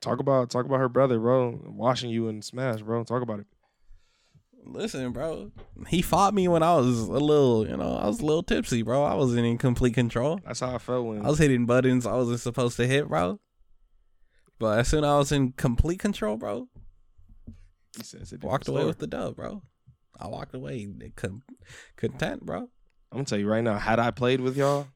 Talk 0.00 0.18
about 0.18 0.50
talk 0.50 0.66
about 0.66 0.78
her 0.80 0.88
brother, 0.88 1.18
bro, 1.20 1.60
washing 1.64 2.10
you 2.10 2.26
in 2.28 2.42
Smash, 2.42 2.82
bro. 2.82 3.04
Talk 3.04 3.22
about 3.22 3.38
it. 3.40 3.46
Listen, 4.64 5.12
bro, 5.12 5.50
he 5.88 6.02
fought 6.02 6.34
me 6.34 6.46
when 6.46 6.62
I 6.62 6.76
was 6.76 7.00
a 7.00 7.12
little, 7.12 7.66
you 7.68 7.76
know, 7.76 7.96
I 7.96 8.06
was 8.06 8.20
a 8.20 8.24
little 8.24 8.42
tipsy, 8.44 8.82
bro. 8.82 9.02
I 9.02 9.14
wasn't 9.14 9.44
in 9.44 9.58
complete 9.58 9.94
control. 9.94 10.40
That's 10.46 10.60
how 10.60 10.74
I 10.74 10.78
felt 10.78 11.06
when 11.06 11.24
I 11.24 11.28
was 11.28 11.38
hitting 11.38 11.66
buttons 11.66 12.06
I 12.06 12.14
wasn't 12.14 12.40
supposed 12.40 12.76
to 12.76 12.86
hit, 12.86 13.08
bro. 13.08 13.40
But 14.58 14.78
as 14.78 14.88
soon 14.88 15.02
as 15.04 15.10
I 15.10 15.18
was 15.18 15.32
in 15.32 15.52
complete 15.52 15.98
control, 15.98 16.36
bro, 16.36 16.68
he 17.96 18.04
said 18.04 18.20
it's 18.22 18.32
a 18.32 18.38
I 18.42 18.46
walked 18.46 18.68
away 18.68 18.78
story. 18.78 18.86
with 18.86 18.98
the 18.98 19.08
dub, 19.08 19.36
bro. 19.36 19.62
I 20.18 20.28
walked 20.28 20.54
away 20.54 20.88
content, 21.96 22.46
bro. 22.46 22.58
I'm 22.58 22.68
gonna 23.18 23.24
tell 23.24 23.38
you 23.38 23.48
right 23.48 23.64
now, 23.64 23.78
had 23.78 23.98
I 23.98 24.12
played 24.12 24.40
with 24.40 24.56
y'all, 24.56 24.86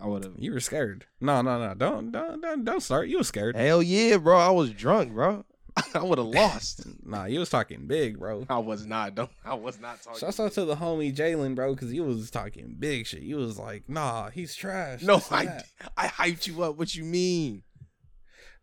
I 0.00 0.06
would 0.06 0.22
have. 0.24 0.34
You 0.38 0.52
were 0.52 0.60
scared. 0.60 1.06
No, 1.20 1.42
no, 1.42 1.58
no. 1.58 1.74
Don't, 1.74 2.12
don't, 2.12 2.40
don't, 2.40 2.64
don't 2.64 2.80
start. 2.80 3.08
You 3.08 3.18
were 3.18 3.24
scared. 3.24 3.56
Hell 3.56 3.82
yeah, 3.82 4.16
bro. 4.18 4.38
I 4.38 4.50
was 4.50 4.70
drunk, 4.70 5.12
bro. 5.12 5.44
I 5.94 6.02
would 6.02 6.18
have 6.18 6.26
lost. 6.26 6.86
Nah, 7.04 7.24
you 7.26 7.38
was 7.40 7.50
talking 7.50 7.86
big, 7.86 8.18
bro. 8.18 8.46
I 8.48 8.58
was 8.58 8.86
not. 8.86 9.14
Don't. 9.14 9.30
I 9.44 9.54
was 9.54 9.80
not 9.80 10.02
talking. 10.02 10.18
Shouts 10.18 10.40
out 10.40 10.52
to 10.52 10.64
the 10.64 10.76
homie 10.76 11.14
Jalen, 11.14 11.54
bro, 11.54 11.74
because 11.74 11.90
he 11.90 12.00
was 12.00 12.30
talking 12.30 12.76
big 12.78 13.06
shit. 13.06 13.22
He 13.22 13.34
was 13.34 13.58
like, 13.58 13.88
nah, 13.88 14.30
he's 14.30 14.54
trash. 14.54 15.02
no, 15.02 15.22
I 15.30 15.44
that. 15.46 15.66
I 15.96 16.06
hyped 16.08 16.46
you 16.46 16.62
up. 16.62 16.76
What 16.76 16.94
you 16.94 17.04
mean? 17.04 17.62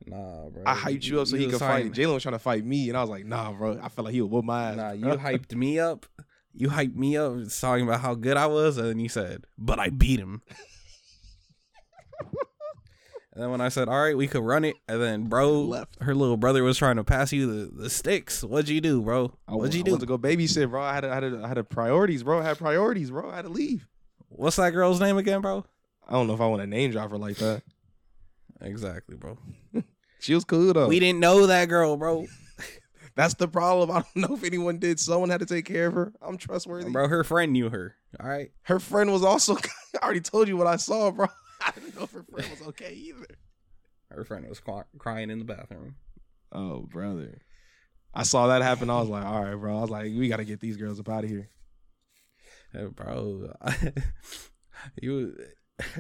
Nah, 0.05 0.49
bro. 0.49 0.63
I 0.65 0.75
hyped 0.75 1.05
you 1.05 1.21
up 1.21 1.27
so 1.27 1.37
he 1.37 1.45
was 1.45 1.55
could 1.55 1.61
fight. 1.61 1.91
Jalen 1.91 2.13
was 2.13 2.23
trying 2.23 2.33
to 2.33 2.39
fight 2.39 2.65
me, 2.65 2.89
and 2.89 2.97
I 2.97 3.01
was 3.01 3.09
like, 3.09 3.25
Nah, 3.25 3.51
bro. 3.53 3.79
I 3.81 3.89
felt 3.89 4.05
like 4.05 4.13
he 4.13 4.21
would 4.21 4.31
whoop 4.31 4.45
my 4.45 4.71
ass. 4.71 4.77
Nah, 4.77 4.91
you 4.91 5.17
hyped 5.17 5.55
me 5.55 5.79
up. 5.79 6.05
You 6.53 6.69
hyped 6.69 6.95
me 6.95 7.17
up 7.17 7.33
talking 7.59 7.85
about 7.85 7.99
how 7.99 8.15
good 8.15 8.37
I 8.37 8.47
was, 8.47 8.77
and 8.77 8.87
then 8.87 8.99
you 8.99 9.09
said, 9.09 9.43
but 9.57 9.77
I 9.77 9.89
beat 9.89 10.19
him. 10.19 10.41
And 13.35 13.43
then 13.43 13.51
when 13.51 13.59
I 13.61 13.67
said, 13.67 13.89
"All 13.89 14.01
right, 14.01 14.15
we 14.15 14.27
could 14.27 14.43
run 14.43 14.63
it," 14.63 14.77
and 14.87 15.01
then 15.01 15.23
bro 15.25 15.61
Left. 15.61 16.01
her 16.01 16.15
little 16.15 16.37
brother 16.37 16.63
was 16.63 16.77
trying 16.77 16.95
to 16.95 17.03
pass 17.03 17.33
you 17.33 17.45
the, 17.67 17.83
the 17.83 17.89
sticks. 17.89 18.43
What'd 18.43 18.69
you 18.69 18.79
do, 18.81 19.01
bro? 19.01 19.33
What'd 19.47 19.73
you 19.73 19.81
I 19.81 19.83
do? 19.83 19.91
went 19.91 20.01
to 20.01 20.07
go 20.07 20.17
babysit, 20.17 20.69
bro. 20.69 20.81
I 20.81 20.93
had, 20.95 21.03
a, 21.03 21.11
I 21.11 21.13
had, 21.15 21.23
a, 21.25 21.41
I 21.43 21.47
had 21.49 21.57
a 21.57 21.63
priorities, 21.65 22.23
bro. 22.23 22.39
I 22.39 22.43
had 22.43 22.57
priorities, 22.57 23.11
bro. 23.11 23.29
I 23.29 23.35
had 23.35 23.41
to 23.43 23.49
leave. 23.51 23.87
What's 24.29 24.55
that 24.55 24.71
girl's 24.71 25.01
name 25.01 25.17
again, 25.17 25.41
bro? 25.41 25.65
I 26.07 26.13
don't 26.13 26.27
know 26.27 26.33
if 26.33 26.41
I 26.41 26.47
want 26.47 26.61
to 26.61 26.67
name 26.67 26.91
drop 26.91 27.11
her 27.11 27.17
like 27.17 27.35
that. 27.37 27.61
Exactly, 28.61 29.15
bro. 29.15 29.37
She 30.19 30.33
was 30.33 30.43
cool 30.43 30.73
though. 30.73 30.87
We 30.87 30.99
didn't 30.99 31.19
know 31.19 31.45
that 31.45 31.65
girl, 31.69 31.97
bro. 31.97 32.25
That's 33.15 33.35
the 33.35 33.47
problem. 33.47 33.91
I 33.91 34.01
don't 34.01 34.29
know 34.29 34.35
if 34.35 34.43
anyone 34.43 34.79
did. 34.79 34.99
Someone 34.99 35.29
had 35.29 35.41
to 35.41 35.45
take 35.45 35.65
care 35.65 35.85
of 35.87 35.93
her. 35.93 36.13
I'm 36.19 36.37
trustworthy. 36.37 36.89
Bro, 36.89 37.09
her 37.09 37.23
friend 37.23 37.53
knew 37.53 37.69
her. 37.69 37.95
All 38.19 38.27
right. 38.27 38.49
Her 38.63 38.79
friend 38.79 39.11
was 39.11 39.23
also. 39.23 39.55
I 40.01 40.03
already 40.03 40.21
told 40.21 40.47
you 40.47 40.57
what 40.57 40.65
I 40.65 40.77
saw, 40.77 41.11
bro. 41.11 41.27
I 41.61 41.71
didn't 41.71 41.95
know 41.95 42.03
if 42.03 42.11
her 42.11 42.23
friend 42.23 42.49
was 42.49 42.67
okay 42.69 42.93
either. 42.93 43.27
Her 44.09 44.23
friend 44.23 44.47
was 44.47 44.59
cry- 44.59 44.83
crying 44.97 45.29
in 45.29 45.39
the 45.39 45.45
bathroom. 45.45 45.95
Oh, 46.51 46.81
brother. 46.81 47.41
I 48.13 48.23
saw 48.23 48.47
that 48.47 48.61
happen. 48.61 48.89
I 48.89 48.99
was 48.99 49.09
like, 49.09 49.25
all 49.25 49.43
right, 49.43 49.55
bro. 49.55 49.77
I 49.77 49.81
was 49.81 49.89
like, 49.89 50.05
we 50.05 50.29
got 50.29 50.37
to 50.37 50.45
get 50.45 50.61
these 50.61 50.77
girls 50.77 50.99
up 50.99 51.09
out 51.09 51.23
of 51.23 51.29
here. 51.29 51.49
Hey, 52.71 52.85
bro, 52.85 53.53
you 55.01 55.35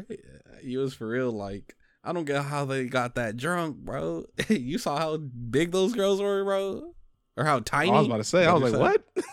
you 0.63 0.79
was 0.79 0.93
for 0.93 1.07
real. 1.07 1.31
Like, 1.31 1.75
I 2.03 2.13
don't 2.13 2.25
get 2.25 2.43
how 2.43 2.65
they 2.65 2.85
got 2.85 3.15
that 3.15 3.37
drunk, 3.37 3.77
bro. 3.77 4.25
you 4.49 4.77
saw 4.77 4.97
how 4.97 5.17
big 5.17 5.71
those 5.71 5.93
girls 5.93 6.21
were, 6.21 6.43
bro, 6.43 6.93
or 7.37 7.43
how 7.43 7.59
tiny. 7.59 7.91
I 7.91 7.99
was 7.99 8.07
about 8.07 8.17
to 8.17 8.23
say, 8.23 8.45
I 8.45 8.53
was 8.53 8.73
like, 8.73 8.73
you 8.73 8.79
what? 8.79 9.25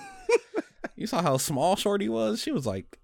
You 0.96 1.06
saw 1.06 1.22
how 1.22 1.36
small 1.36 1.74
Shorty 1.76 2.08
was. 2.08 2.40
She 2.40 2.52
was 2.52 2.66
like 2.66 2.98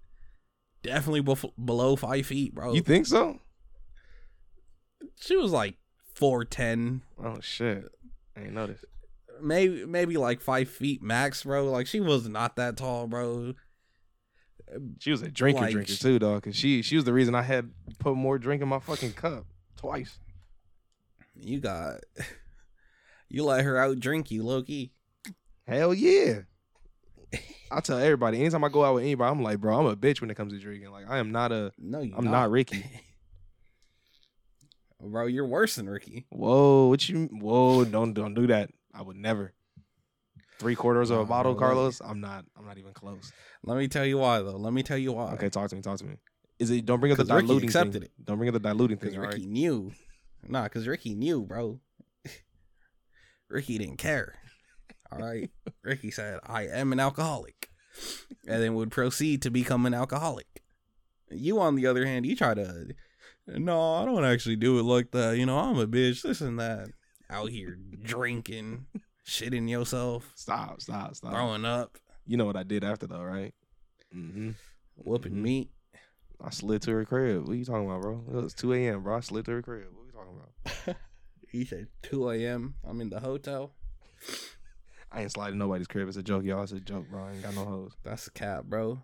definitely 0.83 1.21
bef- 1.21 1.53
below 1.63 1.95
five 1.95 2.25
feet, 2.25 2.53
bro. 2.55 2.73
you 2.73 2.81
think 2.81 3.05
so? 3.05 3.39
she 5.19 5.35
was 5.35 5.51
like 5.51 5.75
four 6.13 6.43
ten. 6.45 7.01
Oh 7.21 7.39
shit. 7.41 7.85
I 8.37 8.41
ain't 8.41 8.53
noticed. 8.53 8.85
maybe 9.41 9.85
maybe 9.85 10.17
like 10.17 10.41
five 10.41 10.69
feet 10.69 11.01
max, 11.01 11.43
bro. 11.43 11.65
Like 11.69 11.87
she 11.87 11.99
was 11.99 12.27
not 12.27 12.55
that 12.57 12.77
tall, 12.77 13.07
bro. 13.07 13.53
She 14.99 15.09
was 15.11 15.23
a 15.23 15.29
drinker, 15.29 15.61
Like, 15.61 15.71
drinker 15.71 15.93
too, 15.95 16.19
dog. 16.19 16.43
Cause 16.43 16.55
she 16.55 16.81
she 16.81 16.95
was 16.95 17.05
the 17.05 17.13
reason 17.13 17.33
I 17.35 17.41
had 17.41 17.71
put 17.97 18.15
more 18.15 18.37
drink 18.37 18.61
in 18.61 18.67
my 18.67 18.79
fucking 18.79 19.13
cup 19.13 19.45
twice. 19.75 20.19
You 21.35 21.59
got 21.59 22.01
you 23.29 23.43
let 23.43 23.65
her 23.65 23.77
out 23.77 23.99
drink 23.99 24.29
you, 24.31 24.43
Loki. 24.43 24.91
Hell 25.67 25.93
yeah. 25.93 26.41
I 27.71 27.79
tell 27.81 27.99
everybody 27.99 28.39
anytime 28.39 28.63
I 28.63 28.69
go 28.69 28.83
out 28.83 28.95
with 28.95 29.03
anybody, 29.03 29.29
I'm 29.29 29.43
like, 29.43 29.59
bro, 29.59 29.77
I'm 29.79 29.85
a 29.85 29.95
bitch 29.95 30.21
when 30.21 30.31
it 30.31 30.35
comes 30.35 30.53
to 30.53 30.59
drinking. 30.59 30.91
Like 30.91 31.05
I 31.09 31.19
am 31.19 31.31
not 31.31 31.51
a 31.51 31.71
No, 31.77 32.01
you 32.01 32.13
I'm 32.17 32.25
not 32.25 32.49
Ricky. 32.51 32.83
bro. 35.01 35.27
You're 35.27 35.45
worse 35.45 35.75
than 35.75 35.89
Ricky. 35.89 36.25
Whoa, 36.29 36.87
what 36.87 37.07
you 37.07 37.29
whoa, 37.31 37.85
don't 37.85 38.13
don't 38.13 38.33
do 38.33 38.47
that. 38.47 38.69
I 38.93 39.01
would 39.01 39.17
never. 39.17 39.53
Three 40.57 40.75
quarters 40.75 41.09
of 41.09 41.19
a 41.19 41.25
bottle, 41.25 41.55
Carlos. 41.55 42.01
I'm 42.03 42.19
not. 42.19 42.43
I'm 42.57 42.65
not 42.65 42.77
even 42.77 42.91
close. 42.91 43.31
Let 43.63 43.77
me 43.77 43.87
tell 43.87 44.05
you 44.05 44.17
why, 44.17 44.39
though. 44.39 44.57
Let 44.57 44.73
me 44.73 44.83
tell 44.83 44.97
you 44.97 45.13
why. 45.13 45.31
Okay, 45.33 45.49
talk 45.49 45.69
to 45.69 45.75
me. 45.75 45.81
Talk 45.81 45.99
to 45.99 46.05
me. 46.05 46.15
Is 46.57 46.69
it? 46.69 46.85
Don't 46.85 46.99
bring 46.99 47.13
up 47.13 47.17
the 47.17 47.23
'Cause 47.23 47.31
Ricky 47.33 47.47
diluting 47.47 47.69
accepted 47.69 47.93
thing. 47.93 48.01
it. 48.03 48.11
Don't 48.25 48.37
bring 48.37 48.49
up 48.49 48.53
the 48.53 48.59
diluting 48.59 48.97
because 48.97 49.13
thing. 49.13 49.21
Ricky 49.21 49.41
right. 49.43 49.49
knew. 49.49 49.93
Nah, 50.47 50.63
because 50.63 50.85
Ricky 50.85 51.15
knew, 51.15 51.43
bro. 51.43 51.79
Ricky 53.49 53.77
didn't 53.77 53.97
care. 53.97 54.35
All 55.11 55.19
right. 55.19 55.49
Ricky 55.83 56.11
said, 56.11 56.39
"I 56.45 56.63
am 56.67 56.91
an 56.93 56.99
alcoholic," 56.99 57.69
and 58.47 58.61
then 58.61 58.75
would 58.75 58.91
proceed 58.91 59.41
to 59.43 59.49
become 59.49 59.85
an 59.85 59.93
alcoholic. 59.93 60.63
You, 61.31 61.59
on 61.59 61.75
the 61.75 61.85
other 61.87 62.05
hand, 62.05 62.25
you 62.25 62.35
try 62.35 62.53
to. 62.53 62.87
No, 63.47 63.95
I 63.95 64.05
don't 64.05 64.23
actually 64.25 64.55
do 64.57 64.77
it 64.79 64.83
like 64.83 65.11
that. 65.11 65.37
You 65.37 65.45
know, 65.45 65.57
I'm 65.57 65.77
a 65.79 65.87
bitch. 65.87 66.21
This 66.21 66.41
and 66.41 66.59
that. 66.59 66.89
Out 67.31 67.49
here 67.49 67.77
drinking, 68.03 68.87
shitting 69.27 69.69
yourself, 69.69 70.31
Stop. 70.35 70.81
Stop. 70.81 71.15
Stop. 71.15 71.31
throwing 71.31 71.63
up, 71.65 71.97
You 72.25 72.37
know 72.37 72.45
what 72.45 72.55
I 72.57 72.63
did 72.63 72.83
after 72.83 73.05
though, 73.07 73.21
right? 73.23 73.53
Mm-hmm. 74.15 74.51
whooping 74.95 75.33
Mhm. 75.33 75.41
meat. 75.41 75.71
I 76.43 76.49
slid 76.51 76.81
to 76.83 76.91
her 76.91 77.05
crib. 77.05 77.43
What 77.47 77.51
are 77.53 77.55
you 77.55 77.65
talking 77.65 77.85
about, 77.85 78.01
bro? 78.01 78.23
It 78.29 78.33
was 78.33 78.53
2 78.53 78.73
a.m., 78.73 79.03
bro. 79.03 79.17
I 79.17 79.19
slid 79.19 79.45
to 79.45 79.51
her 79.51 79.61
crib. 79.61 79.87
What 79.93 80.03
are 80.03 80.05
you 80.05 80.11
talking 80.11 80.39
about? 80.85 80.95
He 81.51 81.65
said 81.65 81.87
2 82.03 82.29
a.m. 82.31 82.75
I'm 82.87 83.01
in 83.01 83.09
the 83.09 83.19
hotel. 83.19 83.73
I 85.11 85.21
ain't 85.21 85.31
sliding 85.31 85.57
nobody's 85.57 85.87
crib. 85.87 86.07
It's 86.07 86.17
a 86.17 86.23
joke, 86.23 86.43
y'all. 86.43 86.63
It's 86.63 86.71
a 86.71 86.79
joke, 86.79 87.09
bro. 87.09 87.23
I 87.23 87.31
ain't 87.31 87.43
got 87.43 87.55
no 87.55 87.65
hoes. 87.65 87.93
That's 88.03 88.27
a 88.27 88.31
cap, 88.31 88.65
bro. 88.65 89.01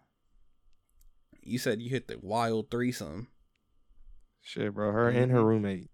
You 1.43 1.57
said 1.57 1.81
you 1.81 1.89
hit 1.89 2.07
the 2.07 2.17
wild 2.21 2.69
threesome. 2.69 3.27
Shit, 4.41 4.73
bro. 4.73 4.91
Her 4.91 5.09
and 5.09 5.31
her 5.31 5.43
roommate. 5.43 5.89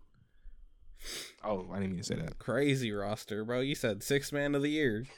Oh, 1.44 1.68
I 1.72 1.80
didn't 1.80 1.92
mean 1.92 2.02
to 2.02 2.04
say 2.06 2.16
that. 2.16 2.38
Crazy 2.38 2.92
roster, 2.92 3.44
bro. 3.44 3.62
You 3.62 3.76
said 3.76 4.04
six 4.04 4.32
man 4.32 4.54
of 4.56 4.62
the 4.62 4.70
year. 4.70 5.06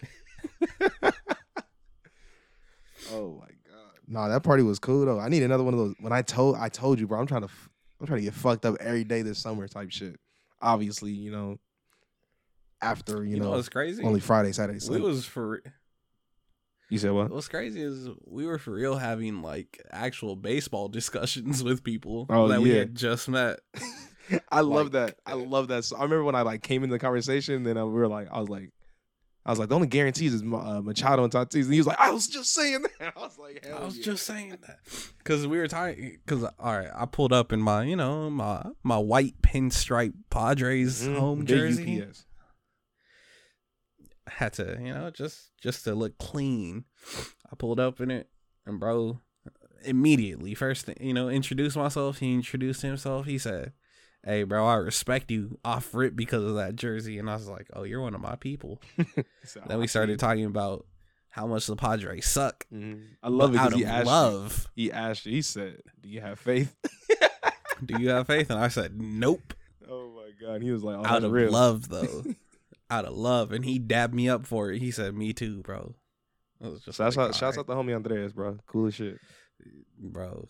Oh 3.12 3.38
my 3.40 3.48
god. 3.48 4.00
Nah, 4.08 4.28
that 4.30 4.44
party 4.44 4.64
was 4.64 4.80
cool 4.80 5.06
though. 5.06 5.20
I 5.20 5.30
need 5.30 5.44
another 5.44 5.64
one 5.64 5.74
of 5.74 5.80
those. 5.80 5.96
When 6.00 6.14
I 6.14 6.22
told 6.22 6.56
I 6.58 6.70
told 6.70 7.00
you, 7.00 7.08
bro, 7.08 7.20
I'm 7.20 7.28
trying 7.28 7.42
to 7.42 7.50
I'm 8.00 8.08
trying 8.08 8.20
to 8.20 8.26
get 8.26 8.34
fucked 8.34 8.66
up 8.66 8.76
every 8.80 9.04
day 9.04 9.22
this 9.22 9.40
summer 9.40 9.68
type 9.68 9.92
shit. 9.92 10.20
Obviously, 10.62 11.12
you 11.12 11.32
know, 11.32 11.58
after, 12.84 13.24
you, 13.24 13.32
You, 13.32 13.38
know, 13.38 13.46
know, 13.46 13.52
what's 13.52 13.70
crazy? 13.70 14.04
only 14.04 14.20
Friday, 14.20 14.52
Saturday, 14.52 14.76
we 14.76 14.80
Sunday. 14.82 15.02
was 15.02 15.26
for 15.26 15.62
you 16.90 17.00
said 17.00 17.12
what? 17.12 17.32
what's 17.32 17.48
crazy 17.48 17.82
is 17.82 18.08
we 18.28 18.46
were 18.46 18.60
for 18.60 18.72
real 18.72 18.98
having 18.98 19.42
like 19.42 19.82
actual 19.92 20.36
baseball 20.36 20.88
discussions 21.00 21.64
with 21.64 21.84
people 21.84 22.28
Oh, 22.30 22.48
that 22.50 22.62
we 22.62 22.70
had 22.72 22.94
just 22.96 23.28
met. 23.30 23.60
I 24.52 24.62
love 24.62 24.86
Like- 24.88 24.92
that. 24.94 25.16
I 25.26 25.34
love 25.34 25.68
that. 25.70 25.86
So 25.86 25.96
I 25.98 26.04
remember 26.04 26.24
when 26.24 26.36
I 26.36 26.44
like 26.44 26.62
came 26.62 26.84
in 26.84 26.90
the 26.90 27.00
conversation, 27.00 27.64
then 27.64 27.78
I, 27.78 27.84
we 27.84 27.92
were 27.94 28.08
like, 28.08 28.28
I 28.32 28.40
was 28.40 28.50
like, 28.50 28.72
I 29.46 29.50
was 29.50 29.60
like, 29.60 29.68
the 29.68 29.76
only 29.76 29.88
guarantees 29.88 30.34
is 30.34 30.42
uh, 30.42 30.82
Machado 30.82 31.24
and 31.26 31.34
Tatis, 31.34 31.64
and 31.66 31.74
he 31.74 31.78
was 31.80 31.86
like, 31.88 32.00
I 32.00 32.12
was 32.12 32.28
just 32.28 32.54
saying 32.54 32.84
that. 32.84 33.14
I 33.18 33.20
was 33.20 33.38
like, 33.38 33.68
I 33.70 33.84
was 33.84 33.98
yeah. 33.98 34.04
just 34.06 34.26
saying 34.26 34.58
that 34.66 34.78
because 35.18 35.46
we 35.48 35.58
were 35.58 35.68
talking. 35.68 36.18
Because 36.26 36.44
all 36.60 36.78
right, 36.78 36.88
I 36.96 37.06
pulled 37.06 37.34
up 37.34 37.52
in 37.52 37.60
my 37.60 37.84
you 37.84 37.96
know 37.98 38.30
my 38.30 38.64
my 38.84 38.98
white 38.98 39.42
pinstripe 39.42 40.14
Padres 40.30 41.06
Mhm. 41.06 41.18
home 41.20 41.46
jersey. 41.46 42.04
UPS. 42.04 42.26
Had 44.28 44.54
to, 44.54 44.78
you 44.82 44.94
know, 44.94 45.10
just 45.12 45.52
just 45.62 45.84
to 45.86 45.96
look 45.96 46.18
clean. 46.18 46.86
I 47.52 47.56
pulled 47.58 47.80
up 47.80 48.00
in 48.02 48.10
it, 48.12 48.30
and 48.66 48.80
bro, 48.80 49.20
immediately 49.84 50.54
first, 50.56 50.86
thing, 50.86 50.98
you 51.00 51.14
know, 51.14 51.30
introduced 51.30 51.76
myself. 51.76 52.20
He 52.20 52.34
introduced 52.34 52.82
himself. 52.82 53.26
He 53.26 53.38
said, 53.38 53.74
"Hey, 54.26 54.44
bro, 54.44 54.66
I 54.66 54.76
respect 54.76 55.30
you 55.32 55.60
off 55.66 55.94
rip 55.94 56.16
because 56.16 56.44
of 56.44 56.56
that 56.56 56.76
jersey." 56.76 57.20
And 57.20 57.30
I 57.30 57.34
was 57.36 57.48
like, 57.50 57.68
"Oh, 57.74 57.84
you're 57.84 58.02
one 58.02 58.16
of 58.16 58.22
my 58.22 58.36
people." 58.36 58.82
So, 59.46 59.62
then 59.68 59.80
we 59.80 59.88
started 59.88 60.20
talking 60.20 60.46
about 60.46 60.86
how 61.30 61.46
much 61.48 61.68
the 61.68 61.76
Padres 61.76 62.26
suck. 62.26 62.66
Mhm. 62.74 63.04
I 63.22 63.28
love 63.28 63.54
it 63.54 63.58
out 63.60 63.74
he 63.74 63.84
of 63.84 63.90
asked. 63.90 64.06
You, 64.06 64.12
love. 64.12 64.68
he 64.76 64.92
asked. 64.92 65.24
He 65.26 65.42
said, 65.42 65.82
"Do 66.02 66.08
you 66.10 66.22
have 66.22 66.40
faith?" 66.40 66.74
Do 67.86 68.00
you 68.02 68.10
have 68.12 68.28
faith? 68.28 68.50
And 68.50 68.60
I 68.60 68.70
said, 68.70 68.98
"Nope." 69.00 69.54
oh 69.90 70.12
my 70.16 70.30
god. 70.40 70.62
He 70.62 70.72
was 70.72 70.82
like, 70.84 70.96
"Oh, 70.98 71.06
out 71.06 71.24
of 71.26 71.32
real." 71.32 71.52
love, 71.52 71.90
though. 71.90 72.24
out 72.94 73.06
of 73.06 73.16
love, 73.16 73.52
and 73.52 73.66
he 73.66 73.80
dabbed 73.80 74.14
me 74.14 74.30
up 74.30 74.46
for 74.46 74.72
it. 74.72 74.80
He 74.80 74.92
said, 74.92 75.16
"Me 75.16 75.34
too, 75.34 75.62
bro." 75.62 75.96
Shouts 76.62 77.00
like, 77.00 77.18
out, 77.18 77.36
shouts 77.36 77.58
"Alright." 77.58 77.58
out 77.60 77.68
to 77.68 77.74
homie 77.74 77.96
Andreas, 77.96 78.32
bro. 78.32 78.60
Cool 78.68 78.88
as 78.88 78.96
shit. 78.96 79.18
bro. 79.98 80.48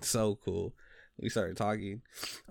So 0.00 0.38
cool. 0.44 0.74
We 1.18 1.30
started 1.30 1.56
talking, 1.56 2.02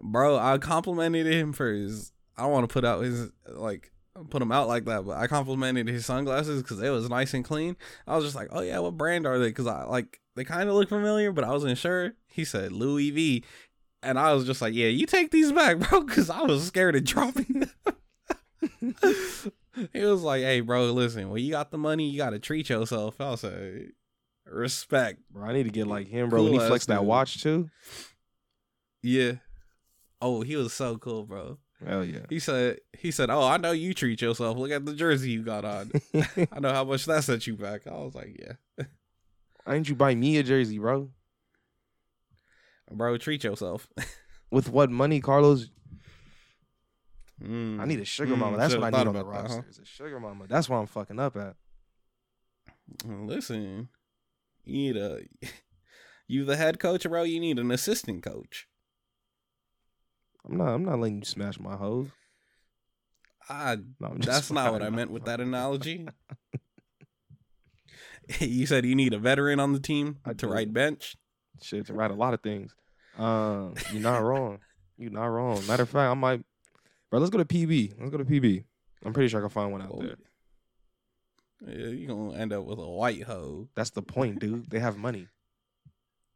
bro. 0.01 0.37
I 0.37 0.57
complimented 0.57 1.27
him 1.27 1.53
for 1.53 1.71
his. 1.71 2.11
I 2.35 2.43
don't 2.43 2.51
want 2.51 2.67
to 2.67 2.73
put 2.73 2.83
out 2.83 3.03
his 3.03 3.29
like 3.47 3.91
put 4.29 4.41
him 4.41 4.51
out 4.51 4.67
like 4.67 4.85
that, 4.85 5.05
but 5.05 5.17
I 5.17 5.27
complimented 5.27 5.87
his 5.87 6.05
sunglasses 6.05 6.61
because 6.61 6.81
it 6.81 6.89
was 6.89 7.09
nice 7.09 7.33
and 7.33 7.45
clean. 7.45 7.75
I 8.07 8.15
was 8.15 8.25
just 8.25 8.35
like, 8.35 8.47
oh 8.51 8.61
yeah, 8.61 8.79
what 8.79 8.97
brand 8.97 9.27
are 9.27 9.37
they? 9.37 9.49
Because 9.49 9.67
I 9.67 9.83
like 9.83 10.19
they 10.35 10.43
kind 10.43 10.67
of 10.67 10.75
look 10.75 10.89
familiar, 10.89 11.31
but 11.31 11.43
I 11.43 11.51
wasn't 11.51 11.77
sure. 11.77 12.13
He 12.27 12.43
said 12.43 12.71
Louis 12.71 13.11
V, 13.11 13.43
and 14.01 14.17
I 14.17 14.33
was 14.33 14.45
just 14.45 14.61
like, 14.61 14.73
yeah, 14.73 14.87
you 14.87 15.05
take 15.05 15.31
these 15.31 15.51
back, 15.51 15.79
bro, 15.89 16.01
because 16.01 16.29
I 16.29 16.41
was 16.41 16.65
scared 16.65 16.95
of 16.95 17.03
dropping 17.03 17.61
them. 17.61 17.95
he 19.93 20.01
was 20.01 20.21
like, 20.21 20.41
hey, 20.41 20.61
bro, 20.61 20.91
listen, 20.91 21.29
when 21.29 21.43
you 21.43 21.51
got 21.51 21.71
the 21.71 21.77
money, 21.77 22.09
you 22.09 22.17
got 22.17 22.31
to 22.31 22.39
treat 22.39 22.69
yourself. 22.69 23.19
I 23.19 23.31
was 23.31 23.43
like, 23.43 23.93
respect. 24.45 25.19
Bro, 25.31 25.45
I 25.45 25.53
need 25.53 25.63
to 25.63 25.69
get 25.69 25.87
like 25.87 26.07
him, 26.07 26.29
bro. 26.29 26.43
when 26.43 26.53
he 26.53 26.59
flexed 26.59 26.87
that 26.87 27.05
watch 27.05 27.41
too. 27.41 27.69
Yeah. 29.01 29.33
Oh, 30.21 30.41
he 30.41 30.55
was 30.55 30.73
so 30.73 30.97
cool, 30.97 31.25
bro. 31.25 31.59
Hell 31.85 32.05
yeah. 32.05 32.25
He 32.29 32.39
said, 32.39 32.79
he 32.97 33.11
said, 33.11 33.29
oh, 33.29 33.43
I 33.43 33.57
know 33.57 33.71
you 33.71 33.93
treat 33.93 34.21
yourself. 34.21 34.57
Look 34.57 34.71
at 34.71 34.85
the 34.85 34.93
jersey 34.93 35.31
you 35.31 35.43
got 35.43 35.65
on. 35.65 35.91
I 36.51 36.59
know 36.59 36.71
how 36.71 36.83
much 36.85 37.05
that 37.05 37.23
set 37.23 37.45
you 37.45 37.55
back. 37.55 37.85
I 37.85 37.91
was 37.91 38.15
like, 38.15 38.39
yeah, 38.39 38.85
Why 39.65 39.73
didn't 39.73 39.89
you 39.89 39.95
buy 39.95 40.15
me 40.15 40.37
a 40.37 40.43
jersey, 40.43 40.79
bro? 40.79 41.09
bro, 42.91 43.17
treat 43.17 43.43
yourself. 43.43 43.87
With 44.51 44.69
what 44.69 44.89
money, 44.89 45.19
Carlos? 45.19 45.69
Mm. 47.43 47.81
I 47.81 47.85
need 47.85 47.99
a 47.99 48.05
sugar 48.05 48.33
Mm, 48.35 48.39
mama. 48.39 48.57
That's 48.57 48.71
should've 48.73 48.83
what 48.83 48.93
I 48.93 48.97
need 49.03 49.07
on 49.07 49.13
the 49.13 49.19
about 49.21 49.33
that, 49.33 49.41
roster. 49.49 49.65
huh? 49.75 49.81
A 49.81 49.85
sugar 49.85 50.19
mama. 50.19 50.45
That's 50.47 50.69
why 50.69 50.77
I'm 50.79 50.87
fucking 50.87 51.19
up 51.19 51.35
at. 51.35 51.55
Listen, 53.05 53.89
you 54.63 54.73
need 54.73 54.95
a, 54.97 55.21
you 56.27 56.45
the 56.45 56.55
head 56.55 56.79
coach, 56.79 57.03
bro. 57.03 57.23
You 57.23 57.39
need 57.39 57.59
an 57.59 57.71
assistant 57.71 58.23
coach. 58.23 58.67
I'm 60.47 60.57
not. 60.57 60.67
I'm 60.69 60.85
not 60.85 60.99
letting 60.99 61.17
you 61.19 61.25
smash 61.25 61.59
my 61.59 61.75
hoes. 61.75 62.07
I, 63.49 63.77
No, 63.99 64.15
that's 64.17 64.51
not 64.51 64.71
what 64.71 64.81
I 64.81 64.89
meant 64.89 65.11
with 65.11 65.25
that 65.25 65.41
analogy. 65.41 66.07
you 68.39 68.65
said 68.65 68.85
you 68.85 68.95
need 68.95 69.13
a 69.13 69.19
veteran 69.19 69.59
on 69.59 69.73
the 69.73 69.79
team 69.79 70.17
I 70.25 70.29
to 70.29 70.35
do. 70.35 70.47
right 70.47 70.71
bench. 70.71 71.15
Shit 71.61 71.85
to 71.87 71.93
write 71.93 72.11
a 72.11 72.15
lot 72.15 72.33
of 72.33 72.41
things. 72.41 72.73
Um, 73.17 73.73
you're 73.91 74.01
not 74.01 74.23
wrong. 74.23 74.59
You're 74.97 75.11
not 75.11 75.25
wrong. 75.27 75.65
Matter 75.67 75.83
of 75.83 75.89
fact, 75.89 76.11
I 76.11 76.13
might. 76.13 76.43
Bro, 77.15 77.21
let's 77.21 77.31
go 77.31 77.37
to 77.37 77.45
PB. 77.45 77.93
Let's 77.97 78.11
go 78.11 78.17
to 78.17 78.25
PB. 78.25 78.65
I'm 79.05 79.13
pretty 79.13 79.29
sure 79.29 79.39
I 79.39 79.43
can 79.43 79.49
find 79.49 79.71
one 79.71 79.81
out 79.81 79.89
Oh, 79.89 80.01
there. 80.01 80.17
Yeah, 81.65 81.87
you're 81.87 82.13
gonna 82.13 82.37
end 82.37 82.51
up 82.51 82.65
with 82.65 82.77
a 82.77 82.89
white 82.89 83.23
hoe. 83.23 83.69
That's 83.73 83.91
the 83.91 84.01
point, 84.01 84.39
dude. 84.39 84.69
They 84.69 84.79
have 84.79 84.97
money. 84.97 85.29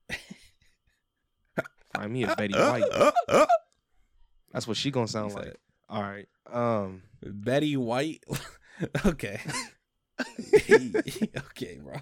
Find 1.93 2.13
me 2.13 2.23
a 2.23 2.33
Betty 2.33 2.53
uh, 2.53 2.71
White. 2.71 2.89
Uh, 2.93 3.11
uh, 3.27 3.45
That's 4.53 4.69
what 4.69 4.77
she 4.77 4.89
gonna 4.89 5.09
sound 5.09 5.33
like. 5.33 5.57
All 5.89 6.01
right. 6.01 6.29
Um. 6.49 7.01
Betty 7.21 7.75
White. 7.75 8.23
okay. 9.05 9.41
okay, 10.71 11.81
bro. 11.83 11.97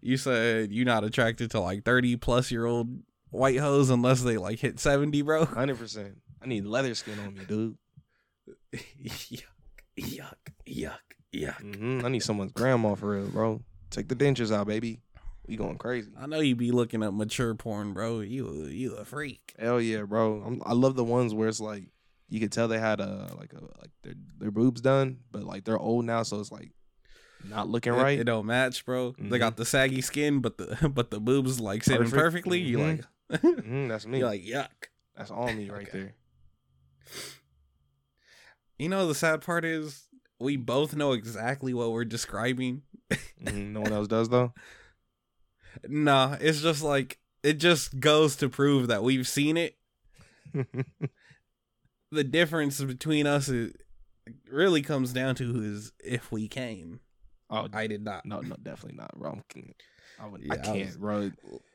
You 0.00 0.16
said 0.16 0.70
you're 0.70 0.86
not 0.86 1.02
attracted 1.02 1.50
to 1.50 1.58
like 1.60 1.84
30 1.84 2.18
plus 2.18 2.52
year 2.52 2.66
old 2.66 3.00
white 3.30 3.58
hoes 3.58 3.90
unless 3.90 4.22
they 4.22 4.36
like 4.36 4.60
hit 4.60 4.78
70, 4.78 5.22
bro. 5.22 5.44
Hundred 5.44 5.78
percent. 5.78 6.18
I 6.42 6.46
need 6.46 6.64
leather 6.66 6.94
skin 6.94 7.18
on 7.18 7.34
me, 7.34 7.44
dude. 7.44 7.76
yuck, 8.74 9.42
yuck, 9.98 10.34
yuck, 10.66 10.98
yuck. 11.34 11.60
hmm 11.60 12.04
I 12.04 12.08
need 12.08 12.22
someone's 12.22 12.52
grandma 12.52 12.94
for 12.94 13.10
real, 13.10 13.28
bro. 13.30 13.62
Take 13.90 14.08
the 14.08 14.14
dentures 14.16 14.52
out, 14.54 14.66
baby. 14.66 15.00
We 15.46 15.56
going 15.56 15.78
crazy. 15.78 16.10
I 16.18 16.26
know 16.26 16.40
you 16.40 16.54
be 16.54 16.70
looking 16.72 17.02
at 17.02 17.14
mature 17.14 17.54
porn, 17.54 17.94
bro. 17.94 18.20
You 18.20 18.66
you 18.66 18.94
a 18.96 19.04
freak. 19.04 19.54
Hell 19.58 19.80
yeah, 19.80 20.02
bro. 20.02 20.42
I'm, 20.46 20.62
I 20.66 20.74
love 20.74 20.94
the 20.94 21.04
ones 21.04 21.32
where 21.32 21.48
it's 21.48 21.60
like 21.60 21.84
you 22.28 22.38
could 22.38 22.52
tell 22.52 22.68
they 22.68 22.78
had 22.78 23.00
a 23.00 23.34
like 23.38 23.52
a 23.54 23.62
like 23.80 23.90
their 24.02 24.14
their 24.38 24.50
boobs 24.50 24.80
done, 24.82 25.20
but 25.30 25.44
like 25.44 25.64
they're 25.64 25.78
old 25.78 26.04
now, 26.04 26.22
so 26.22 26.38
it's 26.40 26.52
like 26.52 26.72
not 27.42 27.68
looking 27.68 27.94
It- 27.94 27.96
right. 27.96 28.18
It, 28.18 28.24
don't 28.24 28.44
match, 28.46 28.84
bro. 28.84 29.14
They 29.18 29.36
Mhm. 29.36 29.38
got 29.38 29.56
the 29.56 29.64
saggy 29.64 30.02
skin, 30.02 30.40
but 30.40 30.58
the 30.58 30.88
but 30.94 31.10
the 31.10 31.18
boobs 31.20 31.58
like 31.60 31.82
sitting 31.82 32.02
Perfect. 32.10 32.20
perfectly. 32.22 32.58
You 32.60 32.78
Mhm. 32.78 33.04
like 33.30 33.42
Mhm, 33.42 33.88
that's 33.88 34.06
me. 34.06 34.18
you're 34.18 34.28
like 34.28 34.44
yuck. 34.44 34.68
that's 35.16 35.30
all 35.30 35.50
me 35.52 35.70
right 35.70 35.88
Okay. 35.88 35.98
there. 35.98 36.14
You 38.78 38.88
know 38.88 39.06
the 39.08 39.14
sad 39.14 39.40
part 39.42 39.64
is 39.64 40.04
we 40.40 40.56
both 40.56 40.94
know 40.94 41.12
exactly 41.12 41.74
what 41.74 41.90
we're 41.92 42.04
describing. 42.04 42.82
Mhm, 43.42 43.72
No 43.72 43.80
one 43.80 43.92
else 43.92 44.08
does 44.08 44.28
though. 44.28 44.52
Nah, 45.88 46.36
it's 46.40 46.60
just 46.60 46.82
like 46.82 47.18
it 47.42 47.54
just 47.54 48.00
goes 48.00 48.34
to 48.36 48.48
prove 48.48 48.88
that 48.88 49.02
we've 49.02 49.28
seen 49.28 49.56
it. 49.56 49.76
The 52.10 52.24
difference 52.24 52.80
between 52.80 53.26
us 53.26 53.48
is 53.50 53.74
really 54.50 54.80
comes 54.80 55.12
down 55.12 55.34
to 55.36 55.62
is 55.62 55.92
if 56.02 56.32
we 56.32 56.48
came. 56.48 57.00
oh 57.50 57.68
I 57.70 57.86
did 57.86 58.02
not. 58.02 58.24
no, 58.24 58.40
no, 58.40 58.56
definitely 58.62 58.96
not, 58.96 59.14
bro. 59.18 59.32
I'm. 59.32 59.42
I, 60.18 60.26
would, 60.26 60.42
Yeah, 60.42 60.54
I 60.54 60.56
I 60.56 60.60
can't, 60.60 60.86
was- 60.86 60.96
bro. 60.96 61.30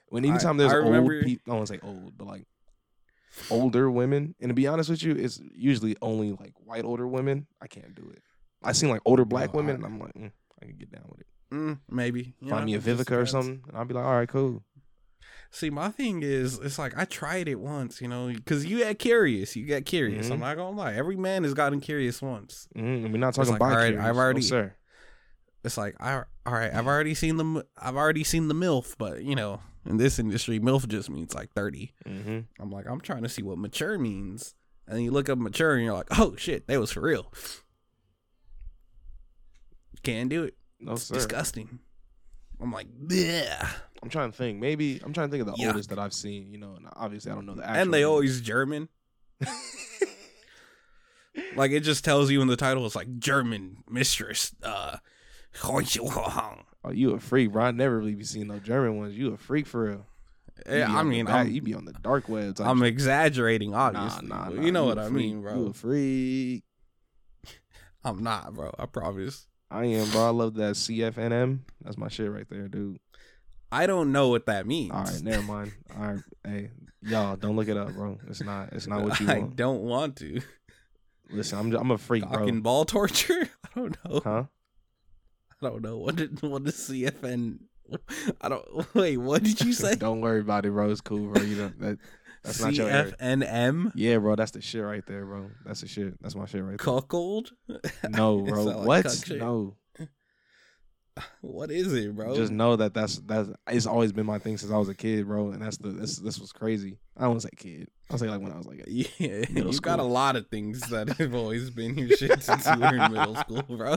When 0.10 0.26
I- 0.26 0.30
anytime 0.30 0.58
there's 0.58 0.74
I 0.74 0.78
remember- 0.78 1.14
old 1.18 1.24
people, 1.26 1.44
I 1.46 1.50
don't 1.52 1.58
want 1.58 1.68
to 1.68 1.74
say 1.76 1.80
old, 1.84 2.18
but 2.18 2.26
like 2.28 2.48
older 3.50 3.90
women, 3.90 4.36
and 4.40 4.50
to 4.50 4.54
be 4.54 4.68
honest 4.68 4.90
with 4.90 5.04
you, 5.04 5.14
it's 5.16 5.42
usually 5.56 5.96
only 6.02 6.32
like 6.32 6.54
white 6.64 6.86
older 6.86 7.08
women. 7.08 7.48
I 7.62 7.68
can't 7.68 7.96
do 7.96 8.10
it. 8.14 8.22
I 8.64 8.72
seen 8.72 8.90
like 8.90 9.02
older 9.06 9.26
black 9.26 9.54
No, 9.54 9.58
women, 9.58 9.76
and 9.78 9.86
I'm 9.86 10.00
like, 10.00 10.14
mm, 10.14 10.32
I 10.62 10.66
can 10.66 10.76
get 10.78 10.92
down 10.92 11.06
with 11.10 11.22
it. 11.22 11.28
Mm, 11.52 11.80
maybe 11.90 12.34
you 12.40 12.50
Find 12.50 12.62
know, 12.62 12.66
me 12.66 12.74
a 12.76 12.80
Vivica 12.80 13.12
or 13.18 13.26
something, 13.26 13.62
and 13.68 13.78
I'll 13.78 13.86
be 13.86 13.94
like, 13.94 14.06
all 14.06 14.16
right, 14.16 14.30
cool. 14.30 14.64
See, 15.52 15.70
my 15.70 15.90
thing 15.90 16.24
is, 16.24 16.58
it's 16.60 16.80
like 16.80 16.98
I 16.98 17.06
tried 17.06 17.48
it 17.48 17.60
once, 17.60 18.02
you 18.02 18.08
know, 18.08 18.28
because 18.34 18.66
you 18.66 18.80
get 18.80 18.98
curious. 18.98 19.56
You 19.56 19.66
get 19.66 19.86
curious. 19.86 20.30
I'm 20.32 20.38
Mhm. 20.38 20.42
not 20.42 20.58
gonna 20.58 20.76
lie. 20.76 20.94
Every 20.96 21.16
man 21.16 21.44
has 21.44 21.54
gotten 21.54 21.80
curious 21.80 22.22
once. 22.24 22.68
Mm, 22.76 23.06
and 23.06 23.12
we're 23.14 23.20
not 23.20 23.36
talking 23.36 23.54
about 23.56 23.76
right, 23.76 23.88
curious. 23.90 24.04
I've 24.04 24.16
No, 24.16 24.22
already- 24.22 24.42
sir. 24.42 24.74
It's 25.64 25.78
like, 25.78 25.96
I, 26.00 26.16
all 26.46 26.54
right, 26.54 26.74
I've 26.74 26.88
already 26.88 27.14
seen 27.14 27.38
the, 27.38 27.66
I've 27.78 27.96
already 27.96 28.24
seen 28.24 28.48
the 28.48 28.56
milf, 28.56 28.96
but 28.98 29.24
you 29.24 29.36
know, 29.36 29.62
in 29.86 29.98
this 29.98 30.20
industry, 30.20 30.60
milf 30.60 30.88
just 30.88 31.10
means 31.10 31.34
like 31.34 31.52
thirty. 31.54 31.94
hmm 32.06 32.40
I'm 32.60 32.70
like, 32.72 32.86
I'm 32.88 33.02
trying 33.02 33.24
to 33.24 33.30
see 33.30 33.42
what 33.44 33.58
mature 33.58 33.98
means, 34.00 34.56
and 34.88 35.04
you 35.04 35.12
look 35.12 35.30
up 35.30 35.38
mature, 35.38 35.76
and 35.76 35.84
you're 35.84 35.94
like, 35.94 36.08
oh 36.20 36.36
shit, 36.38 36.68
that 36.68 36.80
was 36.80 36.92
for 36.92 37.02
real. 37.02 37.32
Can't 40.04 40.30
do 40.30 40.44
it. 40.44 40.56
No, 40.80 40.94
It's 40.94 41.04
sir. 41.04 41.16
disgusting. 41.16 41.80
I'm 42.62 42.72
like, 42.72 42.88
yeah. 43.10 43.70
I'm 44.02 44.10
trying 44.10 44.32
to 44.32 44.38
think. 44.38 44.60
Maybe 44.60 45.00
I'm 45.04 45.14
trying 45.14 45.30
to 45.30 45.32
think 45.32 45.48
of 45.48 45.56
the 45.56 45.64
Yuck. 45.64 45.68
oldest 45.68 45.90
that 45.90 46.00
I've 46.00 46.14
seen. 46.14 46.52
You 46.52 46.58
know, 46.58 46.74
and 46.76 46.88
obviously 46.96 47.32
I 47.32 47.36
don't 47.36 47.46
know 47.46 47.56
the 47.56 47.64
actual. 47.64 47.82
And 47.82 47.94
they 47.94 48.00
name. 48.00 48.10
always 48.10 48.42
German. 48.42 48.90
Like 51.56 51.72
it 51.72 51.80
just 51.80 52.04
tells 52.06 52.30
you 52.30 52.42
in 52.44 52.48
the 52.48 52.56
title, 52.56 52.86
it's 52.86 52.96
like 52.96 53.18
German 53.18 53.78
mistress. 53.90 54.54
Uh, 54.62 54.98
oh, 56.84 56.92
you 56.92 57.12
a 57.14 57.20
freak, 57.20 57.52
bro. 57.52 57.64
I 57.66 57.72
never 57.72 57.98
really 58.00 58.16
be 58.16 58.24
seeing 58.24 58.48
no 58.48 58.60
German 58.60 58.98
ones. 58.98 59.18
You 59.18 59.34
a 59.34 59.38
freak 59.38 59.68
for 59.68 59.86
real. 59.86 60.06
Yeah, 60.70 60.94
I 60.94 61.00
the 61.00 61.10
mean, 61.10 61.28
I'm, 61.28 61.50
you 61.52 61.62
be 61.62 61.74
on 61.74 61.86
the 61.86 61.94
dark 61.94 62.30
web. 62.30 62.60
I'm 62.60 62.80
shit. 62.80 62.88
exaggerating, 62.88 63.74
obviously. 63.74 64.28
nah, 64.28 64.46
but 64.46 64.56
nah, 64.58 64.62
you 64.62 64.72
know 64.72 64.84
a 64.84 64.88
what 64.88 65.00
I 65.00 65.04
freak. 65.10 65.14
mean, 65.16 65.42
bro. 65.42 65.56
You 65.56 65.68
a 65.68 65.74
freak. 65.74 66.64
I'm 68.04 68.24
not, 68.24 68.54
bro. 68.54 68.72
I 68.78 68.86
promise. 68.86 69.48
I 69.72 69.86
am, 69.86 70.10
bro. 70.12 70.28
I 70.28 70.30
love 70.30 70.54
that 70.56 70.76
CFNM. 70.76 71.60
That's 71.82 71.98
my 71.98 72.08
shit 72.08 72.32
right 72.32 72.48
there, 72.50 72.68
dude. 72.68 73.00
I 73.72 73.88
don't 73.88 74.12
know 74.12 74.30
what 74.30 74.46
that 74.46 74.68
means. 74.68 74.92
All 74.92 75.04
right, 75.04 75.22
never 75.24 75.42
mind. 75.42 75.74
All 75.98 76.06
right, 76.06 76.24
hey, 76.46 76.70
y'all, 77.02 77.36
don't 77.36 77.56
look 77.56 77.68
it 77.68 77.76
up, 77.76 77.92
bro. 77.94 78.20
It's 78.28 78.44
not. 78.44 78.72
It's 78.74 78.86
not 78.86 79.02
what 79.02 79.20
you 79.20 79.28
I 79.28 79.40
want. 79.40 79.56
don't 79.56 79.82
want 79.82 80.16
to. 80.18 80.42
Listen, 81.32 81.58
I'm. 81.58 81.76
I'm 81.76 81.90
a 81.92 81.98
freak, 81.98 82.24
Cock 82.24 82.34
bro. 82.34 82.52
ball 82.62 82.86
torture? 82.86 83.50
I 83.76 83.80
don't 83.80 83.98
know. 84.06 84.22
Huh? 84.24 84.44
I 85.66 85.70
don't 85.70 85.82
know. 85.82 85.98
What 85.98 86.16
did 86.16 86.42
what 86.42 86.68
is 86.68 86.76
CFN? 86.76 87.60
I 88.42 88.50
don't. 88.50 88.96
Wait, 88.96 89.18
what 89.18 89.44
did 89.44 89.62
you 89.62 89.74
say? 89.74 89.96
don't 89.96 90.22
worry 90.22 90.40
about 90.40 90.66
it, 90.66 90.72
bro. 90.72 90.90
It's 90.90 91.02
cool, 91.02 91.28
bro. 91.28 91.42
You 91.42 91.56
know 91.56 91.72
that. 91.80 91.98
That's 92.44 92.62
not 92.62 92.74
your 92.74 92.90
area. 92.90 93.14
CFNM? 93.22 93.94
Yeah, 93.96 94.18
bro. 94.18 94.36
That's 94.36 94.52
the 94.52 94.62
shit 94.62 94.84
right 94.84 95.06
there, 95.06 95.26
bro. 95.26 95.50
That's 95.66 95.82
the 95.82 95.88
shit. 95.88 96.22
That's 96.22 96.36
my 96.36 96.46
shit 96.46 96.62
right 96.62 96.72
there. 96.72 96.78
Cuckold? 96.78 97.52
No, 98.10 98.42
bro. 98.48 98.64
like 98.64 99.06
what? 99.06 99.12
shit. 99.12 99.40
No. 99.40 99.78
What 101.42 101.70
is 101.72 101.94
it, 101.94 102.16
bro? 102.16 102.36
Just 102.36 102.52
know 102.52 102.76
that 102.76 102.94
that's 102.94 103.18
that's 103.20 103.50
it's 103.68 103.86
always 103.86 104.12
been 104.12 104.26
my 104.26 104.40
thing 104.40 104.58
since 104.58 104.72
I 104.72 104.78
was 104.78 104.90
a 104.90 104.96
kid, 104.96 105.28
bro. 105.28 105.52
And 105.52 105.62
that's 105.62 105.78
the 105.78 105.90
this 105.90 106.18
this 106.18 106.40
was 106.40 106.52
crazy. 106.52 106.98
I 107.16 107.26
don't 107.26 107.40
say 107.40 107.50
kid. 107.56 107.90
I'll 108.14 108.20
say 108.20 108.30
like 108.30 108.42
when 108.42 108.52
I 108.52 108.58
was 108.58 108.68
like, 108.68 108.84
Yeah, 108.88 109.08
Middle 109.50 109.74
you 109.74 109.80
got 109.80 110.00
a 110.00 110.04
lot 110.04 110.36
of 110.36 110.48
things 110.50 110.82
that 110.92 111.10
have 111.18 111.34
always 111.34 111.72
been 111.72 111.98
your 111.98 112.16
shit 112.16 112.44
since 112.44 112.68
you 112.68 112.80
were 112.80 112.96
in 112.96 113.12
middle 113.12 113.36
school, 113.36 113.64
bro. 113.68 113.96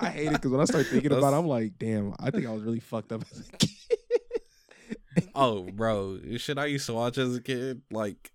I 0.00 0.08
hate 0.08 0.28
it 0.28 0.32
because 0.32 0.50
when 0.50 0.60
I 0.62 0.64
start 0.64 0.86
thinking 0.86 1.12
about, 1.12 1.34
it, 1.34 1.36
I'm 1.36 1.46
like, 1.46 1.78
damn. 1.78 2.14
I 2.18 2.30
think 2.30 2.46
I 2.46 2.50
was 2.52 2.62
really 2.62 2.80
fucked 2.80 3.12
up 3.12 3.24
as 3.30 3.40
a 3.46 3.56
kid. 3.58 3.70
Oh, 5.34 5.64
bro, 5.64 6.18
shit 6.38 6.56
I 6.56 6.66
used 6.66 6.86
to 6.86 6.94
watch 6.94 7.18
as 7.18 7.36
a 7.36 7.42
kid, 7.42 7.82
like 7.90 8.32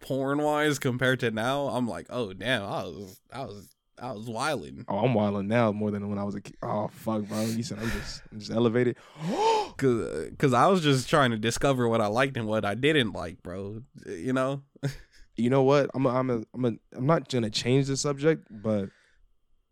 porn 0.00 0.42
wise 0.42 0.80
compared 0.80 1.20
to 1.20 1.30
now, 1.30 1.68
I'm 1.68 1.86
like, 1.86 2.06
oh 2.10 2.32
damn, 2.32 2.62
I 2.62 2.82
was, 2.82 3.20
I 3.32 3.44
was, 3.44 3.73
I 4.00 4.12
was 4.12 4.26
wilding, 4.26 4.84
Oh, 4.88 4.98
I'm 4.98 5.14
wilding 5.14 5.48
now 5.48 5.70
more 5.72 5.90
than 5.90 6.08
when 6.08 6.18
I 6.18 6.24
was 6.24 6.34
a 6.34 6.40
kid. 6.40 6.56
Oh 6.62 6.88
fuck, 6.88 7.22
bro. 7.22 7.42
You 7.42 7.62
said 7.62 7.78
I'm 7.78 7.90
just 7.90 8.22
I'm 8.32 8.38
just 8.38 8.50
elevated. 8.50 8.96
cause, 9.76 10.30
cause 10.38 10.52
I 10.52 10.66
was 10.66 10.82
just 10.82 11.08
trying 11.08 11.30
to 11.30 11.38
discover 11.38 11.88
what 11.88 12.00
I 12.00 12.06
liked 12.06 12.36
and 12.36 12.46
what 12.46 12.64
I 12.64 12.74
didn't 12.74 13.12
like, 13.12 13.42
bro. 13.42 13.82
You 14.06 14.32
know? 14.32 14.62
you 15.36 15.50
know 15.50 15.62
what? 15.62 15.90
I'm 15.94 16.06
a, 16.06 16.08
I'm 16.10 16.30
a, 16.30 16.42
I'm 16.54 16.64
a, 16.64 16.72
I'm 16.96 17.06
not 17.06 17.28
gonna 17.28 17.50
change 17.50 17.86
the 17.86 17.96
subject, 17.96 18.46
but 18.50 18.88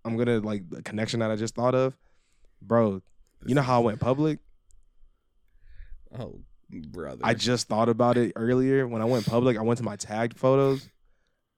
I'm 0.05 0.17
gonna 0.17 0.39
like 0.41 0.69
the 0.71 0.83
connection 0.83 1.21
that 1.21 1.31
I 1.31 1.37
just 1.37 1.55
thought 1.55 1.75
of, 1.75 1.97
bro. 2.61 3.03
You 3.45 3.55
know 3.55 3.63
how 3.63 3.81
I 3.81 3.85
went 3.85 4.01
public? 4.01 4.39
Oh, 6.17 6.41
brother. 6.71 7.21
I 7.25 7.35
just 7.35 7.69
thought 7.69 7.89
about 7.89 8.17
it 8.17 8.33
earlier 8.37 8.87
when 8.87 9.03
I 9.03 9.05
went 9.05 9.27
public. 9.27 9.57
I 9.59 9.63
went 9.63 9.79
to 9.79 9.85
my 9.85 9.97
tagged 9.97 10.39
photos, 10.39 10.89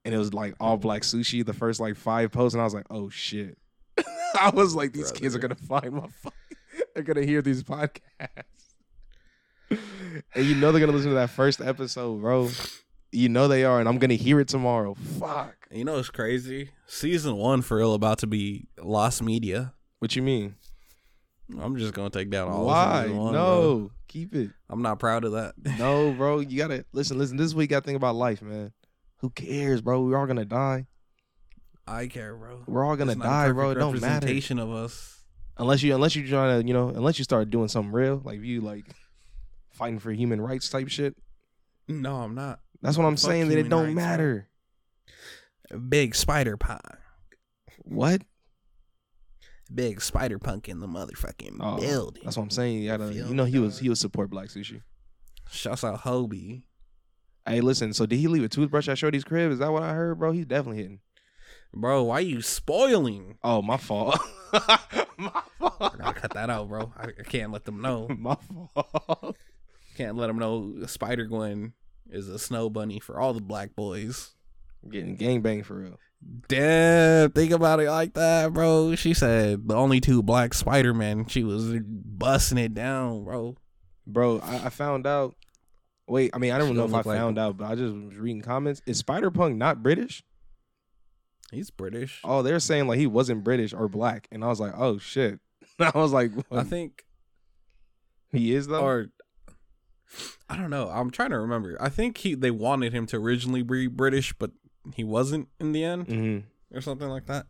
and 0.04 0.14
it 0.14 0.18
was 0.18 0.34
like 0.34 0.54
all 0.60 0.76
black 0.76 1.02
sushi. 1.02 1.44
The 1.44 1.52
first 1.52 1.80
like 1.80 1.96
five 1.96 2.30
posts, 2.30 2.54
and 2.54 2.60
I 2.60 2.64
was 2.64 2.74
like, 2.74 2.86
oh 2.90 3.08
shit. 3.08 3.58
I 4.40 4.50
was 4.50 4.74
like, 4.74 4.92
these 4.92 5.12
kids 5.12 5.34
are 5.34 5.38
gonna 5.38 5.54
find 5.54 5.92
my. 5.92 6.06
Fucking, 6.08 6.38
they're 6.94 7.04
gonna 7.04 7.24
hear 7.24 7.42
these 7.42 7.62
podcasts, 7.62 8.00
and 9.70 10.44
you 10.44 10.54
know 10.56 10.72
they're 10.72 10.80
gonna 10.80 10.92
listen 10.92 11.10
to 11.10 11.16
that 11.16 11.30
first 11.30 11.60
episode, 11.60 12.20
bro. 12.20 12.50
You 13.12 13.28
know 13.28 13.46
they 13.46 13.64
are, 13.64 13.78
and 13.78 13.88
I'm 13.88 13.98
gonna 13.98 14.14
hear 14.14 14.40
it 14.40 14.48
tomorrow. 14.48 14.94
Fuck. 14.94 15.68
you 15.70 15.84
know, 15.84 15.98
it's 15.98 16.10
crazy. 16.10 16.70
Season 16.86 17.36
one 17.36 17.62
for 17.62 17.76
real 17.76 17.94
about 17.94 18.18
to 18.18 18.26
be 18.26 18.66
lost 18.82 19.22
media. 19.22 19.72
What 20.00 20.16
you 20.16 20.22
mean? 20.22 20.56
I'm 21.60 21.76
just 21.76 21.94
gonna 21.94 22.10
take 22.10 22.30
down 22.30 22.48
all. 22.48 22.66
Why? 22.66 23.06
one, 23.08 23.32
no, 23.32 23.60
bro. 23.76 23.90
keep 24.08 24.34
it. 24.34 24.50
I'm 24.68 24.82
not 24.82 24.98
proud 24.98 25.24
of 25.24 25.32
that. 25.32 25.54
No, 25.78 26.12
bro. 26.12 26.40
You 26.40 26.58
gotta 26.58 26.84
listen. 26.92 27.18
Listen. 27.18 27.36
This 27.36 27.54
week, 27.54 27.72
I 27.72 27.80
think 27.80 27.96
about 27.96 28.16
life, 28.16 28.42
man. 28.42 28.72
Who 29.24 29.30
cares, 29.30 29.80
bro? 29.80 30.02
We're 30.02 30.18
all 30.18 30.26
gonna 30.26 30.44
die. 30.44 30.84
I 31.86 32.08
care, 32.08 32.36
bro. 32.36 32.62
We're 32.66 32.84
all 32.84 32.94
gonna 32.94 33.12
It's 33.12 33.20
die, 33.22 33.50
bro. 33.52 33.70
It 33.70 33.76
don't 33.76 33.94
matter. 33.98 34.04
representation 34.16 34.58
of 34.58 34.70
us. 34.70 35.22
Unless 35.56 35.82
you, 35.82 35.94
unless 35.94 36.14
you're 36.14 36.26
trying 36.28 36.60
to, 36.60 36.68
you 36.68 36.74
know, 36.74 36.90
unless 36.90 37.16
you 37.16 37.24
start 37.24 37.48
doing 37.48 37.68
something 37.68 37.90
real, 37.90 38.20
like 38.22 38.42
you 38.42 38.60
like 38.60 38.84
fighting 39.70 39.98
for 39.98 40.12
human 40.12 40.42
rights 40.42 40.68
type 40.68 40.88
shit. 40.88 41.16
No, 41.88 42.16
I'm 42.16 42.34
not. 42.34 42.60
That's 42.82 42.98
what 42.98 43.06
I'm 43.06 43.16
Fuck 43.16 43.30
saying. 43.30 43.48
That 43.48 43.56
it 43.56 43.70
don't 43.70 43.84
rights, 43.84 43.94
matter. 43.96 44.48
Big 45.88 46.14
spider 46.14 46.58
pie. 46.58 46.78
What? 47.78 48.20
Big 49.74 50.02
spider 50.02 50.38
punk 50.38 50.68
in 50.68 50.80
the 50.80 50.86
motherfucking 50.86 51.56
Oh, 51.60 51.78
building. 51.80 52.24
That's 52.26 52.36
what 52.36 52.42
I'm 52.42 52.50
saying. 52.50 52.82
You 52.82 52.90
gotta. 52.90 53.10
You 53.10 53.32
know 53.34 53.46
he 53.46 53.58
was 53.58 53.78
he 53.78 53.88
was 53.88 54.00
support 54.00 54.28
black 54.28 54.48
sushi. 54.48 54.82
Shouts 55.50 55.82
out 55.82 56.02
Hobie. 56.02 56.64
Hey, 57.46 57.60
listen. 57.60 57.92
So 57.92 58.06
did 58.06 58.16
he 58.16 58.28
leave 58.28 58.44
a 58.44 58.48
toothbrush 58.48 58.88
at 58.88 58.98
Shorty's 58.98 59.24
crib? 59.24 59.52
Is 59.52 59.58
that 59.58 59.72
what 59.72 59.82
I 59.82 59.92
heard, 59.92 60.18
bro? 60.18 60.32
He's 60.32 60.46
definitely 60.46 60.82
hitting. 60.82 61.00
Bro, 61.74 62.04
why 62.04 62.20
you 62.20 62.40
spoiling? 62.40 63.36
Oh, 63.42 63.60
my 63.60 63.76
fault. 63.76 64.18
my 64.52 64.78
I 65.18 65.42
fault. 65.58 65.98
gotta 65.98 66.20
cut 66.20 66.34
that 66.34 66.48
out, 66.48 66.68
bro. 66.68 66.92
I, 66.96 67.08
I 67.08 67.22
can't 67.24 67.50
let 67.52 67.64
them 67.64 67.80
know. 67.80 68.08
my 68.18 68.36
fault. 68.36 69.36
Can't 69.96 70.16
let 70.16 70.28
them 70.28 70.38
know 70.38 70.86
Spider 70.86 71.26
Gwen 71.26 71.72
is 72.10 72.28
a 72.28 72.38
snow 72.38 72.70
bunny 72.70 73.00
for 73.00 73.18
all 73.18 73.32
the 73.34 73.40
black 73.40 73.74
boys. 73.74 74.34
Getting 74.88 75.16
gang 75.16 75.42
gangbang 75.42 75.64
for 75.64 75.74
real. 75.74 75.98
Damn, 76.48 77.30
think 77.32 77.52
about 77.52 77.80
it 77.80 77.90
like 77.90 78.14
that, 78.14 78.52
bro. 78.52 78.94
She 78.94 79.14
said 79.14 79.68
the 79.68 79.74
only 79.74 80.00
two 80.00 80.22
black 80.22 80.54
Spider 80.54 80.94
Men. 80.94 81.26
She 81.26 81.42
was 81.44 81.74
busting 81.84 82.58
it 82.58 82.74
down, 82.74 83.24
bro. 83.24 83.56
Bro, 84.06 84.40
I, 84.40 84.66
I 84.66 84.68
found 84.70 85.06
out. 85.06 85.34
Wait, 86.06 86.30
I 86.34 86.38
mean, 86.38 86.52
I 86.52 86.58
don't 86.58 86.68
She 86.68 86.74
know 86.74 86.80
don't 86.86 86.90
if 86.90 87.06
I 87.06 87.10
like 87.10 87.18
found 87.18 87.38
out, 87.38 87.56
but 87.56 87.64
I 87.66 87.74
just 87.74 87.94
was 87.94 88.16
reading 88.16 88.42
comments. 88.42 88.82
Is 88.86 88.98
Spider 88.98 89.30
Punk 89.30 89.56
not 89.56 89.82
British? 89.82 90.22
He's 91.50 91.70
British. 91.70 92.20
Oh, 92.24 92.42
they're 92.42 92.60
saying 92.60 92.88
like 92.88 92.98
he 92.98 93.06
wasn't 93.06 93.44
British 93.44 93.72
or 93.72 93.88
black, 93.88 94.28
and 94.30 94.44
I 94.44 94.48
was 94.48 94.60
like, 94.60 94.72
oh 94.76 94.98
shit. 94.98 95.40
I 95.78 95.92
was 95.94 96.12
like, 96.12 96.30
I 96.52 96.62
think, 96.62 97.04
he 98.32 98.54
is 98.54 98.66
though. 98.66 98.82
or 98.84 99.06
I 100.48 100.56
don't 100.56 100.70
know. 100.70 100.88
I'm 100.90 101.10
trying 101.10 101.30
to 101.30 101.38
remember. 101.38 101.76
I 101.80 101.88
think 101.88 102.18
he 102.18 102.34
they 102.34 102.50
wanted 102.50 102.92
him 102.92 103.06
to 103.06 103.16
originally 103.16 103.62
be 103.62 103.86
British, 103.86 104.32
but 104.34 104.50
he 104.94 105.04
wasn't 105.04 105.48
in 105.58 105.72
the 105.72 105.84
end, 105.84 106.06
hmm 106.06 106.38
or 106.76 106.80
something 106.80 107.08
like 107.08 107.26
that. 107.26 107.46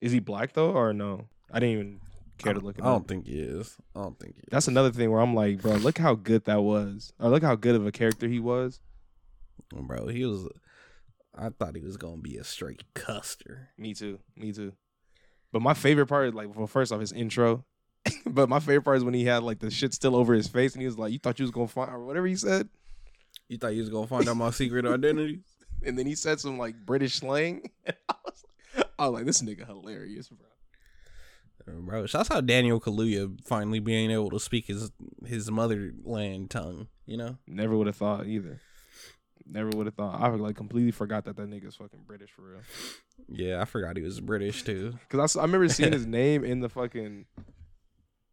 Is 0.00 0.12
he 0.12 0.18
black 0.20 0.52
though, 0.52 0.72
or 0.72 0.92
no? 0.92 1.26
I 1.50 1.60
didn't 1.60 1.72
even 1.78 2.00
care 2.38 2.54
to 2.54 2.60
look 2.60 2.78
it 2.78 2.82
I 2.82 2.88
don't 2.88 3.02
up. 3.02 3.08
think 3.08 3.26
he 3.26 3.38
is. 3.40 3.76
I 3.94 4.02
don't 4.02 4.18
think 4.18 4.34
he 4.36 4.40
is. 4.40 4.48
That's 4.50 4.68
another 4.68 4.90
thing 4.90 5.10
where 5.10 5.20
I'm 5.20 5.34
like, 5.34 5.62
bro, 5.62 5.74
look 5.74 5.98
how 5.98 6.14
good 6.14 6.44
that 6.44 6.62
was, 6.62 7.12
or 7.18 7.30
look 7.30 7.42
how 7.42 7.54
good 7.54 7.74
of 7.74 7.86
a 7.86 7.92
character 7.92 8.28
he 8.28 8.40
was. 8.40 8.80
Oh, 9.74 9.82
bro. 9.82 10.08
He 10.08 10.24
was. 10.24 10.48
I 11.34 11.48
thought 11.48 11.76
he 11.76 11.82
was 11.82 11.96
gonna 11.96 12.18
be 12.18 12.36
a 12.36 12.44
straight 12.44 12.82
custer. 12.94 13.70
Me 13.78 13.94
too. 13.94 14.18
Me 14.36 14.52
too. 14.52 14.72
But 15.52 15.62
my 15.62 15.74
favorite 15.74 16.06
part 16.06 16.28
is 16.28 16.34
like, 16.34 16.54
well, 16.54 16.66
first 16.66 16.92
off, 16.92 17.00
his 17.00 17.12
intro. 17.12 17.64
but 18.26 18.48
my 18.48 18.58
favorite 18.58 18.82
part 18.82 18.96
is 18.98 19.04
when 19.04 19.14
he 19.14 19.24
had 19.24 19.42
like 19.42 19.60
the 19.60 19.70
shit 19.70 19.94
still 19.94 20.16
over 20.16 20.34
his 20.34 20.48
face, 20.48 20.74
and 20.74 20.82
he 20.82 20.86
was 20.86 20.98
like, 20.98 21.12
"You 21.12 21.18
thought 21.18 21.38
you 21.38 21.44
was 21.44 21.50
gonna 21.52 21.68
find," 21.68 21.90
or 21.90 22.04
whatever 22.04 22.26
he 22.26 22.36
said, 22.36 22.68
You 23.48 23.58
thought 23.58 23.74
you 23.74 23.80
was 23.80 23.90
gonna 23.90 24.06
find 24.06 24.28
out 24.28 24.36
my 24.36 24.50
secret 24.50 24.84
identity? 24.84 25.40
and 25.84 25.98
then 25.98 26.06
he 26.06 26.14
said 26.14 26.40
some 26.40 26.58
like 26.58 26.74
British 26.84 27.14
slang. 27.14 27.70
And 27.86 27.96
I 28.08 28.14
was 28.24 28.44
like, 28.76 28.86
I 28.98 29.08
was 29.08 29.14
like, 29.14 29.26
this 29.26 29.42
nigga 29.42 29.66
hilarious, 29.66 30.28
bro. 30.28 30.46
Bro, 31.66 32.06
shouts 32.06 32.30
out 32.30 32.46
Daniel 32.46 32.80
Kaluuya 32.80 33.38
finally 33.44 33.78
being 33.80 34.10
able 34.10 34.30
to 34.30 34.40
speak 34.40 34.66
his 34.66 34.90
his 35.26 35.50
motherland 35.50 36.50
tongue. 36.50 36.88
You 37.06 37.16
know, 37.16 37.38
Never 37.46 37.76
would 37.76 37.86
have 37.86 37.96
thought 37.96 38.26
either. 38.26 38.60
Never 39.46 39.70
would 39.70 39.86
have 39.86 39.94
thought. 39.94 40.20
I 40.20 40.28
like 40.28 40.56
completely 40.56 40.92
forgot 40.92 41.24
that 41.24 41.36
that 41.36 41.50
nigga's 41.50 41.76
fucking 41.76 42.04
British 42.06 42.30
for 42.30 42.42
real. 42.42 42.60
yeah, 43.28 43.60
I 43.60 43.64
forgot 43.64 43.96
he 43.96 44.02
was 44.02 44.20
British 44.20 44.62
too. 44.62 44.94
Cause 45.08 45.36
I, 45.36 45.40
I 45.40 45.44
remember 45.44 45.68
seeing 45.68 45.92
his 45.98 46.06
name 46.06 46.44
in 46.44 46.60
the 46.60 46.68
fucking, 46.68 47.26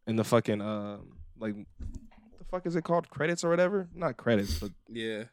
in 0.06 0.16
the 0.16 0.24
fucking 0.24 0.60
um 0.60 1.12
like, 1.38 1.54
the 2.38 2.44
fuck 2.50 2.66
is 2.66 2.76
it 2.76 2.82
called? 2.84 3.10
Credits 3.10 3.42
or 3.44 3.50
whatever? 3.50 3.88
Not 3.94 4.16
credits, 4.16 4.58
but 4.58 4.70
Yeah, 4.88 5.24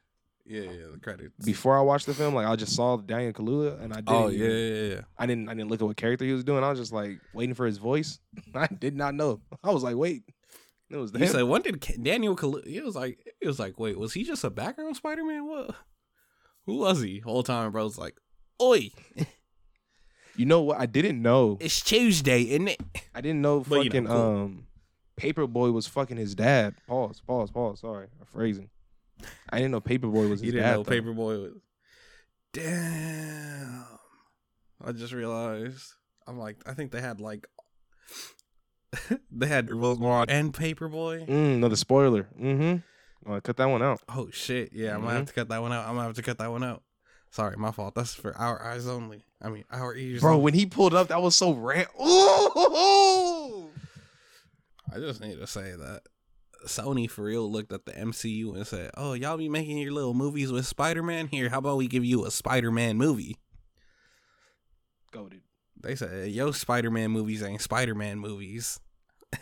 yeah, 0.48 0.62
yeah. 0.62 0.86
The 0.94 1.00
credits. 1.02 1.46
before 1.46 1.78
I 1.78 1.82
watched 1.82 2.06
the 2.06 2.14
film, 2.14 2.34
like 2.34 2.48
I 2.48 2.56
just 2.56 2.76
saw 2.76 2.98
Daniel 2.98 3.34
Kaluuya 3.34 3.82
and 3.82 3.94
I 3.94 3.98
didn't. 3.98 4.10
oh 4.16 4.28
yeah, 4.30 4.48
yeah, 4.48 4.94
yeah. 4.96 5.02
I 5.18 5.26
didn't. 5.26 5.50
I 5.50 5.54
didn't 5.54 5.70
look 5.70 5.82
at 5.82 5.88
what 5.88 5.98
character 5.98 6.26
he 6.26 6.32
was 6.34 6.44
doing. 6.44 6.64
I 6.64 6.70
was 6.70 6.80
just 6.80 6.92
like 6.94 7.20
waiting 7.34 7.54
for 7.56 7.66
his 7.66 7.78
voice. 7.78 8.20
I 8.56 8.68
did 8.68 8.96
not 8.96 9.14
know. 9.16 9.42
I 9.64 9.72
was 9.72 9.84
like, 9.84 9.96
wait, 9.96 10.24
it 10.90 10.96
was 10.98 11.12
You 11.14 11.20
him. 11.20 11.28
said 11.28 11.44
when 11.44 11.62
did 11.62 11.80
Daniel 12.02 12.36
Kaluuya? 12.36 12.68
He 12.68 12.82
was 12.82 12.96
like, 12.96 13.20
it 13.42 13.48
was 13.48 13.60
like, 13.60 13.78
wait, 13.80 13.98
was 14.00 14.14
he 14.14 14.24
just 14.24 14.44
a 14.44 14.50
background 14.50 14.96
Spider 14.96 15.24
Man? 15.26 15.46
What? 15.48 15.76
Who 16.66 16.78
was 16.78 17.02
he? 17.02 17.20
Whole 17.20 17.44
time, 17.44 17.72
bro 17.72 17.84
was 17.84 17.98
like, 17.98 18.16
oi, 18.62 18.90
you 20.36 20.46
know 20.46 20.62
what? 20.62 20.80
I 20.80 20.86
didn't 20.86 21.22
know. 21.22 21.58
it's 21.60 21.82
Tuesday, 21.82 22.44
isn't 22.44 22.68
it? 22.68 22.82
I 23.16 23.22
didn't 23.22 23.42
know 23.42 23.62
But, 23.68 23.84
you 23.84 23.90
know, 23.90 23.90
fucking 23.90 24.08
cool. 24.08 24.16
um, 24.44 24.68
Paperboy 25.20 25.74
was 25.74 25.88
fucking 25.88 26.18
his 26.18 26.36
dad. 26.36 26.76
Pause. 26.88 27.22
Pause. 27.26 27.52
Pause. 27.52 27.80
Sorry, 27.80 28.08
I'm 28.20 28.26
phrasing. 28.28 28.70
I 29.50 29.58
didn't 29.58 29.72
know 29.72 29.82
Paperboy 29.82 30.30
was 30.30 30.40
his 30.40 30.44
You 30.44 30.52
didn't 30.54 30.64
dad. 30.68 30.76
know 30.78 30.84
though. 30.84 30.92
Paperboy 30.92 31.42
was. 31.44 31.54
Damn. 32.54 33.86
I 34.84 34.92
just 34.92 35.14
realized. 35.14 35.94
I'm 36.28 36.38
like, 36.38 36.58
I 36.66 36.74
think 36.74 36.92
they 36.92 37.02
had 37.02 37.20
like. 37.20 37.48
they 39.32 39.48
had 39.48 39.68
Voldemort 39.70 40.26
and 40.30 40.54
Paperboy. 40.54 41.28
Mm, 41.28 41.60
no, 41.60 41.68
the 41.68 41.78
spoiler. 41.78 42.28
Mm-hmm. 42.40 43.32
Uh, 43.32 43.40
cut 43.42 43.58
that 43.58 43.66
one 43.70 43.82
out. 43.84 44.02
Oh 44.08 44.30
shit! 44.32 44.72
Yeah, 44.72 44.96
I'm 44.96 45.02
gonna 45.02 45.16
have 45.16 45.26
to 45.26 45.34
cut 45.34 45.50
that 45.50 45.62
one 45.62 45.74
out. 45.74 45.86
I'm 45.86 45.96
gonna 45.96 46.08
have 46.08 46.16
to 46.16 46.22
cut 46.22 46.38
that 46.38 46.50
one 46.52 46.64
out. 46.64 46.82
Sorry, 47.30 47.58
my 47.58 47.72
fault. 47.72 47.94
That's 47.96 48.14
for 48.14 48.36
our 48.38 48.64
eyes 48.64 48.88
only. 48.88 49.26
I 49.42 49.50
mean, 49.50 49.66
our 49.70 49.94
ears. 49.96 50.22
Bro, 50.22 50.34
only. 50.34 50.44
when 50.44 50.54
he 50.54 50.66
pulled 50.66 50.94
up, 50.94 51.10
that 51.10 51.22
was 51.22 51.36
so 51.36 51.52
rant. 51.52 51.90
Ooh! 52.00 53.70
I 54.94 55.00
just 55.00 55.20
need 55.20 55.38
to 55.40 55.48
say 55.48 55.72
that 55.72 56.04
Sony 56.68 57.10
for 57.10 57.24
real 57.24 57.52
looked 57.52 57.74
at 57.74 57.86
the 57.86 57.92
MCU 57.94 58.56
and 58.56 58.66
said, 58.68 58.92
"Oh, 58.96 59.14
y'all 59.14 59.38
be 59.38 59.50
making 59.50 59.78
your 59.78 59.92
little 59.92 60.14
movies 60.14 60.52
with 60.52 60.66
Spider 60.66 61.02
Man. 61.04 61.28
Here, 61.28 61.50
how 61.50 61.58
about 61.60 61.78
we 61.78 61.88
give 61.88 62.06
you 62.06 62.26
a 62.26 62.32
Spider 62.32 62.72
Man 62.72 62.98
movie?" 62.98 63.38
Goated. 65.12 65.42
They 65.82 65.96
said, 65.96 66.32
"Yo, 66.32 66.52
Spider 66.52 66.92
Man 66.92 67.12
movies 67.12 67.42
ain't 67.44 67.62
Spider 67.62 67.96
Man 67.96 68.20
movies. 68.20 68.80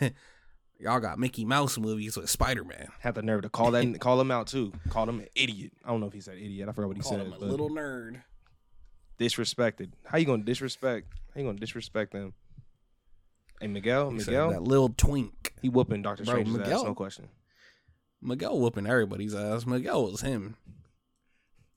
y'all 0.80 1.00
got 1.00 1.18
Mickey 1.18 1.44
Mouse 1.44 1.78
movies 1.78 2.16
with 2.16 2.28
Spider 2.30 2.64
Man. 2.64 2.88
Had 3.00 3.14
the 3.14 3.22
nerve 3.22 3.42
to 3.42 3.48
call 3.48 3.70
that, 3.72 4.00
call 4.00 4.20
him 4.20 4.30
out 4.30 4.46
too. 4.46 4.72
Called 4.90 5.08
him 5.08 5.20
an 5.20 5.28
idiot. 5.34 5.72
I 5.84 5.88
don't 5.88 6.00
know 6.00 6.06
if 6.06 6.12
he 6.12 6.20
said 6.20 6.36
idiot. 6.36 6.68
I 6.68 6.72
forgot 6.72 6.88
what 6.88 6.96
he 6.96 7.02
Called 7.02 7.16
said. 7.18 7.26
him 7.26 7.32
a 7.32 7.38
little 7.38 7.70
nerd." 7.70 8.22
disrespected. 9.18 9.92
How 10.04 10.18
you 10.18 10.26
gonna 10.26 10.42
disrespect? 10.44 11.06
How 11.34 11.40
you 11.40 11.46
gonna 11.46 11.58
disrespect 11.58 12.12
them? 12.12 12.34
Hey 13.60 13.68
Miguel, 13.68 14.10
Miguel, 14.10 14.50
that 14.50 14.62
little 14.62 14.90
twink. 14.90 15.54
he 15.62 15.68
whooping 15.68 16.02
Doctor 16.02 16.24
Strange's 16.24 16.52
Miguel- 16.56 16.80
ass, 16.80 16.84
no 16.84 16.94
question. 16.94 17.28
Miguel 18.20 18.58
whooping 18.58 18.86
everybody's 18.86 19.34
ass. 19.34 19.66
Miguel 19.66 20.04
was 20.10 20.20
him. 20.20 20.56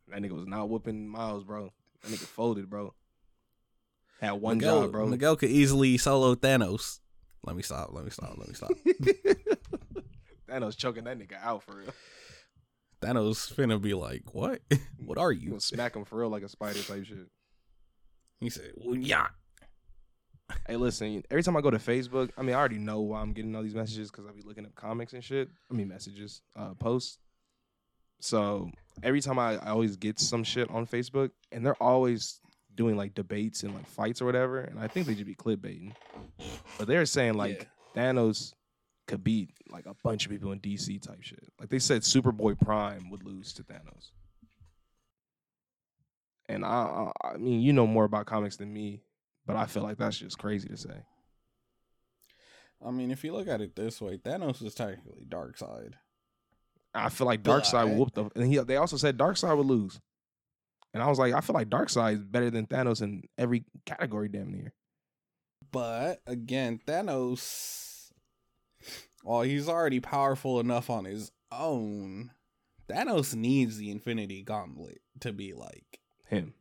That 0.10 0.22
nigga 0.22 0.31
was 0.31 0.47
not 0.47 0.69
whooping 0.69 1.07
Miles, 1.07 1.43
bro. 1.43 1.72
That 2.03 2.11
nigga 2.11 2.26
folded, 2.26 2.69
bro. 2.69 2.93
Had 4.19 4.31
one 4.34 4.57
Miguel, 4.57 4.81
job, 4.84 4.91
bro. 4.91 5.06
Miguel 5.07 5.35
could 5.35 5.49
easily 5.51 5.97
solo 5.97 6.35
Thanos. 6.35 6.99
Let 7.45 7.56
me 7.56 7.61
stop. 7.61 7.91
Let 7.93 8.03
me 8.03 8.10
stop. 8.10 8.35
Let 8.38 8.47
me 8.49 8.53
stop. 8.53 8.72
Thanos 10.49 10.76
choking 10.76 11.06
that 11.06 11.18
nigga 11.18 11.41
out 11.41 11.64
for 11.64 11.77
real. 11.77 11.93
Thanos 13.01 13.53
finna 13.53 13.81
be 13.81 13.93
like, 13.93 14.34
"What? 14.34 14.61
what 15.06 15.18
are 15.18 15.31
You 15.31 15.53
you?" 15.53 15.60
smack 15.60 15.95
him 15.95 16.03
for 16.03 16.19
real 16.19 16.30
like 16.30 16.43
a 16.43 16.49
spider 16.49 16.81
type 16.81 17.06
shit. 17.06 17.27
He 18.41 18.49
said, 18.49 18.72
well, 18.76 18.95
"Yeah." 18.95 19.27
Hey, 20.68 20.76
listen. 20.76 21.24
Every 21.30 21.44
time 21.44 21.58
I 21.58 21.62
go 21.62 21.72
to 21.72 21.78
Facebook, 21.78 22.30
I 22.38 22.42
mean, 22.42 22.56
I 22.56 22.60
already 22.60 22.78
know 22.78 23.02
why 23.02 23.22
I'm 23.22 23.34
getting 23.34 23.56
all 23.56 23.64
these 23.64 23.76
messages 23.76 24.12
because 24.12 24.26
I 24.26 24.32
be 24.32 24.42
looking 24.44 24.66
up 24.66 24.76
comics 24.76 25.14
and 25.14 25.24
shit. 25.24 25.50
I 25.70 25.74
mean, 25.74 25.88
messages, 25.88 26.42
uh, 26.56 26.74
posts. 26.76 27.18
So 28.20 28.72
every 29.02 29.22
time 29.22 29.40
I, 29.40 29.58
I 29.58 29.70
always 29.70 29.96
get 29.96 30.20
some 30.20 30.44
shit 30.44 30.70
on 30.70 30.86
Facebook, 30.86 31.32
and 31.52 31.66
they're 31.66 31.82
always 31.82 32.40
doing 32.76 32.96
like 32.96 33.14
debates 33.14 33.64
and 33.64 33.74
like 33.74 33.88
fights 33.88 34.22
or 34.22 34.26
whatever. 34.26 34.60
And 34.60 34.80
I 34.80 34.88
think 34.88 35.08
they 35.08 35.16
should 35.16 35.26
be 35.26 35.36
clip 35.36 35.62
baiting, 35.62 35.96
But 36.78 36.88
they're 36.88 37.06
saying 37.06 37.34
like 37.34 37.68
Thanos 37.96 38.54
could 39.08 39.24
beat 39.24 39.50
like 39.70 39.86
a 39.86 39.96
bunch 40.04 40.26
of 40.26 40.32
people 40.32 40.52
in 40.52 40.60
DC 40.60 41.02
type 41.02 41.22
shit. 41.22 41.44
Like 41.60 41.70
they 41.70 41.80
said, 41.80 42.04
Superboy 42.04 42.60
Prime 42.60 43.10
would 43.10 43.24
lose 43.24 43.54
to 43.54 43.64
Thanos. 43.64 44.12
And 46.48 46.64
I, 46.64 47.12
I, 47.24 47.30
I 47.34 47.38
mean, 47.38 47.62
you 47.62 47.74
know 47.74 47.86
more 47.86 48.06
about 48.06 48.26
comics 48.26 48.58
than 48.58 48.74
me, 48.74 49.02
but 49.50 49.58
I 49.58 49.66
feel 49.66 49.82
like 49.82 49.98
that's 49.98 50.20
just 50.20 50.38
crazy 50.38 50.70
to 50.70 50.78
say. 50.78 50.94
I 52.86 52.92
mean, 52.92 53.10
if 53.10 53.24
you 53.24 53.34
look 53.34 53.48
at 53.48 53.62
it 53.62 53.76
this 53.76 54.00
way, 54.00 54.20
Thanos 54.20 54.64
is 54.64 54.76
technically 54.76 55.26
Darkseid. 55.28 55.94
I 56.94 57.10
feel 57.10 57.26
like 57.26 57.42
Darkseid 57.42 57.98
whooped 57.98 58.14
the, 58.14 58.30
and 58.36 58.46
he, 58.46 58.60
they 58.60 58.76
also 58.76 58.96
said 58.96 59.18
Darkseid 59.18 59.58
would 59.58 59.66
lose. 59.66 60.00
And 60.94 61.02
I 61.02 61.08
was 61.08 61.18
like, 61.18 61.34
I 61.34 61.42
feel 61.42 61.56
like 61.56 61.68
Darkseid 61.68 62.14
is 62.14 62.24
better 62.26 62.52
than 62.52 62.68
Thanos 62.68 63.02
in 63.02 63.24
every 63.40 63.66
category, 63.88 64.30
damn 64.30 64.52
near. 64.52 64.72
But 65.72 66.22
again, 66.28 66.80
Thanos, 66.86 68.12
well, 69.24 69.42
he's 69.42 69.68
already 69.68 70.00
powerful 70.00 70.60
enough 70.60 70.92
on 70.92 71.06
his 71.06 71.32
own. 71.52 72.30
Thanos 72.88 73.34
needs 73.34 73.78
the 73.78 73.90
Infinity 73.90 74.44
Gauntlet 74.44 75.02
to 75.22 75.34
be 75.34 75.54
like. 75.54 76.02
Him, 76.28 76.54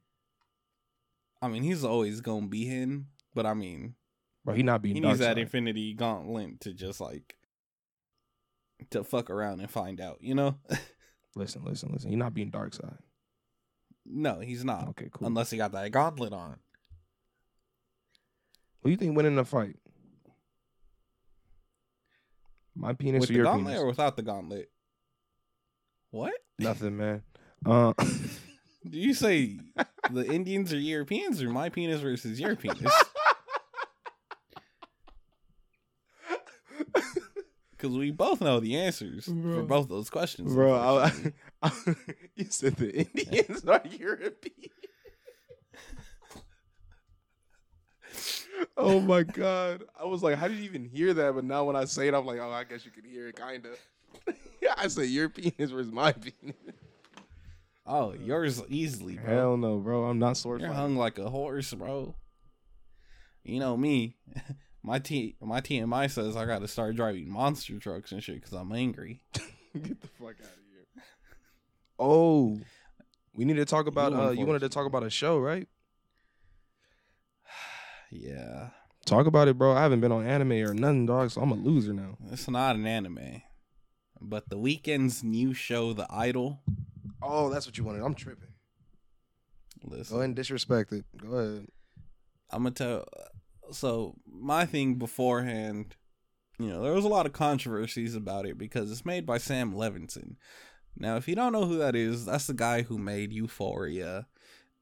I 1.40 1.48
mean, 1.48 1.62
he's 1.62 1.84
always 1.84 2.20
gonna 2.20 2.46
be 2.46 2.64
him, 2.64 3.08
but 3.34 3.46
I 3.46 3.54
mean, 3.54 3.94
bro, 4.44 4.54
he 4.54 4.62
not 4.62 4.82
being 4.82 4.96
he 4.96 5.00
needs 5.00 5.20
that 5.20 5.38
Infinity 5.38 5.94
Gauntlet 5.94 6.60
to 6.62 6.72
just 6.74 7.00
like 7.00 7.36
to 8.90 9.04
fuck 9.04 9.30
around 9.30 9.60
and 9.60 9.70
find 9.70 10.00
out, 10.00 10.18
you 10.20 10.34
know? 10.34 10.56
Listen, 11.34 11.62
listen, 11.64 11.90
listen. 11.92 12.10
You're 12.10 12.18
not 12.18 12.34
being 12.34 12.50
Darkseid. 12.50 12.98
No, 14.04 14.40
he's 14.40 14.64
not. 14.64 14.88
Okay, 14.88 15.08
cool. 15.12 15.28
Unless 15.28 15.50
he 15.50 15.58
got 15.58 15.70
that 15.72 15.92
gauntlet 15.92 16.32
on. 16.32 16.56
Who 18.82 18.90
you 18.90 18.96
think 18.96 19.16
winning 19.16 19.36
the 19.36 19.44
fight? 19.44 19.76
My 22.74 22.92
penis 22.92 23.20
With 23.20 23.30
or 23.30 23.32
the 23.32 23.36
your 23.36 23.44
gauntlet 23.44 23.66
penis? 23.66 23.80
or 23.82 23.86
without 23.86 24.16
the 24.16 24.22
gauntlet? 24.22 24.70
What? 26.10 26.32
Nothing, 26.58 26.96
man. 26.96 27.22
Uh, 27.64 27.92
Do 28.90 28.98
you 28.98 29.14
say 29.14 29.58
the 30.10 30.26
Indians 30.26 30.72
are 30.72 30.78
Europeans 30.78 31.42
or 31.42 31.50
my 31.50 31.68
penis 31.68 32.00
versus 32.00 32.40
your 32.40 32.56
penis? 32.56 32.92
Because 37.78 37.96
we 37.96 38.10
both 38.10 38.40
know 38.40 38.58
the 38.58 38.76
answers 38.76 39.26
for 39.26 39.62
both 39.62 39.88
those 39.88 40.10
questions. 40.10 40.52
bro, 40.52 40.74
I. 40.74 41.12
I, 41.62 41.70
you 42.34 42.46
said 42.50 42.74
the 42.74 42.92
Indians 42.92 43.64
are 43.64 43.80
European. 43.88 44.70
oh 48.76 48.98
my 48.98 49.22
god! 49.22 49.84
I 49.98 50.06
was 50.06 50.24
like, 50.24 50.36
how 50.36 50.48
did 50.48 50.56
you 50.56 50.64
even 50.64 50.86
hear 50.86 51.14
that? 51.14 51.36
But 51.36 51.44
now 51.44 51.62
when 51.64 51.76
I 51.76 51.84
say 51.84 52.08
it, 52.08 52.14
I'm 52.14 52.26
like, 52.26 52.40
oh, 52.40 52.50
I 52.50 52.64
guess 52.64 52.84
you 52.84 52.90
can 52.90 53.04
hear 53.04 53.28
it, 53.28 53.36
kind 53.36 53.64
of. 53.66 54.34
Yeah, 54.60 54.74
I 54.76 54.88
say 54.88 55.04
your 55.04 55.28
penis 55.28 55.70
versus 55.70 55.92
my 55.92 56.10
penis. 56.10 56.56
Oh, 57.90 58.12
yours 58.12 58.62
easily, 58.68 59.16
bro. 59.16 59.34
Hell 59.34 59.56
no, 59.56 59.78
bro. 59.78 60.04
I'm 60.04 60.18
not 60.18 60.36
sword 60.36 60.60
You're 60.60 60.68
fighting. 60.68 60.82
hung 60.82 60.96
like 60.96 61.18
a 61.18 61.30
horse, 61.30 61.72
bro. 61.72 62.14
You 63.44 63.60
know 63.60 63.76
me. 63.76 64.16
My 64.82 64.98
T 65.00 65.36
my 65.40 65.60
TMI 65.60 66.10
says 66.10 66.36
I 66.36 66.44
got 66.46 66.60
to 66.60 66.68
start 66.68 66.94
driving 66.96 67.28
monster 67.30 67.78
trucks 67.78 68.12
and 68.12 68.22
shit 68.22 68.36
because 68.36 68.52
I'm 68.52 68.72
angry. 68.72 69.22
Get 69.74 70.00
the 70.00 70.06
fuck 70.06 70.36
out 70.40 70.46
of 70.46 70.64
here. 70.70 71.02
Oh, 71.98 72.58
we 73.34 73.44
need 73.44 73.56
to 73.56 73.64
talk 73.64 73.86
about. 73.86 74.12
You 74.12 74.18
Uh, 74.20 74.30
you 74.30 74.46
wanted 74.46 74.60
to 74.60 74.68
talk 74.68 74.86
about 74.86 75.02
a 75.02 75.10
show, 75.10 75.38
right? 75.38 75.66
Yeah, 78.10 78.70
Talk 79.04 79.26
about 79.26 79.48
it, 79.48 79.58
bro. 79.58 79.72
I 79.72 79.80
haven't 79.82 80.00
been 80.00 80.12
on 80.12 80.24
anime 80.26 80.52
or 80.52 80.72
nothing, 80.74 81.06
dog. 81.06 81.30
So 81.30 81.40
I'm 81.42 81.50
a 81.50 81.54
loser 81.54 81.92
now. 81.92 82.16
it's 82.30 82.48
not 82.48 82.76
an 82.76 82.86
anime, 82.86 83.42
but 84.20 84.48
the 84.48 84.56
Weeknd's 84.56 85.22
new 85.22 85.52
show, 85.54 85.92
The 85.92 86.06
Idol. 86.10 86.60
Oh, 87.22 87.50
that's 87.50 87.66
what 87.66 87.76
you 87.76 87.84
wanted. 87.84 88.02
I'm 88.02 88.14
tripping. 88.14 88.48
Listen, 89.84 90.14
Go 90.14 90.18
ahead 90.20 90.28
and 90.30 90.36
disrespect 90.36 90.92
it. 90.92 91.04
Go 91.16 91.36
ahead. 91.36 91.66
I'm 92.50 92.62
gonna 92.62 92.74
tell. 92.74 93.06
So 93.70 94.14
my 94.26 94.66
thing 94.66 94.94
beforehand, 94.94 95.96
you 96.58 96.68
know, 96.68 96.82
there 96.82 96.92
was 96.94 97.04
a 97.04 97.08
lot 97.08 97.26
of 97.26 97.32
controversies 97.32 98.14
about 98.14 98.46
it 98.46 98.56
because 98.58 98.90
it's 98.90 99.04
made 99.04 99.26
by 99.26 99.38
Sam 99.38 99.74
Levinson. 99.74 100.36
Now, 100.96 101.16
if 101.16 101.28
you 101.28 101.34
don't 101.36 101.52
know 101.52 101.66
who 101.66 101.78
that 101.78 101.94
is, 101.94 102.24
that's 102.26 102.46
the 102.46 102.54
guy 102.54 102.82
who 102.82 102.98
made 102.98 103.32
Euphoria, 103.32 104.26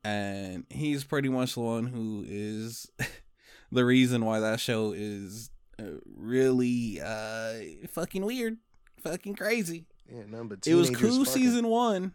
and 0.04 0.64
he's 0.70 1.04
pretty 1.04 1.28
much 1.28 1.54
the 1.54 1.60
one 1.60 1.86
who 1.86 2.24
is 2.26 2.90
the 3.72 3.84
reason 3.84 4.24
why 4.24 4.40
that 4.40 4.60
show 4.60 4.92
is 4.96 5.50
uh, 5.78 5.98
really 6.06 7.00
uh 7.04 7.54
fucking 7.90 8.24
weird, 8.24 8.56
fucking 9.02 9.34
crazy 9.34 9.84
Yeah, 10.10 10.22
nothing 10.28 10.48
but 10.48 10.66
it 10.66 10.74
was 10.74 10.90
cool 10.90 11.24
season 11.26 11.66
one. 11.66 12.14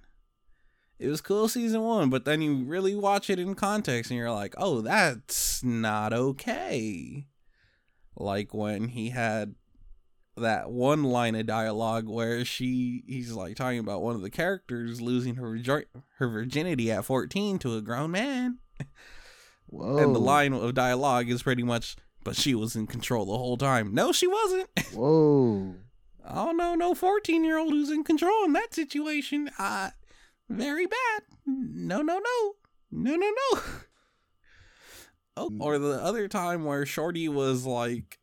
It 1.01 1.09
was 1.09 1.19
cool 1.19 1.47
season 1.47 1.81
one, 1.81 2.11
but 2.11 2.25
then 2.25 2.43
you 2.43 2.63
really 2.63 2.93
watch 2.93 3.31
it 3.31 3.39
in 3.39 3.55
context 3.55 4.11
and 4.11 4.19
you're 4.19 4.29
like, 4.29 4.53
oh, 4.55 4.81
that's 4.81 5.63
not 5.63 6.13
okay. 6.13 7.25
Like 8.15 8.53
when 8.53 8.89
he 8.89 9.09
had 9.09 9.55
that 10.37 10.69
one 10.69 11.03
line 11.03 11.33
of 11.33 11.47
dialogue 11.47 12.07
where 12.07 12.45
she 12.45 13.03
he's 13.07 13.31
like 13.31 13.55
talking 13.55 13.79
about 13.79 14.03
one 14.03 14.13
of 14.13 14.21
the 14.21 14.29
characters 14.29 15.01
losing 15.01 15.35
her 15.35 15.59
her 16.17 16.27
virginity 16.27 16.91
at 16.91 17.03
14 17.03 17.57
to 17.57 17.77
a 17.77 17.81
grown 17.81 18.11
man. 18.11 18.59
Whoa. 19.65 19.97
And 19.97 20.13
the 20.13 20.19
line 20.19 20.53
of 20.53 20.75
dialogue 20.75 21.29
is 21.29 21.41
pretty 21.41 21.63
much 21.63 21.95
but 22.23 22.35
she 22.35 22.53
was 22.53 22.75
in 22.75 22.85
control 22.85 23.25
the 23.25 23.39
whole 23.39 23.57
time. 23.57 23.95
No, 23.95 24.11
she 24.11 24.27
wasn't. 24.27 24.69
Whoa. 24.93 25.73
I 26.23 26.35
don't 26.35 26.57
know 26.57 26.75
no 26.75 26.93
14 26.93 27.43
year 27.43 27.57
old 27.57 27.71
who's 27.71 27.89
in 27.89 28.03
control 28.03 28.45
in 28.45 28.53
that 28.53 28.75
situation. 28.75 29.49
Uh, 29.57 29.89
very 30.51 30.85
bad. 30.85 31.23
No, 31.45 32.01
no, 32.01 32.19
no. 32.19 32.55
No, 32.91 33.15
no, 33.15 33.31
no. 33.53 33.61
Oh, 35.37 35.49
or 35.61 35.79
the 35.79 35.93
other 35.93 36.27
time 36.27 36.65
where 36.65 36.85
Shorty 36.85 37.29
was 37.29 37.65
like 37.65 38.19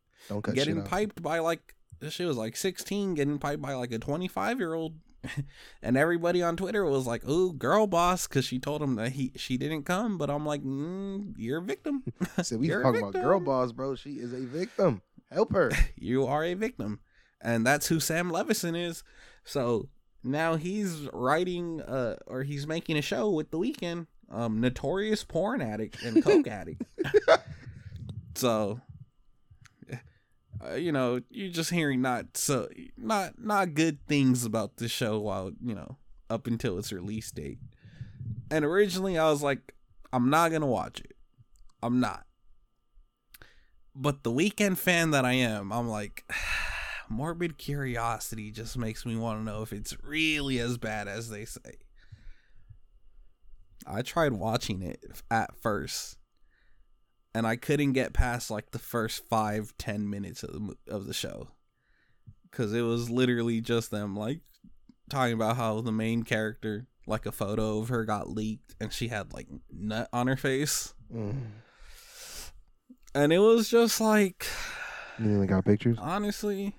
getting 0.53 0.83
piped 0.83 1.23
by 1.23 1.39
like, 1.39 1.75
she 2.11 2.27
was 2.27 2.37
like 2.37 2.55
16, 2.55 3.15
getting 3.15 3.39
piped 3.39 3.63
by 3.63 3.73
like 3.73 3.93
a 3.93 3.99
25 3.99 4.59
year 4.59 4.75
old. 4.75 4.97
and 5.83 5.97
everybody 5.97 6.43
on 6.43 6.55
Twitter 6.55 6.85
was 6.85 7.07
like, 7.07 7.27
"Ooh, 7.27 7.55
girl 7.55 7.87
boss," 7.87 8.29
because 8.29 8.45
she 8.45 8.59
told 8.59 8.83
him 8.83 8.97
that 8.97 9.13
he 9.13 9.33
she 9.37 9.57
didn't 9.57 9.85
come. 9.85 10.19
But 10.19 10.29
I'm 10.29 10.45
like, 10.45 10.63
mm, 10.63 11.33
"You're 11.39 11.59
a 11.59 11.63
victim. 11.63 12.05
so 12.43 12.59
we 12.59 12.69
You're 12.69 12.83
talking 12.83 13.01
about 13.01 13.15
girl 13.15 13.41
boss, 13.41 13.73
bro. 13.73 13.95
She 13.95 14.13
is 14.13 14.35
a 14.35 14.41
victim. 14.41 15.01
Help 15.33 15.53
her. 15.55 15.71
you 15.97 16.27
are 16.27 16.45
a 16.45 16.53
victim 16.53 17.01
and 17.41 17.67
that's 17.67 17.89
who 17.89 18.01
Sam 18.01 18.31
Levinson 18.31 18.77
is 18.77 19.03
so 19.45 19.89
now 20.23 20.57
he's 20.57 21.09
writing 21.13 21.81
uh 21.83 22.17
or 22.27 22.43
he's 22.43 22.67
making 22.67 22.97
a 22.97 23.03
show 23.03 23.31
with 23.31 23.51
the 23.51 23.59
Weeknd 23.59 24.07
um 24.31 24.61
notorious 24.61 25.25
porn 25.25 25.61
addict 25.61 26.03
and 26.03 26.23
coke 26.25 26.47
addict. 26.47 26.83
So 28.35 28.81
uh, 30.65 30.75
you 30.75 30.93
know 30.93 31.21
you're 31.31 31.53
just 31.53 31.71
hearing 31.71 32.03
not 32.03 32.37
so 32.37 32.69
not 32.97 33.39
not 33.39 33.75
good 33.75 34.05
things 34.07 34.45
about 34.45 34.77
the 34.77 34.89
show 34.89 35.19
while 35.19 35.53
you 35.65 35.75
know 35.75 35.97
up 36.29 36.47
until 36.47 36.79
its 36.79 36.93
release 36.93 37.31
date. 37.31 37.59
And 38.51 38.65
originally 38.65 39.19
i 39.19 39.31
was 39.31 39.43
like 39.43 39.75
i'm 40.13 40.31
not 40.31 40.51
gonna 40.51 40.67
watch 40.67 41.01
it. 41.01 41.13
I'm 41.83 42.01
not. 42.01 42.25
But 43.95 44.23
the 44.23 44.31
Weeknd 44.31 44.79
fan 44.79 45.11
that 45.11 45.25
I 45.25 45.33
am, 45.33 45.73
I'm 45.73 45.89
like, 45.89 46.25
morbid 47.09 47.59
curiosity 47.59 48.51
just 48.51 48.77
makes 48.79 49.05
me 49.07 49.17
want 49.17 49.41
to 49.41 49.45
know 49.45 49.63
if 49.63 49.73
it's 49.73 49.97
really 50.03 50.59
as 50.59 50.79
bad 50.79 51.09
as 51.09 51.31
they 51.31 51.45
say. 51.45 51.79
I 53.87 54.03
tried 54.03 54.33
watching 54.33 54.83
it 54.83 55.01
at 55.31 55.57
first, 55.57 56.19
and 57.35 57.47
I 57.47 57.57
couldn't 57.57 57.93
get 57.93 58.13
past 58.13 58.51
like 58.51 58.71
the 58.73 58.79
first 58.79 59.25
five, 59.29 59.73
ten 59.79 60.09
minutes 60.11 60.43
of 60.43 60.53
the 60.53 60.77
of 60.89 61.07
the 61.07 61.15
show, 61.15 61.49
because 62.51 62.73
it 62.75 62.83
was 62.83 63.09
literally 63.09 63.61
just 63.61 63.91
them 63.91 64.15
like 64.17 64.41
talking 65.09 65.33
about 65.35 65.57
how 65.57 65.81
the 65.81 65.93
main 65.93 66.23
character, 66.25 66.87
like 67.07 67.25
a 67.25 67.33
photo 67.33 67.79
of 67.79 67.89
her, 67.89 68.05
got 68.05 68.29
leaked, 68.29 68.75
and 68.81 68.93
she 68.93 69.09
had 69.09 69.33
like 69.33 69.47
nut 69.71 70.09
on 70.13 70.27
her 70.27 70.37
face 70.37 70.93
Mm. 71.11 71.37
and 73.15 73.33
it 73.33 73.39
was 73.39 73.71
just 73.71 73.99
like 73.99 74.47
You 75.19 75.31
even 75.37 75.47
got 75.47 75.65
pictures? 75.65 75.97
honestly 75.99 76.77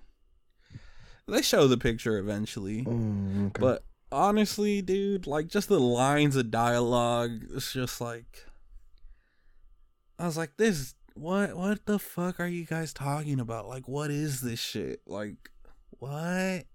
they 1.29 1.41
show 1.41 1.67
the 1.67 1.77
picture 1.77 2.17
eventually. 2.17 2.83
Mm, 2.83 3.47
okay. 3.47 3.59
but 3.59 3.83
honestly 4.11 4.81
dude 4.81 5.27
like 5.27 5.47
just 5.47 5.69
the 5.69 5.79
lines 5.79 6.35
of 6.35 6.49
dialogue 6.49 7.43
it's 7.53 7.71
just 7.71 8.01
like 8.01 8.47
i 10.17 10.25
was 10.25 10.35
like 10.35 10.57
this 10.57 10.95
what 11.19 11.55
what 11.55 11.85
the 11.85 11.99
fuck 11.99 12.39
are 12.39 12.47
you 12.47 12.65
guys 12.65 12.93
talking 12.93 13.39
about? 13.39 13.67
Like 13.67 13.87
what 13.87 14.09
is 14.09 14.41
this 14.41 14.59
shit? 14.59 15.01
Like 15.05 15.49
what? 15.91 16.65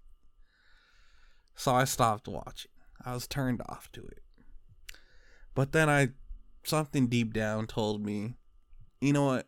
So 1.55 1.73
i 1.73 1.85
stopped 1.85 2.27
watching. 2.27 2.71
I 3.03 3.13
was 3.13 3.27
turned 3.27 3.61
off 3.67 3.91
to 3.93 4.01
it. 4.05 4.21
But 5.55 5.71
then 5.71 5.89
i 5.89 6.09
something 6.63 7.07
deep 7.07 7.31
down 7.33 7.67
told 7.67 8.03
me 8.03 8.33
you 8.99 9.13
know 9.13 9.25
what 9.25 9.47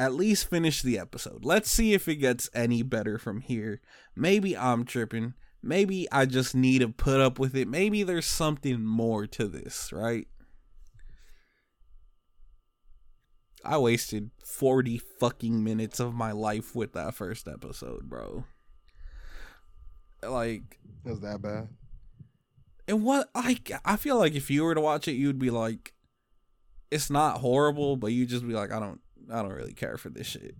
at 0.00 0.14
least 0.14 0.48
finish 0.48 0.80
the 0.80 0.98
episode. 0.98 1.44
Let's 1.44 1.70
see 1.70 1.92
if 1.92 2.08
it 2.08 2.16
gets 2.16 2.48
any 2.54 2.82
better 2.82 3.18
from 3.18 3.40
here. 3.42 3.82
Maybe 4.16 4.56
I'm 4.56 4.84
tripping. 4.86 5.34
Maybe 5.62 6.10
I 6.10 6.24
just 6.24 6.54
need 6.54 6.78
to 6.78 6.88
put 6.88 7.20
up 7.20 7.38
with 7.38 7.54
it. 7.54 7.68
Maybe 7.68 8.02
there's 8.02 8.24
something 8.24 8.82
more 8.82 9.26
to 9.26 9.46
this, 9.46 9.92
right? 9.92 10.26
I 13.62 13.76
wasted 13.76 14.30
40 14.42 14.96
fucking 15.18 15.62
minutes 15.62 16.00
of 16.00 16.14
my 16.14 16.32
life 16.32 16.74
with 16.74 16.94
that 16.94 17.14
first 17.14 17.46
episode, 17.46 18.08
bro. 18.08 18.44
Like, 20.22 20.78
it 21.04 21.10
was 21.10 21.20
that 21.20 21.42
bad. 21.42 21.68
and 22.88 23.02
what 23.04 23.30
like 23.34 23.70
I 23.84 23.96
feel 23.96 24.18
like 24.18 24.34
if 24.34 24.50
you 24.50 24.64
were 24.64 24.74
to 24.74 24.80
watch 24.80 25.08
it, 25.08 25.12
you'd 25.12 25.38
be 25.38 25.50
like, 25.50 25.92
it's 26.90 27.10
not 27.10 27.38
horrible, 27.40 27.96
but 27.96 28.12
you 28.12 28.24
just 28.26 28.46
be 28.46 28.54
like, 28.54 28.72
I 28.72 28.80
don't, 28.80 29.00
I 29.30 29.42
don't 29.42 29.52
really 29.52 29.74
care 29.74 29.96
for 29.96 30.10
this 30.10 30.26
shit. 30.26 30.56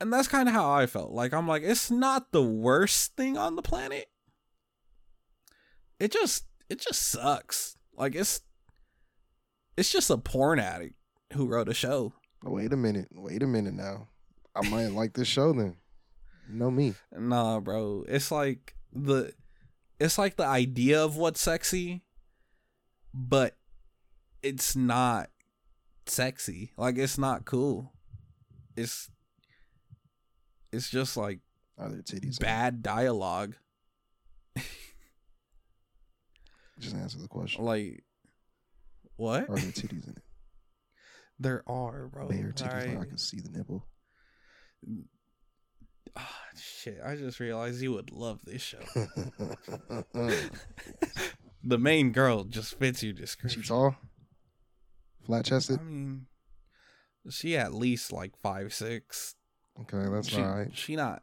And 0.00 0.12
that's 0.12 0.28
kind 0.28 0.48
of 0.48 0.54
how 0.54 0.70
I 0.70 0.86
felt. 0.86 1.12
Like 1.12 1.34
I'm 1.34 1.46
like, 1.46 1.62
it's 1.62 1.90
not 1.90 2.32
the 2.32 2.42
worst 2.42 3.16
thing 3.16 3.36
on 3.36 3.56
the 3.56 3.62
planet. 3.62 4.06
It 5.98 6.12
just, 6.12 6.44
it 6.68 6.80
just 6.80 7.02
sucks. 7.02 7.76
Like 7.96 8.14
it's, 8.14 8.40
it's 9.76 9.92
just 9.92 10.10
a 10.10 10.16
porn 10.16 10.58
addict 10.58 10.94
who 11.34 11.46
wrote 11.46 11.68
a 11.68 11.74
show. 11.74 12.14
Wait 12.42 12.72
a 12.72 12.76
minute. 12.76 13.08
Wait 13.12 13.42
a 13.42 13.46
minute 13.46 13.74
now. 13.74 14.08
I 14.54 14.68
might 14.68 14.86
like 14.92 15.12
this 15.12 15.28
show 15.28 15.52
then. 15.52 15.76
You 16.48 16.58
know 16.58 16.70
me. 16.70 16.94
Nah, 17.16 17.60
bro. 17.60 18.04
It's 18.08 18.30
like 18.30 18.74
the 18.92 19.32
it's 19.98 20.16
like 20.16 20.36
the 20.36 20.46
idea 20.46 21.02
of 21.04 21.16
what's 21.16 21.40
sexy, 21.40 22.02
but 23.12 23.56
it's 24.42 24.74
not 24.74 25.28
sexy. 26.06 26.72
Like 26.76 26.98
it's 26.98 27.18
not 27.18 27.44
cool. 27.44 27.92
It's 28.76 29.10
it's 30.72 30.90
just 30.90 31.16
like 31.16 31.40
Are 31.78 31.88
there 31.88 32.02
titties? 32.02 32.38
bad 32.38 32.82
dialogue. 32.82 33.56
Just 36.78 36.96
answer 36.96 37.18
the 37.18 37.28
question. 37.28 37.64
Like 37.64 38.02
what? 39.16 39.42
Are 39.50 39.56
there 39.56 39.70
titties 39.72 40.04
in 40.06 40.14
it? 40.16 40.22
There 41.42 41.62
are, 41.66 42.06
bro. 42.08 42.28
Bare 42.28 42.52
titties, 42.54 42.94
like 42.94 43.00
I 43.00 43.04
can 43.06 43.16
see 43.16 43.40
the 43.40 43.48
nipple. 43.48 43.86
Ah, 46.14 46.38
shit, 46.54 46.98
I 47.02 47.16
just 47.16 47.40
realized 47.40 47.80
you 47.80 47.92
would 47.92 48.10
love 48.12 48.40
this 48.44 48.60
show. 48.60 48.78
the 51.64 51.78
main 51.78 52.12
girl 52.12 52.44
just 52.44 52.78
fits 52.78 53.02
your 53.02 53.14
description. 53.14 53.62
tall, 53.62 53.96
flat 55.30 55.44
chested. 55.44 55.78
I 55.80 55.82
mean, 55.82 56.26
she 57.30 57.56
at 57.56 57.72
least 57.72 58.12
like 58.12 58.36
five 58.36 58.72
six. 58.74 59.34
Okay, 59.82 60.10
that's 60.10 60.28
she, 60.28 60.40
all 60.40 60.48
right. 60.54 60.70
She 60.76 60.96
not. 60.96 61.22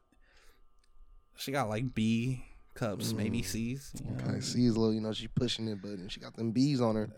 She 1.36 1.52
got 1.52 1.70
like 1.70 1.94
B 1.94 2.44
cups, 2.74 3.14
maybe 3.14 3.42
Mm. 3.42 3.46
C's. 3.46 3.92
you 4.04 4.32
know? 4.34 4.40
C's 4.40 4.76
a 4.76 4.80
little, 4.80 4.94
you 4.94 5.02
know, 5.02 5.12
she 5.14 5.28
pushing 5.28 5.68
it, 5.68 5.82
but 5.82 6.12
she 6.12 6.20
got 6.20 6.36
them 6.36 6.52
B's 6.52 6.80
on 6.82 6.96
her. 6.96 7.10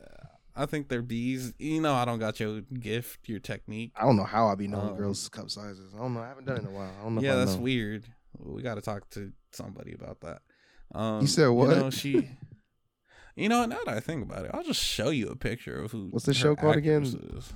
I 0.55 0.65
think 0.65 0.89
they're 0.89 1.01
B's. 1.01 1.53
You 1.57 1.79
know, 1.81 1.93
I 1.93 2.03
don't 2.05 2.19
got 2.19 2.39
your 2.39 2.61
gift, 2.61 3.29
your 3.29 3.39
technique. 3.39 3.91
I 3.95 4.01
don't 4.03 4.17
know 4.17 4.23
how 4.25 4.47
I 4.47 4.55
be 4.55 4.67
knowing 4.67 4.89
Um, 4.89 4.95
girls' 4.97 5.29
cup 5.29 5.49
sizes. 5.49 5.93
I 5.93 5.99
don't 5.99 6.13
know. 6.13 6.21
I 6.21 6.27
haven't 6.27 6.45
done 6.45 6.57
it 6.57 6.61
in 6.63 6.67
a 6.67 6.71
while. 6.71 6.91
I 6.99 7.03
don't 7.03 7.15
know. 7.15 7.21
Yeah, 7.21 7.35
that's 7.35 7.55
know. 7.55 7.61
weird. 7.61 8.03
We 8.37 8.61
got 8.61 8.75
to 8.75 8.81
talk 8.81 9.09
to 9.11 9.31
somebody 9.51 9.93
about 9.93 10.19
that. 10.21 10.41
Um, 10.97 11.21
You 11.21 11.27
said 11.27 11.47
what? 11.49 11.69
You 11.69 11.75
know, 11.83 11.89
she. 11.89 12.29
You 13.39 13.47
know, 13.47 13.65
now 13.65 13.77
that 13.85 13.95
I 13.95 14.01
think 14.01 14.21
about 14.21 14.43
it, 14.43 14.51
I'll 14.53 14.63
just 14.63 14.83
show 14.83 15.11
you 15.11 15.29
a 15.29 15.35
picture 15.35 15.81
of 15.81 15.91
who. 15.91 16.09
What's 16.09 16.25
the 16.25 16.33
show 16.33 16.57
called 16.57 16.75
again? 16.75 17.03
is. 17.03 17.53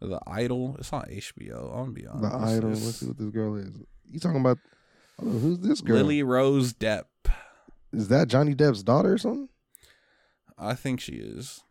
The 0.00 0.18
Idol. 0.26 0.76
It's 0.80 0.92
on 0.92 1.02
HBO. 1.02 1.70
I'm 1.72 1.78
gonna 1.80 1.92
be 1.92 2.06
honest. 2.06 2.22
The 2.32 2.38
idol. 2.38 2.70
It's 2.72 2.84
Let's 2.84 2.96
see 2.96 3.06
what 3.06 3.18
this 3.18 3.28
girl 3.28 3.54
is. 3.56 3.76
You 4.10 4.18
talking 4.18 4.40
about? 4.40 4.58
On, 5.20 5.40
who's 5.40 5.60
this 5.60 5.80
girl? 5.80 5.98
Lily 5.98 6.24
Rose 6.24 6.72
Depp. 6.72 7.04
Is 7.92 8.08
that 8.08 8.26
Johnny 8.26 8.54
Depp's 8.54 8.82
daughter 8.82 9.12
or 9.12 9.18
something? 9.18 9.48
I 10.58 10.74
think 10.74 11.00
she 11.00 11.12
is. 11.12 11.62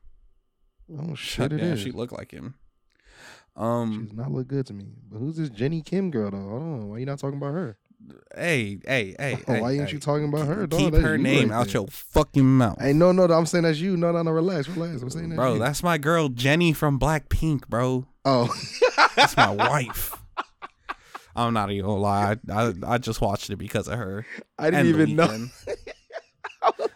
Oh 0.98 1.16
shit, 1.16 1.52
it 1.52 1.62
yeah, 1.62 1.76
she 1.76 1.92
look 1.92 2.12
like 2.14 2.32
him. 2.32 2.56
Um. 3.56 4.04
She 4.04 4.08
does 4.08 4.18
not 4.18 4.32
look 4.32 4.48
good 4.48 4.66
to 4.68 4.74
me. 4.74 4.94
But 5.12 5.18
who's 5.18 5.36
this 5.36 5.50
Jennie 5.50 5.82
Kim 5.82 6.10
girl 6.10 6.32
though? 6.32 6.38
Hold 6.38 6.62
on. 6.62 6.90
Why 6.90 7.00
you 7.00 7.06
not 7.06 7.20
talking 7.20 7.38
about 7.38 7.54
her? 7.54 7.78
Hey, 8.36 8.80
hey, 8.86 9.16
hey. 9.20 9.38
hey, 9.48 9.62
Why 9.62 9.72
ain't 9.74 9.88
hey. 9.88 9.92
you 9.94 10.00
talking 10.00 10.30
about 10.30 10.48
her, 10.48 10.68
dog? 10.68 10.80
Keep 10.80 10.92
That's 10.94 11.04
her 11.04 11.18
name 11.18 11.50
right 11.50 11.58
out 11.58 11.66
there. 11.68 11.82
your 11.82 11.88
fucking 11.88 12.46
mouth. 12.46 12.80
Hey, 12.80 12.94
no, 12.94 13.12
no, 13.12 13.28
no, 13.28 13.34
I'm 13.34 13.46
saying 13.46 13.64
that's 13.64 13.80
you. 13.80 13.98
No, 13.98 14.12
no, 14.12 14.22
no, 14.24 14.32
relax, 14.32 14.68
relax. 14.70 15.02
I'm 15.02 15.10
saying 15.10 15.30
that. 15.30 15.36
bro, 15.36 15.54
you. 15.54 15.60
that's 15.60 15.84
my 15.84 15.98
girl 15.98 16.30
Jennie 16.30 16.74
from 16.74 17.00
Blackpink, 17.00 17.68
bro. 17.68 18.06
oh, 18.26 18.54
That's 19.16 19.36
my 19.36 19.50
wife. 19.56 20.16
I'm 21.36 21.54
not 21.54 21.72
even 21.72 21.86
gonna 21.86 22.02
lie. 22.02 22.38
I, 22.50 22.54
I 22.68 22.74
I 22.86 22.98
just 22.98 23.22
watched 23.22 23.50
it 23.50 23.56
because 23.58 23.88
of 23.88 23.98
her. 23.98 24.26
I 24.58 24.70
didn't 24.72 24.88
even 24.88 25.16
know. 25.16 25.48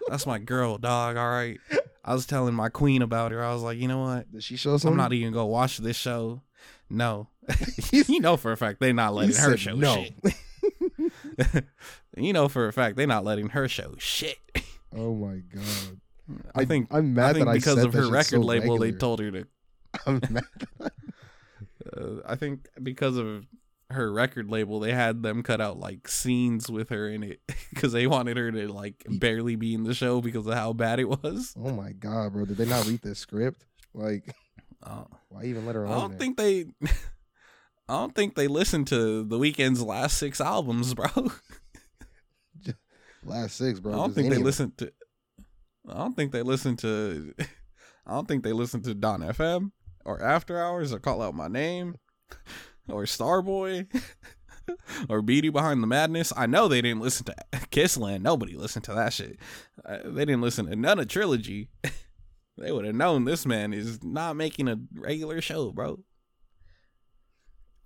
That's 0.10 0.26
my 0.26 0.40
girl, 0.40 0.78
dog. 0.78 1.16
All 1.18 1.30
right. 1.30 1.60
I 2.04 2.14
was 2.14 2.26
telling 2.26 2.54
my 2.54 2.68
queen 2.70 3.02
about 3.02 3.32
her. 3.32 3.44
I 3.44 3.54
was 3.54 3.62
like, 3.62 3.78
you 3.78 3.88
know 3.88 4.00
what? 4.00 4.32
Did 4.32 4.44
she 4.44 4.58
show 4.58 4.72
something? 4.78 4.92
I'm 4.92 4.98
not 4.98 5.14
even 5.14 5.32
gonna 5.34 5.46
watch 5.46 5.78
this 5.78 5.96
show. 5.96 6.42
No, 6.90 7.30
you 7.92 8.20
know 8.20 8.36
for 8.38 8.52
a 8.52 8.58
fact 8.58 8.80
they 8.80 8.92
not 8.94 9.14
letting 9.14 9.36
her 9.36 9.58
show 9.58 9.76
no. 9.76 10.04
shit. 10.04 10.36
you 12.18 12.34
know 12.34 12.48
for 12.48 12.68
a 12.68 12.74
fact 12.74 12.96
they're 12.98 13.08
not 13.08 13.24
letting 13.26 13.50
her 13.50 13.68
show 13.68 13.96
shit. 13.98 14.38
Oh 14.96 15.16
my 15.16 15.42
god. 15.54 16.00
I 16.56 16.66
think 16.66 16.88
I'm 16.92 17.14
mad 17.14 17.32
I 17.32 17.34
think 17.34 17.46
that 17.46 17.52
I 17.52 17.54
because 17.56 17.76
said 17.76 17.86
of 17.88 17.94
her 17.94 18.10
record 18.10 18.26
so 18.30 18.40
label, 18.40 18.78
they 18.78 18.92
told 18.92 19.20
her 19.20 19.32
to. 19.32 19.48
I'm 20.08 20.22
mad. 20.30 20.44
Uh, 21.96 22.22
I 22.26 22.36
think 22.36 22.70
because 22.82 23.18
of 23.18 23.46
her 23.90 24.12
record 24.12 24.50
label, 24.50 24.80
they 24.80 24.94
had 24.94 25.22
them 25.22 25.44
cut 25.44 25.60
out 25.60 25.78
like 25.78 26.08
scenes 26.08 26.70
with 26.70 26.90
her 26.90 27.10
in 27.10 27.24
it 27.24 27.42
because 27.74 27.92
they 27.92 28.08
wanted 28.08 28.38
her 28.38 28.52
to 28.52 28.72
like 28.72 29.04
barely 29.08 29.56
be 29.58 29.74
in 29.74 29.84
the 29.84 29.94
show 29.94 30.22
because 30.22 30.48
of 30.48 30.54
how 30.54 30.72
bad 30.74 31.00
it 31.00 31.10
was. 31.10 31.54
Oh 31.62 31.72
my 31.74 31.92
god, 31.92 32.34
bro. 32.34 32.46
Did 32.46 32.58
they 32.58 32.66
not 32.66 32.88
read 32.88 33.02
the 33.02 33.14
script? 33.16 33.66
Like, 33.94 34.34
Uh, 34.82 35.04
why 35.30 35.44
even 35.44 35.66
let 35.66 35.76
her 35.76 35.86
I 35.86 35.92
don't 35.92 36.12
there? 36.12 36.20
think 36.20 36.38
they. 36.38 36.66
I 37.94 37.98
don't 37.98 38.16
think 38.16 38.34
they 38.34 38.48
listened 38.48 38.88
to 38.88 39.24
the 39.24 39.38
Weeknd's 39.38 39.84
last 39.84 40.18
six 40.18 40.42
albums, 40.42 40.96
bro. 40.96 41.06
Last 43.24 43.56
six, 43.56 43.80
bro. 43.80 43.94
I 43.94 43.98
don't 43.98 44.16
think 44.16 44.32
they 44.32 44.40
listened 44.40 44.76
to. 44.80 44.92
I 45.88 45.98
don't 46.00 46.16
think 46.16 46.32
they 46.32 46.42
listened 46.42 46.80
to. 46.80 47.36
I 48.08 48.16
don't 48.16 48.28
think 48.28 48.44
they 48.44 48.52
listened 48.52 48.84
to 48.86 48.96
Dawn 48.96 49.22
FM 49.22 49.74
or 50.06 50.20
After 50.24 50.60
Hours 50.60 50.92
or 50.92 50.98
Call 50.98 51.22
Out 51.22 51.36
My 51.36 51.48
Name 51.48 51.96
or 52.90 53.04
Starboy 53.04 53.86
or 55.08 55.22
Beauty 55.22 55.50
Behind 55.50 55.84
the 55.84 55.88
Madness. 55.88 56.34
I 56.36 56.48
know 56.48 56.68
they 56.68 56.82
didn't 56.82 57.02
listen 57.02 57.28
to 57.28 57.36
Kissland. 57.72 58.24
Nobody 58.24 58.56
listened 58.56 58.86
to 58.86 58.94
that 58.96 59.14
shit. 59.14 59.38
Uh, 59.86 60.00
they 60.04 60.26
didn't 60.26 60.42
listen 60.42 60.66
to 60.66 60.76
none 60.76 60.98
of 60.98 61.08
Trilogy. 61.08 61.70
they 62.58 62.72
would 62.72 62.86
have 62.86 62.96
known 62.96 63.26
this 63.26 63.46
man 63.46 63.72
is 63.72 64.04
not 64.04 64.36
making 64.36 64.68
a 64.68 64.80
regular 64.96 65.42
show, 65.42 65.72
bro. 65.72 66.00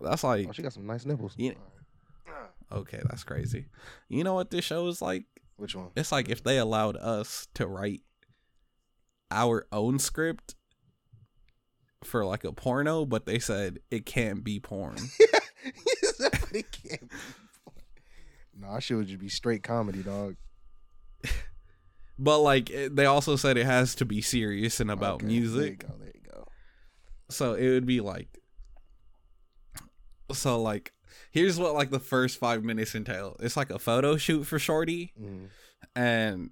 That's 0.02 0.24
oh, 0.24 0.28
like 0.28 0.48
Oh, 0.50 0.52
she 0.52 0.62
got 0.62 0.74
some 0.74 0.86
nice 0.86 1.06
nipples. 1.06 1.34
Yeah. 1.38 1.54
okay, 2.72 3.02
that's 3.06 3.24
crazy. 3.24 3.66
You 4.10 4.24
know 4.24 4.34
what 4.34 4.52
this 4.52 4.66
show 4.66 4.88
is 4.88 5.02
like? 5.02 5.26
Which 5.58 5.76
one? 5.76 5.90
It's 5.96 6.12
like 6.12 6.30
if 6.30 6.44
they 6.44 6.58
allowed 6.60 6.98
us 6.98 7.48
to 7.56 7.66
write 7.68 8.02
our 9.32 9.66
own 9.72 10.00
script 10.00 10.56
for 12.04 12.24
like 12.26 12.44
a 12.44 12.52
porno, 12.52 13.06
but 13.06 13.26
they 13.26 13.40
said 13.40 13.80
it 13.90 14.06
can't 14.06 14.44
be 14.44 14.60
porn. 14.60 14.98
Somebody 16.04 16.64
can't 16.64 17.02
be- 17.10 17.16
Nah, 18.60 18.80
shit 18.80 18.98
would 18.98 19.08
just 19.08 19.20
be 19.20 19.30
straight 19.30 19.62
comedy, 19.64 20.02
dog. 20.02 20.36
but 22.20 22.40
like 22.40 22.72
they 22.92 23.06
also 23.06 23.36
said 23.36 23.58
it 23.58 23.66
has 23.66 23.94
to 23.96 24.06
be 24.06 24.22
serious 24.22 24.80
and 24.80 24.90
about 24.90 25.16
Okay, 25.16 25.26
There 25.28 25.34
you 25.36 25.42
music. 25.42 25.80
go. 25.88 25.94
There 26.00 26.08
you 26.14 26.22
go. 26.32 26.48
So 27.30 27.54
it 27.54 27.70
would 27.70 27.86
be 27.86 28.00
like 28.02 28.37
so 30.34 30.62
like 30.62 30.94
here's 31.32 31.58
what 31.60 31.74
like 31.74 31.90
the 31.90 32.00
first 32.00 32.40
5 32.40 32.64
minutes 32.64 32.96
entail. 32.96 33.36
It's 33.40 33.58
like 33.58 33.70
a 33.70 33.80
photo 33.80 34.18
shoot 34.18 34.44
for 34.46 34.60
Shorty 34.60 35.14
Mm, 35.20 35.48
and 35.96 36.50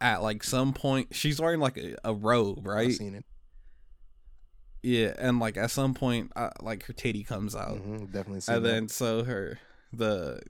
at 0.00 0.22
like 0.22 0.42
some 0.44 0.72
point 0.72 1.08
she's 1.14 1.40
wearing 1.40 1.60
like 1.60 1.76
a, 1.76 1.96
a 2.04 2.14
robe, 2.14 2.60
I've 2.60 2.64
right? 2.64 2.92
seen 2.92 3.14
it. 3.14 3.24
Yeah, 4.82 5.12
and 5.18 5.38
like 5.38 5.56
at 5.58 5.70
some 5.70 5.92
point 5.94 6.32
uh, 6.36 6.50
like 6.62 6.84
her 6.84 6.92
titty 6.94 7.22
comes 7.24 7.54
out. 7.54 7.76
Mhm, 7.78 8.10
definitely 8.12 8.40
seen 8.40 8.54
and 8.56 8.64
that. 8.64 8.68
then 8.68 8.88
so 8.88 9.24
her 9.24 9.58
the 9.92 10.40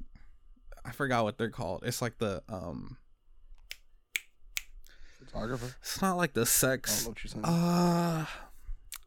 I 0.84 0.92
forgot 0.92 1.24
what 1.24 1.36
they're 1.38 1.50
called. 1.50 1.82
It's 1.84 2.00
like 2.00 2.18
the 2.18 2.42
um 2.48 2.96
Photographer. 5.18 5.74
it's 5.80 6.00
not 6.02 6.16
like 6.16 6.32
the 6.32 6.40
I 6.40 6.44
don't 6.44 6.48
sex 6.48 7.02
know 7.04 7.10
what 7.10 7.22
you're 7.24 7.28
saying. 7.30 7.44
uh 7.44 8.26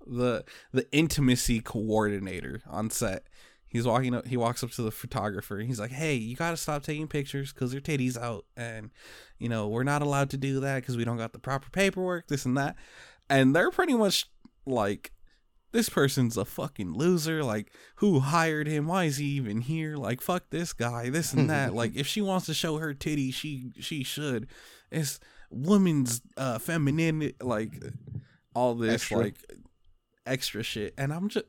the 0.06 0.44
the 0.72 0.92
intimacy 0.92 1.60
coordinator 1.62 2.62
on 2.68 2.90
set. 2.90 3.24
He's 3.68 3.88
walking 3.88 4.14
up 4.14 4.28
he 4.28 4.38
walks 4.38 4.64
up 4.64 4.72
to 4.72 4.82
the 4.84 4.92
photographer 4.92 5.58
and 5.58 5.68
he's 5.68 5.80
like, 5.80 5.92
"Hey, 5.92 6.16
you 6.16 6.36
got 6.36 6.52
to 6.52 6.58
stop 6.58 6.84
taking 6.84 7.08
pictures 7.08 7.52
cuz 7.52 7.74
your 7.74 7.82
titties 7.82 8.18
out 8.18 8.46
and 8.56 8.92
you 9.40 9.50
know, 9.50 9.68
we're 9.68 9.84
not 9.84 10.02
allowed 10.02 10.30
to 10.32 10.38
do 10.38 10.60
that 10.60 10.86
cuz 10.86 10.96
we 10.96 11.06
don't 11.06 11.18
got 11.18 11.34
the 11.34 11.40
proper 11.40 11.70
paperwork, 11.70 12.28
this 12.28 12.46
and 12.46 12.58
that." 12.58 12.76
And 13.30 13.56
they're 13.56 13.72
pretty 13.72 13.96
much 13.96 14.30
like 14.66 15.12
this 15.74 15.90
person's 15.90 16.38
a 16.38 16.46
fucking 16.46 16.94
loser. 16.94 17.44
Like, 17.44 17.72
who 17.96 18.20
hired 18.20 18.68
him? 18.68 18.88
Why 18.88 19.06
is 19.06 19.18
he 19.18 19.26
even 19.26 19.62
here? 19.62 19.98
Like, 19.98 20.22
fuck 20.22 20.52
this 20.52 20.72
guy, 20.72 21.10
this 21.10 21.34
and 21.34 21.50
that. 21.50 21.74
like, 21.82 21.96
if 21.96 22.06
she 22.08 22.22
wants 22.22 22.46
to 22.46 22.54
show 22.54 22.78
her 22.78 22.94
titty, 22.94 23.32
she 23.32 23.72
she 23.80 24.04
should. 24.04 24.48
It's 24.92 25.20
woman's 25.50 26.22
uh 26.38 26.60
femininity, 26.60 27.36
like 27.42 27.74
all 28.54 28.76
this 28.76 28.94
Extra. 28.94 29.18
like 29.18 29.36
extra 30.26 30.64
shit. 30.64 30.94
And 30.98 31.14
I'm 31.14 31.30
just 31.30 31.46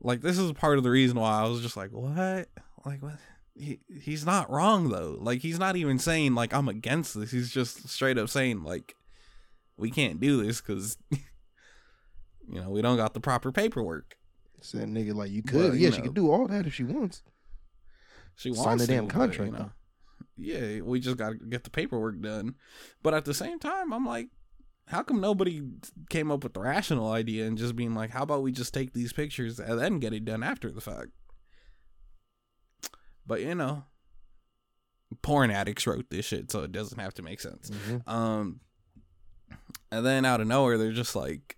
like, 0.00 0.20
this 0.20 0.38
is 0.38 0.52
part 0.52 0.78
of 0.78 0.84
the 0.84 0.90
reason 0.90 1.18
why 1.18 1.40
I 1.40 1.48
was 1.48 1.60
just 1.62 1.76
like, 1.76 1.90
what? 1.90 2.48
Like, 2.84 3.02
what? 3.02 3.16
He 3.54 3.80
he's 4.00 4.24
not 4.24 4.50
wrong 4.50 4.88
though. 4.88 5.16
Like, 5.20 5.40
he's 5.40 5.58
not 5.58 5.76
even 5.76 5.98
saying 5.98 6.34
like 6.34 6.54
I'm 6.54 6.68
against 6.68 7.18
this. 7.18 7.30
He's 7.30 7.50
just 7.50 7.88
straight 7.88 8.16
up 8.16 8.28
saying 8.28 8.62
like 8.62 8.94
we 9.76 9.90
can't 9.90 10.20
do 10.20 10.42
this 10.42 10.60
because 10.60 10.96
you 11.10 12.60
know 12.60 12.70
we 12.70 12.80
don't 12.82 12.96
got 12.96 13.12
the 13.14 13.20
proper 13.20 13.52
paperwork. 13.52 14.16
Said 14.62 14.88
nigga 14.88 15.14
like 15.14 15.30
you 15.30 15.42
But, 15.42 15.50
could. 15.52 15.74
you 15.74 15.80
yeah, 15.80 15.90
she 15.90 16.02
could 16.02 16.14
do 16.14 16.30
all 16.30 16.46
that 16.48 16.66
if 16.66 16.74
she 16.74 16.84
wants. 16.84 17.22
She 18.36 18.52
Sign 18.54 18.78
the 18.78 18.86
damn 18.86 19.08
to, 19.08 19.14
but, 19.14 19.20
contract, 19.20 19.50
You 19.52 19.56
though. 19.58 19.62
know, 19.64 19.70
yeah, 20.36 20.80
we 20.82 21.00
just 21.00 21.16
got 21.16 21.30
to 21.30 21.34
get 21.36 21.64
the 21.64 21.70
paperwork 21.70 22.20
done. 22.20 22.54
But 23.02 23.12
at 23.14 23.24
the 23.24 23.34
same 23.34 23.58
time, 23.58 23.92
I'm 23.92 24.06
like, 24.06 24.28
how 24.90 25.02
come 25.02 25.20
nobody 25.20 25.62
came 26.08 26.30
up 26.30 26.42
with 26.44 26.54
the 26.54 26.60
rational 26.60 27.10
idea 27.12 27.46
and 27.46 27.56
just 27.56 27.76
being 27.76 27.94
like, 27.94 28.10
how 28.10 28.22
about 28.22 28.42
we 28.42 28.52
just 28.52 28.74
take 28.74 28.92
these 28.92 29.12
pictures 29.12 29.58
and 29.58 29.78
then 29.78 29.98
get 30.00 30.12
it 30.12 30.24
done 30.24 30.42
after 30.42 30.70
the 30.70 30.80
fact? 30.80 31.08
But 33.26 33.40
you 33.40 33.54
know, 33.54 33.84
porn 35.22 35.50
addicts 35.50 35.86
wrote 35.86 36.10
this 36.10 36.24
shit, 36.26 36.50
so 36.50 36.62
it 36.62 36.72
doesn't 36.72 36.98
have 36.98 37.14
to 37.14 37.22
make 37.22 37.40
sense. 37.40 37.70
Mhm. 37.70 38.08
Um, 38.08 38.60
and 39.92 40.04
then 40.04 40.24
out 40.24 40.40
of 40.40 40.46
nowhere, 40.48 40.78
they're 40.78 40.92
just 40.92 41.14
like, 41.14 41.56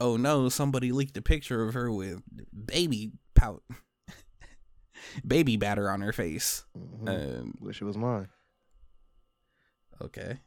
"Oh 0.00 0.16
no, 0.16 0.48
somebody 0.48 0.92
leaked 0.92 1.16
a 1.16 1.22
picture 1.22 1.62
of 1.62 1.74
her 1.74 1.90
with 1.90 2.22
baby 2.66 3.12
pout, 3.34 3.62
baby 5.26 5.56
batter 5.56 5.90
on 5.90 6.00
her 6.02 6.12
face." 6.12 6.64
Mhm. 6.76 7.08
And 7.08 7.58
Wish 7.60 7.80
it 7.80 7.84
was 7.86 7.96
mine. 7.96 8.28
okay, 10.00 10.40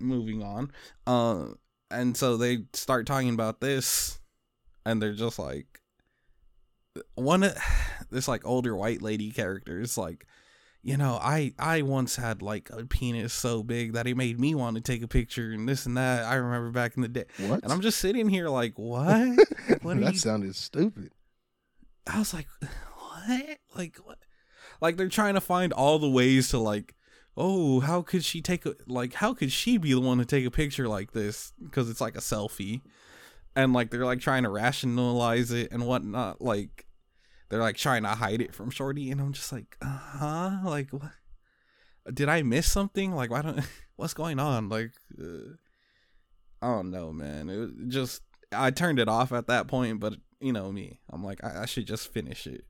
moving 0.00 0.42
on. 0.42 0.70
Uh, 1.06 1.54
and 1.90 2.16
so 2.16 2.36
they 2.36 2.64
start 2.72 3.06
talking 3.06 3.30
about 3.34 3.60
this, 3.60 4.18
and 4.84 5.00
they're 5.00 5.12
just 5.14 5.38
like, 5.38 5.80
one 7.14 7.42
of 7.42 7.56
this 8.10 8.26
like 8.28 8.46
older 8.46 8.74
white 8.74 9.02
lady 9.02 9.30
character 9.30 9.80
is 9.80 9.98
like 9.98 10.26
you 10.82 10.96
know 10.96 11.18
i 11.20 11.52
i 11.58 11.82
once 11.82 12.16
had 12.16 12.40
like 12.40 12.70
a 12.70 12.86
penis 12.86 13.34
so 13.34 13.62
big 13.62 13.92
that 13.92 14.06
it 14.06 14.16
made 14.16 14.40
me 14.40 14.54
want 14.54 14.76
to 14.76 14.80
take 14.80 15.02
a 15.02 15.08
picture 15.08 15.50
and 15.52 15.68
this 15.68 15.84
and 15.84 15.98
that 15.98 16.24
i 16.24 16.36
remember 16.36 16.70
back 16.70 16.96
in 16.96 17.02
the 17.02 17.08
day 17.08 17.24
What? 17.48 17.62
and 17.62 17.70
i'm 17.70 17.82
just 17.82 17.98
sitting 17.98 18.30
here 18.30 18.48
like 18.48 18.74
what 18.78 19.36
what 19.82 20.00
that 20.00 20.12
you 20.14 20.18
sounded 20.18 20.56
stupid. 20.56 21.12
i 22.06 22.18
was 22.18 22.32
like 22.32 22.46
what 22.60 23.58
like 23.74 23.96
what 24.04 24.18
like 24.80 24.96
they're 24.96 25.08
trying 25.08 25.34
to 25.34 25.40
find 25.42 25.74
all 25.74 25.98
the 25.98 26.08
ways 26.08 26.48
to 26.50 26.58
like 26.58 26.94
oh 27.36 27.80
how 27.80 28.02
could 28.02 28.24
she 28.24 28.40
take 28.40 28.64
a 28.64 28.74
like 28.86 29.14
how 29.14 29.34
could 29.34 29.52
she 29.52 29.76
be 29.76 29.92
the 29.92 30.00
one 30.00 30.18
to 30.18 30.24
take 30.24 30.46
a 30.46 30.50
picture 30.50 30.88
like 30.88 31.12
this? 31.12 31.52
Because 31.62 31.90
it's 31.90 32.00
like 32.00 32.16
a 32.16 32.20
selfie. 32.20 32.82
And 33.54 33.72
like 33.72 33.90
they're 33.90 34.04
like 34.04 34.20
trying 34.20 34.42
to 34.42 34.50
rationalize 34.50 35.50
it 35.50 35.72
and 35.72 35.86
whatnot 35.86 36.40
like 36.40 36.86
they're 37.48 37.60
like 37.60 37.76
trying 37.76 38.02
to 38.02 38.10
hide 38.10 38.40
it 38.40 38.54
from 38.54 38.70
shorty. 38.70 39.10
And 39.10 39.20
i'm 39.20 39.32
just 39.32 39.52
like 39.52 39.76
uh-huh 39.82 40.60
like 40.64 40.90
what? 40.90 41.12
Did 42.12 42.28
i 42.28 42.42
miss 42.42 42.70
something? 42.70 43.12
Like 43.12 43.30
why 43.30 43.42
don't 43.42 43.60
what's 43.96 44.14
going 44.14 44.38
on? 44.38 44.68
Like 44.68 44.92
uh, 45.20 45.54
i 46.62 46.68
don't 46.68 46.90
know 46.90 47.12
man. 47.12 47.48
It 47.48 47.88
just 47.88 48.22
i 48.52 48.70
turned 48.70 48.98
it 48.98 49.08
off 49.08 49.32
at 49.32 49.48
that 49.48 49.66
point 49.66 50.00
but 50.00 50.14
you 50.40 50.52
know 50.52 50.72
me. 50.72 51.00
I'm 51.10 51.22
like 51.22 51.44
i, 51.44 51.62
I 51.62 51.66
should 51.66 51.86
just 51.86 52.12
finish 52.12 52.46
it. 52.46 52.64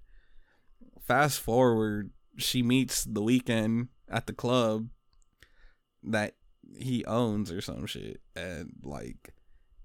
Fast 1.00 1.40
forward 1.40 2.10
she 2.36 2.62
meets 2.62 3.04
the 3.04 3.22
Weeknd 3.22 3.88
at 4.08 4.26
the 4.26 4.32
club 4.32 4.88
that 6.04 6.34
he 6.76 7.04
owns 7.04 7.50
or 7.50 7.60
some 7.60 7.86
shit 7.86 8.20
and 8.34 8.72
like 8.82 9.34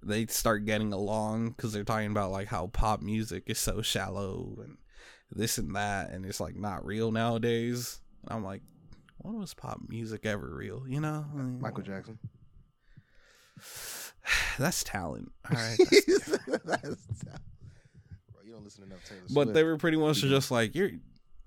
they 0.04 0.26
start 0.26 0.66
getting 0.66 0.92
along 0.94 1.50
because 1.52 1.72
they're 1.74 1.84
talking 1.84 2.10
about 2.12 2.32
like 2.32 2.48
how 2.48 2.68
pop 2.68 3.02
music 3.02 3.44
is 3.48 3.60
so 3.60 3.82
shallow 3.82 4.58
and 4.64 4.78
this 5.32 5.58
and 5.58 5.76
that 5.76 6.10
and 6.12 6.26
it's 6.26 6.40
like 6.40 6.56
not 6.56 6.86
real 6.86 7.12
nowadays. 7.12 8.00
I'm 8.28 8.44
like 8.44 8.62
when 9.20 9.40
was 9.40 9.54
pop 9.54 9.80
music 9.88 10.26
ever 10.26 10.54
real 10.56 10.84
you 10.88 11.00
know? 11.00 11.26
I 11.32 11.38
mean, 11.38 11.62
Michael 11.62 11.84
Jackson. 11.84 12.18
that's 14.58 14.84
talent. 14.84 15.32
All 15.50 15.58
right. 15.58 15.78
That's- 16.66 16.96
Bro, 18.34 18.44
you 18.44 18.52
don't 18.54 18.64
listen 18.64 18.84
enough 18.84 19.08
Taylor 19.08 19.22
but 19.30 19.44
Swift. 19.44 19.54
they 19.54 19.64
were 19.64 19.78
pretty 19.78 19.98
much 19.98 20.18
just 20.22 20.52
like 20.52 20.76
you're 20.76 20.92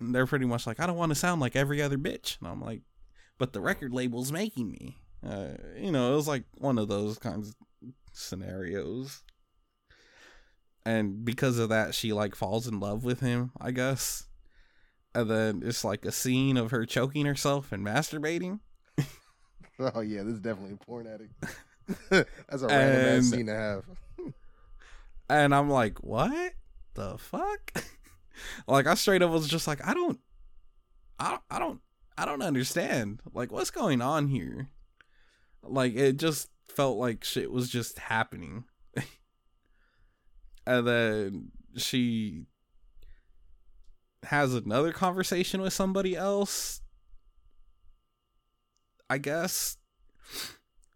they're 0.01 0.27
pretty 0.27 0.45
much 0.47 0.67
like 0.67 0.81
i 0.81 0.87
don't 0.87 0.97
want 0.97 1.11
to 1.11 1.15
sound 1.15 1.41
like 1.41 1.57
every 1.57 1.81
other 1.83 1.97
bitch. 1.99 2.39
And 2.41 2.49
i'm 2.49 2.61
like 2.61 2.83
but 3.39 3.53
the 3.53 3.61
record 3.61 3.93
label's 3.93 4.31
making 4.31 4.71
me. 4.71 4.99
Uh, 5.27 5.55
you 5.77 5.91
know 5.91 6.13
it 6.13 6.17
was 6.17 6.29
like 6.29 6.45
one 6.59 6.79
of 6.79 6.89
those 6.89 7.19
kinds 7.19 7.49
of 7.49 7.55
scenarios. 8.13 9.23
And 10.87 11.25
because 11.25 11.59
of 11.59 11.69
that 11.71 11.95
she 11.95 12.13
like 12.13 12.35
falls 12.35 12.67
in 12.67 12.79
love 12.81 13.05
with 13.05 13.21
him 13.21 13.53
i 13.61 13.71
guess. 13.71 14.27
And 15.15 15.31
then 15.31 15.63
it's 15.65 15.85
like 15.85 16.05
a 16.05 16.13
scene 16.13 16.57
of 16.57 16.71
her 16.73 16.85
choking 16.87 17.25
herself 17.27 17.73
and 17.73 17.85
masturbating. 17.85 18.61
Oh 19.81 20.03
yeah, 20.03 20.23
this 20.23 20.35
is 20.35 20.41
definitely 20.41 20.75
a 20.81 20.85
porn 20.85 21.09
addict. 21.09 21.35
That's 22.49 22.63
a 22.63 22.69
random 22.69 23.01
ass 23.01 23.07
And- 23.07 23.25
scene 23.25 23.47
to 23.47 23.55
have. 23.57 23.85
and 25.29 25.55
i'm 25.55 25.69
like 25.71 25.99
what 26.05 26.53
the 26.95 27.17
fuck 27.19 27.83
like 28.67 28.87
i 28.87 28.95
straight 28.95 29.23
up 29.23 29.31
was 29.31 29.49
just 29.49 29.67
like 29.67 29.87
i 29.87 29.95
don't 29.95 30.19
i 31.19 31.39
i 31.51 31.59
don't 31.59 31.81
i 32.17 32.25
don't 32.25 32.43
understand. 32.43 33.21
Like 33.33 33.51
what's 33.51 33.71
going 33.71 34.01
on 34.01 34.29
here? 34.29 34.69
Like 35.63 35.95
it 35.95 36.17
just 36.17 36.49
felt 36.69 36.99
like 36.99 37.25
shit 37.25 37.51
was 37.51 37.69
just 37.69 37.99
happening. 37.99 38.65
And 40.67 40.87
then 40.87 41.51
she 41.77 42.47
has 44.23 44.55
another 44.55 44.93
conversation 44.93 45.61
with 45.61 45.75
somebody 45.75 46.17
else 46.17 46.81
i 49.11 49.19
guess. 49.19 49.77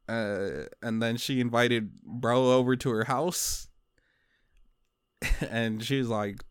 Uh 0.09 0.65
and 0.83 1.03
then 1.03 1.19
she 1.19 1.39
invited 1.39 2.01
bro 2.03 2.53
over 2.53 2.77
to 2.77 2.89
her 2.91 3.05
house. 3.05 3.69
And 5.51 5.85
she's 5.85 6.07
like 6.07 6.43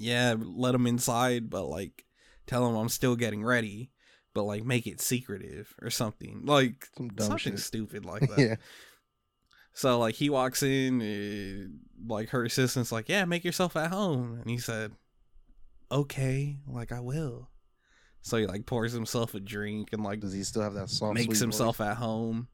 yeah 0.00 0.34
let 0.38 0.74
him 0.74 0.86
inside 0.86 1.50
but 1.50 1.64
like 1.66 2.04
tell 2.46 2.66
him 2.68 2.74
i'm 2.74 2.88
still 2.88 3.14
getting 3.16 3.44
ready 3.44 3.90
but 4.34 4.44
like 4.44 4.64
make 4.64 4.86
it 4.86 5.00
secretive 5.00 5.74
or 5.82 5.90
something 5.90 6.40
like 6.44 6.88
Some 6.96 7.08
dumb 7.10 7.26
something 7.26 7.52
shit. 7.56 7.58
stupid 7.60 8.04
like 8.06 8.20
that 8.28 8.38
yeah. 8.38 8.54
so 9.74 9.98
like 9.98 10.14
he 10.14 10.30
walks 10.30 10.62
in, 10.62 11.02
eh, 11.02 11.66
like 12.06 12.30
her 12.30 12.44
assistant's 12.44 12.90
like, 12.92 13.08
"Yeah, 13.08 13.24
make 13.24 13.44
yourself 13.44 13.76
at 13.76 13.90
home," 13.90 14.38
and 14.40 14.50
he 14.50 14.58
said, 14.58 14.92
"Okay, 15.92 16.56
like 16.66 16.92
I 16.92 17.00
will." 17.00 17.50
So 18.22 18.36
he 18.36 18.46
like 18.46 18.66
pours 18.66 18.92
himself 18.92 19.34
a 19.34 19.40
drink 19.40 19.90
and 19.92 20.02
like 20.02 20.20
Does 20.20 20.32
he 20.32 20.42
still 20.44 20.62
have 20.62 20.74
that 20.74 20.90
soft? 20.90 21.14
makes 21.14 21.38
himself 21.38 21.80
at 21.80 21.96
home. 21.96 22.48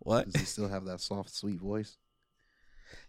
What? 0.00 0.26
Does 0.30 0.40
he 0.40 0.46
still 0.46 0.68
have 0.68 0.84
that 0.86 1.00
soft, 1.00 1.30
sweet 1.34 1.60
voice? 1.60 1.96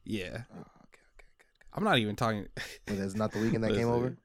Yeah, 0.04 0.44
Oh, 0.54 0.60
okay, 0.60 1.04
okay, 1.14 1.28
good. 1.38 1.67
I'm 1.78 1.84
not 1.84 2.00
even 2.00 2.16
talking. 2.16 2.48
Well, 2.88 2.98
that's 2.98 3.16
not 3.16 3.32
the 3.32 3.40
weekend 3.40 3.64
that 3.64 3.76
came 3.76 3.88
over. 3.88 4.18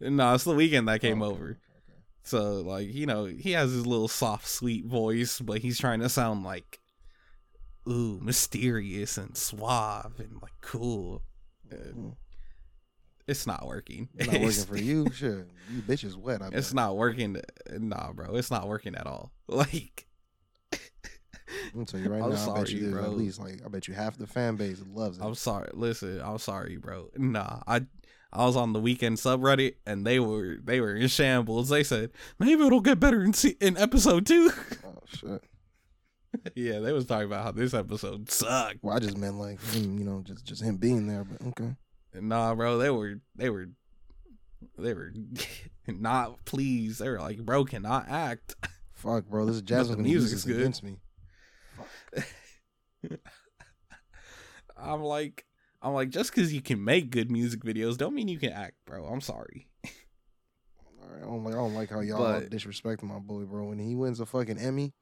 No, 0.00 0.34
it's 0.34 0.44
the 0.44 0.54
weekend 0.54 0.88
that 0.88 1.00
came 1.00 1.22
Oh, 1.22 1.26
okay, 1.26 1.34
over. 1.36 1.46
okay. 1.50 1.98
So 2.24 2.60
like 2.62 2.92
you 2.92 3.06
know 3.06 3.26
he 3.26 3.52
has 3.52 3.70
his 3.72 3.86
little 3.86 4.08
soft, 4.08 4.48
sweet 4.48 4.84
voice, 4.84 5.38
but 5.40 5.58
he's 5.60 5.78
trying 5.78 6.00
to 6.00 6.08
sound 6.08 6.42
like, 6.42 6.80
ooh, 7.88 8.18
mysterious 8.20 9.16
and 9.16 9.36
suave 9.36 10.18
and 10.18 10.42
like 10.42 10.54
cool. 10.60 11.22
And 11.70 11.94
Mm. 11.94 12.16
it's 13.28 13.46
not 13.46 13.64
working. 13.66 14.08
It's 14.16 14.26
not 14.26 14.40
working 14.40 14.64
for 14.64 14.76
you. 14.76 15.10
Sure, 15.12 15.46
you 15.70 15.82
bitch 15.82 16.02
is 16.02 16.16
wet. 16.16 16.42
I 16.42 16.48
It's 16.48 16.70
bet. 16.70 16.74
not 16.74 16.96
working. 16.96 17.40
Nah, 17.70 18.12
bro, 18.12 18.34
it's 18.34 18.50
not 18.50 18.66
working 18.66 18.96
at 18.96 19.06
all. 19.06 19.30
Like, 19.48 20.07
I'm 21.66 21.72
gonna 21.74 21.86
tell 21.86 22.00
you 22.00 22.10
right 22.10 22.22
I'm 22.22 22.30
now. 22.30 22.54
I 22.54 22.58
bet 22.60 22.70
you 22.70 22.80
there's 22.80 22.92
bro. 22.92 23.04
at 23.04 23.16
least 23.16 23.40
like 23.40 23.60
I 23.64 23.68
bet 23.68 23.88
you 23.88 23.94
half 23.94 24.16
the 24.18 24.26
fan 24.26 24.56
base 24.56 24.82
loves 24.92 25.18
it. 25.18 25.24
I'm 25.24 25.34
sorry. 25.34 25.70
Listen, 25.72 26.20
I'm 26.22 26.38
sorry, 26.38 26.76
bro. 26.76 27.10
Nah, 27.16 27.60
I 27.66 27.86
I 28.32 28.44
was 28.44 28.56
on 28.56 28.72
the 28.72 28.80
Weeknd 28.80 29.16
subreddit 29.18 29.74
and 29.86 30.06
they 30.06 30.20
were 30.20 30.58
they 30.62 30.80
were 30.80 30.94
in 30.94 31.08
shambles. 31.08 31.68
They 31.68 31.82
said 31.82 32.10
maybe 32.38 32.64
it'll 32.64 32.80
get 32.80 33.00
better 33.00 33.22
in 33.22 33.32
se- 33.32 33.56
in 33.60 33.76
episode 33.76 34.26
two. 34.26 34.50
oh 34.84 34.98
shit. 35.06 35.42
yeah, 36.54 36.78
they 36.80 36.92
was 36.92 37.06
talking 37.06 37.26
about 37.26 37.44
how 37.44 37.52
this 37.52 37.72
episode 37.74 38.30
sucked. 38.30 38.78
Well, 38.82 38.94
I 38.94 38.98
just 38.98 39.16
meant 39.16 39.36
like 39.36 39.62
him, 39.72 39.98
you 39.98 40.04
know, 40.04 40.22
just 40.24 40.44
just 40.44 40.62
him 40.62 40.76
being 40.76 41.06
there. 41.06 41.24
But 41.24 41.46
okay. 41.48 41.74
Nah, 42.20 42.54
bro, 42.54 42.78
they 42.78 42.90
were 42.90 43.20
they 43.34 43.48
were 43.48 43.68
they 44.76 44.92
were 44.92 45.12
not 45.86 46.44
pleased. 46.44 47.00
They 47.00 47.08
were 47.08 47.20
like, 47.20 47.38
bro, 47.38 47.64
cannot 47.64 48.08
act. 48.08 48.54
Fuck, 48.92 49.26
bro. 49.26 49.46
This 49.46 49.56
is 49.56 49.62
Jasmine 49.62 49.98
the 49.98 50.02
gonna 50.02 50.08
use 50.08 50.22
music 50.22 50.36
this 50.36 50.44
is 50.44 50.52
good. 50.52 50.60
against 50.60 50.82
me. 50.82 50.96
I'm 54.76 55.02
like, 55.02 55.44
I'm 55.82 55.92
like, 55.92 56.10
just 56.10 56.32
because 56.34 56.52
you 56.52 56.60
can 56.60 56.82
make 56.84 57.10
good 57.10 57.30
music 57.30 57.60
videos, 57.60 57.96
don't 57.96 58.14
mean 58.14 58.28
you 58.28 58.38
can 58.38 58.52
act, 58.52 58.74
bro. 58.86 59.04
I'm 59.06 59.20
sorry. 59.20 59.68
I 59.84 61.20
don't 61.22 61.42
like. 61.42 61.54
I 61.54 61.58
don't 61.58 61.74
like 61.74 61.90
how 61.90 62.00
y'all 62.00 62.24
all 62.24 62.40
But- 62.40 62.50
disrespecting 62.50 63.04
my 63.04 63.18
boy, 63.18 63.44
bro. 63.44 63.66
When 63.66 63.78
he 63.78 63.94
wins 63.96 64.20
a 64.20 64.26
fucking 64.26 64.58
Emmy, 64.58 64.92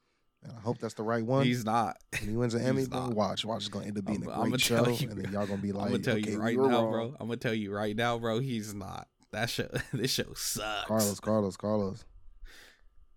and 0.43 0.53
I 0.53 0.61
hope 0.61 0.79
that's 0.79 0.95
the 0.95 1.03
right 1.03 1.25
one. 1.25 1.45
He's 1.45 1.65
not. 1.65 1.97
when 2.21 2.31
he 2.31 2.37
wins 2.37 2.55
an 2.55 2.63
Emmy, 2.67 2.87
bro, 2.87 3.09
watch, 3.11 3.45
watch. 3.45 3.63
It's 3.63 3.69
gonna 3.69 3.87
end 3.87 3.99
up 3.99 4.05
being 4.07 4.27
I'm- 4.31 4.47
a 4.47 4.49
great 4.51 4.61
show, 4.61 4.87
you, 4.89 5.11
and 5.11 5.21
then 5.25 5.33
y'all 5.33 5.47
gonna 5.47 5.61
be 5.61 5.73
like, 5.73 5.87
I'm 5.87 5.91
gonna 5.93 6.03
tell 6.03 6.17
okay, 6.17 6.31
you 6.31 6.41
right 6.41 6.57
now, 6.57 6.63
wrong. 6.85 6.91
bro. 6.91 7.05
I'm 7.21 7.27
gonna 7.27 7.37
tell 7.37 7.55
you 7.55 7.73
right 7.73 7.95
now, 7.95 8.19
bro. 8.19 8.39
He's 8.39 8.73
not. 8.73 9.09
That 9.33 9.51
show, 9.51 9.69
this 9.93 10.13
show 10.13 10.33
sucks. 10.35 10.87
Carlos, 10.87 11.21
Carlos, 11.21 11.57
Carlos. 11.57 12.05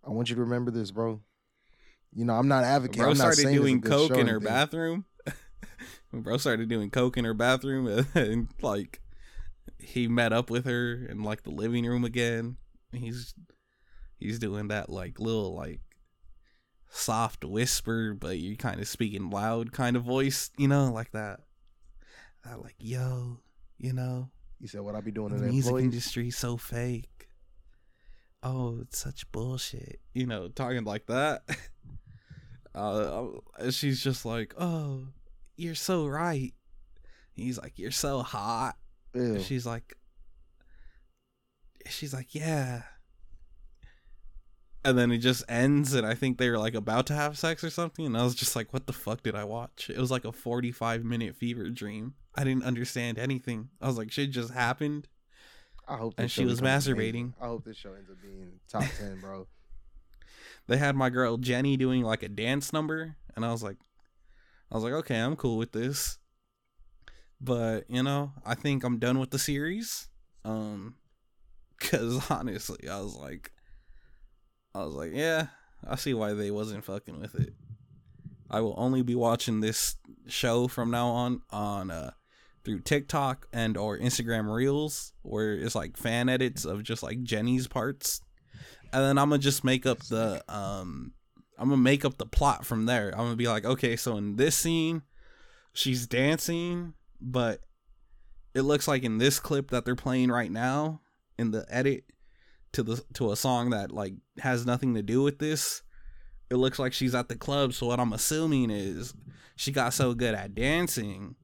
I 0.06 0.10
want 0.10 0.30
you 0.30 0.36
to 0.36 0.42
remember 0.42 0.72
this, 0.72 0.92
bro. 0.92 1.22
You 2.14 2.26
know, 2.26 2.34
I'm 2.34 2.48
not 2.48 2.64
advocating. 2.64 3.02
bro 3.02 3.12
I'm 3.12 3.18
not 3.18 3.34
started 3.34 3.54
doing 3.54 3.82
coke 3.82 4.12
in 4.12 4.28
her 4.28 4.36
anything. 4.38 4.44
bathroom. 4.44 5.06
bro 6.14 6.38
started 6.38 6.70
doing 6.70 6.90
coke 6.90 7.18
in 7.18 7.26
her 7.26 7.34
bathroom, 7.34 7.88
and, 7.88 8.08
and 8.16 8.48
like 8.62 9.00
he 9.78 10.08
met 10.08 10.34
up 10.34 10.50
with 10.50 10.66
her 10.66 11.06
in 11.06 11.24
like 11.24 11.44
the 11.44 11.52
living 11.52 11.86
room 11.86 12.04
again. 12.04 12.58
He's 12.92 13.34
he's 14.18 14.40
doing 14.40 14.70
that 14.70 14.90
like 14.90 15.20
little 15.20 15.54
like 15.56 15.82
soft 16.90 17.46
whisper, 17.46 18.14
but 18.14 18.40
you're 18.40 18.56
kind 18.56 18.80
of 18.80 18.88
speaking 18.88 19.30
loud 19.30 19.72
kind 19.72 19.96
of 19.96 20.04
voice, 20.04 20.50
you 20.58 20.68
know, 20.68 20.92
like 20.92 21.12
that. 21.12 21.42
That 22.44 22.62
like 22.62 22.76
yo, 22.80 23.40
you 23.78 23.94
know, 23.94 24.32
He 24.60 24.68
said, 24.68 24.82
"What 24.82 24.96
I 24.96 25.02
be 25.02 25.12
doing 25.12 25.32
in 25.32 25.38
the 25.38 25.44
music 25.48 25.68
employees." 25.70 25.84
industry 25.86 26.32
so 26.32 26.58
fake. 26.58 27.28
oh, 28.42 28.80
it's 28.82 28.98
such 28.98 29.30
bullshit. 29.32 30.00
You 30.14 30.26
know, 30.26 30.48
talking 30.48 30.86
like 30.86 31.06
that. 31.08 31.44
uh, 32.76 33.28
she's 33.72 34.02
just 34.02 34.26
like, 34.26 34.54
oh, 34.58 35.04
you're 35.58 35.76
so 35.76 36.08
right. 36.08 36.54
He's 37.34 37.58
like, 37.58 37.80
you're 37.80 37.92
so 37.92 38.22
hot. 38.22 38.76
Ew. 39.14 39.40
She's 39.40 39.66
like, 39.66 39.96
she's 41.88 42.14
like, 42.14 42.36
yeah. 42.36 42.84
And 44.86 44.98
then 44.98 45.12
it 45.12 45.18
just 45.18 45.44
ends, 45.50 45.94
and 45.94 46.08
I 46.08 46.16
think 46.16 46.38
they 46.38 46.50
were 46.50 46.58
like 46.58 46.74
about 46.74 47.08
to 47.08 47.14
have 47.14 47.38
sex 47.38 47.64
or 47.64 47.70
something. 47.70 48.06
And 48.06 48.18
I 48.18 48.24
was 48.24 48.34
just 48.36 48.56
like, 48.56 48.72
what 48.72 48.88
the 48.88 48.94
fuck 48.94 49.24
did 49.24 49.36
I 49.36 49.44
watch? 49.44 49.90
It 49.90 49.98
was 49.98 50.10
like 50.10 50.24
a 50.24 50.32
45 50.32 51.04
minute 51.04 51.36
fever 51.36 51.70
dream. 51.70 52.14
I 52.36 52.44
didn't 52.46 52.64
understand 52.64 53.18
anything. 53.20 53.70
I 53.82 53.88
was 53.88 53.98
like, 53.98 54.12
shit 54.12 54.32
just 54.32 54.54
happened. 54.54 55.08
I 55.88 55.98
hope. 55.98 56.14
and 56.18 56.30
she 56.32 56.46
was 56.46 56.62
masturbating. 56.62 56.94
amazing. 57.10 57.34
I 57.42 57.48
hope 57.48 57.66
this 57.66 57.76
show 57.76 57.94
ends 57.94 58.10
up 58.10 58.22
being 58.22 58.52
top 58.70 58.84
ten, 58.98 59.20
bro. 59.20 59.48
They 60.70 60.78
had 60.78 60.96
my 60.96 61.10
girl 61.10 61.38
Jennie 61.38 61.78
doing 61.78 62.04
like 62.04 62.22
a 62.22 62.30
dance 62.30 62.72
number, 62.72 63.16
and 63.36 63.44
I 63.44 63.52
was 63.52 63.64
like, 63.64 63.78
I 64.72 64.76
was 64.76 64.84
like, 64.84 64.94
okay, 64.94 65.18
I'm 65.18 65.36
cool 65.36 65.58
with 65.58 65.72
this. 65.72 66.20
But 67.42 67.86
you 67.90 68.04
know, 68.04 68.34
I 68.46 68.54
think 68.54 68.84
I'm 68.84 69.00
done 69.00 69.18
with 69.18 69.32
the 69.32 69.40
series. 69.40 70.10
Um, 70.46 70.96
because 71.80 72.30
honestly, 72.30 72.88
I 72.88 73.00
was 73.00 73.16
like, 73.16 73.52
I 74.76 74.86
was 74.86 74.94
like, 74.94 75.12
yeah, 75.12 75.48
I 75.88 75.96
see 75.96 76.14
why 76.14 76.34
they 76.34 76.52
wasn't 76.52 76.86
fucking 76.86 77.20
with 77.20 77.34
it. 77.34 77.56
I 78.48 78.62
will 78.62 78.76
only 78.78 79.02
be 79.02 79.16
watching 79.16 79.62
this 79.62 79.96
show 80.28 80.68
from 80.68 80.92
now 80.92 81.08
on 81.08 81.42
on 81.50 81.90
uh 81.90 82.12
through 82.64 82.82
TikTok 82.82 83.48
and 83.52 83.76
or 83.76 83.98
Instagram 83.98 84.54
Reels, 84.54 85.14
where 85.24 85.56
it's 85.56 85.74
like 85.74 85.98
fan 85.98 86.30
edits 86.30 86.64
of 86.64 86.84
just 86.84 87.02
like 87.02 87.24
Jennie's 87.24 87.68
parts, 87.68 88.22
and 88.92 89.04
then 89.04 89.18
I'm 89.18 89.30
gonna 89.30 89.40
just 89.40 89.64
make 89.64 89.86
up 89.86 90.00
the 90.06 90.44
um, 90.48 91.14
I'm 91.58 91.70
gonna 91.70 91.82
make 91.82 92.06
up 92.06 92.18
the 92.18 92.26
plot 92.26 92.66
from 92.66 92.86
there. 92.86 93.12
I'm 93.12 93.26
gonna 93.26 93.36
be 93.36 93.48
like, 93.48 93.66
okay, 93.66 93.96
so 93.96 94.18
in 94.18 94.36
this 94.36 94.56
scene, 94.56 95.04
she's 95.74 96.08
dancing, 96.08 96.94
but 97.20 97.62
it 98.54 98.62
looks 98.62 98.88
like 98.88 99.04
in 99.04 99.18
this 99.18 99.40
clip 99.40 99.72
that 99.72 99.86
they're 99.86 99.96
playing 99.96 100.30
right 100.30 100.52
now 100.52 101.02
in 101.38 101.52
the 101.52 101.66
edit 101.70 102.06
to 102.74 102.84
the 102.84 103.04
to 103.14 103.32
a 103.32 103.36
song 103.36 103.72
that 103.72 103.92
like 103.92 104.14
has 104.40 104.66
nothing 104.66 104.96
to 104.96 105.02
do 105.02 105.22
with 105.22 105.40
this. 105.40 105.82
It 106.50 106.56
looks 106.56 106.80
like 106.80 106.94
she's 106.94 107.14
at 107.14 107.30
the 107.30 107.36
club, 107.36 107.74
so 107.74 107.88
what 107.88 108.00
I'm 108.00 108.14
assuming 108.14 108.72
is 108.72 109.14
she 109.56 109.72
got 109.72 109.94
so 109.94 110.14
good 110.14 110.34
at 110.34 110.56
dancing 110.56 111.36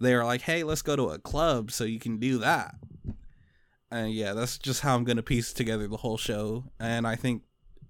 they 0.00 0.14
were 0.14 0.24
like, 0.24 0.42
"Hey, 0.42 0.64
let's 0.64 0.82
go 0.82 0.96
to 0.96 1.10
a 1.10 1.18
club 1.18 1.70
so 1.70 1.84
you 1.84 1.98
can 1.98 2.18
do 2.18 2.38
that." 2.38 2.74
And 3.94 4.12
yeah, 4.12 4.32
that's 4.32 4.58
just 4.58 4.80
how 4.80 4.96
I'm 4.96 5.04
gonna 5.04 5.22
piece 5.22 5.52
together 5.52 5.86
the 5.86 5.96
whole 5.96 6.16
show, 6.16 6.64
and 6.80 7.06
I 7.06 7.14
think 7.14 7.44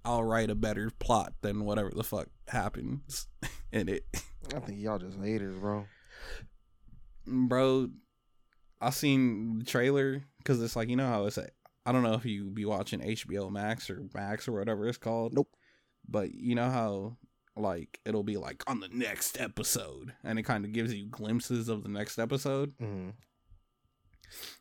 I'll 0.04 0.22
write 0.22 0.50
a 0.50 0.54
better 0.54 0.90
plot 0.98 1.32
than 1.40 1.64
whatever 1.64 1.90
the 1.96 2.04
fuck 2.04 2.28
happens 2.48 3.26
in 3.72 3.88
it, 3.88 4.04
I 4.54 4.58
think 4.58 4.80
y'all 4.80 4.98
just 4.98 5.18
haters, 5.18 5.56
bro. 5.58 5.86
bro. 7.26 7.88
I 8.82 8.90
seen 8.90 9.60
the 9.60 9.64
trailer 9.64 10.22
because 10.36 10.62
it's 10.62 10.76
like 10.76 10.90
you 10.90 10.96
know 10.96 11.06
how 11.06 11.24
it's. 11.24 11.38
Like, 11.38 11.54
I 11.86 11.92
don't 11.92 12.02
know 12.02 12.12
if 12.12 12.26
you 12.26 12.50
be 12.50 12.66
watching 12.66 13.00
HBO 13.00 13.50
Max 13.50 13.88
or 13.88 14.02
Max 14.12 14.46
or 14.46 14.52
whatever 14.52 14.86
it's 14.86 14.98
called. 14.98 15.32
Nope. 15.32 15.48
But 16.06 16.34
you 16.34 16.54
know 16.54 16.68
how 16.68 17.16
like 17.56 17.98
it'll 18.04 18.24
be 18.24 18.36
like 18.36 18.62
on 18.66 18.80
the 18.80 18.88
next 18.88 19.40
episode, 19.40 20.12
and 20.22 20.38
it 20.38 20.42
kind 20.42 20.66
of 20.66 20.72
gives 20.72 20.92
you 20.92 21.06
glimpses 21.06 21.70
of 21.70 21.82
the 21.82 21.88
next 21.88 22.18
episode. 22.18 22.74
hmm 22.78 23.08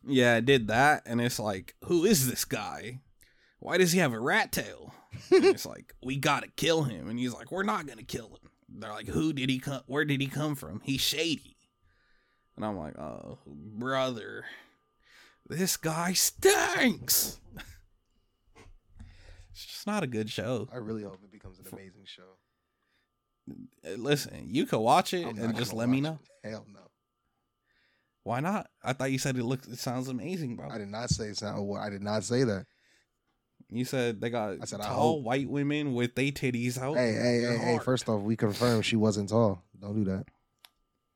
Yeah, 0.06 0.36
I 0.36 0.40
did 0.40 0.68
that, 0.68 1.02
and 1.06 1.20
it's 1.20 1.38
like, 1.38 1.74
who 1.84 2.04
is 2.04 2.28
this 2.28 2.44
guy? 2.44 3.00
Why 3.58 3.78
does 3.78 3.92
he 3.92 3.98
have 4.00 4.12
a 4.12 4.20
rat 4.20 4.52
tail? 4.52 4.92
It's 5.30 5.64
like, 5.64 5.94
we 6.02 6.16
gotta 6.16 6.48
kill 6.48 6.82
him, 6.82 7.08
and 7.08 7.18
he's 7.18 7.32
like, 7.32 7.50
we're 7.52 7.62
not 7.62 7.86
gonna 7.86 8.02
kill 8.02 8.28
him. 8.28 8.50
They're 8.68 8.90
like, 8.92 9.06
who 9.08 9.32
did 9.32 9.48
he 9.48 9.58
come? 9.60 9.82
Where 9.86 10.04
did 10.04 10.20
he 10.20 10.26
come 10.26 10.54
from? 10.56 10.80
He's 10.84 11.00
shady. 11.00 11.56
And 12.56 12.64
I'm 12.64 12.76
like, 12.76 12.98
oh, 12.98 13.38
brother, 13.46 14.44
this 15.48 15.76
guy 15.76 16.12
stinks. 16.12 17.38
it's 19.52 19.66
just 19.66 19.86
not 19.86 20.02
a 20.02 20.06
good 20.08 20.30
show. 20.30 20.68
I 20.72 20.76
really 20.76 21.02
hope 21.02 21.20
it 21.24 21.32
becomes 21.32 21.58
an 21.58 21.66
amazing 21.72 22.04
show. 22.06 22.36
Listen, 23.96 24.46
you 24.48 24.66
could 24.66 24.80
watch 24.80 25.12
it 25.14 25.26
I'm 25.26 25.38
and 25.38 25.56
just 25.56 25.72
let 25.72 25.88
me 25.88 26.00
know. 26.00 26.18
it. 26.42 26.50
Hell 26.50 26.66
no. 26.72 26.80
Why 28.24 28.40
not? 28.40 28.68
I 28.82 28.94
thought 28.94 29.12
you 29.12 29.18
said 29.18 29.36
it 29.36 29.44
looks, 29.44 29.68
it 29.68 29.78
sounds 29.78 30.08
amazing, 30.08 30.56
bro. 30.56 30.68
I 30.70 30.78
did 30.78 30.88
not 30.88 31.10
say 31.10 31.32
sound. 31.34 31.68
well, 31.68 31.80
I 31.80 31.90
did 31.90 32.02
not 32.02 32.24
say 32.24 32.42
that. 32.44 32.66
You 33.70 33.84
said 33.84 34.20
they 34.20 34.30
got 34.30 34.56
I 34.60 34.64
said, 34.64 34.80
I 34.80 34.88
tall 34.88 35.14
hope. 35.16 35.24
white 35.24 35.48
women 35.48 35.94
with 35.94 36.14
they 36.14 36.30
titties 36.32 36.78
out. 36.78 36.96
Hey, 36.96 37.12
hey, 37.12 37.40
hey, 37.40 37.56
hey! 37.58 37.78
First 37.78 38.08
off, 38.08 38.22
we 38.22 38.36
confirmed 38.36 38.84
she 38.84 38.96
wasn't 38.96 39.30
tall. 39.30 39.62
Don't 39.80 39.94
do 39.94 40.04
that. 40.04 40.26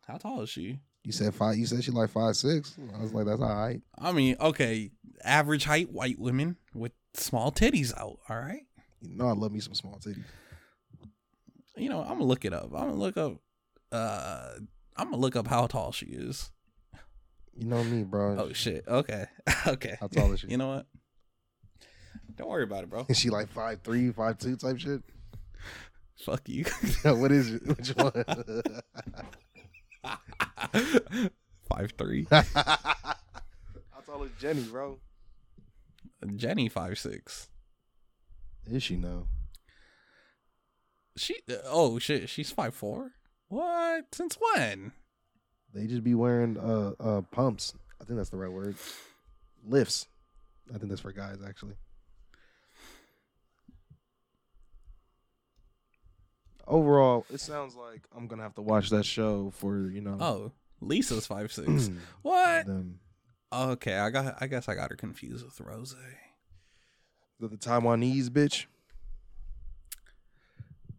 How 0.06 0.16
tall 0.16 0.42
is 0.42 0.50
she? 0.50 0.80
You 1.04 1.12
said 1.12 1.34
five. 1.34 1.56
You 1.56 1.66
said 1.66 1.84
she 1.84 1.90
like 1.90 2.10
five 2.10 2.36
six. 2.36 2.76
I 2.96 3.02
was 3.02 3.12
like, 3.12 3.26
that's 3.26 3.40
all 3.40 3.48
right. 3.54 3.80
I 3.98 4.12
mean, 4.12 4.36
okay, 4.40 4.90
average 5.24 5.64
height 5.64 5.90
white 5.92 6.18
women 6.18 6.56
with 6.74 6.92
small 7.14 7.52
titties 7.52 7.96
out. 7.96 8.18
All 8.28 8.36
right. 8.36 8.62
You 9.00 9.16
know, 9.16 9.28
I 9.28 9.32
love 9.32 9.52
me 9.52 9.60
some 9.60 9.74
small 9.74 10.00
titties. 10.04 10.24
You 11.76 11.88
know, 11.88 12.00
I'm 12.02 12.08
gonna 12.14 12.24
look 12.24 12.44
it 12.44 12.52
up. 12.52 12.64
I'm 12.74 12.88
gonna 12.88 12.94
look 12.94 13.16
up. 13.16 13.34
Uh, 13.92 14.50
I'm 14.96 15.10
gonna 15.10 15.18
look 15.18 15.36
up 15.36 15.46
how 15.46 15.66
tall 15.66 15.92
she 15.92 16.06
is. 16.06 16.50
You 17.58 17.66
know 17.66 17.82
me, 17.82 18.04
bro. 18.04 18.36
Oh 18.38 18.52
shit. 18.52 18.84
Okay. 18.86 19.26
okay. 19.66 19.96
How 19.98 20.06
tall 20.06 20.32
is 20.32 20.40
she? 20.40 20.46
You 20.46 20.58
know 20.58 20.68
what? 20.68 20.86
Don't 22.36 22.48
worry 22.48 22.62
about 22.62 22.84
it, 22.84 22.90
bro. 22.90 23.04
Is 23.08 23.18
she 23.18 23.30
like 23.30 23.48
five 23.48 23.80
three, 23.82 24.12
five 24.12 24.38
two 24.38 24.56
type 24.56 24.78
shit? 24.78 25.02
Fuck 26.24 26.48
you. 26.48 26.64
what 27.02 27.32
is 27.32 27.54
it? 27.54 27.66
Which 27.66 27.88
one? 27.96 28.12
five 31.68 31.92
three. 31.98 32.28
How 32.30 32.44
tall 34.06 34.22
is 34.22 34.30
Jennie, 34.38 34.62
bro? 34.62 35.00
Jennie 36.36 36.68
five 36.68 36.96
six. 36.96 37.48
Is 38.70 38.84
she 38.84 38.96
now? 38.96 39.26
She. 41.16 41.34
Oh 41.64 41.98
shit. 41.98 42.28
She's 42.28 42.52
five 42.52 42.74
four. 42.74 43.14
What? 43.48 44.14
Since 44.14 44.38
when? 44.40 44.92
They 45.74 45.86
just 45.86 46.04
be 46.04 46.14
wearing 46.14 46.56
uh 46.58 46.92
uh 47.00 47.20
pumps. 47.30 47.74
I 48.00 48.04
think 48.04 48.16
that's 48.16 48.30
the 48.30 48.36
right 48.36 48.50
word. 48.50 48.76
Lifts. 49.66 50.06
I 50.74 50.78
think 50.78 50.90
that's 50.90 51.00
for 51.00 51.12
guys 51.12 51.38
actually. 51.46 51.74
Overall, 56.66 57.24
it 57.32 57.40
sounds 57.40 57.74
like 57.74 58.02
I'm 58.14 58.26
gonna 58.26 58.42
have 58.42 58.54
to 58.56 58.62
watch 58.62 58.90
that 58.90 59.04
show 59.04 59.50
for 59.50 59.90
you 59.90 60.02
know. 60.02 60.18
Oh, 60.20 60.52
Lisa's 60.80 61.26
five 61.26 61.50
six. 61.50 61.90
what? 62.22 62.66
them. 62.66 63.00
Okay, 63.50 63.96
I 63.96 64.10
got. 64.10 64.36
I 64.40 64.46
guess 64.46 64.68
I 64.68 64.74
got 64.74 64.90
her 64.90 64.96
confused 64.96 65.44
with 65.44 65.58
Rose. 65.60 65.96
The, 67.40 67.48
the 67.48 67.56
Taiwanese 67.56 68.28
bitch, 68.28 68.66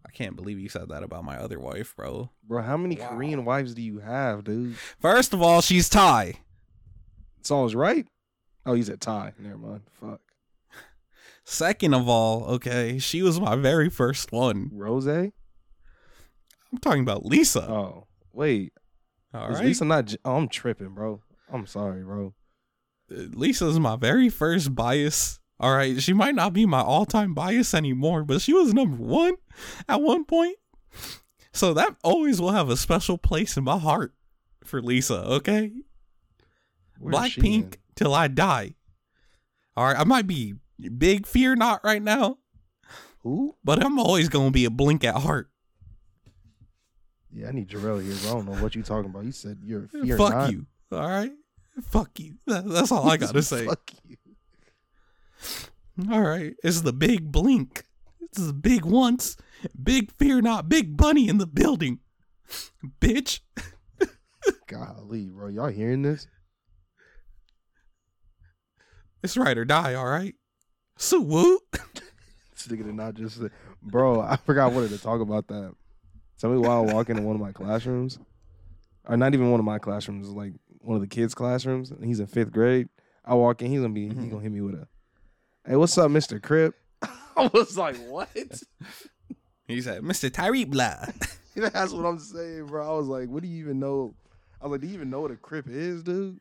I 0.09 0.11
can't 0.11 0.35
believe 0.35 0.57
you 0.57 0.69
said 0.69 0.89
that 0.89 1.03
about 1.03 1.23
my 1.23 1.37
other 1.37 1.59
wife, 1.59 1.95
bro. 1.95 2.31
bro. 2.43 2.63
How 2.63 2.77
many 2.77 2.97
Wow. 2.97 3.09
Korean 3.09 3.45
wives 3.45 3.75
do 3.75 3.83
you 3.83 3.99
have, 3.99 4.43
dude? 4.43 4.75
First 4.99 5.33
of 5.35 5.41
all, 5.41 5.61
she's 5.61 5.87
Thai. 5.87 6.33
It's 7.39 7.51
always 7.51 7.75
right. 7.75 8.07
Oh, 8.65 8.73
you 8.73 8.81
said 8.81 9.01
Thai. 9.01 9.33
Never 9.37 9.59
mind. 9.59 9.81
Fuck. 9.91 10.21
Second 11.43 11.93
of 11.93 12.09
all, 12.09 12.43
okay, 12.45 12.97
she 12.97 13.21
was 13.21 13.39
my 13.39 13.55
very 13.55 13.87
first 13.87 14.31
one. 14.31 14.71
Rose. 14.73 15.05
I'm 15.07 15.31
talking 16.81 17.03
about 17.03 17.23
Lisa. 17.25 17.61
Oh, 17.69 18.07
wait. 18.33 18.73
all 19.31 19.49
is 19.51 19.57
right, 19.57 19.65
Lisa 19.65 19.85
not? 19.85 20.15
Oh, 20.25 20.37
I'm 20.37 20.47
tripping, 20.47 20.89
bro. 20.95 21.21
I'm 21.53 21.67
sorry, 21.67 22.03
bro. 22.03 22.33
Uh, 23.11 23.25
Lisa's 23.33 23.79
my 23.79 23.95
very 23.95 24.29
first 24.29 24.73
bias. 24.73 25.38
All 25.59 25.75
right, 25.75 26.01
she 26.01 26.13
might 26.13 26.35
not 26.35 26.53
be 26.53 26.65
my 26.65 26.79
all-time 26.81 27.33
bias 27.33 27.73
anymore, 27.73 28.23
but 28.23 28.41
she 28.41 28.53
was 28.53 28.73
number 28.73 28.95
one 28.95 29.35
at 29.89 30.01
one 30.01 30.23
point. 30.23 30.57
So 31.51 31.73
that 31.73 31.95
always 32.03 32.39
will 32.39 32.51
have 32.51 32.69
a 32.69 32.77
special 32.77 33.17
place 33.17 33.57
in 33.57 33.63
my 33.65 33.77
heart 33.77 34.13
for 34.63 34.81
Lisa. 34.81 35.15
Okay? 35.25 35.73
Blackpink 37.01 37.75
till 37.95 38.13
I 38.13 38.27
die. 38.27 38.75
All 39.75 39.85
right, 39.85 39.97
I 39.99 40.03
might 40.03 40.27
be 40.27 40.55
big 40.97 41.25
fear 41.25 41.55
not 41.55 41.81
right 41.83 42.01
now, 42.01 42.37
Who? 43.23 43.55
but 43.63 43.83
I'm 43.83 43.99
always 43.99 44.29
gonna 44.29 44.51
be 44.51 44.65
a 44.65 44.69
blink 44.69 45.03
at 45.03 45.15
heart. 45.15 45.49
Yeah, 47.31 47.49
I 47.49 47.51
need 47.51 47.69
Jarrell 47.69 48.03
here. 48.03 48.15
I 48.29 48.33
don't 48.33 48.45
know 48.45 48.55
what 48.61 48.75
you're 48.75 48.83
talking 48.83 49.09
about. 49.09 49.23
You 49.25 49.31
said 49.31 49.59
you're 49.63 49.87
fear 49.87 50.17
Fuck 50.17 50.33
not. 50.33 50.51
you. 50.51 50.65
All 50.91 51.07
right, 51.07 51.31
fuck 51.83 52.19
you. 52.19 52.35
That- 52.47 52.67
that's 52.67 52.91
all 52.91 53.09
I 53.09 53.17
gotta 53.17 53.41
say. 53.43 53.65
Fuck 53.65 53.91
you. 54.07 54.17
All 56.11 56.21
right, 56.21 56.53
it's 56.63 56.81
the 56.81 56.93
big 56.93 57.31
blink. 57.31 57.83
It's 58.21 58.45
the 58.45 58.53
big 58.53 58.85
once, 58.85 59.35
big 59.81 60.11
fear 60.17 60.41
not, 60.41 60.69
big 60.69 60.95
bunny 60.95 61.27
in 61.27 61.37
the 61.39 61.47
building, 61.47 61.99
bitch. 63.01 63.39
Golly, 64.67 65.25
bro. 65.25 65.47
Y'all 65.47 65.67
hearing 65.69 66.01
this? 66.03 66.27
It's 69.23 69.35
right 69.37 69.57
or 69.57 69.65
die. 69.65 69.95
All 69.95 70.05
right. 70.07 70.35
Swoop. 70.97 71.63
This 71.71 72.67
nigga 72.67 72.85
did 72.85 72.95
not 72.95 73.13
just 73.15 73.37
say, 73.39 73.49
bro. 73.81 74.21
I 74.21 74.35
forgot 74.35 74.71
I 74.71 74.75
wanted 74.75 74.89
to 74.91 74.97
talk 74.97 75.21
about 75.21 75.47
that. 75.47 75.73
Tell 76.39 76.49
me 76.49 76.57
why 76.57 76.75
I 76.75 76.79
walk 76.79 77.09
into 77.09 77.21
one 77.23 77.35
of 77.35 77.41
my 77.41 77.51
classrooms, 77.51 78.19
or 79.05 79.17
not 79.17 79.33
even 79.33 79.49
one 79.51 79.59
of 79.59 79.65
my 79.65 79.79
classrooms, 79.79 80.29
like 80.29 80.53
one 80.79 80.95
of 80.95 81.01
the 81.01 81.07
kids' 81.07 81.33
classrooms, 81.33 81.91
and 81.91 82.03
he's 82.05 82.19
in 82.19 82.27
fifth 82.27 82.51
grade. 82.51 82.87
I 83.25 83.33
walk 83.35 83.61
in, 83.61 83.71
he's 83.71 83.81
gonna 83.81 83.93
be, 83.93 84.05
he's 84.07 84.13
Mhm. 84.13 84.29
gonna 84.29 84.41
hit 84.43 84.51
me 84.51 84.61
with 84.61 84.75
a, 84.75 84.87
"Hey, 85.65 85.75
what's 85.75 85.97
up, 85.97 86.11
Mister 86.11 86.39
Crip?" 86.39 86.75
I 87.37 87.49
was 87.53 87.77
like, 87.77 87.97
"What?" 88.07 88.29
He 89.67 89.83
said, 89.83 90.01
Mr. 90.01 90.31
Tyreek 90.31 90.71
blah. 90.71 91.05
That's 91.55 91.91
what 91.93 92.03
I'm 92.03 92.17
saying, 92.17 92.65
bro. 92.65 92.91
I 92.91 92.97
was 92.97 93.05
like, 93.07 93.29
"What 93.29 93.43
do 93.43 93.49
you 93.49 93.59
even 93.59 93.79
know?" 93.79 94.15
I 94.59 94.65
was 94.65 94.71
like, 94.71 94.81
"Do 94.81 94.87
you 94.87 94.95
even 94.95 95.11
know 95.11 95.21
what 95.21 95.29
a 95.29 95.35
Crip 95.35 95.67
is, 95.69 96.01
dude?" 96.01 96.39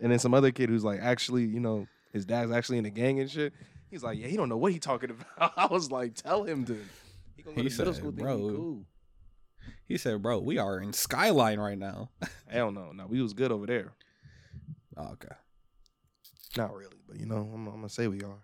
And 0.00 0.10
then 0.10 0.18
some 0.18 0.34
other 0.34 0.50
kid 0.50 0.68
who's 0.68 0.82
like, 0.84 1.00
actually, 1.00 1.44
you 1.44 1.60
know, 1.60 1.86
his 2.12 2.26
dad's 2.26 2.50
actually 2.50 2.78
in 2.78 2.84
the 2.84 2.90
gang 2.90 3.20
and 3.20 3.30
shit. 3.30 3.52
He's 3.88 4.02
like, 4.02 4.18
"Yeah, 4.18 4.26
he 4.26 4.36
don't 4.36 4.48
know 4.48 4.56
what 4.56 4.72
he 4.72 4.80
talking 4.80 5.10
about." 5.38 5.52
I 5.56 5.66
was 5.66 5.92
like, 5.92 6.16
"Tell 6.16 6.42
him, 6.42 6.64
dude." 6.64 6.84
He 7.36 7.42
gonna 7.44 7.56
go 7.56 7.62
He 7.62 7.68
to 7.68 7.78
middle 7.78 7.94
said, 7.94 8.00
school, 8.00 8.12
"Bro, 8.12 8.36
cool." 8.38 8.86
He 9.86 9.96
said, 9.96 10.20
bro, 10.22 10.40
we 10.40 10.58
are 10.58 10.80
in 10.80 10.92
Skyline 10.92 11.60
right 11.60 11.78
now. 11.78 12.10
Hell 12.48 12.72
no, 12.72 12.90
no, 12.92 13.06
we 13.06 13.22
was 13.22 13.32
good 13.32 13.52
over 13.52 13.66
there. 13.66 13.92
Oh, 14.96 15.10
okay. 15.12 15.34
Not 16.56 16.74
really, 16.74 16.95
but 17.06 17.18
you 17.18 17.26
know, 17.26 17.50
I'm, 17.52 17.66
I'm 17.66 17.74
gonna 17.76 17.88
say 17.88 18.08
we 18.08 18.22
are. 18.22 18.42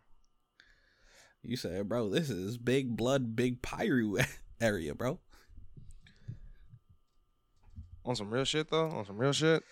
You 1.42 1.56
said, 1.56 1.88
bro, 1.88 2.08
this 2.08 2.30
is 2.30 2.56
big 2.56 2.96
blood, 2.96 3.34
big 3.34 3.62
Piru 3.62 4.18
area, 4.60 4.94
bro. 4.94 5.18
On 8.04 8.16
some 8.16 8.30
real 8.30 8.44
shit 8.44 8.70
though, 8.70 8.88
on 8.88 9.04
some 9.04 9.18
real 9.18 9.32
shit. 9.32 9.62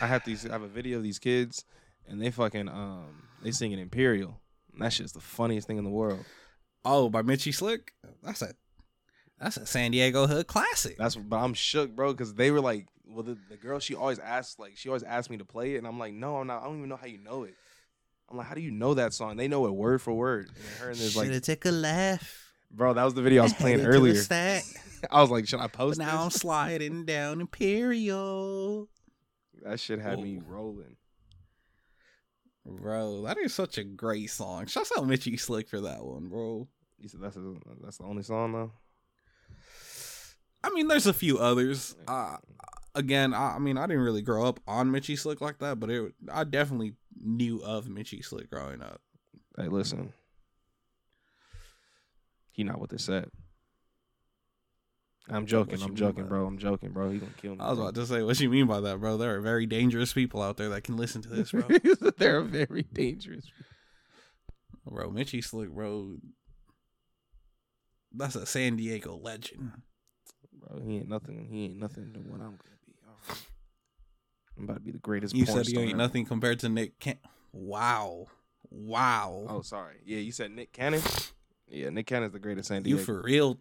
I 0.00 0.06
have 0.06 0.24
these. 0.24 0.46
I 0.46 0.52
have 0.52 0.62
a 0.62 0.68
video 0.68 0.98
of 0.98 1.02
these 1.02 1.18
kids, 1.18 1.64
and 2.06 2.20
they 2.20 2.30
fucking 2.30 2.68
um, 2.68 3.22
they 3.42 3.50
singing 3.50 3.78
Imperial. 3.78 4.40
And 4.72 4.82
that 4.82 4.92
shit's 4.92 5.12
the 5.12 5.20
funniest 5.20 5.66
thing 5.66 5.78
in 5.78 5.84
the 5.84 5.90
world. 5.90 6.24
Oh, 6.84 7.10
by 7.10 7.22
Mitchy 7.22 7.52
Slick? 7.52 7.92
That's 8.22 8.42
a 8.42 8.54
that's 9.38 9.56
a 9.56 9.66
San 9.66 9.90
Diego 9.90 10.26
hood 10.26 10.46
classic. 10.46 10.96
That's 10.98 11.16
but 11.16 11.36
I'm 11.36 11.54
shook, 11.54 11.94
bro, 11.94 12.12
because 12.12 12.34
they 12.34 12.50
were 12.50 12.60
like, 12.60 12.86
well, 13.06 13.22
the, 13.22 13.38
the 13.48 13.56
girl 13.56 13.78
she 13.78 13.94
always 13.94 14.18
asks, 14.18 14.58
like, 14.58 14.76
she 14.76 14.88
always 14.88 15.02
asked 15.02 15.30
me 15.30 15.36
to 15.38 15.44
play 15.44 15.74
it, 15.74 15.78
and 15.78 15.86
I'm 15.86 15.98
like, 15.98 16.12
no, 16.12 16.36
I'm 16.36 16.46
not. 16.46 16.62
I 16.62 16.66
don't 16.66 16.78
even 16.78 16.88
know 16.88 16.96
how 16.96 17.06
you 17.06 17.18
know 17.18 17.44
it. 17.44 17.54
I'm 18.30 18.36
like, 18.36 18.46
how 18.46 18.54
do 18.54 18.60
you 18.60 18.70
know 18.70 18.94
that 18.94 19.14
song? 19.14 19.36
They 19.36 19.48
know 19.48 19.66
it 19.66 19.74
word 19.74 20.02
for 20.02 20.12
word. 20.12 20.48
And 20.48 20.80
her 20.80 20.90
and 20.90 20.96
this 20.98 21.16
like, 21.16 21.26
Shoulda 21.26 21.40
took 21.40 21.64
a 21.64 21.70
left. 21.70 22.30
bro, 22.70 22.92
that 22.92 23.04
was 23.04 23.14
the 23.14 23.22
video 23.22 23.42
I 23.42 23.44
was 23.44 23.52
playing 23.54 23.78
headed 23.78 23.92
to 23.92 23.98
the 24.00 24.08
earlier. 24.08 24.22
stack, 24.22 24.64
I 25.10 25.20
was 25.22 25.30
like, 25.30 25.48
should 25.48 25.60
I 25.60 25.64
but 25.64 25.72
post 25.72 25.98
now 25.98 26.24
I'm 26.24 26.30
sliding 26.30 27.04
down 27.06 27.40
Imperial. 27.40 28.88
That 29.62 29.80
shit 29.80 30.00
had 30.00 30.20
me 30.20 30.40
rolling. 30.46 30.96
Bro, 32.66 33.22
that 33.22 33.38
is 33.38 33.54
such 33.54 33.78
a 33.78 33.84
great 33.84 34.30
song. 34.30 34.66
Shouts 34.66 34.92
out 34.96 35.06
Mitchy 35.06 35.36
Slick 35.38 35.68
for 35.68 35.80
that 35.80 36.04
one, 36.04 36.28
bro. 36.28 36.68
You 37.00 37.08
said 37.08 37.20
that's 37.22 37.36
a, 37.36 37.54
that's 37.82 37.96
the 37.96 38.04
only 38.04 38.22
song 38.22 38.52
though. 38.52 38.72
I 40.62 40.70
mean, 40.70 40.88
there's 40.88 41.06
a 41.06 41.12
few 41.14 41.38
others. 41.38 41.96
Uh, 42.06 42.36
again, 42.98 43.32
I, 43.32 43.54
I 43.54 43.58
mean, 43.58 43.78
I 43.78 43.86
didn't 43.86 44.02
really 44.02 44.22
grow 44.22 44.44
up 44.44 44.60
on 44.66 44.90
Mitchy 44.90 45.16
Slick 45.16 45.40
like 45.40 45.58
that, 45.58 45.80
but 45.80 45.88
it, 45.88 46.12
I 46.30 46.44
definitely 46.44 46.94
knew 47.18 47.62
of 47.62 47.88
Mitchy 47.88 48.20
Slick 48.20 48.50
growing 48.50 48.82
up. 48.82 49.00
Hey, 49.56 49.68
listen. 49.68 50.12
He 52.50 52.64
not 52.64 52.80
what 52.80 52.90
they 52.90 52.98
said. 52.98 53.30
I'm 55.30 55.46
joking. 55.46 55.82
I'm 55.82 55.94
joking, 55.94 56.26
bro. 56.26 56.46
I'm 56.46 56.58
joking, 56.58 56.90
bro. 56.90 57.10
He 57.10 57.18
gonna 57.18 57.32
kill 57.36 57.52
me. 57.52 57.60
I 57.60 57.68
was 57.68 57.78
bro. 57.78 57.86
about 57.86 57.94
to 57.96 58.06
say, 58.06 58.22
what 58.22 58.40
you 58.40 58.48
mean 58.48 58.66
by 58.66 58.80
that, 58.80 58.98
bro? 58.98 59.16
There 59.16 59.36
are 59.36 59.40
very 59.40 59.66
dangerous 59.66 60.12
people 60.12 60.42
out 60.42 60.56
there 60.56 60.70
that 60.70 60.84
can 60.84 60.96
listen 60.96 61.22
to 61.22 61.28
this, 61.28 61.52
bro. 61.52 61.62
They're 62.16 62.42
very 62.42 62.82
dangerous. 62.92 63.44
bro, 64.86 65.10
Mitchy 65.10 65.42
Slick, 65.42 65.70
bro. 65.70 66.16
That's 68.12 68.36
a 68.36 68.46
San 68.46 68.76
Diego 68.76 69.20
legend. 69.22 69.72
Bro, 70.52 70.80
he 70.80 70.96
ain't 70.96 71.08
nothing. 71.08 71.46
He 71.50 71.66
ain't 71.66 71.78
nothing 71.78 72.12
to 72.14 72.20
what 72.20 72.40
I'm. 72.40 72.58
I'm 74.58 74.64
about 74.64 74.74
to 74.74 74.80
be 74.80 74.90
the 74.90 74.98
greatest. 74.98 75.34
You 75.34 75.44
porn 75.46 75.58
said 75.58 75.66
he 75.66 75.72
star 75.72 75.82
ain't 75.82 75.92
ever. 75.92 75.98
nothing 75.98 76.26
compared 76.26 76.58
to 76.60 76.68
Nick 76.68 76.98
Can- 76.98 77.18
Wow. 77.52 78.26
Wow. 78.70 79.46
Oh, 79.48 79.62
sorry. 79.62 79.96
Yeah, 80.04 80.18
you 80.18 80.32
said 80.32 80.50
Nick 80.50 80.72
Cannon. 80.72 81.00
Yeah, 81.68 81.90
Nick 81.90 82.06
Cannon's 82.06 82.32
the 82.32 82.38
greatest 82.38 82.68
San 82.68 82.84
you 82.84 82.98
for 82.98 83.22
real? 83.22 83.58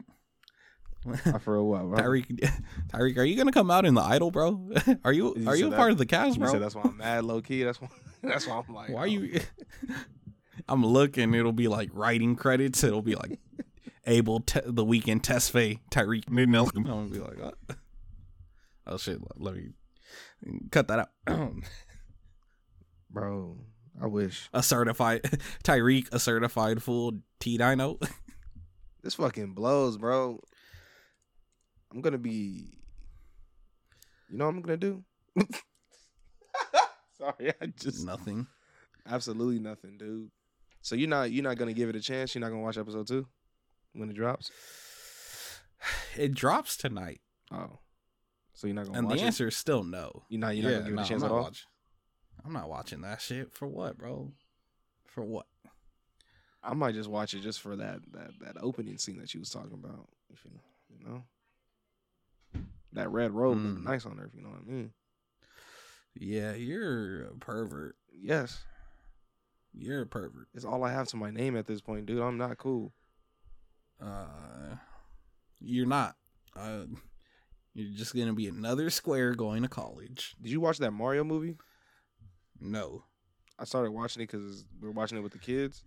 I 1.25 1.37
for 1.39 1.55
a 1.55 1.63
while, 1.63 1.87
bro. 1.87 1.99
Tyreek, 1.99 2.51
Tyreek, 2.89 3.17
are 3.17 3.23
you 3.23 3.37
gonna 3.37 3.51
come 3.51 3.71
out 3.71 3.85
in 3.85 3.93
the 3.93 4.01
idol, 4.01 4.31
bro? 4.31 4.69
Are 5.05 5.13
you 5.13 5.35
You 5.37 5.47
are 5.47 5.55
you 5.55 5.67
a 5.67 5.69
that- 5.69 5.77
part 5.77 5.91
of 5.91 5.97
the 5.97 6.05
cast, 6.05 6.39
bro? 6.39 6.51
said 6.51 6.61
that's 6.61 6.75
why 6.75 6.81
I'm 6.83 6.97
mad 6.97 7.23
low 7.23 7.41
key. 7.41 7.63
That's 7.63 7.79
why. 7.79 7.87
That's 8.23 8.47
why 8.47 8.61
I'm 8.67 8.73
like. 8.73 8.89
Why 8.89 9.01
oh. 9.01 9.05
you? 9.05 9.39
I'm 10.67 10.85
looking. 10.85 11.33
It'll 11.33 11.53
be 11.53 11.67
like 11.67 11.89
writing 11.93 12.35
credits. 12.35 12.83
It'll 12.83 13.01
be 13.01 13.15
like 13.15 13.39
Abel 14.05 14.41
te- 14.41 14.61
the 14.65 14.83
Weeknd 14.85 15.21
test 15.21 15.51
fay 15.51 15.79
Tyreek 15.91 16.29
Nell. 16.29 16.69
I'm 16.75 16.83
gonna 16.83 17.07
be 17.07 17.19
like, 17.19 17.39
what? 17.39 17.55
oh 18.87 18.97
shit. 18.97 19.19
Let 19.37 19.55
me 19.55 19.69
cut 20.71 20.87
that 20.89 21.09
out. 21.27 21.53
bro? 23.09 23.57
I 24.01 24.05
wish 24.07 24.49
a 24.53 24.61
certified 24.61 25.23
Tyreek, 25.63 26.07
a 26.11 26.19
certified 26.19 26.83
full 26.83 27.13
T 27.39 27.57
Dino. 27.57 27.97
this 29.03 29.15
fucking 29.15 29.53
blows, 29.53 29.97
bro. 29.97 30.39
I'm 31.91 32.01
gonna 32.01 32.17
be. 32.17 32.77
You 34.29 34.37
know 34.37 34.45
what 34.45 34.55
I'm 34.55 34.61
gonna 34.61 34.77
do? 34.77 35.03
Sorry, 37.17 37.53
I 37.61 37.65
just 37.79 38.05
Nothing. 38.05 38.45
absolutely 39.09 39.59
nothing, 39.59 39.97
dude. 39.97 40.29
So 40.81 40.95
you're 40.95 41.09
not 41.09 41.31
you're 41.31 41.43
not 41.43 41.57
gonna 41.57 41.73
give 41.73 41.89
it 41.89 41.95
a 41.95 42.01
chance. 42.01 42.35
You're 42.35 42.41
not 42.41 42.49
gonna 42.49 42.61
watch 42.61 42.77
episode 42.77 43.07
two 43.07 43.27
when 43.93 44.09
it 44.09 44.15
drops. 44.15 44.51
It 46.17 46.33
drops 46.33 46.75
tonight, 46.77 47.21
Oh, 47.51 47.77
so 48.57 48.65
you're 48.65 48.73
not 48.75 48.85
gonna 48.88 48.97
and 48.97 49.07
watch 49.07 49.17
the 49.17 49.23
it. 49.23 49.27
answer 49.27 49.47
is 49.47 49.55
still 49.55 49.84
no. 49.84 50.23
You're 50.29 50.39
not. 50.39 50.55
You're 50.55 50.63
not 50.71 50.77
gonna 50.79 50.85
give 50.89 50.95
no, 50.95 51.01
it 51.01 51.05
a 51.05 51.07
chance 51.09 51.21
I'm 51.21 51.29
at 51.29 51.31
all. 51.34 51.41
watching- 51.43 51.67
I'm 52.45 52.53
not 52.53 52.69
watching 52.69 53.01
that 53.01 53.21
shit 53.21 53.53
for 53.53 53.67
what, 53.67 53.97
bro? 53.97 54.31
For 55.05 55.23
what? 55.23 55.45
I 56.63 56.73
might 56.73 56.95
just 56.95 57.09
watch 57.09 57.34
it 57.34 57.41
just 57.41 57.61
for 57.61 57.75
that 57.75 57.99
that 58.13 58.31
that 58.41 58.55
opening 58.61 58.97
scene 58.97 59.19
that 59.19 59.34
you 59.34 59.39
was 59.41 59.49
talking 59.51 59.73
about. 59.73 60.07
If 60.34 60.43
you 60.45 60.51
you 60.89 61.05
know 61.07 61.23
that 62.93 63.09
red 63.11 63.31
robe 63.31 63.57
looked 63.59 63.81
Mm. 63.81 63.84
nice 63.85 64.05
on 64.05 64.17
her. 64.17 64.25
If 64.25 64.34
you 64.35 64.41
know 64.41 64.49
what 64.49 64.61
I 64.67 64.71
mean. 64.71 64.91
Yeah, 66.19 66.53
you're 66.53 67.25
a 67.25 67.35
pervert. 67.35 67.95
Yes, 68.11 68.63
You're 69.73 70.01
a 70.01 70.05
pervert. 70.07 70.47
it's 70.55 70.65
all 70.65 70.84
I 70.84 70.91
have 70.91 71.07
to 71.09 71.15
my 71.17 71.29
name 71.29 71.55
at 71.55 71.67
this 71.67 71.79
point, 71.81 72.07
dude. 72.07 72.21
I'm 72.21 72.38
not 72.39 72.57
cool. 72.57 72.91
Uh, 74.01 74.75
you're 75.59 75.85
not. 75.85 76.15
Uh, 76.55 76.85
you're 77.77 77.95
just 77.95 78.15
gonna 78.15 78.33
be 78.33 78.47
another 78.47 78.89
square 78.89 79.35
going 79.35 79.61
to 79.61 79.69
college. 79.69 80.35
Did 80.41 80.51
you 80.51 80.59
watch 80.59 80.79
that 80.79 80.91
Mario 80.91 81.23
movie? 81.23 81.57
No. 82.59 83.03
I 83.59 83.65
started 83.65 83.91
watching 83.91 84.23
it 84.23 84.31
because 84.31 84.65
we 84.81 84.87
are 84.87 84.91
watching 84.91 85.17
it 85.17 85.21
with 85.21 85.33
the 85.33 85.37
kids. 85.37 85.83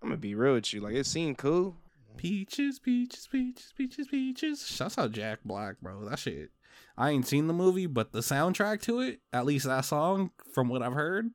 I'm 0.00 0.08
gonna 0.08 0.20
be 0.20 0.36
real 0.36 0.54
with 0.54 0.72
you. 0.72 0.80
Like 0.80 0.94
it 0.94 1.06
seemed 1.06 1.36
cool. 1.36 1.76
Peaches, 2.16 2.78
peaches, 2.78 3.28
peaches, 3.30 3.72
peaches, 3.76 4.06
peaches. 4.06 4.66
Shouts 4.66 4.98
out 4.98 5.10
Jack 5.10 5.40
Black, 5.44 5.80
bro. 5.80 6.08
That 6.08 6.20
shit. 6.20 6.50
I 6.96 7.10
ain't 7.10 7.26
seen 7.26 7.48
the 7.48 7.52
movie, 7.52 7.86
but 7.86 8.12
the 8.12 8.20
soundtrack 8.20 8.80
to 8.82 9.00
it, 9.00 9.20
at 9.32 9.46
least 9.46 9.66
that 9.66 9.84
song, 9.84 10.30
from 10.52 10.68
what 10.68 10.82
I've 10.82 10.94
heard, 10.94 11.30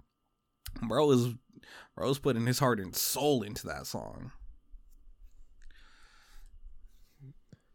bro 0.81 1.11
is 1.11 1.33
bro's 1.97 2.19
putting 2.19 2.45
his 2.45 2.59
heart 2.59 2.79
and 2.79 2.95
soul 2.95 3.43
into 3.43 3.67
that 3.67 3.87
song. 3.87 4.31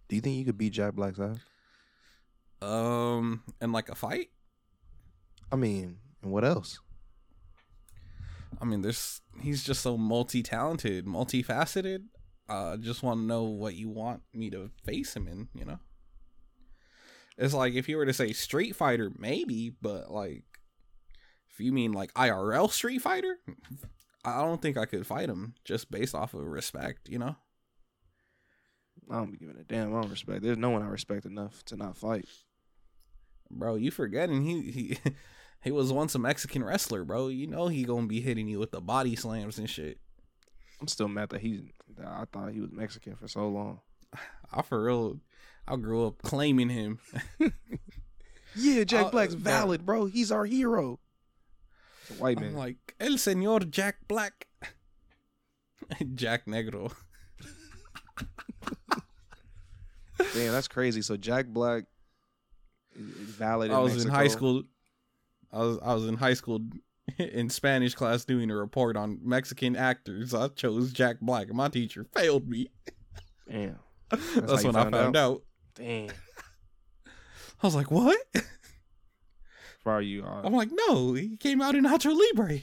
Do 0.09 0.17
you 0.17 0.23
think 0.23 0.39
you 0.39 0.47
could 0.47 0.57
beat 0.57 0.73
Jack 0.73 0.95
Black's 0.95 1.21
ass? 1.21 1.37
Um, 2.61 3.43
and 3.61 3.73
like 3.73 3.89
a 3.89 3.95
fight. 3.95 4.31
I 5.51 5.57
mean, 5.57 5.99
and 6.23 6.33
what 6.33 6.45
else? 6.45 6.81
I 8.61 8.65
mean, 8.65 8.83
there's 8.83 9.21
he's 9.41 9.65
just 9.65 9.83
so 9.83 9.97
multi-talented, 9.97 11.07
multifaceted. 11.07 12.05
Uh, 12.49 12.77
just 12.77 13.03
want 13.03 13.21
to 13.21 13.25
know 13.25 13.45
what 13.45 13.75
you 13.75 13.89
want 13.89 14.23
me 14.33 14.51
to 14.51 14.71
face 14.85 15.15
him 15.15 15.29
in. 15.29 15.49
You 15.55 15.65
know, 15.67 15.79
it's 17.37 17.55
like 17.55 17.75
if 17.75 17.89
you 17.89 17.97
were 17.97 18.07
to 18.07 18.13
say 18.13 18.33
Street 18.33 18.75
Fighter, 18.75 19.13
maybe, 19.17 19.73
but 19.81 20.11
like 20.11 20.45
if 21.51 21.61
you 21.61 21.73
mean 21.73 21.93
like 21.93 22.13
IRL 22.15 22.71
Street 22.71 23.01
Fighter, 23.01 23.39
I 24.25 24.41
don't 24.43 24.61
think 24.61 24.77
I 24.77 24.87
could 24.87 25.07
fight 25.07 25.29
him 25.29 25.55
just 25.65 25.91
based 25.91 26.15
off 26.15 26.35
of 26.35 26.41
respect. 26.41 27.09
You 27.09 27.19
know, 27.19 27.37
I 29.11 29.17
don't 29.17 29.31
be 29.31 29.39
giving 29.39 29.59
a 29.59 29.65
damn. 29.65 29.95
I 29.95 30.01
don't 30.01 30.11
respect. 30.11 30.43
There's 30.43 30.59
no 30.59 30.71
one 30.71 30.83
I 30.83 30.89
respect 30.89 31.27
enough 31.27 31.65
to 31.67 31.77
not 31.77 31.97
fight. 31.97 32.27
Bro, 33.51 33.75
you 33.77 33.91
forgetting 33.91 34.43
he 34.45 34.71
he. 34.71 34.99
He 35.61 35.73
was 35.73 35.93
once 35.93 36.15
a 36.15 36.21
Mexican 36.21 36.63
wrestler, 36.63 37.03
bro. 37.03 37.27
You 37.27 37.49
know 37.49 37.67
he 37.67 37.83
gonna 37.83 38.07
be 38.07 38.21
hitting 38.21 38.47
you 38.47 38.61
with 38.61 38.71
the 38.71 38.81
body 38.81 39.17
slams 39.17 39.59
and 39.59 39.69
shit. 39.69 39.99
I'm 40.81 40.87
still 40.87 41.09
mad 41.09 41.31
that 41.31 41.41
he's. 41.41 41.63
That 41.97 42.07
I 42.07 42.25
thought 42.33 42.53
he 42.53 42.61
was 42.61 42.71
Mexican 42.71 43.17
for 43.17 43.27
so 43.27 43.49
long. 43.49 43.81
I 44.53 44.63
for 44.63 44.85
real, 44.85 45.19
I 45.67 45.75
grew 45.75 46.07
up 46.07 46.23
claiming 46.23 46.69
him. 46.69 47.01
Yeah, 48.55 48.85
Jack 48.85 49.07
Uh, 49.07 49.11
Black's 49.11 49.35
valid, 49.35 49.85
bro. 49.85 50.07
He's 50.07 50.33
our 50.33 50.45
hero. 50.45 51.01
A 52.11 52.13
white 52.15 52.41
man. 52.41 52.51
I'm 52.51 52.57
like 52.57 52.95
El 52.99 53.19
Senor 53.19 53.61
Jack 53.61 53.97
Black. 54.09 54.47
Jack 56.15 56.47
Negro. 56.47 56.93
Damn, 60.35 60.53
that's 60.53 60.69
crazy. 60.69 61.03
So 61.03 61.17
Jack 61.17 61.47
Black 61.47 61.85
valid. 62.99 63.71
In 63.71 63.77
I 63.77 63.81
was 63.81 64.05
in 64.05 64.11
high 64.11 64.29
school. 64.29 64.65
I 65.53 65.59
was 65.59 65.79
I 65.83 65.95
was 65.95 66.07
in 66.07 66.17
high 66.17 66.35
school 66.35 66.61
in 67.19 67.49
Spanish 67.51 67.95
class 67.95 68.25
doing 68.25 68.51
a 68.51 68.57
report 68.57 68.97
on 68.97 69.19
Mexican 69.23 69.77
actors. 69.77 70.35
I 70.35 70.49
chose 70.49 70.93
Jack 70.93 71.17
Black, 71.21 71.49
and 71.49 71.57
my 71.57 71.69
teacher 71.69 72.07
failed 72.15 72.49
me. 72.49 72.69
Damn. 73.49 73.79
That's, 74.11 74.25
how 74.37 74.59
you 74.59 74.67
when 74.67 74.77
I 74.77 74.83
found 74.83 74.95
found 74.95 75.17
out. 75.17 75.43
Damn. 75.75 76.11
I 77.63 77.67
was 77.67 77.75
like, 77.75 77.91
"What?" 77.91 78.19
Far 79.85 80.03
you 80.03 80.25
are. 80.25 80.45
I'm 80.45 80.53
like, 80.53 80.71
"No, 80.73 81.15
he 81.15 81.37
came 81.37 81.61
out 81.61 81.75
in 81.75 81.85
Nacho 81.85 82.17
Libre." 82.17 82.59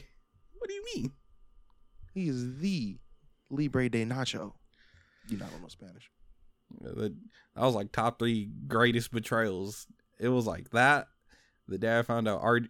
What 0.58 0.70
do 0.70 0.74
you 0.74 0.86
mean? 0.96 1.12
He 2.14 2.28
is 2.28 2.60
the 2.60 2.98
Libre 3.50 3.90
de 3.90 4.06
Nacho. 4.06 4.54
You 5.28 5.38
not 5.38 5.52
know 5.62 5.68
Spanish. 5.68 6.10
That 6.82 7.16
that 7.56 7.62
was 7.62 7.76
like 7.76 7.92
top 7.92 8.20
three 8.20 8.50
greatest 8.68 9.12
betrayals. 9.12 9.88
It 10.20 10.30
was 10.30 10.46
like 10.46 10.70
that. 10.72 11.08
The 11.68 11.78
day 11.78 12.00
I 12.00 12.02
found 12.04 12.28
out 12.28 12.42
R- 12.42 12.62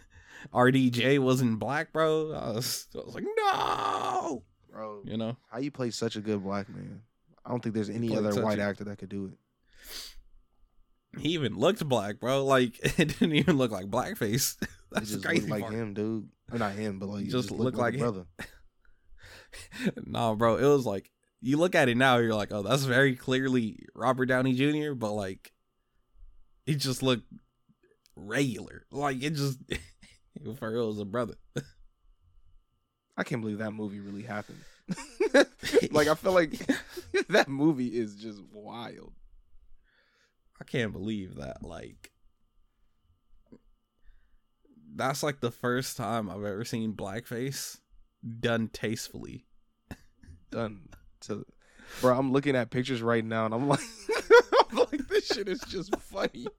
RDJ 0.52 1.18
wasn't 1.18 1.58
black, 1.58 1.92
bro. 1.92 2.32
I 2.32 2.50
was, 2.52 2.86
I 2.94 2.98
was 2.98 3.14
like, 3.14 3.24
no, 3.36 4.42
Bro, 4.70 5.02
you 5.04 5.16
know. 5.16 5.36
how 5.50 5.58
you 5.58 5.70
play 5.70 5.90
such 5.90 6.16
a 6.16 6.20
good 6.20 6.42
black 6.42 6.68
man? 6.68 7.02
I 7.44 7.50
don't 7.50 7.62
think 7.62 7.74
there's 7.74 7.90
any 7.90 8.16
other 8.16 8.42
white 8.42 8.58
a- 8.58 8.62
actor 8.62 8.84
that 8.84 8.98
could 8.98 9.08
do 9.08 9.26
it. 9.26 9.38
He 11.20 11.30
even 11.30 11.56
looked 11.56 11.86
black, 11.88 12.18
bro. 12.20 12.44
Like 12.44 12.78
it 12.98 13.18
didn't 13.18 13.34
even 13.34 13.56
look 13.56 13.70
like 13.70 13.86
blackface. 13.86 14.56
That's 14.90 15.08
just 15.10 15.22
the 15.22 15.28
crazy 15.28 15.42
looked 15.42 15.50
like 15.50 15.62
part. 15.62 15.74
him, 15.74 15.94
dude. 15.94 16.28
Or 16.52 16.58
not 16.58 16.72
him, 16.72 16.98
but 16.98 17.08
like 17.08 17.24
just 17.24 17.48
just, 17.48 17.50
looked 17.50 17.76
looked 17.76 17.78
like, 17.78 17.94
like 17.94 18.00
brother. 18.00 18.26
no, 20.04 20.34
bro, 20.34 20.56
it 20.56 20.66
was 20.66 20.86
like 20.86 21.10
you 21.40 21.58
look 21.58 21.74
at 21.74 21.88
it 21.88 21.96
now, 21.96 22.16
you're 22.18 22.34
like, 22.34 22.52
oh, 22.52 22.62
that's 22.62 22.84
very 22.84 23.14
clearly 23.14 23.78
Robert 23.94 24.26
Downey 24.26 24.54
Jr., 24.54 24.94
but 24.94 25.12
like 25.12 25.52
he 26.66 26.74
just 26.74 27.02
looked 27.02 27.26
regular. 28.16 28.86
Like 28.90 29.22
it 29.22 29.30
just 29.30 29.58
for 30.58 30.72
real 30.72 30.88
was 30.88 30.98
a 30.98 31.04
brother. 31.04 31.34
I 33.16 33.22
can't 33.22 33.42
believe 33.42 33.58
that 33.58 33.72
movie 33.72 34.00
really 34.00 34.22
happened. 34.22 34.60
like 35.92 36.08
I 36.08 36.14
feel 36.14 36.32
like 36.32 36.58
that 37.28 37.48
movie 37.48 37.88
is 37.88 38.16
just 38.16 38.42
wild. 38.52 39.12
I 40.60 40.64
can't 40.64 40.92
believe 40.92 41.36
that. 41.36 41.62
Like, 41.62 42.12
that's 44.94 45.22
like 45.22 45.40
the 45.40 45.50
first 45.50 45.96
time 45.96 46.30
I've 46.30 46.44
ever 46.44 46.64
seen 46.64 46.94
blackface 46.94 47.78
done 48.40 48.68
tastefully. 48.72 49.46
Done 50.50 50.88
to 51.22 51.44
Bro, 52.00 52.18
I'm 52.18 52.32
looking 52.32 52.56
at 52.56 52.70
pictures 52.70 53.02
right 53.02 53.24
now 53.24 53.44
and 53.46 53.54
I'm 53.54 53.68
like 53.68 53.80
this 55.28 55.36
shit 55.36 55.48
is 55.48 55.60
just 55.60 55.94
funny. 55.96 56.46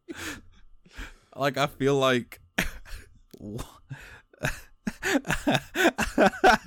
Like, 1.38 1.58
I 1.58 1.68
feel 1.68 1.96
like. 1.98 2.40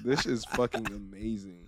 This 0.05 0.27
is 0.27 0.45
fucking 0.45 0.87
amazing. 0.89 1.67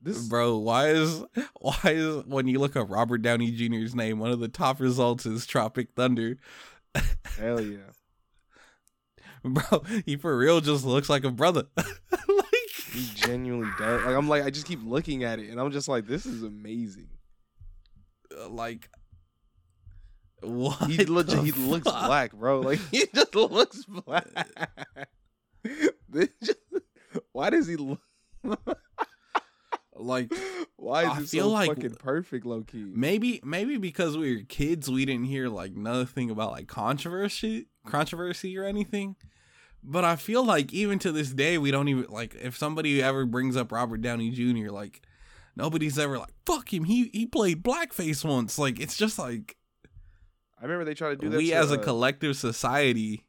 This 0.00 0.28
Bro, 0.28 0.58
why 0.58 0.90
is 0.90 1.24
why 1.60 1.78
is 1.86 2.24
when 2.26 2.46
you 2.46 2.58
look 2.60 2.76
up 2.76 2.88
Robert 2.88 3.18
Downey 3.18 3.50
Jr.'s 3.50 3.94
name, 3.94 4.18
one 4.20 4.30
of 4.30 4.38
the 4.40 4.48
top 4.48 4.80
results 4.80 5.26
is 5.26 5.44
Tropic 5.44 5.88
Thunder. 5.96 6.38
hell 7.36 7.60
yeah. 7.60 7.90
Bro, 9.44 9.82
he 10.06 10.16
for 10.16 10.38
real 10.38 10.60
just 10.60 10.84
looks 10.84 11.10
like 11.10 11.24
a 11.24 11.30
brother. 11.30 11.64
Genuinely 13.30 13.70
does. 13.78 14.04
Like 14.04 14.14
I'm 14.16 14.28
like 14.28 14.42
I 14.44 14.50
just 14.50 14.66
keep 14.66 14.80
looking 14.84 15.24
at 15.24 15.38
it 15.38 15.50
and 15.50 15.60
I'm 15.60 15.70
just 15.70 15.88
like 15.88 16.06
this 16.06 16.26
is 16.26 16.42
amazing. 16.42 17.08
Uh, 18.38 18.48
like 18.48 18.88
what 20.42 20.88
He 20.90 21.04
legit 21.04 21.40
he 21.44 21.52
looks 21.52 21.84
black, 21.90 22.32
bro. 22.32 22.60
Like 22.60 22.78
he 22.90 23.04
just 23.14 23.34
looks 23.34 23.84
black. 23.84 24.26
Just- 26.12 26.54
why 27.32 27.50
does 27.50 27.66
he 27.66 27.76
look 27.76 28.00
Like 29.94 30.32
why 30.76 31.02
is 31.02 31.08
I 31.10 31.20
it 31.20 31.28
feel 31.28 31.44
so 31.44 31.50
like- 31.50 31.68
fucking 31.68 31.96
perfect, 31.96 32.46
low 32.46 32.62
key? 32.62 32.84
maybe 32.94 33.40
maybe 33.44 33.76
because 33.76 34.16
we 34.16 34.36
were 34.36 34.42
kids 34.48 34.90
we 34.90 35.04
didn't 35.04 35.26
hear 35.26 35.48
like 35.48 35.74
nothing 35.76 36.30
about 36.30 36.52
like 36.52 36.66
controversy 36.68 37.66
controversy 37.86 38.56
or 38.56 38.64
anything. 38.64 39.16
But 39.82 40.04
I 40.04 40.16
feel 40.16 40.44
like 40.44 40.72
even 40.72 40.98
to 41.00 41.12
this 41.12 41.30
day 41.32 41.56
we 41.58 41.70
don't 41.70 41.88
even 41.88 42.06
like 42.08 42.34
if 42.34 42.56
somebody 42.56 43.02
ever 43.02 43.24
brings 43.26 43.56
up 43.56 43.72
Robert 43.72 44.02
Downey 44.02 44.30
Jr. 44.30 44.70
like 44.70 45.02
nobody's 45.56 45.98
ever 45.98 46.18
like 46.18 46.34
fuck 46.46 46.72
him 46.72 46.84
he 46.84 47.10
he 47.12 47.26
played 47.26 47.62
blackface 47.62 48.24
once 48.24 48.58
like 48.58 48.78
it's 48.78 48.96
just 48.96 49.18
like 49.18 49.56
I 50.58 50.64
remember 50.64 50.84
they 50.84 50.94
tried 50.94 51.10
to 51.10 51.16
do 51.16 51.28
that. 51.30 51.38
we 51.38 51.48
to, 51.50 51.54
as 51.56 51.72
a 51.72 51.80
uh, 51.80 51.82
collective 51.82 52.36
society 52.36 53.24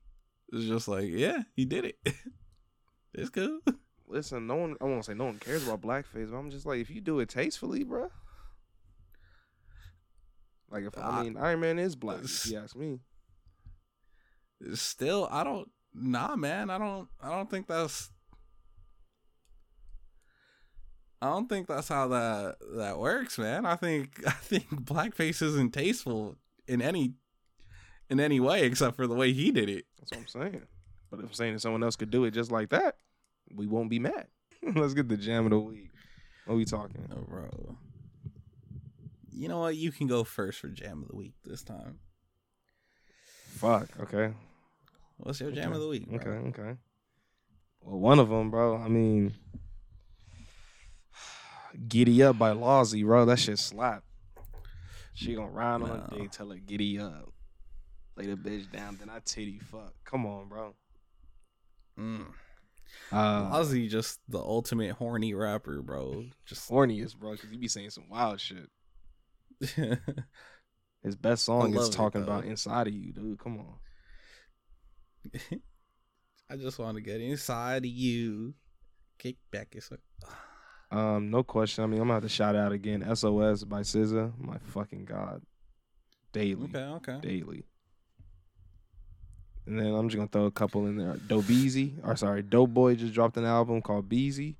is 0.52 0.66
just 0.68 0.88
like 0.88 1.10
yeah 1.10 1.44
he 1.56 1.64
did 1.66 1.86
it 1.86 1.98
it's 3.14 3.30
cool 3.30 3.60
listen. 4.08 4.46
No 4.46 4.56
one. 4.58 4.76
I 4.82 4.84
won't 4.84 5.06
say 5.06 5.14
no 5.14 5.24
one 5.26 5.40
cares 5.40 5.66
about 5.66 5.82
blackface, 5.82 6.30
but 6.30 6.36
I'm 6.38 6.50
just 6.52 6.66
like, 6.66 6.80
if 6.82 6.90
you 6.90 7.00
do 7.00 7.22
it 7.22 7.30
tastefully, 7.30 7.86
bro. 7.86 8.10
Like 10.70 10.84
if 10.84 10.98
I 10.98 11.02
Uh, 11.02 11.24
mean 11.24 11.38
Iron 11.38 11.62
Man 11.62 11.80
is 11.80 11.96
black, 11.96 12.24
if 12.24 12.48
you 12.48 12.58
ask 12.58 12.76
me. 12.76 13.00
still 14.74 15.28
i 15.32 15.44
don't 15.44 15.72
nah 15.94 16.36
man 16.36 16.70
i 16.70 16.78
don't 16.78 17.08
i 17.22 17.30
don't 17.30 17.50
think 17.50 17.68
that's 17.68 18.10
i 21.22 21.28
don't 21.28 21.50
think 21.50 21.68
that's 21.68 21.90
how 21.90 22.08
that 22.08 22.56
that 22.76 22.98
works 22.98 23.38
man 23.38 23.66
i 23.66 23.76
think 23.76 24.22
i 24.28 24.32
think 24.32 24.68
blackface 24.70 25.42
isn't 25.42 25.74
tasteful 25.74 26.36
in 26.68 26.82
any 26.82 27.14
in 28.10 28.20
any 28.20 28.40
way 28.40 28.64
except 28.64 28.96
for 28.96 29.08
the 29.08 29.16
way 29.16 29.32
he 29.34 29.52
did 29.52 29.70
it 29.70 29.86
That's 29.98 30.12
what 30.12 30.20
I'm 30.20 30.28
saying. 30.28 30.62
But 31.10 31.20
if 31.20 31.26
I'm 31.28 31.34
saying 31.34 31.54
that 31.54 31.60
someone 31.60 31.84
else 31.84 31.96
could 31.96 32.10
do 32.10 32.26
it 32.26 32.32
just 32.32 32.52
like 32.52 32.70
that, 32.70 32.96
we 33.54 33.68
won't 33.68 33.90
be 33.90 34.00
mad. 34.00 34.28
Let's 34.76 34.94
get 34.94 35.10
the 35.10 35.18
jam 35.18 35.46
of 35.46 35.52
the 35.52 35.60
week. 35.60 35.92
What 36.46 36.56
we 36.56 36.66
talking? 36.66 37.08
oh, 37.14 37.26
bro 37.28 37.78
you 39.34 39.48
know 39.48 39.60
what 39.60 39.76
you 39.76 39.92
can 39.92 40.08
go 40.08 40.24
first 40.24 40.60
for 40.60 40.68
jam 40.68 41.02
of 41.02 41.08
the 41.08 41.16
week 41.16 41.34
this 41.44 41.64
time 41.64 42.00
Fuck. 43.58 43.90
Okay. 44.00 44.34
What's 45.22 45.40
your 45.40 45.52
jam 45.52 45.68
Okay. 45.70 45.76
of 45.76 45.82
the 45.82 45.88
week 45.88 46.08
bro? 46.08 46.18
Okay. 46.18 46.30
Okay. 46.62 46.78
Well, 47.82 48.00
one 48.00 48.20
of 48.20 48.30
them, 48.30 48.52
bro. 48.52 48.78
I 48.78 48.88
mean, 48.88 49.34
"Giddy 51.88 52.22
Up" 52.24 52.38
by 52.38 52.52
Lawsy, 52.52 53.04
bro. 53.04 53.26
That 53.26 53.40
shit 53.40 53.60
slap. 53.60 54.04
She 55.14 55.36
gonna 55.36 55.50
ride 55.50 55.82
on 55.82 55.88
No. 55.90 56.08
a 56.12 56.20
dick, 56.20 56.32
tell 56.32 56.50
her 56.50 56.58
giddy 56.58 56.98
up, 57.00 57.34
lay 58.16 58.28
the 58.28 58.36
bitch 58.38 58.72
down, 58.72 58.98
then 58.98 59.10
I 59.10 59.20
titty 59.20 59.60
fuck. 59.60 59.94
Come 60.06 60.26
on, 60.26 60.48
bro. 60.48 60.76
mm. 62.00 62.26
Uh, 63.12 63.52
Ozzy 63.58 63.90
just 63.90 64.20
the 64.28 64.40
ultimate 64.40 64.92
horny 64.94 65.34
rapper 65.34 65.82
bro 65.82 66.26
just 66.46 66.70
horniest, 66.70 67.18
bro, 67.18 67.32
because 67.34 67.50
he 67.50 67.58
be 67.58 67.68
saying 67.70 67.90
some 67.90 68.10
wild 68.10 68.40
shit. 68.40 68.70
His 71.04 71.16
best 71.16 71.46
song 71.46 71.74
is 71.76 71.90
talking 71.90 72.22
though. 72.22 72.28
about 72.32 72.46
inside 72.46 72.88
of 72.88 72.94
you, 72.94 73.12
dude. 73.14 73.40
Come 73.40 73.60
on. 73.60 73.76
I 76.50 76.56
just 76.58 76.80
want 76.80 76.96
to 76.96 77.02
get 77.02 77.22
inside 77.22 77.86
of 77.86 77.92
you. 77.92 78.54
Kick 79.18 79.38
back 79.52 79.74
yourself. 79.76 80.02
Um, 80.92 81.30
no 81.30 81.44
question. 81.44 81.84
I 81.84 81.88
mean, 81.88 82.02
I'm 82.02 82.08
gonna 82.08 82.16
have 82.16 82.24
to 82.24 82.30
shout 82.30 82.56
out 82.56 82.72
again. 82.72 83.04
SOS 83.16 83.64
by 83.64 83.82
SZA. 83.82 84.34
My 84.38 84.58
fucking 84.58 85.06
god. 85.06 85.42
Daily. 86.34 86.66
Okay, 86.66 86.80
okay. 86.80 87.20
Daily. 87.22 87.64
And 89.68 89.80
then 89.80 89.94
I'm 89.94 90.10
just 90.10 90.18
gonna 90.18 90.28
throw 90.28 90.46
a 90.46 90.52
couple 90.52 90.88
in 90.88 90.98
there. 90.98 91.16
Dope 91.28 91.48
Beezy, 91.48 91.94
or 92.04 92.16
sorry, 92.16 92.42
Dope 92.42 92.74
Boy 92.74 92.96
just 92.96 93.14
dropped 93.14 93.38
an 93.38 93.46
album 93.46 93.82
called 93.82 94.10
Beezy. 94.10 94.58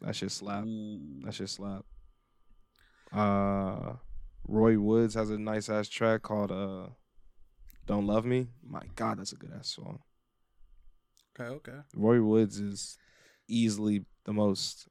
That 0.00 0.16
shit 0.16 0.30
slap. 0.30 0.64
Ooh. 0.64 1.20
That 1.24 1.34
shit 1.34 1.50
slap. 1.50 1.84
Uh, 3.12 3.94
Roy 4.46 4.78
Woods 4.78 5.14
has 5.14 5.30
a 5.30 5.38
nice 5.38 5.68
ass 5.68 5.88
track 5.88 6.22
called 6.22 6.50
uh, 6.50 6.86
"Don't 7.90 8.06
Love 8.06 8.24
Me." 8.24 8.48
My 8.62 8.82
God, 8.94 9.18
that's 9.18 9.32
a 9.32 9.36
good 9.36 9.52
ass 9.56 9.74
song. 9.74 10.00
Okay, 11.38 11.50
okay. 11.56 11.78
Roy 11.94 12.22
Woods 12.22 12.58
is 12.58 12.98
easily 13.48 14.04
the 14.24 14.32
most 14.32 14.88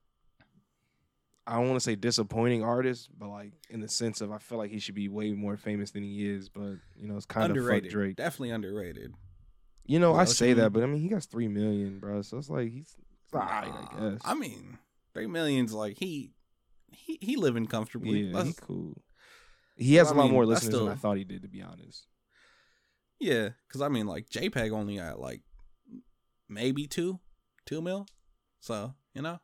I 1.50 1.54
don't 1.56 1.68
want 1.68 1.78
to 1.78 1.84
say 1.84 1.96
disappointing 1.96 2.64
artist, 2.64 3.10
but 3.18 3.30
like 3.30 3.54
in 3.72 3.80
the 3.80 3.88
sense 3.88 4.22
of 4.22 4.32
I 4.32 4.38
feel 4.38 4.60
like 4.60 4.70
he 4.70 4.78
should 4.78 4.94
be 4.94 5.10
way 5.10 5.32
more 5.32 5.58
famous 5.58 5.90
than 5.90 6.04
he 6.04 6.30
is, 6.30 6.48
but 6.48 6.76
you 6.96 7.08
know, 7.08 7.16
it's 7.18 7.26
kind 7.26 7.46
of 7.46 7.58
underrated. 7.58 7.90
Drake. 7.90 8.16
Definitely 8.18 8.52
underrated. 8.52 9.14
You 9.86 9.98
know, 9.98 10.14
Yeah, 10.14 10.22
I 10.22 10.26
say 10.26 10.54
that, 10.54 10.62
mean? 10.62 10.72
but 10.72 10.84
I 10.84 10.86
mean 10.86 11.02
he 11.02 11.10
got 11.10 11.24
three 11.24 11.48
million, 11.48 12.00
bro. 12.00 12.22
So 12.22 12.38
it's 12.38 12.52
like 12.52 12.70
he's 12.70 12.96
alright, 13.34 13.68
I 13.68 14.12
guess. 14.12 14.22
I 14.24 14.36
mean, 14.36 14.78
three 15.16 15.26
millions. 15.26 15.74
Like 15.74 15.98
he, 15.98 16.34
he, 16.92 17.18
he 17.20 17.36
living 17.36 17.66
comfortably. 17.66 18.22
yeah, 18.22 18.44
he 18.44 18.54
cool. 18.54 19.02
He 19.76 19.96
has 19.96 20.12
a 20.12 20.14
lot 20.14 20.26
mean, 20.26 20.34
more 20.34 20.46
listeners 20.46 20.78
than 20.78 20.88
I 20.88 20.96
thought 20.96 21.18
he 21.18 21.24
did, 21.24 21.42
to 21.42 21.48
be 21.48 21.64
honest. 21.64 22.06
Yeah, 23.20 23.50
because 23.68 23.82
I 23.82 23.90
mean, 23.90 24.08
like 24.08 24.30
JPEG 24.30 24.72
only 24.72 24.98
got 24.98 25.20
like 25.20 25.42
maybe 26.48 26.88
two, 26.88 27.20
two 27.66 27.82
mil. 27.82 28.08
So 28.60 28.94
you 29.14 29.22
know, 29.22 29.40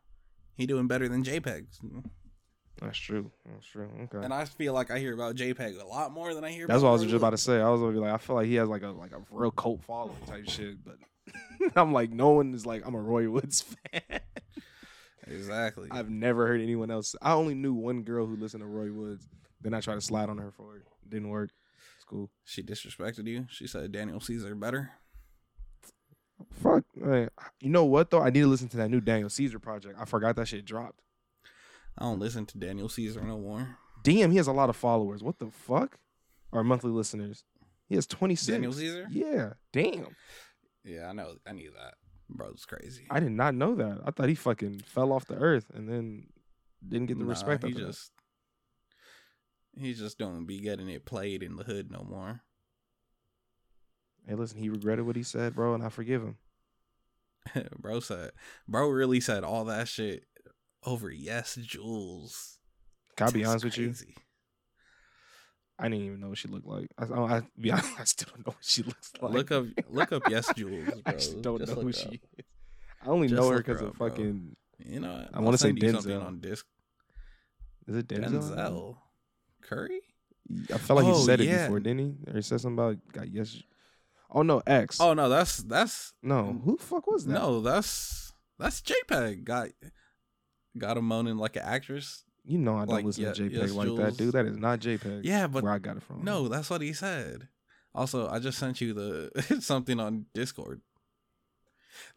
he 0.55 0.65
doing 0.65 0.87
better 0.87 1.07
than 1.07 1.23
JPEGs. 1.23 1.79
That's 2.81 2.97
true. 2.97 3.31
That's 3.45 3.65
true. 3.65 3.89
Okay. 4.03 4.23
And 4.23 4.33
I 4.33 4.45
feel 4.45 4.73
like 4.73 4.91
I 4.91 4.99
hear 4.99 5.13
about 5.13 5.35
JPEG 5.35 5.81
a 5.81 5.87
lot 5.87 6.11
more 6.11 6.33
than 6.33 6.43
I 6.43 6.51
hear. 6.51 6.67
That's 6.67 6.83
what 6.83 6.89
I 6.89 6.93
was 6.93 7.03
just 7.03 7.15
about 7.15 7.29
to 7.29 7.37
say. 7.37 7.61
I 7.61 7.69
was 7.69 7.79
gonna 7.79 7.93
be 7.93 7.99
like, 7.99 8.11
I 8.11 8.17
feel 8.17 8.35
like 8.35 8.47
he 8.47 8.55
has 8.55 8.67
like 8.67 8.83
a 8.83 8.89
like 8.89 9.13
a 9.13 9.21
real 9.31 9.51
cult 9.51 9.83
following 9.83 10.17
type 10.25 10.49
shit, 10.49 10.77
but 10.83 10.97
I'm 11.75 11.93
like, 11.93 12.11
no 12.11 12.29
one 12.31 12.53
is 12.53 12.65
like, 12.65 12.85
I'm 12.85 12.95
a 12.95 12.99
Roy 12.99 13.29
Woods 13.29 13.61
fan. 13.91 14.19
Exactly. 15.27 15.87
I've 15.89 16.09
never 16.09 16.45
heard 16.47 16.61
anyone 16.61 16.91
else. 16.91 17.15
I 17.21 17.33
only 17.33 17.55
knew 17.55 17.73
one 17.73 18.03
girl 18.03 18.27
who 18.27 18.35
listened 18.35 18.61
to 18.61 18.67
Roy 18.67 18.91
Woods. 18.91 19.27
Then 19.61 19.73
I 19.73 19.79
tried 19.79 19.95
to 19.95 20.01
slide 20.01 20.29
on 20.29 20.37
her 20.37 20.51
for 20.51 20.77
it. 20.77 20.83
Didn't 21.09 21.29
work. 21.29 21.49
It's 22.05 22.09
cool. 22.11 22.29
she 22.43 22.61
disrespected 22.61 23.25
you. 23.27 23.47
She 23.49 23.65
said 23.67 23.91
Daniel 23.91 24.19
Caesar 24.19 24.53
better. 24.55 24.91
Fuck. 26.51 26.83
man. 26.95 27.29
You 27.61 27.69
know 27.69 27.85
what 27.85 28.11
though? 28.11 28.21
I 28.21 28.29
need 28.29 28.41
to 28.41 28.47
listen 28.47 28.67
to 28.69 28.77
that 28.77 28.89
new 28.89 29.01
Daniel 29.01 29.29
Caesar 29.29 29.59
project. 29.59 29.97
I 29.99 30.05
forgot 30.05 30.35
that 30.35 30.47
shit 30.47 30.65
dropped. 30.65 31.01
I 31.97 32.03
don't 32.03 32.19
listen 32.19 32.45
to 32.47 32.57
Daniel 32.57 32.89
Caesar 32.89 33.21
no 33.21 33.37
more. 33.39 33.77
Damn, 34.03 34.31
he 34.31 34.37
has 34.37 34.47
a 34.47 34.51
lot 34.51 34.69
of 34.69 34.75
followers. 34.75 35.23
What 35.23 35.39
the 35.39 35.47
fuck? 35.49 35.97
Our 36.51 36.63
monthly 36.63 36.91
listeners. 36.91 37.43
He 37.87 37.95
has 37.95 38.05
26. 38.05 38.47
Daniel 38.47 38.73
Caesar? 38.73 39.07
Yeah. 39.09 39.53
Damn. 39.71 40.15
Yeah, 40.83 41.07
I 41.09 41.13
know. 41.13 41.35
I 41.47 41.53
knew 41.53 41.71
that. 41.71 41.93
Bro's 42.29 42.65
crazy. 42.65 43.05
I 43.09 43.19
did 43.19 43.31
not 43.31 43.55
know 43.55 43.75
that. 43.75 44.01
I 44.05 44.11
thought 44.11 44.29
he 44.29 44.35
fucking 44.35 44.79
fell 44.85 45.11
off 45.13 45.25
the 45.25 45.35
earth 45.37 45.71
and 45.73 45.87
then 45.87 46.27
didn't 46.87 47.07
get 47.07 47.17
the 47.17 47.23
Nah, 47.23 47.29
respect. 47.31 47.63
He 47.63 47.69
after 47.71 47.81
that. 47.85 47.87
just 47.91 48.11
he 49.77 49.93
just 49.93 50.17
don't 50.17 50.45
be 50.45 50.59
getting 50.59 50.89
it 50.89 51.05
played 51.05 51.43
in 51.43 51.55
the 51.55 51.63
hood 51.63 51.91
no 51.91 52.05
more. 52.09 52.41
Hey, 54.27 54.35
listen, 54.35 54.57
he 54.57 54.69
regretted 54.69 55.05
what 55.05 55.15
he 55.15 55.23
said, 55.23 55.55
bro, 55.55 55.73
and 55.73 55.83
I 55.83 55.89
forgive 55.89 56.21
him. 56.21 56.37
bro 57.79 57.99
said, 57.99 58.31
bro 58.67 58.87
really 58.89 59.19
said 59.19 59.43
all 59.43 59.65
that 59.65 59.87
shit 59.87 60.23
over 60.83 61.11
yes, 61.11 61.55
Jules. 61.55 62.57
Can 63.15 63.27
I 63.27 63.31
be 63.31 63.45
honest 63.45 63.65
with 63.65 63.77
you? 63.77 63.93
I 65.77 65.89
didn't 65.89 66.05
even 66.05 66.19
know 66.21 66.29
what 66.29 66.37
she 66.37 66.47
looked 66.47 66.65
like. 66.65 66.87
I, 66.97 67.05
I, 67.05 67.37
I 67.37 67.41
be 67.59 67.71
honest, 67.71 67.99
I 67.99 68.03
still 68.05 68.29
don't 68.33 68.47
know 68.47 68.53
what 68.53 68.63
she 68.63 68.81
looks 68.83 69.11
like. 69.21 69.31
Look 69.33 69.51
up, 69.51 69.65
look 69.89 70.11
up 70.11 70.23
yes, 70.29 70.49
Jules. 70.55 70.85
Bro. 70.85 71.01
I 71.05 71.11
just 71.11 71.41
don't 71.41 71.59
Just 71.59 71.75
know 71.75 71.81
who 71.81 71.91
she 71.91 72.21
is. 72.37 72.45
I 73.03 73.09
only 73.09 73.27
Just 73.27 73.39
know 73.39 73.49
her 73.49 73.57
because 73.57 73.81
of 73.81 73.93
bro. 73.93 74.09
fucking. 74.09 74.55
You 74.79 74.99
know. 74.99 75.27
I 75.33 75.39
wanna 75.39 75.57
say 75.57 75.67
send 75.67 75.83
you 75.83 75.93
Denzel. 75.93 76.25
on 76.25 76.39
disc. 76.39 76.65
Is 77.87 77.95
it 77.95 78.07
Denzel? 78.07 78.55
Denzel 78.55 78.97
Curry. 79.65 80.01
I 80.73 80.77
felt 80.77 80.97
like 80.97 81.05
he 81.05 81.11
Oh, 81.11 81.25
said 81.25 81.41
it 81.41 81.49
before, 81.49 81.79
didn't 81.79 81.99
he? 81.99 82.31
Or 82.31 82.35
he 82.35 82.41
said 82.41 82.61
something 82.61 82.77
about 82.77 82.97
got 83.11 83.27
yes. 83.33 83.61
Oh 84.29 84.41
no, 84.43 84.61
X. 84.65 84.99
Oh 85.01 85.13
no, 85.13 85.27
that's 85.29 85.57
that's 85.57 86.13
no, 86.21 86.61
who 86.63 86.77
the 86.77 86.83
fuck 86.83 87.07
was 87.07 87.25
that? 87.25 87.33
no, 87.33 87.61
that's 87.61 88.33
that's 88.59 88.81
JPEG. 88.81 89.43
Got 89.43 89.69
got 90.77 90.97
him 90.97 91.05
moaning 91.05 91.37
like 91.37 91.55
an 91.55 91.63
actress. 91.63 92.23
you 92.43 92.57
know 92.57 92.75
I 92.75 92.85
don't 92.85 92.89
like, 92.95 93.05
listen 93.05 93.23
yeah, 93.23 93.33
to 93.33 93.41
JPEG 93.43 93.51
yes, 93.53 93.71
like 93.71 93.95
that, 93.97 94.17
dude. 94.17 94.33
That 94.33 94.45
is 94.45 94.57
not 94.57 94.79
JPEG. 94.79 95.21
Yeah, 95.23 95.47
but 95.47 95.63
where 95.63 95.73
I 95.73 95.79
got 95.79 95.97
it 95.97 96.03
from. 96.03 96.23
No, 96.23 96.47
that's 96.47 96.69
what 96.69 96.81
he 96.81 96.93
said. 96.93 97.47
Also, 97.93 98.27
I 98.27 98.39
just 98.39 98.57
sent 98.59 98.81
you 98.81 98.93
the 98.93 99.57
something 99.61 99.99
on 99.99 100.25
Discord. 100.33 100.81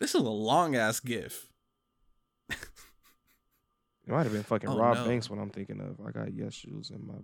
This 0.00 0.14
is 0.14 0.20
a 0.22 0.28
long 0.28 0.74
ass 0.76 0.98
GIF. 1.00 1.47
It 4.08 4.12
might 4.12 4.22
have 4.22 4.32
been 4.32 4.42
fucking 4.42 4.70
Oh, 4.70 4.78
Rob 4.78 4.96
no. 4.96 5.06
Banks. 5.06 5.28
What 5.28 5.38
I'm 5.38 5.50
thinking 5.50 5.80
of. 5.80 6.04
I 6.04 6.10
got 6.10 6.32
yes 6.32 6.54
shoes 6.54 6.90
in 6.90 7.06
my. 7.06 7.14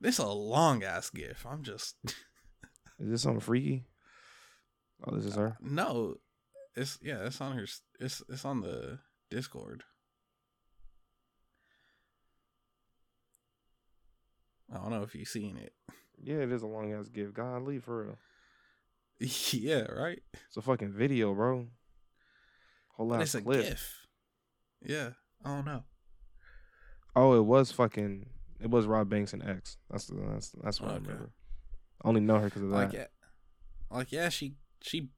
This 0.00 0.14
is 0.18 0.24
a 0.24 0.28
long 0.28 0.82
ass 0.82 1.10
GIF. 1.10 1.46
I'm 1.46 1.62
just 1.62 1.96
Is 2.98 3.10
this 3.10 3.22
something 3.22 3.40
freaky? 3.40 3.84
Oh, 5.04 5.14
this 5.14 5.26
is 5.26 5.34
her. 5.36 5.56
no. 5.60 6.16
It's 6.74 6.98
yeah. 7.02 7.24
It's 7.26 7.40
on 7.40 7.56
her. 7.56 7.66
It's 8.00 8.22
it's 8.28 8.44
on 8.44 8.60
the 8.62 8.98
Discord. 9.30 9.82
I 14.72 14.78
don't 14.78 14.90
know 14.90 15.02
if 15.02 15.14
you've 15.14 15.28
seen 15.28 15.56
it. 15.56 15.72
Yeah, 16.22 16.36
it 16.36 16.50
is 16.52 16.62
a 16.62 16.66
long 16.66 16.92
ass 16.92 17.08
gif. 17.08 17.32
God, 17.32 17.62
leave 17.62 17.84
for 17.84 18.04
real. 18.04 18.18
yeah, 19.52 19.82
right. 19.92 20.20
It's 20.48 20.56
a 20.56 20.62
fucking 20.62 20.92
video, 20.92 21.34
bro. 21.34 21.66
Whole 22.96 23.14
ass 23.14 23.22
it's 23.22 23.34
a 23.34 23.42
clip. 23.42 23.62
GIF. 23.62 24.06
Yeah. 24.82 25.10
I 25.44 25.54
don't 25.54 25.66
know. 25.66 25.84
Oh, 27.14 27.34
it 27.34 27.42
was 27.42 27.70
fucking. 27.72 28.26
It 28.60 28.70
was 28.70 28.86
Rob 28.86 29.08
Banks 29.08 29.32
and 29.32 29.42
X. 29.42 29.76
That's 29.90 30.10
that's 30.12 30.52
that's 30.62 30.80
what 30.80 30.92
I 30.92 30.94
remember. 30.94 31.30
I 32.02 32.08
only 32.08 32.20
know 32.20 32.38
her 32.38 32.46
because 32.46 32.62
of 32.62 32.70
that. 32.70 32.76
Like 32.76 32.92
yeah, 32.92 33.06
like 33.90 34.12
yeah. 34.12 34.28
She 34.30 34.54
she 34.80 35.10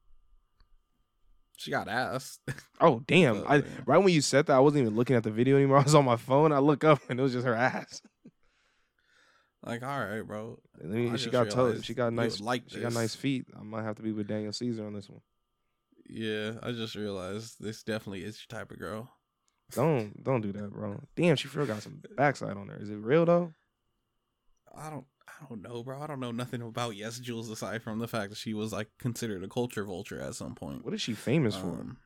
she 1.56 1.70
got 1.70 1.88
ass. 1.88 2.38
Oh 2.80 3.02
damn! 3.06 3.42
But, 3.42 3.50
I 3.50 3.62
right 3.86 3.98
when 3.98 4.12
you 4.12 4.20
said 4.20 4.46
that, 4.46 4.56
I 4.56 4.60
wasn't 4.60 4.82
even 4.82 4.94
looking 4.94 5.16
at 5.16 5.24
the 5.24 5.30
video 5.30 5.56
anymore. 5.56 5.78
I 5.80 5.82
was 5.82 5.94
on 5.94 6.04
my 6.04 6.16
phone. 6.16 6.52
I 6.52 6.58
look 6.58 6.84
up 6.84 7.00
and 7.08 7.18
it 7.18 7.22
was 7.22 7.32
just 7.32 7.46
her 7.46 7.54
ass. 7.54 8.02
like 9.64 9.82
all 9.82 9.98
right, 9.98 10.22
bro. 10.22 10.58
And 10.80 10.92
then 10.92 11.12
I 11.12 11.16
she 11.16 11.30
got 11.30 11.50
toes. 11.50 11.84
she 11.84 11.94
got 11.94 12.12
nice 12.12 12.40
like 12.40 12.64
she 12.68 12.80
got 12.80 12.92
nice 12.92 13.14
feet. 13.14 13.46
I 13.58 13.62
might 13.62 13.82
have 13.82 13.96
to 13.96 14.02
be 14.02 14.12
with 14.12 14.28
Daniel 14.28 14.52
Caesar 14.52 14.86
on 14.86 14.94
this 14.94 15.08
one. 15.08 15.20
Yeah, 16.08 16.52
I 16.62 16.72
just 16.72 16.94
realized 16.94 17.56
this 17.60 17.82
definitely 17.82 18.24
is 18.24 18.40
your 18.40 18.58
type 18.58 18.70
of 18.70 18.78
girl. 18.78 19.10
Don't 19.72 20.22
don't 20.24 20.40
do 20.40 20.52
that, 20.52 20.72
bro. 20.72 21.00
Damn, 21.14 21.36
she 21.36 21.48
sure 21.48 21.66
got 21.66 21.82
some 21.82 22.02
backside 22.16 22.56
on 22.56 22.68
her. 22.68 22.76
Is 22.80 22.90
it 22.90 22.96
real 22.96 23.26
though? 23.26 23.52
I 24.74 24.90
don't 24.90 25.04
I 25.28 25.46
don't 25.48 25.62
know, 25.62 25.82
bro. 25.82 26.00
I 26.00 26.06
don't 26.06 26.20
know 26.20 26.32
nothing 26.32 26.62
about 26.62 26.94
Yesjulz 26.94 27.50
aside 27.50 27.82
from 27.82 27.98
the 27.98 28.08
fact 28.08 28.30
that 28.30 28.38
she 28.38 28.54
was 28.54 28.72
like 28.72 28.88
considered 28.98 29.44
a 29.44 29.48
culture 29.48 29.84
vulture 29.84 30.20
at 30.20 30.34
some 30.34 30.54
point. 30.54 30.84
What 30.84 30.94
is 30.94 31.02
she 31.02 31.14
famous 31.14 31.56
for? 31.56 31.66
Um, 31.66 31.96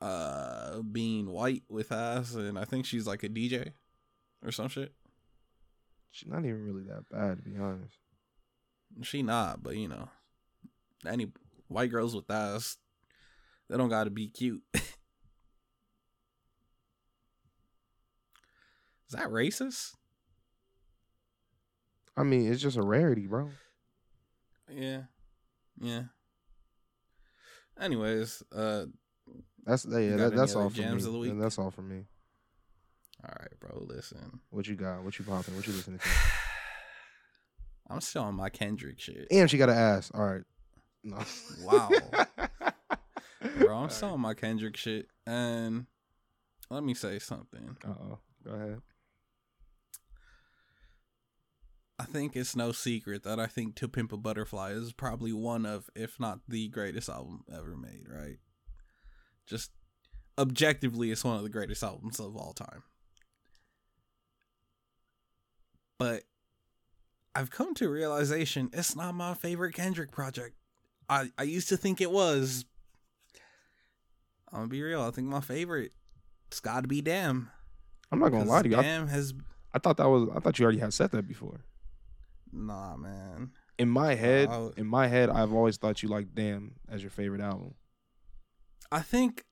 uh, 0.00 0.82
being 0.82 1.30
white 1.30 1.62
with 1.68 1.90
ass, 1.90 2.34
and 2.34 2.58
I 2.58 2.64
think 2.64 2.84
she's 2.84 3.06
like 3.06 3.22
a 3.22 3.28
DJ 3.28 3.72
or 4.44 4.52
some 4.52 4.68
shit. 4.68 4.92
She's 6.10 6.28
not 6.28 6.44
even 6.44 6.64
really 6.64 6.84
that 6.84 7.08
bad, 7.10 7.38
to 7.38 7.42
be 7.42 7.56
honest. 7.56 7.96
She 9.02 9.22
not, 9.22 9.62
but 9.62 9.76
you 9.76 9.88
know, 9.88 10.10
any 11.06 11.32
white 11.74 11.90
girls 11.90 12.14
with 12.14 12.30
ass, 12.30 12.76
they 13.68 13.76
don't 13.76 13.88
got 13.88 14.04
to 14.04 14.10
be 14.10 14.28
cute. 14.28 14.62
Is 14.74 14.82
that 19.10 19.28
racist? 19.28 19.94
I 22.16 22.22
mean, 22.22 22.50
it's 22.50 22.62
just 22.62 22.76
a 22.76 22.82
rarity, 22.82 23.26
bro. 23.26 23.50
Yeah, 24.72 25.02
yeah. 25.80 26.04
Anyways, 27.78 28.42
uh, 28.54 28.84
That's 29.66 29.84
yeah, 29.84 30.16
that, 30.16 30.36
that's 30.36 30.54
all 30.54 30.70
for 30.70 30.80
me. 30.80 30.86
of 30.86 31.02
the 31.02 31.18
week? 31.18 31.38
That's 31.38 31.58
all 31.58 31.72
for 31.72 31.82
me. 31.82 32.04
all 33.24 33.34
right, 33.40 33.50
bro. 33.60 33.84
Listen, 33.88 34.40
What 34.50 34.66
you 34.68 34.76
got? 34.76 35.02
What 35.02 35.18
you 35.18 35.24
popping? 35.24 35.56
What 35.56 35.66
you 35.66 35.72
listening 35.72 35.98
to? 35.98 36.08
I'm 37.90 38.00
still 38.00 38.22
on 38.22 38.34
my 38.36 38.48
Kendrick 38.48 38.98
shit, 39.00 39.26
And 39.30 39.50
she 39.50 39.58
got 39.58 39.68
an 39.68 39.76
ass. 39.76 40.10
All 40.14 40.24
right. 40.24 40.42
No. 41.04 41.18
Wow. 41.62 41.90
bro. 43.58 43.76
I'm 43.76 43.90
selling 43.90 44.20
my 44.20 44.34
Kendrick 44.34 44.76
shit, 44.76 45.08
and 45.26 45.86
let 46.70 46.82
me 46.82 46.94
say 46.94 47.18
something. 47.18 47.76
Uh 47.86 47.90
oh. 47.90 48.18
Go 48.44 48.50
ahead. 48.52 48.82
I 51.98 52.04
think 52.04 52.34
it's 52.34 52.56
no 52.56 52.72
secret 52.72 53.22
that 53.22 53.38
I 53.38 53.46
think 53.46 53.76
To 53.76 53.88
Pimp 53.88 54.12
a 54.12 54.16
Butterfly 54.16 54.72
is 54.72 54.92
probably 54.92 55.32
one 55.32 55.64
of, 55.64 55.88
if 55.94 56.18
not 56.18 56.40
the 56.48 56.68
greatest 56.68 57.08
album 57.08 57.44
ever 57.52 57.76
made, 57.76 58.06
right? 58.08 58.38
Just 59.46 59.70
objectively, 60.36 61.12
it's 61.12 61.22
one 61.24 61.36
of 61.36 61.44
the 61.44 61.48
greatest 61.48 61.84
albums 61.84 62.18
of 62.18 62.36
all 62.36 62.52
time. 62.52 62.82
But 65.98 66.24
I've 67.34 67.50
come 67.50 67.74
to 67.74 67.86
a 67.86 67.90
realization 67.90 68.70
it's 68.72 68.96
not 68.96 69.14
my 69.14 69.34
favorite 69.34 69.74
Kendrick 69.74 70.10
project. 70.10 70.56
I, 71.08 71.30
I 71.38 71.42
used 71.44 71.68
to 71.68 71.76
think 71.76 72.00
it 72.00 72.10
was. 72.10 72.64
I'm 74.52 74.60
gonna 74.60 74.68
be 74.68 74.82
real. 74.82 75.02
I 75.02 75.10
think 75.10 75.26
my 75.28 75.40
favorite, 75.40 75.92
it's 76.48 76.60
got 76.60 76.82
to 76.82 76.88
be 76.88 77.00
Damn. 77.02 77.50
I'm 78.12 78.18
not 78.20 78.30
gonna 78.30 78.44
lie 78.44 78.62
to 78.62 78.68
you. 78.68 78.76
I, 78.76 78.82
Damn 78.82 79.08
has 79.08 79.34
I 79.72 79.78
thought 79.80 79.96
that 79.96 80.08
was. 80.08 80.28
I 80.34 80.38
thought 80.40 80.58
you 80.58 80.64
already 80.64 80.78
had 80.78 80.94
said 80.94 81.10
that 81.10 81.26
before. 81.26 81.60
nah, 82.52 82.96
man. 82.96 83.50
In 83.76 83.88
my 83.88 84.14
head, 84.14 84.48
I- 84.48 84.70
in 84.76 84.86
my 84.86 85.08
head, 85.08 85.30
I've 85.30 85.52
always 85.52 85.76
thought 85.76 86.02
you 86.02 86.08
liked 86.08 86.34
"Damn" 86.34 86.76
as 86.88 87.02
your 87.02 87.10
favorite 87.10 87.40
album. 87.40 87.74
I 88.92 89.00
think 89.00 89.44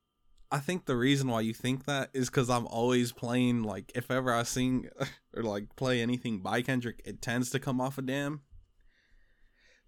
I 0.53 0.59
think 0.59 0.85
the 0.85 0.95
reason 0.97 1.29
why 1.29 1.41
you 1.41 1.55
think 1.55 1.87
that 1.87 2.11
is 2.13 2.29
because 2.31 2.49
I'm 2.49 2.67
always 2.69 3.11
playing 3.11 3.63
like 3.65 3.91
if 3.97 4.11
ever 4.11 4.33
I 4.33 4.45
sing 4.45 4.89
or 5.37 5.43
like 5.43 5.75
play 5.75 6.01
anything 6.01 6.39
by 6.41 6.63
Kendrick, 6.63 7.01
it 7.05 7.21
tends 7.21 7.51
to 7.51 7.59
come 7.59 7.81
off 7.81 7.99
a 7.99 8.03
damn. 8.03 8.43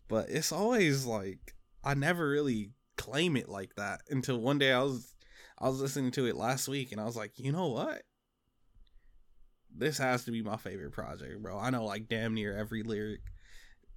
But 0.09 0.28
it's 0.28 0.52
always 0.52 1.06
like 1.06 1.55
I 1.82 1.94
never 1.94 2.28
really 2.28 2.70
claim 2.97 3.36
it 3.36 3.48
like 3.48 3.74
that 3.76 4.02
until 4.09 4.39
one 4.39 4.59
day 4.59 4.72
I 4.72 4.82
was 4.82 5.14
I 5.59 5.68
was 5.68 5.81
listening 5.81 6.10
to 6.12 6.26
it 6.26 6.36
last 6.36 6.68
week 6.68 6.93
and 6.93 7.01
I 7.01 7.05
was 7.05 7.16
like, 7.16 7.39
you 7.39 7.52
know 7.52 7.68
what? 7.68 8.02
This 9.76 9.98
has 9.98 10.24
to 10.24 10.31
be 10.31 10.43
my 10.43 10.56
favorite 10.56 10.93
project, 10.93 11.43
bro. 11.43 11.59
I 11.59 11.70
know 11.70 11.85
like 11.85 12.09
damn 12.09 12.35
near 12.35 12.56
every 12.56 12.82
lyric, 12.82 13.20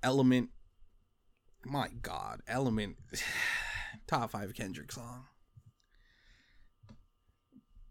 element, 0.01 0.49
my 1.65 1.89
God, 2.01 2.41
Element, 2.47 2.97
top 4.07 4.31
five 4.31 4.53
Kendrick 4.53 4.91
song. 4.91 5.25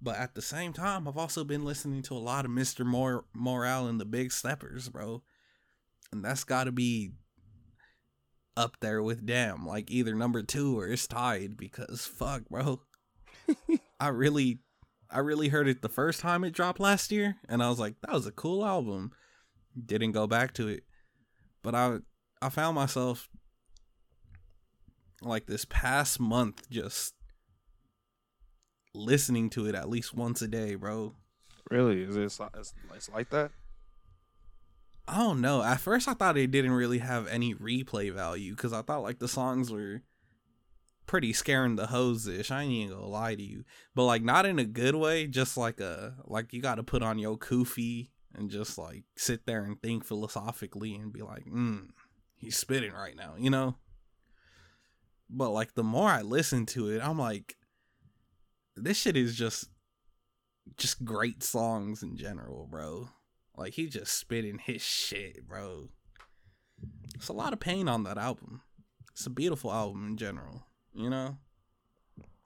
But 0.00 0.16
at 0.16 0.34
the 0.34 0.42
same 0.42 0.72
time, 0.72 1.08
I've 1.08 1.16
also 1.16 1.42
been 1.42 1.64
listening 1.64 2.02
to 2.02 2.14
a 2.14 2.18
lot 2.18 2.44
of 2.44 2.50
Mr. 2.50 2.84
Mor- 2.84 3.24
Morale 3.34 3.88
and 3.88 4.00
the 4.00 4.04
Big 4.04 4.30
Steppers, 4.30 4.88
bro. 4.88 5.22
And 6.12 6.24
that's 6.24 6.44
got 6.44 6.64
to 6.64 6.72
be 6.72 7.12
up 8.56 8.76
there 8.80 9.02
with 9.02 9.26
Damn, 9.26 9.66
like 9.66 9.90
either 9.90 10.14
number 10.14 10.42
two 10.42 10.78
or 10.78 10.88
it's 10.88 11.06
tied 11.06 11.56
because 11.56 12.06
fuck, 12.06 12.48
bro. 12.48 12.80
I 14.00 14.08
really, 14.08 14.60
I 15.10 15.20
really 15.20 15.48
heard 15.48 15.68
it 15.68 15.82
the 15.82 15.88
first 15.88 16.20
time 16.20 16.44
it 16.44 16.52
dropped 16.52 16.80
last 16.80 17.12
year, 17.12 17.36
and 17.48 17.62
I 17.62 17.68
was 17.68 17.78
like, 17.78 17.94
that 18.02 18.12
was 18.12 18.26
a 18.26 18.32
cool 18.32 18.64
album. 18.64 19.12
Didn't 19.84 20.12
go 20.12 20.26
back 20.26 20.54
to 20.54 20.68
it, 20.68 20.84
but 21.62 21.74
I, 21.74 21.98
I 22.40 22.48
found 22.48 22.74
myself 22.74 23.28
like 25.22 25.46
this 25.46 25.64
past 25.66 26.18
month 26.18 26.68
just 26.70 27.14
listening 28.94 29.50
to 29.50 29.66
it 29.66 29.74
at 29.74 29.88
least 29.88 30.14
once 30.14 30.40
a 30.42 30.48
day, 30.48 30.74
bro. 30.74 31.14
Really? 31.70 32.02
Is 32.02 32.16
it 32.16 32.22
it's, 32.22 32.40
it's 32.94 33.10
like 33.10 33.30
that? 33.30 33.50
I 35.08 35.18
don't 35.18 35.40
know. 35.40 35.62
At 35.62 35.80
first, 35.80 36.08
I 36.08 36.14
thought 36.14 36.36
it 36.36 36.50
didn't 36.50 36.72
really 36.72 36.98
have 36.98 37.28
any 37.28 37.54
replay 37.54 38.12
value 38.12 38.54
because 38.54 38.72
I 38.72 38.82
thought 38.82 39.02
like 39.02 39.18
the 39.18 39.28
songs 39.28 39.70
were 39.70 40.02
pretty 41.06 41.32
scaring 41.32 41.76
the 41.76 41.86
hoes 41.86 42.26
ish. 42.26 42.50
I 42.50 42.62
ain't 42.62 42.72
even 42.72 42.96
gonna 42.96 43.06
lie 43.06 43.36
to 43.36 43.42
you, 43.42 43.64
but 43.94 44.04
like 44.04 44.22
not 44.22 44.46
in 44.46 44.58
a 44.58 44.64
good 44.64 44.96
way. 44.96 45.26
Just 45.26 45.56
like 45.56 45.80
a 45.80 46.14
like 46.24 46.52
you 46.52 46.60
got 46.60 46.76
to 46.76 46.82
put 46.82 47.02
on 47.02 47.18
your 47.18 47.38
kufi 47.38 48.08
and 48.34 48.50
just 48.50 48.76
like 48.78 49.04
sit 49.16 49.46
there 49.46 49.62
and 49.62 49.80
think 49.80 50.04
philosophically 50.04 50.94
and 50.94 51.12
be 51.12 51.22
like, 51.22 51.44
hmm, 51.44 51.78
he's 52.36 52.56
spitting 52.56 52.92
right 52.92 53.16
now, 53.16 53.34
you 53.38 53.50
know. 53.50 53.76
But 55.30 55.50
like 55.50 55.74
the 55.74 55.84
more 55.84 56.08
I 56.08 56.22
listen 56.22 56.66
to 56.66 56.90
it, 56.90 57.00
I'm 57.00 57.18
like, 57.18 57.56
this 58.76 58.96
shit 58.96 59.16
is 59.16 59.36
just 59.36 59.68
just 60.76 61.04
great 61.04 61.44
songs 61.44 62.02
in 62.02 62.16
general, 62.16 62.66
bro. 62.68 63.08
Like 63.56 63.74
he 63.74 63.86
just 63.86 64.12
spitting 64.12 64.58
his 64.58 64.82
shit, 64.82 65.46
bro. 65.48 65.88
It's 67.14 67.28
a 67.28 67.32
lot 67.32 67.52
of 67.52 67.60
pain 67.60 67.88
on 67.88 68.04
that 68.04 68.18
album. 68.18 68.62
It's 69.12 69.26
a 69.26 69.30
beautiful 69.30 69.72
album 69.72 70.06
in 70.06 70.16
general, 70.16 70.66
you 70.94 71.08
know. 71.08 71.38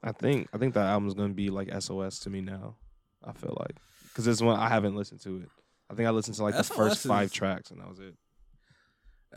I 0.03 0.13
think 0.13 0.47
I 0.53 0.57
think 0.57 0.73
that 0.73 0.87
album's 0.87 1.13
gonna 1.13 1.33
be 1.33 1.49
like 1.49 1.69
SOS 1.81 2.19
to 2.19 2.29
me 2.29 2.41
now. 2.41 2.75
I 3.23 3.33
feel 3.33 3.55
like 3.59 3.75
because 4.07 4.25
it's 4.27 4.41
one 4.41 4.59
I 4.59 4.69
haven't 4.69 4.95
listened 4.95 5.21
to 5.21 5.37
it. 5.37 5.49
I 5.89 5.95
think 5.95 6.07
I 6.07 6.11
listened 6.11 6.37
to 6.37 6.43
like 6.43 6.55
the 6.55 6.63
SOS 6.63 6.75
first 6.75 7.05
five 7.05 7.31
tracks 7.31 7.71
and 7.71 7.81
that 7.81 7.89
was 7.89 7.99
it. 7.99 8.15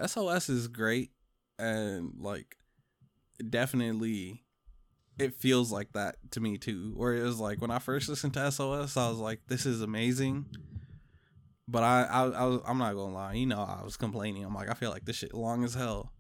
SOS 0.08 0.48
is 0.48 0.68
great 0.68 1.10
and 1.58 2.12
like 2.18 2.56
definitely 3.50 4.44
it 5.18 5.34
feels 5.34 5.70
like 5.70 5.92
that 5.92 6.16
to 6.32 6.40
me 6.40 6.56
too. 6.56 6.92
Where 6.96 7.14
it 7.14 7.22
was 7.22 7.40
like 7.40 7.60
when 7.60 7.70
I 7.70 7.78
first 7.78 8.08
listened 8.08 8.34
to 8.34 8.50
SOS, 8.50 8.96
I 8.96 9.08
was 9.08 9.18
like, 9.18 9.40
this 9.48 9.66
is 9.66 9.80
amazing. 9.80 10.46
But 11.66 11.82
I, 11.82 12.02
I, 12.04 12.22
I 12.28 12.44
was, 12.44 12.60
I'm 12.66 12.78
not 12.78 12.94
gonna 12.94 13.14
lie, 13.14 13.32
you 13.34 13.46
know, 13.46 13.60
I 13.60 13.82
was 13.82 13.96
complaining. 13.96 14.44
I'm 14.44 14.54
like, 14.54 14.68
I 14.70 14.74
feel 14.74 14.90
like 14.90 15.04
this 15.06 15.16
shit 15.16 15.32
long 15.34 15.64
as 15.64 15.74
hell. 15.74 16.12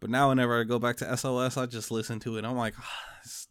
But 0.00 0.10
now, 0.10 0.28
whenever 0.28 0.60
I 0.60 0.64
go 0.64 0.78
back 0.78 0.96
to 0.98 1.16
SOS, 1.16 1.56
I 1.56 1.64
just 1.66 1.90
listen 1.90 2.20
to 2.20 2.36
it. 2.36 2.44
I'm 2.44 2.56
like, 2.56 2.74
this- 3.22 3.48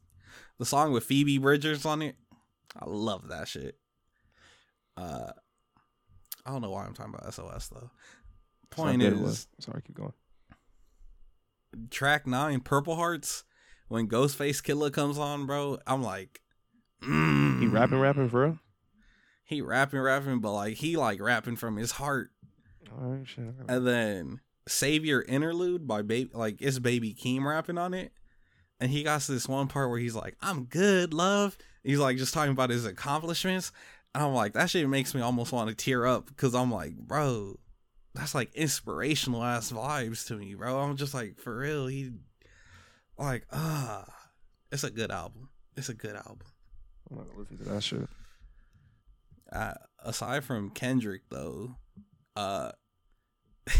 the 0.59 0.65
song 0.65 0.91
with 0.93 1.03
Phoebe 1.05 1.39
Bridgers 1.39 1.83
on 1.85 2.03
it, 2.03 2.15
I 2.79 2.85
love 2.85 3.29
that 3.29 3.47
shit. 3.47 3.75
Uh, 4.95 5.31
I 6.45 6.51
don't 6.51 6.61
know 6.61 6.69
why 6.69 6.85
I'm 6.85 6.93
talking 6.93 7.15
about 7.15 7.33
SOS 7.33 7.69
though. 7.69 7.89
Point 8.69 9.01
is, 9.01 9.47
sorry, 9.59 9.81
keep 9.81 9.95
going. 9.95 10.13
track 11.89 12.27
nine, 12.27 12.59
Purple 12.59 12.95
Hearts, 12.95 13.43
when 13.87 14.07
Ghostface 14.07 14.61
Killah 14.61 14.93
comes 14.93 15.17
on, 15.17 15.45
bro, 15.47 15.79
I'm 15.87 16.03
like, 16.03 16.41
mm. 17.03 17.59
He 17.61 17.67
rapping, 17.67 17.99
rapping 17.99 18.29
for 18.29 18.41
real. 18.45 18.59
He 19.53 19.61
rapping, 19.61 19.99
rapping, 19.99 20.39
but 20.39 20.53
like 20.53 20.75
he 20.75 20.97
like 20.97 21.21
rapping 21.21 21.55
from 21.55 21.77
his 21.77 21.91
heart. 21.91 22.31
Shit. 23.25 23.45
And 23.67 23.87
then 23.87 24.39
Savior 24.67 25.21
Interlude 25.21 25.87
by 25.87 26.01
baby, 26.01 26.31
like 26.33 26.61
it's 26.61 26.79
Baby 26.79 27.13
Keem 27.13 27.45
rapping 27.45 27.77
on 27.77 27.93
it, 27.93 28.11
and 28.79 28.91
he 28.91 29.03
got 29.03 29.21
this 29.21 29.47
one 29.47 29.67
part 29.67 29.89
where 29.89 29.99
he's 29.99 30.15
like, 30.15 30.35
"I'm 30.41 30.65
good, 30.65 31.13
love." 31.13 31.57
He's 31.83 31.99
like 31.99 32.17
just 32.17 32.33
talking 32.33 32.51
about 32.51 32.69
his 32.69 32.85
accomplishments. 32.85 33.71
And 34.15 34.23
I'm 34.23 34.33
like, 34.33 34.53
that 34.53 34.69
shit 34.69 34.87
makes 34.87 35.15
me 35.15 35.21
almost 35.21 35.51
want 35.51 35.69
to 35.69 35.75
tear 35.75 36.05
up 36.05 36.27
because 36.27 36.53
I'm 36.53 36.71
like, 36.71 36.95
bro, 36.95 37.57
that's 38.13 38.35
like 38.35 38.53
inspirational 38.53 39.43
ass 39.43 39.71
vibes 39.71 40.27
to 40.27 40.35
me, 40.35 40.53
bro. 40.53 40.79
I'm 40.79 40.95
just 40.97 41.13
like, 41.13 41.39
for 41.39 41.57
real, 41.57 41.87
he 41.87 42.11
like, 43.17 43.45
ah, 43.51 44.05
it's 44.71 44.83
a 44.83 44.91
good 44.91 45.11
album. 45.11 45.49
It's 45.75 45.89
a 45.89 45.93
good 45.93 46.15
album. 46.15 46.47
I'm 47.09 47.17
not 47.17 47.27
gonna 47.27 47.39
listen 47.39 47.57
to 47.57 47.63
that 47.65 47.83
shit. 47.83 48.07
Uh, 49.53 49.73
aside 49.99 50.43
from 50.43 50.69
Kendrick 50.71 51.21
though, 51.29 51.75
uh 52.35 52.71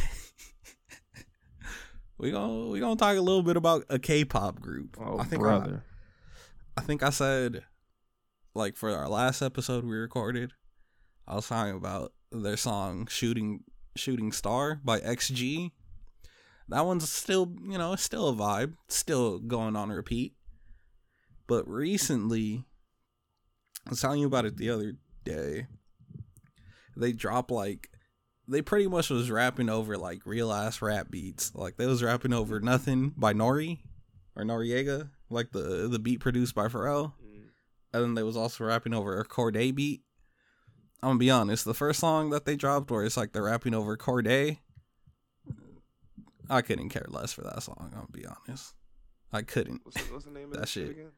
we 2.17 2.31
gonna 2.31 2.67
we 2.67 2.79
gonna 2.79 2.95
talk 2.95 3.17
a 3.17 3.21
little 3.21 3.43
bit 3.43 3.57
about 3.57 3.83
a 3.89 3.99
K-pop 3.99 4.59
group. 4.59 4.97
Oh, 4.99 5.17
I 5.19 5.23
think 5.23 5.41
brother. 5.41 5.83
I, 6.77 6.81
I 6.81 6.83
think 6.83 7.03
I 7.03 7.09
said 7.09 7.63
like 8.53 8.77
for 8.77 8.91
our 8.91 9.09
last 9.09 9.41
episode 9.41 9.83
we 9.83 9.95
recorded, 9.95 10.53
I 11.27 11.35
was 11.35 11.47
talking 11.47 11.75
about 11.75 12.13
their 12.31 12.57
song 12.57 13.07
"Shooting 13.07 13.63
Shooting 13.95 14.31
Star" 14.31 14.79
by 14.83 14.99
XG. 14.99 15.71
That 16.69 16.85
one's 16.85 17.09
still, 17.09 17.53
you 17.67 17.77
know, 17.77 17.95
still 17.95 18.29
a 18.29 18.33
vibe, 18.33 18.75
still 18.87 19.39
going 19.39 19.75
on 19.75 19.89
repeat. 19.89 20.33
But 21.45 21.67
recently, 21.67 22.63
I 23.85 23.89
was 23.89 24.01
telling 24.01 24.21
you 24.21 24.27
about 24.27 24.45
it 24.45 24.55
the 24.57 24.69
other 24.69 24.93
day. 25.23 25.67
They 26.95 27.11
dropped 27.11 27.51
like 27.51 27.89
they 28.47 28.61
pretty 28.61 28.87
much 28.87 29.09
was 29.09 29.31
rapping 29.31 29.69
over 29.69 29.97
like 29.97 30.25
real 30.25 30.51
ass 30.51 30.81
rap 30.81 31.09
beats. 31.09 31.53
Like 31.55 31.77
they 31.77 31.85
was 31.87 32.03
rapping 32.03 32.33
over 32.33 32.59
nothing 32.59 33.13
by 33.17 33.33
Nori 33.33 33.79
or 34.35 34.43
Noreaga, 34.43 35.09
like 35.29 35.51
the 35.51 35.87
the 35.89 35.99
beat 35.99 36.19
produced 36.19 36.53
by 36.55 36.67
Pharrell. 36.67 37.13
And 37.93 38.01
then 38.03 38.13
they 38.15 38.23
was 38.23 38.35
also 38.35 38.63
rapping 38.63 38.93
over 38.93 39.19
a 39.19 39.25
Cordae 39.25 39.73
beat. 39.73 40.01
I'm 41.01 41.09
gonna 41.09 41.19
be 41.19 41.29
honest, 41.29 41.65
the 41.65 41.73
first 41.75 41.99
song 41.99 42.29
that 42.31 42.45
they 42.45 42.55
dropped 42.55 42.89
where 42.89 43.03
it's 43.05 43.17
like 43.17 43.33
they're 43.33 43.43
rapping 43.43 43.73
over 43.75 43.95
Cordae, 43.97 44.57
I 46.49 46.61
couldn't 46.61 46.89
care 46.89 47.05
less 47.09 47.33
for 47.33 47.41
that 47.41 47.61
song, 47.63 47.77
I'm 47.81 47.91
gonna 47.91 48.07
be 48.11 48.25
honest. 48.25 48.73
I 49.31 49.41
couldn't. 49.41 49.81
What's 49.83 50.01
the, 50.03 50.13
what's 50.13 50.25
the 50.25 50.31
name 50.31 50.51
of 50.51 50.59
That 50.59 50.67
shit. 50.67 50.89
again? 50.91 51.11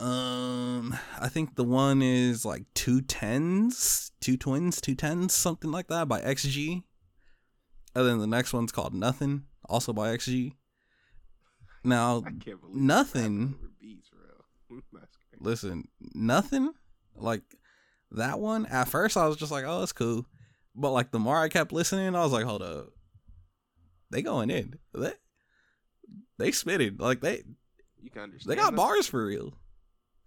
Um, 0.00 0.96
I 1.20 1.28
think 1.28 1.54
the 1.54 1.64
one 1.64 2.02
is 2.02 2.44
like 2.44 2.64
two 2.74 3.00
tens, 3.00 4.10
two 4.20 4.36
twins, 4.36 4.80
two 4.80 4.94
tens, 4.94 5.32
something 5.32 5.70
like 5.70 5.86
that 5.88 6.08
by 6.08 6.20
XG. 6.20 6.82
And 7.94 8.08
then 8.08 8.18
the 8.18 8.26
next 8.26 8.52
one's 8.52 8.72
called 8.72 8.92
Nothing, 8.92 9.44
also 9.68 9.92
by 9.92 10.08
XG. 10.16 10.52
Now, 11.84 12.18
I 12.26 12.30
can't 12.30 12.60
believe 12.60 12.74
Nothing. 12.76 13.54
beats. 13.80 14.10
Listen, 15.40 15.88
Nothing, 16.14 16.72
like 17.14 17.42
that 18.10 18.40
one. 18.40 18.66
At 18.66 18.88
first, 18.88 19.16
I 19.16 19.26
was 19.28 19.36
just 19.36 19.52
like, 19.52 19.64
"Oh, 19.66 19.82
it's 19.82 19.92
cool," 19.92 20.26
but 20.74 20.90
like 20.90 21.10
the 21.12 21.18
more 21.18 21.36
I 21.36 21.48
kept 21.48 21.72
listening, 21.72 22.16
I 22.16 22.22
was 22.24 22.32
like, 22.32 22.44
"Hold 22.46 22.62
up, 22.62 22.88
they 24.10 24.22
going 24.22 24.50
in. 24.50 24.78
They 24.94 25.12
they 26.38 26.50
spitted 26.52 26.98
like 26.98 27.20
they 27.20 27.42
You 28.04 28.10
can 28.10 28.22
understand. 28.22 28.52
they 28.52 28.62
got 28.62 28.66
them? 28.66 28.76
bars 28.76 29.06
for 29.06 29.24
real. 29.24 29.54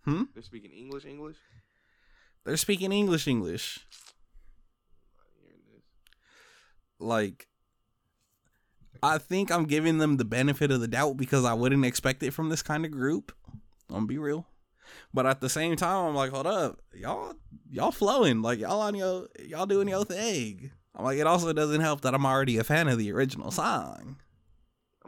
Hmm. 0.04 0.24
They're 0.34 0.44
speaking 0.44 0.72
English. 0.72 1.06
English. 1.06 1.38
They're 2.44 2.58
speaking 2.58 2.92
English, 2.92 3.28
English." 3.28 3.86
I'm 5.20 5.26
not 5.26 5.28
hearing 5.40 5.62
this. 5.72 5.84
like 7.00 7.48
I 9.04 9.20
think 9.20 9.52
I'm 9.52 9.66
giving 9.66 10.00
them 10.00 10.18
the 10.18 10.26
benefit 10.26 10.72
of 10.72 10.82
the 10.82 10.88
doubt 10.88 11.18
because 11.18 11.46
I 11.46 11.54
wouldn't 11.54 11.86
expect 11.86 12.24
it 12.24 12.32
from 12.32 12.50
this 12.50 12.64
kind 12.64 12.84
of 12.84 12.92
group. 12.92 13.32
I'm 13.94 14.08
be 14.08 14.18
real. 14.18 14.48
But 15.14 15.28
at 15.28 15.40
the 15.40 15.50
same 15.50 15.76
time, 15.76 16.08
I'm 16.08 16.16
like, 16.16 16.32
hold 16.32 16.48
up, 16.48 16.82
y'all, 16.96 17.34
y'all 17.70 17.92
flowing, 17.92 18.42
like 18.42 18.60
y'all 18.60 18.82
on 18.82 18.96
your, 18.96 19.28
y'all 19.46 19.66
doing 19.66 19.88
your 19.88 20.06
thing. 20.06 20.72
I'm 20.96 21.06
like, 21.06 21.20
it 21.20 21.28
also 21.28 21.54
doesn't 21.54 21.82
help 21.82 22.02
that 22.02 22.16
I'm 22.16 22.26
already 22.26 22.58
a 22.58 22.64
fan 22.64 22.88
of 22.88 22.98
the 22.98 23.12
original 23.12 23.52
song. 23.52 24.18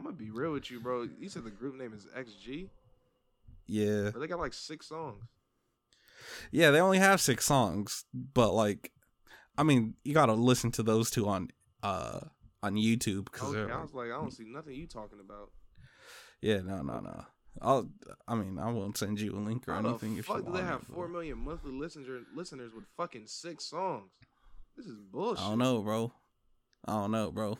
I'm 0.00 0.04
gonna 0.04 0.16
be 0.16 0.30
real 0.30 0.52
with 0.52 0.70
you, 0.70 0.80
bro. 0.80 1.06
You 1.18 1.28
said 1.28 1.44
the 1.44 1.50
group 1.50 1.74
name 1.76 1.92
is 1.92 2.06
XG, 2.16 2.68
Yeah, 3.66 4.10
but 4.12 4.20
they 4.20 4.26
got 4.26 4.38
like 4.38 4.54
six 4.54 4.86
songs. 4.88 5.22
yeah, 6.50 6.70
they 6.70 6.80
only 6.80 6.96
have 6.98 7.20
six 7.20 7.44
songs, 7.44 8.06
but 8.14 8.52
like, 8.54 8.92
I 9.58 9.62
mean, 9.62 9.94
you 10.02 10.14
gotta 10.14 10.32
listen 10.32 10.70
to 10.72 10.82
those 10.82 11.10
two 11.10 11.28
on, 11.28 11.50
uh, 11.82 12.20
on 12.62 12.76
YouTube 12.76 13.26
because 13.26 13.54
Okay, 13.54 13.70
I 13.70 13.82
was 13.82 13.92
like, 13.92 14.06
I 14.06 14.14
don't 14.14 14.30
see 14.32 14.44
nothing 14.46 14.74
you 14.74 14.86
talking 14.86 15.20
about. 15.20 15.50
yeah, 16.40 16.60
no, 16.62 16.80
no, 16.80 17.00
no. 17.00 17.24
I'll, 17.60 17.90
I 18.26 18.36
mean, 18.36 18.58
I 18.58 18.70
won't 18.70 18.96
send 18.96 19.20
you 19.20 19.34
a 19.36 19.38
link 19.40 19.68
or 19.68 19.74
How 19.74 19.80
anything 19.80 20.14
the 20.14 20.20
if 20.20 20.28
you 20.28 20.34
fuck 20.34 20.44
do 20.46 20.50
want. 20.52 20.56
they 20.56 20.62
have 20.66 20.80
it, 20.80 20.94
four 20.94 21.08
million 21.08 21.36
monthly 21.44 21.72
listener 21.72 22.20
listeners 22.34 22.72
with 22.74 22.84
fucking 22.96 23.26
six 23.26 23.64
songs? 23.66 24.08
This 24.78 24.86
is 24.86 24.96
bullshit. 25.12 25.44
I 25.44 25.50
don't 25.50 25.58
know, 25.58 25.82
bro. 25.82 26.10
I 26.86 26.92
don't 26.92 27.10
know, 27.10 27.30
bro. 27.30 27.58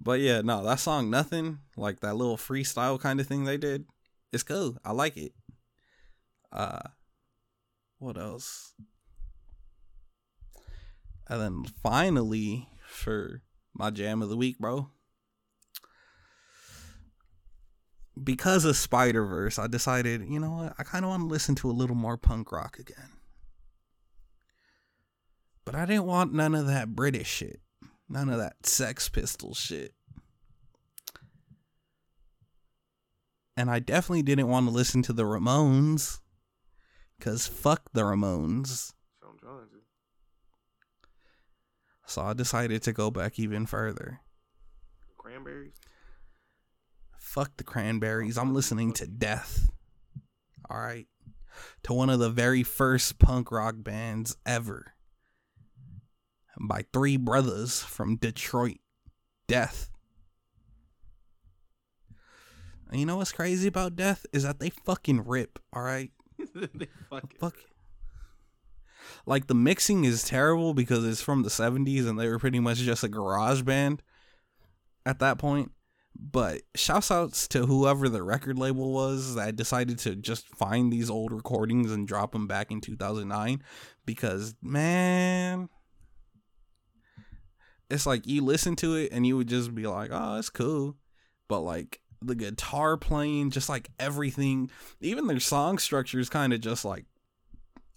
But 0.00 0.20
yeah, 0.20 0.40
no, 0.42 0.62
that 0.64 0.80
song 0.80 1.10
nothing 1.10 1.58
like 1.76 2.00
that 2.00 2.16
little 2.16 2.36
freestyle 2.36 3.00
kind 3.00 3.20
of 3.20 3.26
thing 3.26 3.44
they 3.44 3.56
did. 3.56 3.86
It's 4.32 4.42
cool. 4.42 4.76
I 4.84 4.92
like 4.92 5.16
it. 5.16 5.32
Uh, 6.52 6.80
what 7.98 8.16
else? 8.16 8.74
And 11.28 11.40
then 11.40 11.64
finally 11.82 12.68
for 12.86 13.42
my 13.74 13.90
jam 13.90 14.22
of 14.22 14.28
the 14.28 14.36
week, 14.36 14.58
bro. 14.58 14.90
Because 18.22 18.64
of 18.64 18.76
Spider 18.76 19.24
Verse, 19.24 19.58
I 19.58 19.68
decided, 19.68 20.26
you 20.28 20.40
know 20.40 20.50
what, 20.50 20.74
I 20.78 20.82
kind 20.82 21.04
of 21.04 21.10
want 21.10 21.22
to 21.22 21.26
listen 21.26 21.54
to 21.56 21.70
a 21.70 21.72
little 21.72 21.94
more 21.94 22.16
punk 22.16 22.50
rock 22.50 22.78
again. 22.78 23.12
But 25.64 25.74
I 25.74 25.86
didn't 25.86 26.06
want 26.06 26.32
none 26.32 26.54
of 26.54 26.66
that 26.66 26.96
British 26.96 27.28
shit. 27.28 27.60
None 28.08 28.30
of 28.30 28.38
that 28.38 28.64
Sex 28.64 29.08
Pistol 29.08 29.54
shit. 29.54 29.92
And 33.56 33.70
I 33.70 33.80
definitely 33.80 34.22
didn't 34.22 34.48
want 34.48 34.66
to 34.66 34.72
listen 34.72 35.02
to 35.02 35.12
the 35.12 35.24
Ramones. 35.24 36.20
Because 37.18 37.46
fuck 37.46 37.90
the 37.92 38.02
Ramones. 38.02 38.92
So 39.20 39.28
I'm 39.28 39.38
trying 39.38 39.68
to. 39.68 39.78
So 42.06 42.22
I 42.22 42.32
decided 42.32 42.82
to 42.84 42.92
go 42.92 43.10
back 43.10 43.38
even 43.38 43.66
further. 43.66 44.20
Cranberries. 45.18 45.74
Fuck 47.18 47.56
the 47.56 47.64
Cranberries. 47.64 48.38
I'm 48.38 48.54
listening 48.54 48.92
to 48.94 49.06
Death. 49.06 49.70
All 50.70 50.78
right. 50.78 51.06
To 51.82 51.92
one 51.92 52.08
of 52.08 52.20
the 52.20 52.30
very 52.30 52.62
first 52.62 53.18
punk 53.18 53.50
rock 53.50 53.74
bands 53.78 54.36
ever. 54.46 54.94
By 56.60 56.84
three 56.92 57.16
brothers 57.16 57.80
from 57.80 58.16
Detroit. 58.16 58.78
Death. 59.46 59.90
And 62.90 63.00
you 63.00 63.06
know 63.06 63.16
what's 63.18 63.32
crazy 63.32 63.68
about 63.68 63.96
Death 63.96 64.24
is 64.32 64.42
that 64.44 64.60
they 64.60 64.70
fucking 64.70 65.26
rip, 65.26 65.58
all 65.72 65.82
right? 65.82 66.10
they 66.54 66.88
fucking 67.10 67.38
Fuck. 67.38 67.56
Like 69.26 69.46
the 69.46 69.54
mixing 69.54 70.04
is 70.04 70.24
terrible 70.24 70.74
because 70.74 71.04
it's 71.04 71.22
from 71.22 71.42
the 71.42 71.48
70s 71.48 72.08
and 72.08 72.18
they 72.18 72.28
were 72.28 72.38
pretty 72.38 72.60
much 72.60 72.78
just 72.78 73.04
a 73.04 73.08
garage 73.08 73.62
band 73.62 74.02
at 75.04 75.18
that 75.20 75.38
point. 75.38 75.72
But 76.20 76.62
shouts 76.74 77.10
outs 77.10 77.46
to 77.48 77.66
whoever 77.66 78.08
the 78.08 78.22
record 78.22 78.58
label 78.58 78.92
was 78.92 79.36
that 79.36 79.54
decided 79.54 79.98
to 80.00 80.16
just 80.16 80.48
find 80.48 80.92
these 80.92 81.10
old 81.10 81.32
recordings 81.32 81.92
and 81.92 82.08
drop 82.08 82.32
them 82.32 82.48
back 82.48 82.72
in 82.72 82.80
2009 82.80 83.62
because 84.04 84.56
man 84.60 85.68
it's 87.90 88.06
like 88.06 88.26
you 88.26 88.44
listen 88.44 88.76
to 88.76 88.94
it 88.94 89.12
and 89.12 89.26
you 89.26 89.36
would 89.36 89.48
just 89.48 89.74
be 89.74 89.86
like, 89.86 90.10
"Oh, 90.12 90.36
it's 90.36 90.50
cool." 90.50 90.96
But 91.48 91.60
like 91.60 92.00
the 92.20 92.34
guitar 92.34 92.96
playing, 92.96 93.50
just 93.50 93.68
like 93.68 93.90
everything, 93.98 94.70
even 95.00 95.26
their 95.26 95.40
song 95.40 95.78
structure 95.78 96.18
is 96.18 96.28
kind 96.28 96.52
of 96.52 96.60
just 96.60 96.84
like 96.84 97.06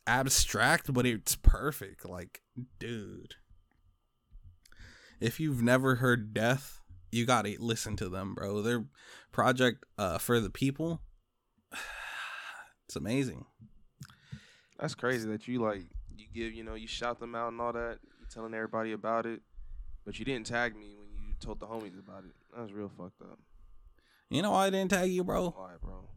abstract, 0.07 0.93
but 0.93 1.05
it's 1.05 1.35
perfect. 1.35 2.07
Like, 2.07 2.41
dude, 2.79 3.35
if 5.19 5.39
you've 5.39 5.61
never 5.61 5.95
heard 5.95 6.33
Death, 6.33 6.79
you 7.11 7.25
gotta 7.25 7.55
listen 7.59 7.95
to 7.97 8.09
them, 8.09 8.35
bro. 8.35 8.61
Their 8.61 8.85
project, 9.31 9.85
uh, 9.97 10.17
for 10.17 10.39
the 10.39 10.49
people, 10.49 11.01
it's 12.85 12.95
amazing. 12.95 13.45
That's 14.79 14.95
crazy 14.95 15.29
that 15.29 15.47
you 15.47 15.61
like 15.61 15.83
you 16.15 16.25
give 16.33 16.53
you 16.53 16.63
know 16.63 16.75
you 16.75 16.87
shout 16.87 17.19
them 17.19 17.35
out 17.35 17.51
and 17.51 17.61
all 17.61 17.73
that. 17.73 17.99
You 18.19 18.25
telling 18.31 18.53
everybody 18.53 18.93
about 18.93 19.25
it, 19.25 19.41
but 20.05 20.17
you 20.19 20.25
didn't 20.25 20.47
tag 20.47 20.75
me 20.75 20.95
when 20.97 21.09
you 21.27 21.33
told 21.39 21.59
the 21.59 21.67
homies 21.67 21.99
about 21.99 22.23
it. 22.25 22.31
That 22.55 22.61
was 22.61 22.73
real 22.73 22.89
fucked 22.97 23.21
up. 23.21 23.39
You 24.29 24.41
know 24.41 24.51
why 24.51 24.67
I 24.67 24.69
didn't 24.69 24.91
tag 24.91 25.11
you, 25.11 25.23
bro? 25.23 25.49
Why, 25.49 25.71
bro? 25.81 26.07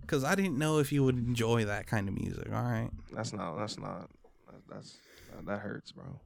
Because 0.00 0.22
I 0.22 0.34
didn't 0.36 0.56
know 0.56 0.78
if 0.78 0.92
you 0.92 1.02
would 1.02 1.16
enjoy 1.18 1.64
that 1.64 1.86
kind 1.86 2.08
of 2.08 2.14
music. 2.14 2.46
All 2.52 2.62
right. 2.62 2.90
That's 3.12 3.32
not. 3.32 3.56
That's 3.58 3.78
not. 3.78 4.08
That, 4.46 4.60
that's 4.72 4.96
that, 5.34 5.46
that 5.46 5.58
hurts, 5.60 5.90
bro. 5.92 6.20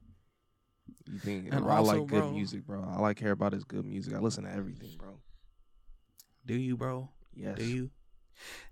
You 1.11 1.19
think 1.19 1.51
And 1.51 1.63
bro, 1.63 1.73
I 1.73 1.77
also, 1.77 1.99
like 1.99 2.07
good 2.07 2.19
bro- 2.19 2.31
music, 2.31 2.65
bro. 2.65 2.85
I 2.87 2.99
like 2.99 3.19
hear 3.19 3.31
about 3.31 3.53
his 3.53 3.63
good 3.63 3.85
music. 3.85 4.13
I 4.13 4.19
listen 4.19 4.43
to 4.43 4.51
everything, 4.51 4.91
bro. 4.97 5.19
Do 6.45 6.53
you, 6.53 6.77
bro? 6.77 7.09
Yes. 7.33 7.57
Do 7.57 7.63
you? 7.65 7.89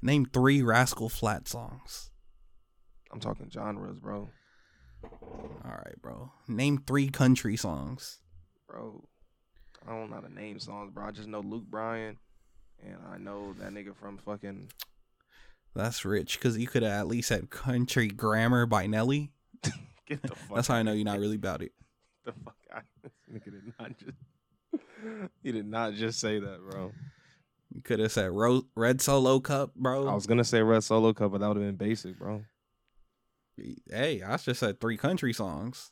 Name 0.02 0.26
three 0.26 0.62
Rascal 0.62 1.10
Flat 1.10 1.48
songs. 1.48 2.12
I'm 3.12 3.20
talking 3.20 3.50
genres, 3.50 4.00
bro. 4.00 4.30
All 5.04 5.72
right, 5.72 6.02
bro. 6.02 6.32
Name 6.48 6.84
three 6.86 7.10
country 7.10 7.56
songs. 7.56 8.20
Bro, 8.68 9.04
I 9.88 9.92
don't 9.92 10.10
know 10.10 10.16
how 10.16 10.22
to 10.22 10.34
name 10.34 10.60
songs, 10.60 10.92
bro. 10.94 11.06
I 11.06 11.12
just 11.12 11.28
know 11.28 11.42
Luke 11.42 11.66
Bryan, 11.66 12.18
and 12.84 12.98
I 13.12 13.18
know 13.18 13.54
that 13.60 13.72
nigga 13.72 13.96
from 13.96 14.18
fucking. 14.18 14.70
That's 15.76 16.06
rich 16.06 16.38
because 16.40 16.58
you 16.58 16.68
could 16.68 16.84
have 16.84 16.92
at 16.92 17.08
least 17.08 17.30
had 17.30 17.50
Country 17.50 18.08
Grammar 18.08 18.66
by 18.66 18.88
Nelly. 18.88 19.32
Get 20.08 20.22
the 20.22 20.30
fuck. 20.30 20.56
That's 20.56 20.68
how 20.68 20.76
I 20.76 20.84
know 20.84 20.94
you're 20.94 21.06
not 21.06 21.20
really 21.20 21.36
about 21.36 21.62
it. 21.62 21.72
the 22.26 22.34
fuck 22.44 22.56
out. 22.74 22.84
This 23.04 23.12
nigga 23.32 23.52
did 23.52 23.74
not 23.80 23.98
just. 23.98 24.18
he 25.44 25.52
did 25.52 25.68
not 25.68 25.94
just 25.94 26.20
say 26.20 26.40
that, 26.40 26.60
bro. 26.70 26.92
You 27.74 27.82
could 27.82 28.00
have 28.00 28.12
said 28.12 28.32
Ro- 28.32 28.66
Red 28.76 29.02
Solo 29.02 29.40
Cup, 29.40 29.76
bro. 29.76 30.08
I 30.08 30.14
was 30.14 30.26
gonna 30.26 30.44
say 30.44 30.62
Red 30.62 30.84
Solo 30.84 31.14
Cup, 31.14 31.32
but 31.32 31.42
that 31.42 31.48
would 31.48 31.58
have 31.58 31.66
been 31.66 31.76
basic, 31.76 32.18
bro. 32.18 32.44
Hey, 33.90 34.22
I 34.22 34.38
just 34.38 34.60
said 34.60 34.80
three 34.80 34.98
country 34.98 35.34
songs. 35.34 35.92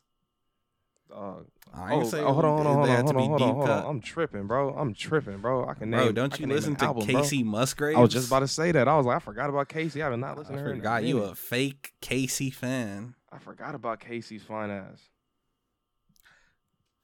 Dog. 1.08 1.46
I 1.74 1.94
ain't 1.94 2.04
oh, 2.04 2.08
say 2.08 2.20
oh, 2.20 2.32
hold 2.32 2.44
on, 2.44 2.64
hold 2.64 2.66
on, 2.66 2.74
hold 2.74 2.88
on, 2.88 2.96
to 2.96 3.12
hold 3.12 3.16
be 3.16 3.22
on, 3.22 3.28
hold 3.28 3.42
on, 3.42 3.48
deep 3.48 3.56
hold 3.56 3.68
on. 3.70 3.82
cut. 3.82 3.88
I'm 3.88 4.00
tripping, 4.00 4.46
bro. 4.46 4.74
I'm 4.74 4.94
tripping, 4.94 5.38
bro. 5.38 5.66
I 5.68 5.74
can 5.74 5.90
name. 5.90 6.00
Bro, 6.00 6.12
don't 6.12 6.40
you 6.40 6.46
listen 6.46 6.76
to 6.76 6.84
album, 6.84 7.06
bro. 7.06 7.22
Kacey 7.22 7.44
Musgraves? 7.44 7.96
I 7.96 8.00
was 8.00 8.12
just 8.12 8.26
about 8.26 8.40
to 8.40 8.48
say 8.48 8.72
that. 8.72 8.88
I 8.88 8.96
was 8.96 9.06
like, 9.06 9.16
I 9.16 9.20
forgot 9.20 9.48
about 9.48 9.68
Kacey. 9.68 10.04
I 10.04 10.10
did 10.10 10.18
not 10.18 10.38
listen 10.38 10.54
I 10.54 10.58
to 10.58 10.64
her. 10.64 10.74
forgot 10.74 11.04
you 11.04 11.22
a 11.24 11.34
fake 11.34 11.92
Kacey 12.02 12.52
fan. 12.52 13.14
I 13.32 13.38
forgot 13.38 13.74
about 13.74 14.00
Kacey's 14.00 14.42
fine 14.42 14.70
ass. 14.70 15.00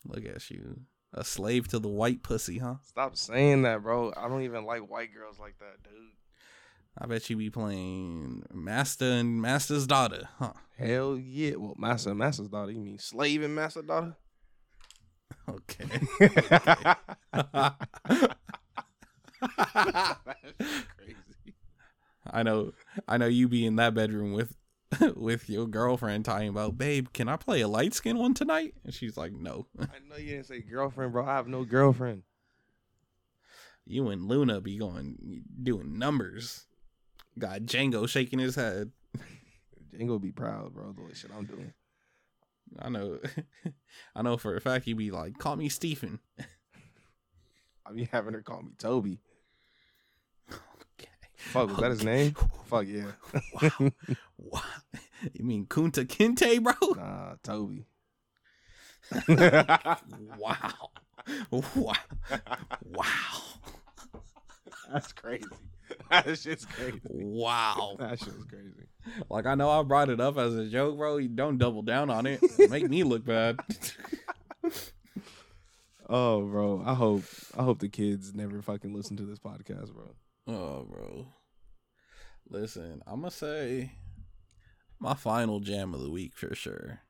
Look 0.07 0.27
at 0.27 0.51
you, 0.51 0.81
a 1.15 1.25
slave 1.25 1.69
to 1.69 1.79
the 1.79 1.89
white 1.89 2.23
pussy, 2.23 2.59
huh? 2.59 2.77
Stop 2.83 3.17
saying 3.17 3.63
that, 3.63 3.83
bro. 3.83 4.13
I 4.17 4.29
don't 4.29 4.43
even 4.43 4.67
like 4.67 4.89
white 4.91 5.15
girls 5.15 5.39
like 5.39 5.59
that, 5.61 5.83
dude. 5.83 6.13
I 6.97 7.07
bet 7.07 7.29
you 7.29 7.37
be 7.37 7.51
playing 7.51 8.45
Master 8.53 9.05
and 9.05 9.43
Master's 9.43 9.87
daughter, 9.87 10.29
huh? 10.39 10.53
Hell 10.79 11.19
yeah. 11.19 11.57
Well, 11.57 11.75
master 11.77 12.11
and 12.11 12.19
master's 12.19 12.49
daughter. 12.49 12.71
You 12.73 12.81
mean 12.81 12.99
slave 12.99 13.43
and 13.43 13.55
master 13.55 13.83
daughter? 13.83 14.17
Okay. 15.47 15.85
That's 16.21 17.77
crazy. 20.97 21.55
I 22.31 22.43
know, 22.43 22.73
I 23.07 23.19
know 23.19 23.27
you 23.27 23.49
be 23.49 23.67
in 23.67 23.77
that 23.77 23.93
bedroom 23.95 24.33
with 24.33 24.57
with 25.17 25.49
your 25.49 25.67
girlfriend 25.67 26.25
talking 26.25 26.49
about, 26.49 26.79
babe, 26.79 27.09
can 27.13 27.29
I 27.29 27.37
play 27.37 27.61
a 27.61 27.69
light 27.69 27.95
skin 27.95 28.19
one 28.19 28.35
tonight? 28.35 28.75
And 28.85 28.95
she's 28.95 29.17
like, 29.17 29.33
no. 29.33 29.67
I 29.79 29.87
know 30.09 30.17
you 30.17 30.31
didn't 30.31 30.47
say 30.47 30.61
girlfriend, 30.61 31.13
bro. 31.13 31.27
I 31.27 31.37
have 31.37 31.49
no 31.49 31.65
girlfriend. 31.65 32.23
You 33.87 34.09
and 34.09 34.27
Luna 34.29 34.61
be 34.61 34.79
going 34.79 35.45
doing 35.63 35.99
numbers. 35.99 36.67
Got 37.39 37.63
Django 37.63 38.09
shaking 38.09 38.39
his 38.39 38.55
head. 38.55 38.93
Django 39.93 40.21
be 40.21 40.33
proud, 40.33 40.75
bro. 40.75 40.93
The 40.93 41.03
way 41.03 41.15
shit 41.15 41.31
I'm 41.37 41.47
doing. 41.47 41.73
I 42.79 42.89
know, 42.89 43.19
I 44.17 44.23
know 44.23 44.37
for 44.37 44.57
a 44.57 44.61
fact 44.61 44.85
he'd 44.85 44.95
be 44.95 45.11
like, 45.11 45.39
call 45.39 45.57
me 45.57 45.69
Stephen. 45.69 46.21
I 47.87 47.93
be 47.93 48.09
having 48.11 48.35
her 48.35 48.43
call 48.43 48.63
me 48.63 48.73
Toby. 48.79 49.19
Okay. 50.51 51.11
Fuck, 51.37 51.69
was 51.69 51.79
that 51.79 51.91
his 51.91 52.05
name? 52.05 52.35
Fuck 52.67 52.87
yeah. 52.87 53.13
Wow. 53.61 53.91
wow. 54.39 54.63
You 55.33 55.43
mean 55.43 55.65
Kunta 55.65 56.05
Kinte, 56.05 56.63
bro? 56.63 56.75
Nah, 56.97 57.37
Toby. 57.43 57.87
Wow. 60.37 60.91
Wow. 61.51 61.95
Wow. 62.85 63.41
That's 64.93 65.13
crazy. 65.15 65.47
That 66.11 66.39
shit's 66.39 66.65
crazy. 66.65 67.01
Wow. 67.05 67.97
That 67.99 68.19
shit 68.19 68.35
was 68.35 68.45
crazy. 68.45 68.89
Like 69.29 69.47
I 69.47 69.55
know 69.55 69.71
I 69.71 69.83
brought 69.83 70.09
it 70.09 70.21
up 70.21 70.39
as 70.39 70.55
a 70.57 70.67
joke, 70.67 70.97
bro. 70.97 71.17
You 71.19 71.29
don't 71.29 71.59
double 71.59 71.83
down 71.83 72.11
on 72.11 72.27
it. 72.27 72.41
Make 72.71 72.89
me 72.89 73.03
look 73.03 73.25
bad. 73.25 73.59
Oh, 76.09 76.43
bro. 76.43 76.83
I 76.85 76.95
hope 76.95 77.25
I 77.57 77.63
hope 77.63 77.81
the 77.81 77.89
kids 77.89 78.35
never 78.35 78.63
fucking 78.63 78.95
listen 78.95 79.17
to 79.17 79.25
this 79.25 79.39
podcast, 79.39 79.93
bro. 79.93 80.15
Oh, 80.47 80.85
bro. 80.85 81.27
Listen, 82.49 83.03
I'm 83.07 83.21
gonna 83.21 83.31
say 83.31 83.93
my 84.99 85.15
final 85.15 85.61
jam 85.61 85.95
of 85.95 86.01
the 86.01 86.11
week 86.11 86.37
for 86.37 86.55
sure. 86.55 87.01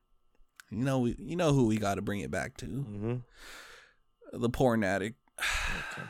You 0.70 0.85
know, 0.85 1.01
we, 1.01 1.16
you 1.19 1.36
know 1.36 1.52
who 1.52 1.66
we 1.66 1.77
got 1.77 1.97
to 1.97 2.02
bring 2.02 2.20
it 2.20 2.31
back 2.31 2.56
to. 2.59 2.66
Mm-hmm. 2.66 4.40
The 4.40 4.51
porn 4.51 4.85
addict. 4.85 5.19
Okay. 5.93 6.02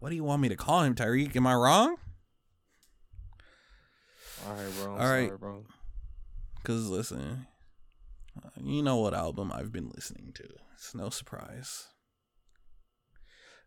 What 0.00 0.08
do 0.08 0.16
you 0.16 0.24
want 0.24 0.40
me 0.40 0.48
to 0.48 0.56
call 0.56 0.82
him, 0.82 0.94
Tyreek? 0.94 1.36
Am 1.36 1.46
I 1.46 1.54
wrong? 1.54 1.96
All 4.46 4.54
right, 4.54 4.72
bro. 4.78 4.94
I'm 4.94 5.00
All 5.00 5.10
right. 5.10 5.26
sorry, 5.28 5.38
bro. 5.38 5.64
Cause 6.64 6.88
listen, 6.88 7.46
you 8.62 8.82
know 8.82 8.96
what 8.96 9.14
album 9.14 9.52
I've 9.54 9.72
been 9.72 9.90
listening 9.94 10.32
to. 10.34 10.44
It's 10.74 10.94
no 10.94 11.10
surprise. 11.10 11.88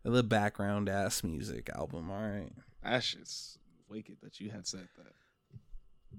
The 0.04 0.22
background 0.22 0.88
ass 0.88 1.24
music 1.24 1.70
album, 1.74 2.10
alright. 2.10 2.52
That 2.82 3.02
shit's 3.02 3.58
wicked 3.88 4.16
that 4.22 4.38
you 4.40 4.50
had 4.50 4.66
said 4.66 4.88
that. 4.96 5.12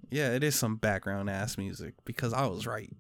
Yeah, 0.10 0.32
it 0.32 0.44
is 0.44 0.56
some 0.56 0.78
background 0.78 1.30
ass 1.30 1.58
music 1.58 1.94
because 2.06 2.34
I 2.34 2.46
was 2.48 2.66
right. 2.66 2.92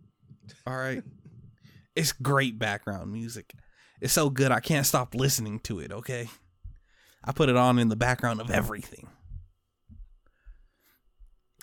Alright. 0.67 1.03
it's 1.95 2.11
great 2.11 2.59
background 2.59 3.11
music. 3.11 3.53
It's 4.01 4.13
so 4.13 4.29
good 4.29 4.51
I 4.51 4.59
can't 4.59 4.85
stop 4.85 5.15
listening 5.15 5.59
to 5.61 5.79
it, 5.79 5.91
okay? 5.91 6.29
I 7.25 7.31
put 7.31 7.49
it 7.49 7.57
on 7.57 7.79
in 7.79 7.89
the 7.89 7.95
background 7.95 8.39
of 8.39 8.51
everything. 8.51 9.09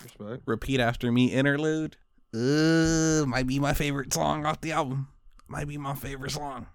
Respect. 0.03 0.43
Repeat 0.45 0.79
after 0.79 1.11
me 1.11 1.31
interlude. 1.31 1.95
Uh, 2.33 3.25
might 3.25 3.47
be 3.47 3.59
my 3.59 3.73
favorite 3.73 4.13
song 4.13 4.45
off 4.45 4.59
the 4.59 4.73
album. 4.73 5.07
Might 5.47 5.67
be 5.67 5.77
my 5.77 5.95
favorite 5.95 6.31
song. 6.31 6.67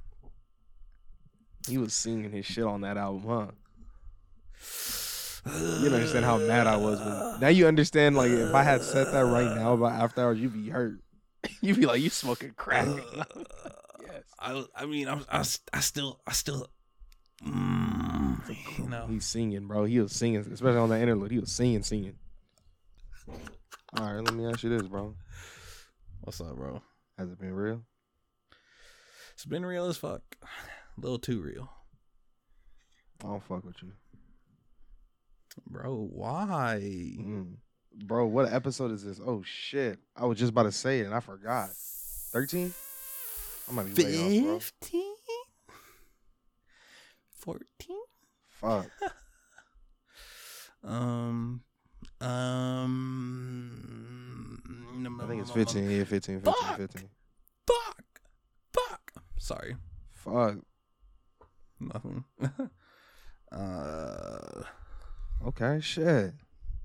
He 1.68 1.76
was 1.76 1.92
singing 1.92 2.32
his 2.32 2.46
shit 2.46 2.64
on 2.64 2.80
that 2.82 2.96
album, 2.96 3.24
huh? 3.28 3.46
You 5.46 5.84
don't 5.84 5.94
understand 5.94 6.24
how 6.24 6.38
mad 6.38 6.66
I 6.66 6.76
was. 6.76 6.98
When, 7.00 7.40
now 7.40 7.48
you 7.48 7.66
understand, 7.66 8.16
like, 8.16 8.30
if 8.30 8.54
I 8.54 8.62
had 8.62 8.82
said 8.82 9.08
that 9.12 9.24
right 9.24 9.54
now 9.56 9.74
about 9.74 9.92
After 9.92 10.22
Hours, 10.22 10.38
you'd 10.38 10.52
be 10.52 10.68
hurt. 10.68 11.00
you'd 11.60 11.76
be 11.76 11.86
like, 11.86 12.00
you 12.00 12.10
smoking 12.10 12.52
crack. 12.56 12.86
yes. 13.16 14.22
I, 14.38 14.64
I 14.74 14.86
mean, 14.86 15.08
I, 15.08 15.20
I, 15.30 15.44
I 15.72 15.80
still, 15.80 16.20
I 16.26 16.32
still, 16.32 16.68
mm, 17.44 18.07
you 18.78 18.88
know. 18.88 19.06
He's 19.08 19.24
singing, 19.24 19.66
bro. 19.66 19.84
He 19.84 20.00
was 20.00 20.12
singing, 20.12 20.40
especially 20.40 20.78
on 20.78 20.90
that 20.90 21.00
interlude. 21.00 21.30
He 21.30 21.38
was 21.38 21.52
singing, 21.52 21.82
singing. 21.82 22.14
All 23.98 24.14
right, 24.14 24.24
let 24.24 24.34
me 24.34 24.46
ask 24.46 24.62
you 24.62 24.70
this, 24.70 24.86
bro. 24.86 25.14
What's 26.20 26.40
up, 26.40 26.56
bro? 26.56 26.82
Has 27.16 27.30
it 27.30 27.40
been 27.40 27.54
real? 27.54 27.82
It's 29.34 29.44
been 29.44 29.64
real 29.64 29.86
as 29.86 29.96
fuck. 29.96 30.22
A 30.42 31.00
little 31.00 31.18
too 31.18 31.40
real. 31.40 31.70
I 33.22 33.28
don't 33.28 33.42
fuck 33.42 33.64
with 33.64 33.82
you. 33.82 33.92
Bro, 35.66 36.08
why? 36.12 36.80
Mm. 36.82 37.54
Bro, 38.04 38.26
what 38.26 38.52
episode 38.52 38.92
is 38.92 39.04
this? 39.04 39.20
Oh 39.24 39.42
shit. 39.44 39.98
I 40.16 40.26
was 40.26 40.38
just 40.38 40.50
about 40.50 40.64
to 40.64 40.72
say 40.72 41.00
it 41.00 41.06
and 41.06 41.14
I 41.14 41.20
forgot. 41.20 41.70
13? 42.32 42.72
I 43.68 43.72
might 43.72 43.94
be 43.94 44.02
15? 44.02 44.60
14? 47.34 47.98
Fuck. 48.60 48.86
Um, 50.84 51.60
um, 52.20 53.72
I 55.20 55.26
think 55.26 55.42
it's 55.42 55.50
15. 55.50 55.90
Yeah, 55.90 56.04
15, 56.04 56.40
15, 56.40 56.42
Fuck. 56.44 56.76
15. 56.76 57.08
Fuck, 57.66 58.20
fuck. 58.72 59.12
Sorry, 59.38 59.74
Fuck. 60.14 60.58
nothing. 61.80 62.24
uh, 63.52 64.62
Okay, 65.46 65.80
shit. 65.80 66.32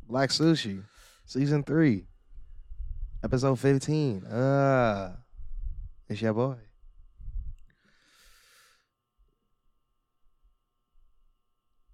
Black 0.07 0.29
Sushi, 0.31 0.83
season 1.25 1.63
three, 1.63 2.07
episode 3.23 3.59
15. 3.59 4.25
Uh, 4.25 5.15
it's 6.09 6.21
your 6.21 6.33
boy. 6.33 6.55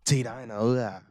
T 0.10 0.24
know 0.24 0.74
that. 0.74 1.04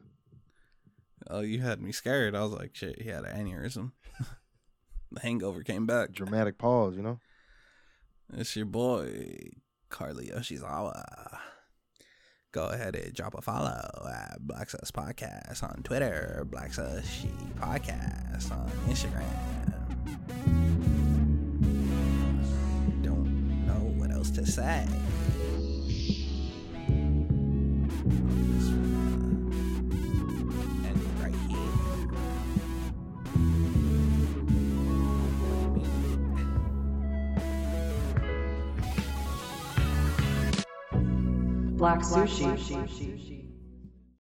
oh, 1.31 1.39
you 1.39 1.61
had 1.61 1.81
me 1.81 1.93
scared. 1.93 2.35
I 2.35 2.43
was 2.43 2.51
like, 2.51 2.75
shit, 2.75 3.01
he 3.01 3.09
had 3.09 3.23
an 3.23 3.47
aneurysm. 3.47 3.93
the 5.13 5.21
hangover 5.21 5.63
came 5.63 5.87
back. 5.87 6.11
Dramatic 6.11 6.59
pause, 6.59 6.97
you 6.97 7.03
know? 7.03 7.21
It's 8.33 8.57
your 8.57 8.67
boy, 8.67 9.51
Carly 9.89 10.33
Yoshizawa. 10.35 11.05
Go 12.51 12.67
ahead 12.71 12.97
and 12.97 13.15
drop 13.15 13.39
a 13.39 13.41
follow 13.41 13.89
at 14.13 14.39
Black 14.41 14.69
Sus 14.69 14.91
Podcast 14.91 15.63
on 15.63 15.85
Twitter, 15.85 16.45
Black 16.51 16.73
Sushi 16.73 17.31
Podcast 17.61 18.51
on 18.51 18.69
Instagram. 18.89 19.23
Don't 23.05 23.65
know 23.65 23.95
what 23.97 24.11
else 24.11 24.31
to 24.31 24.45
say. 24.45 24.89
Black 41.79 42.01
Sushi. 42.03 43.28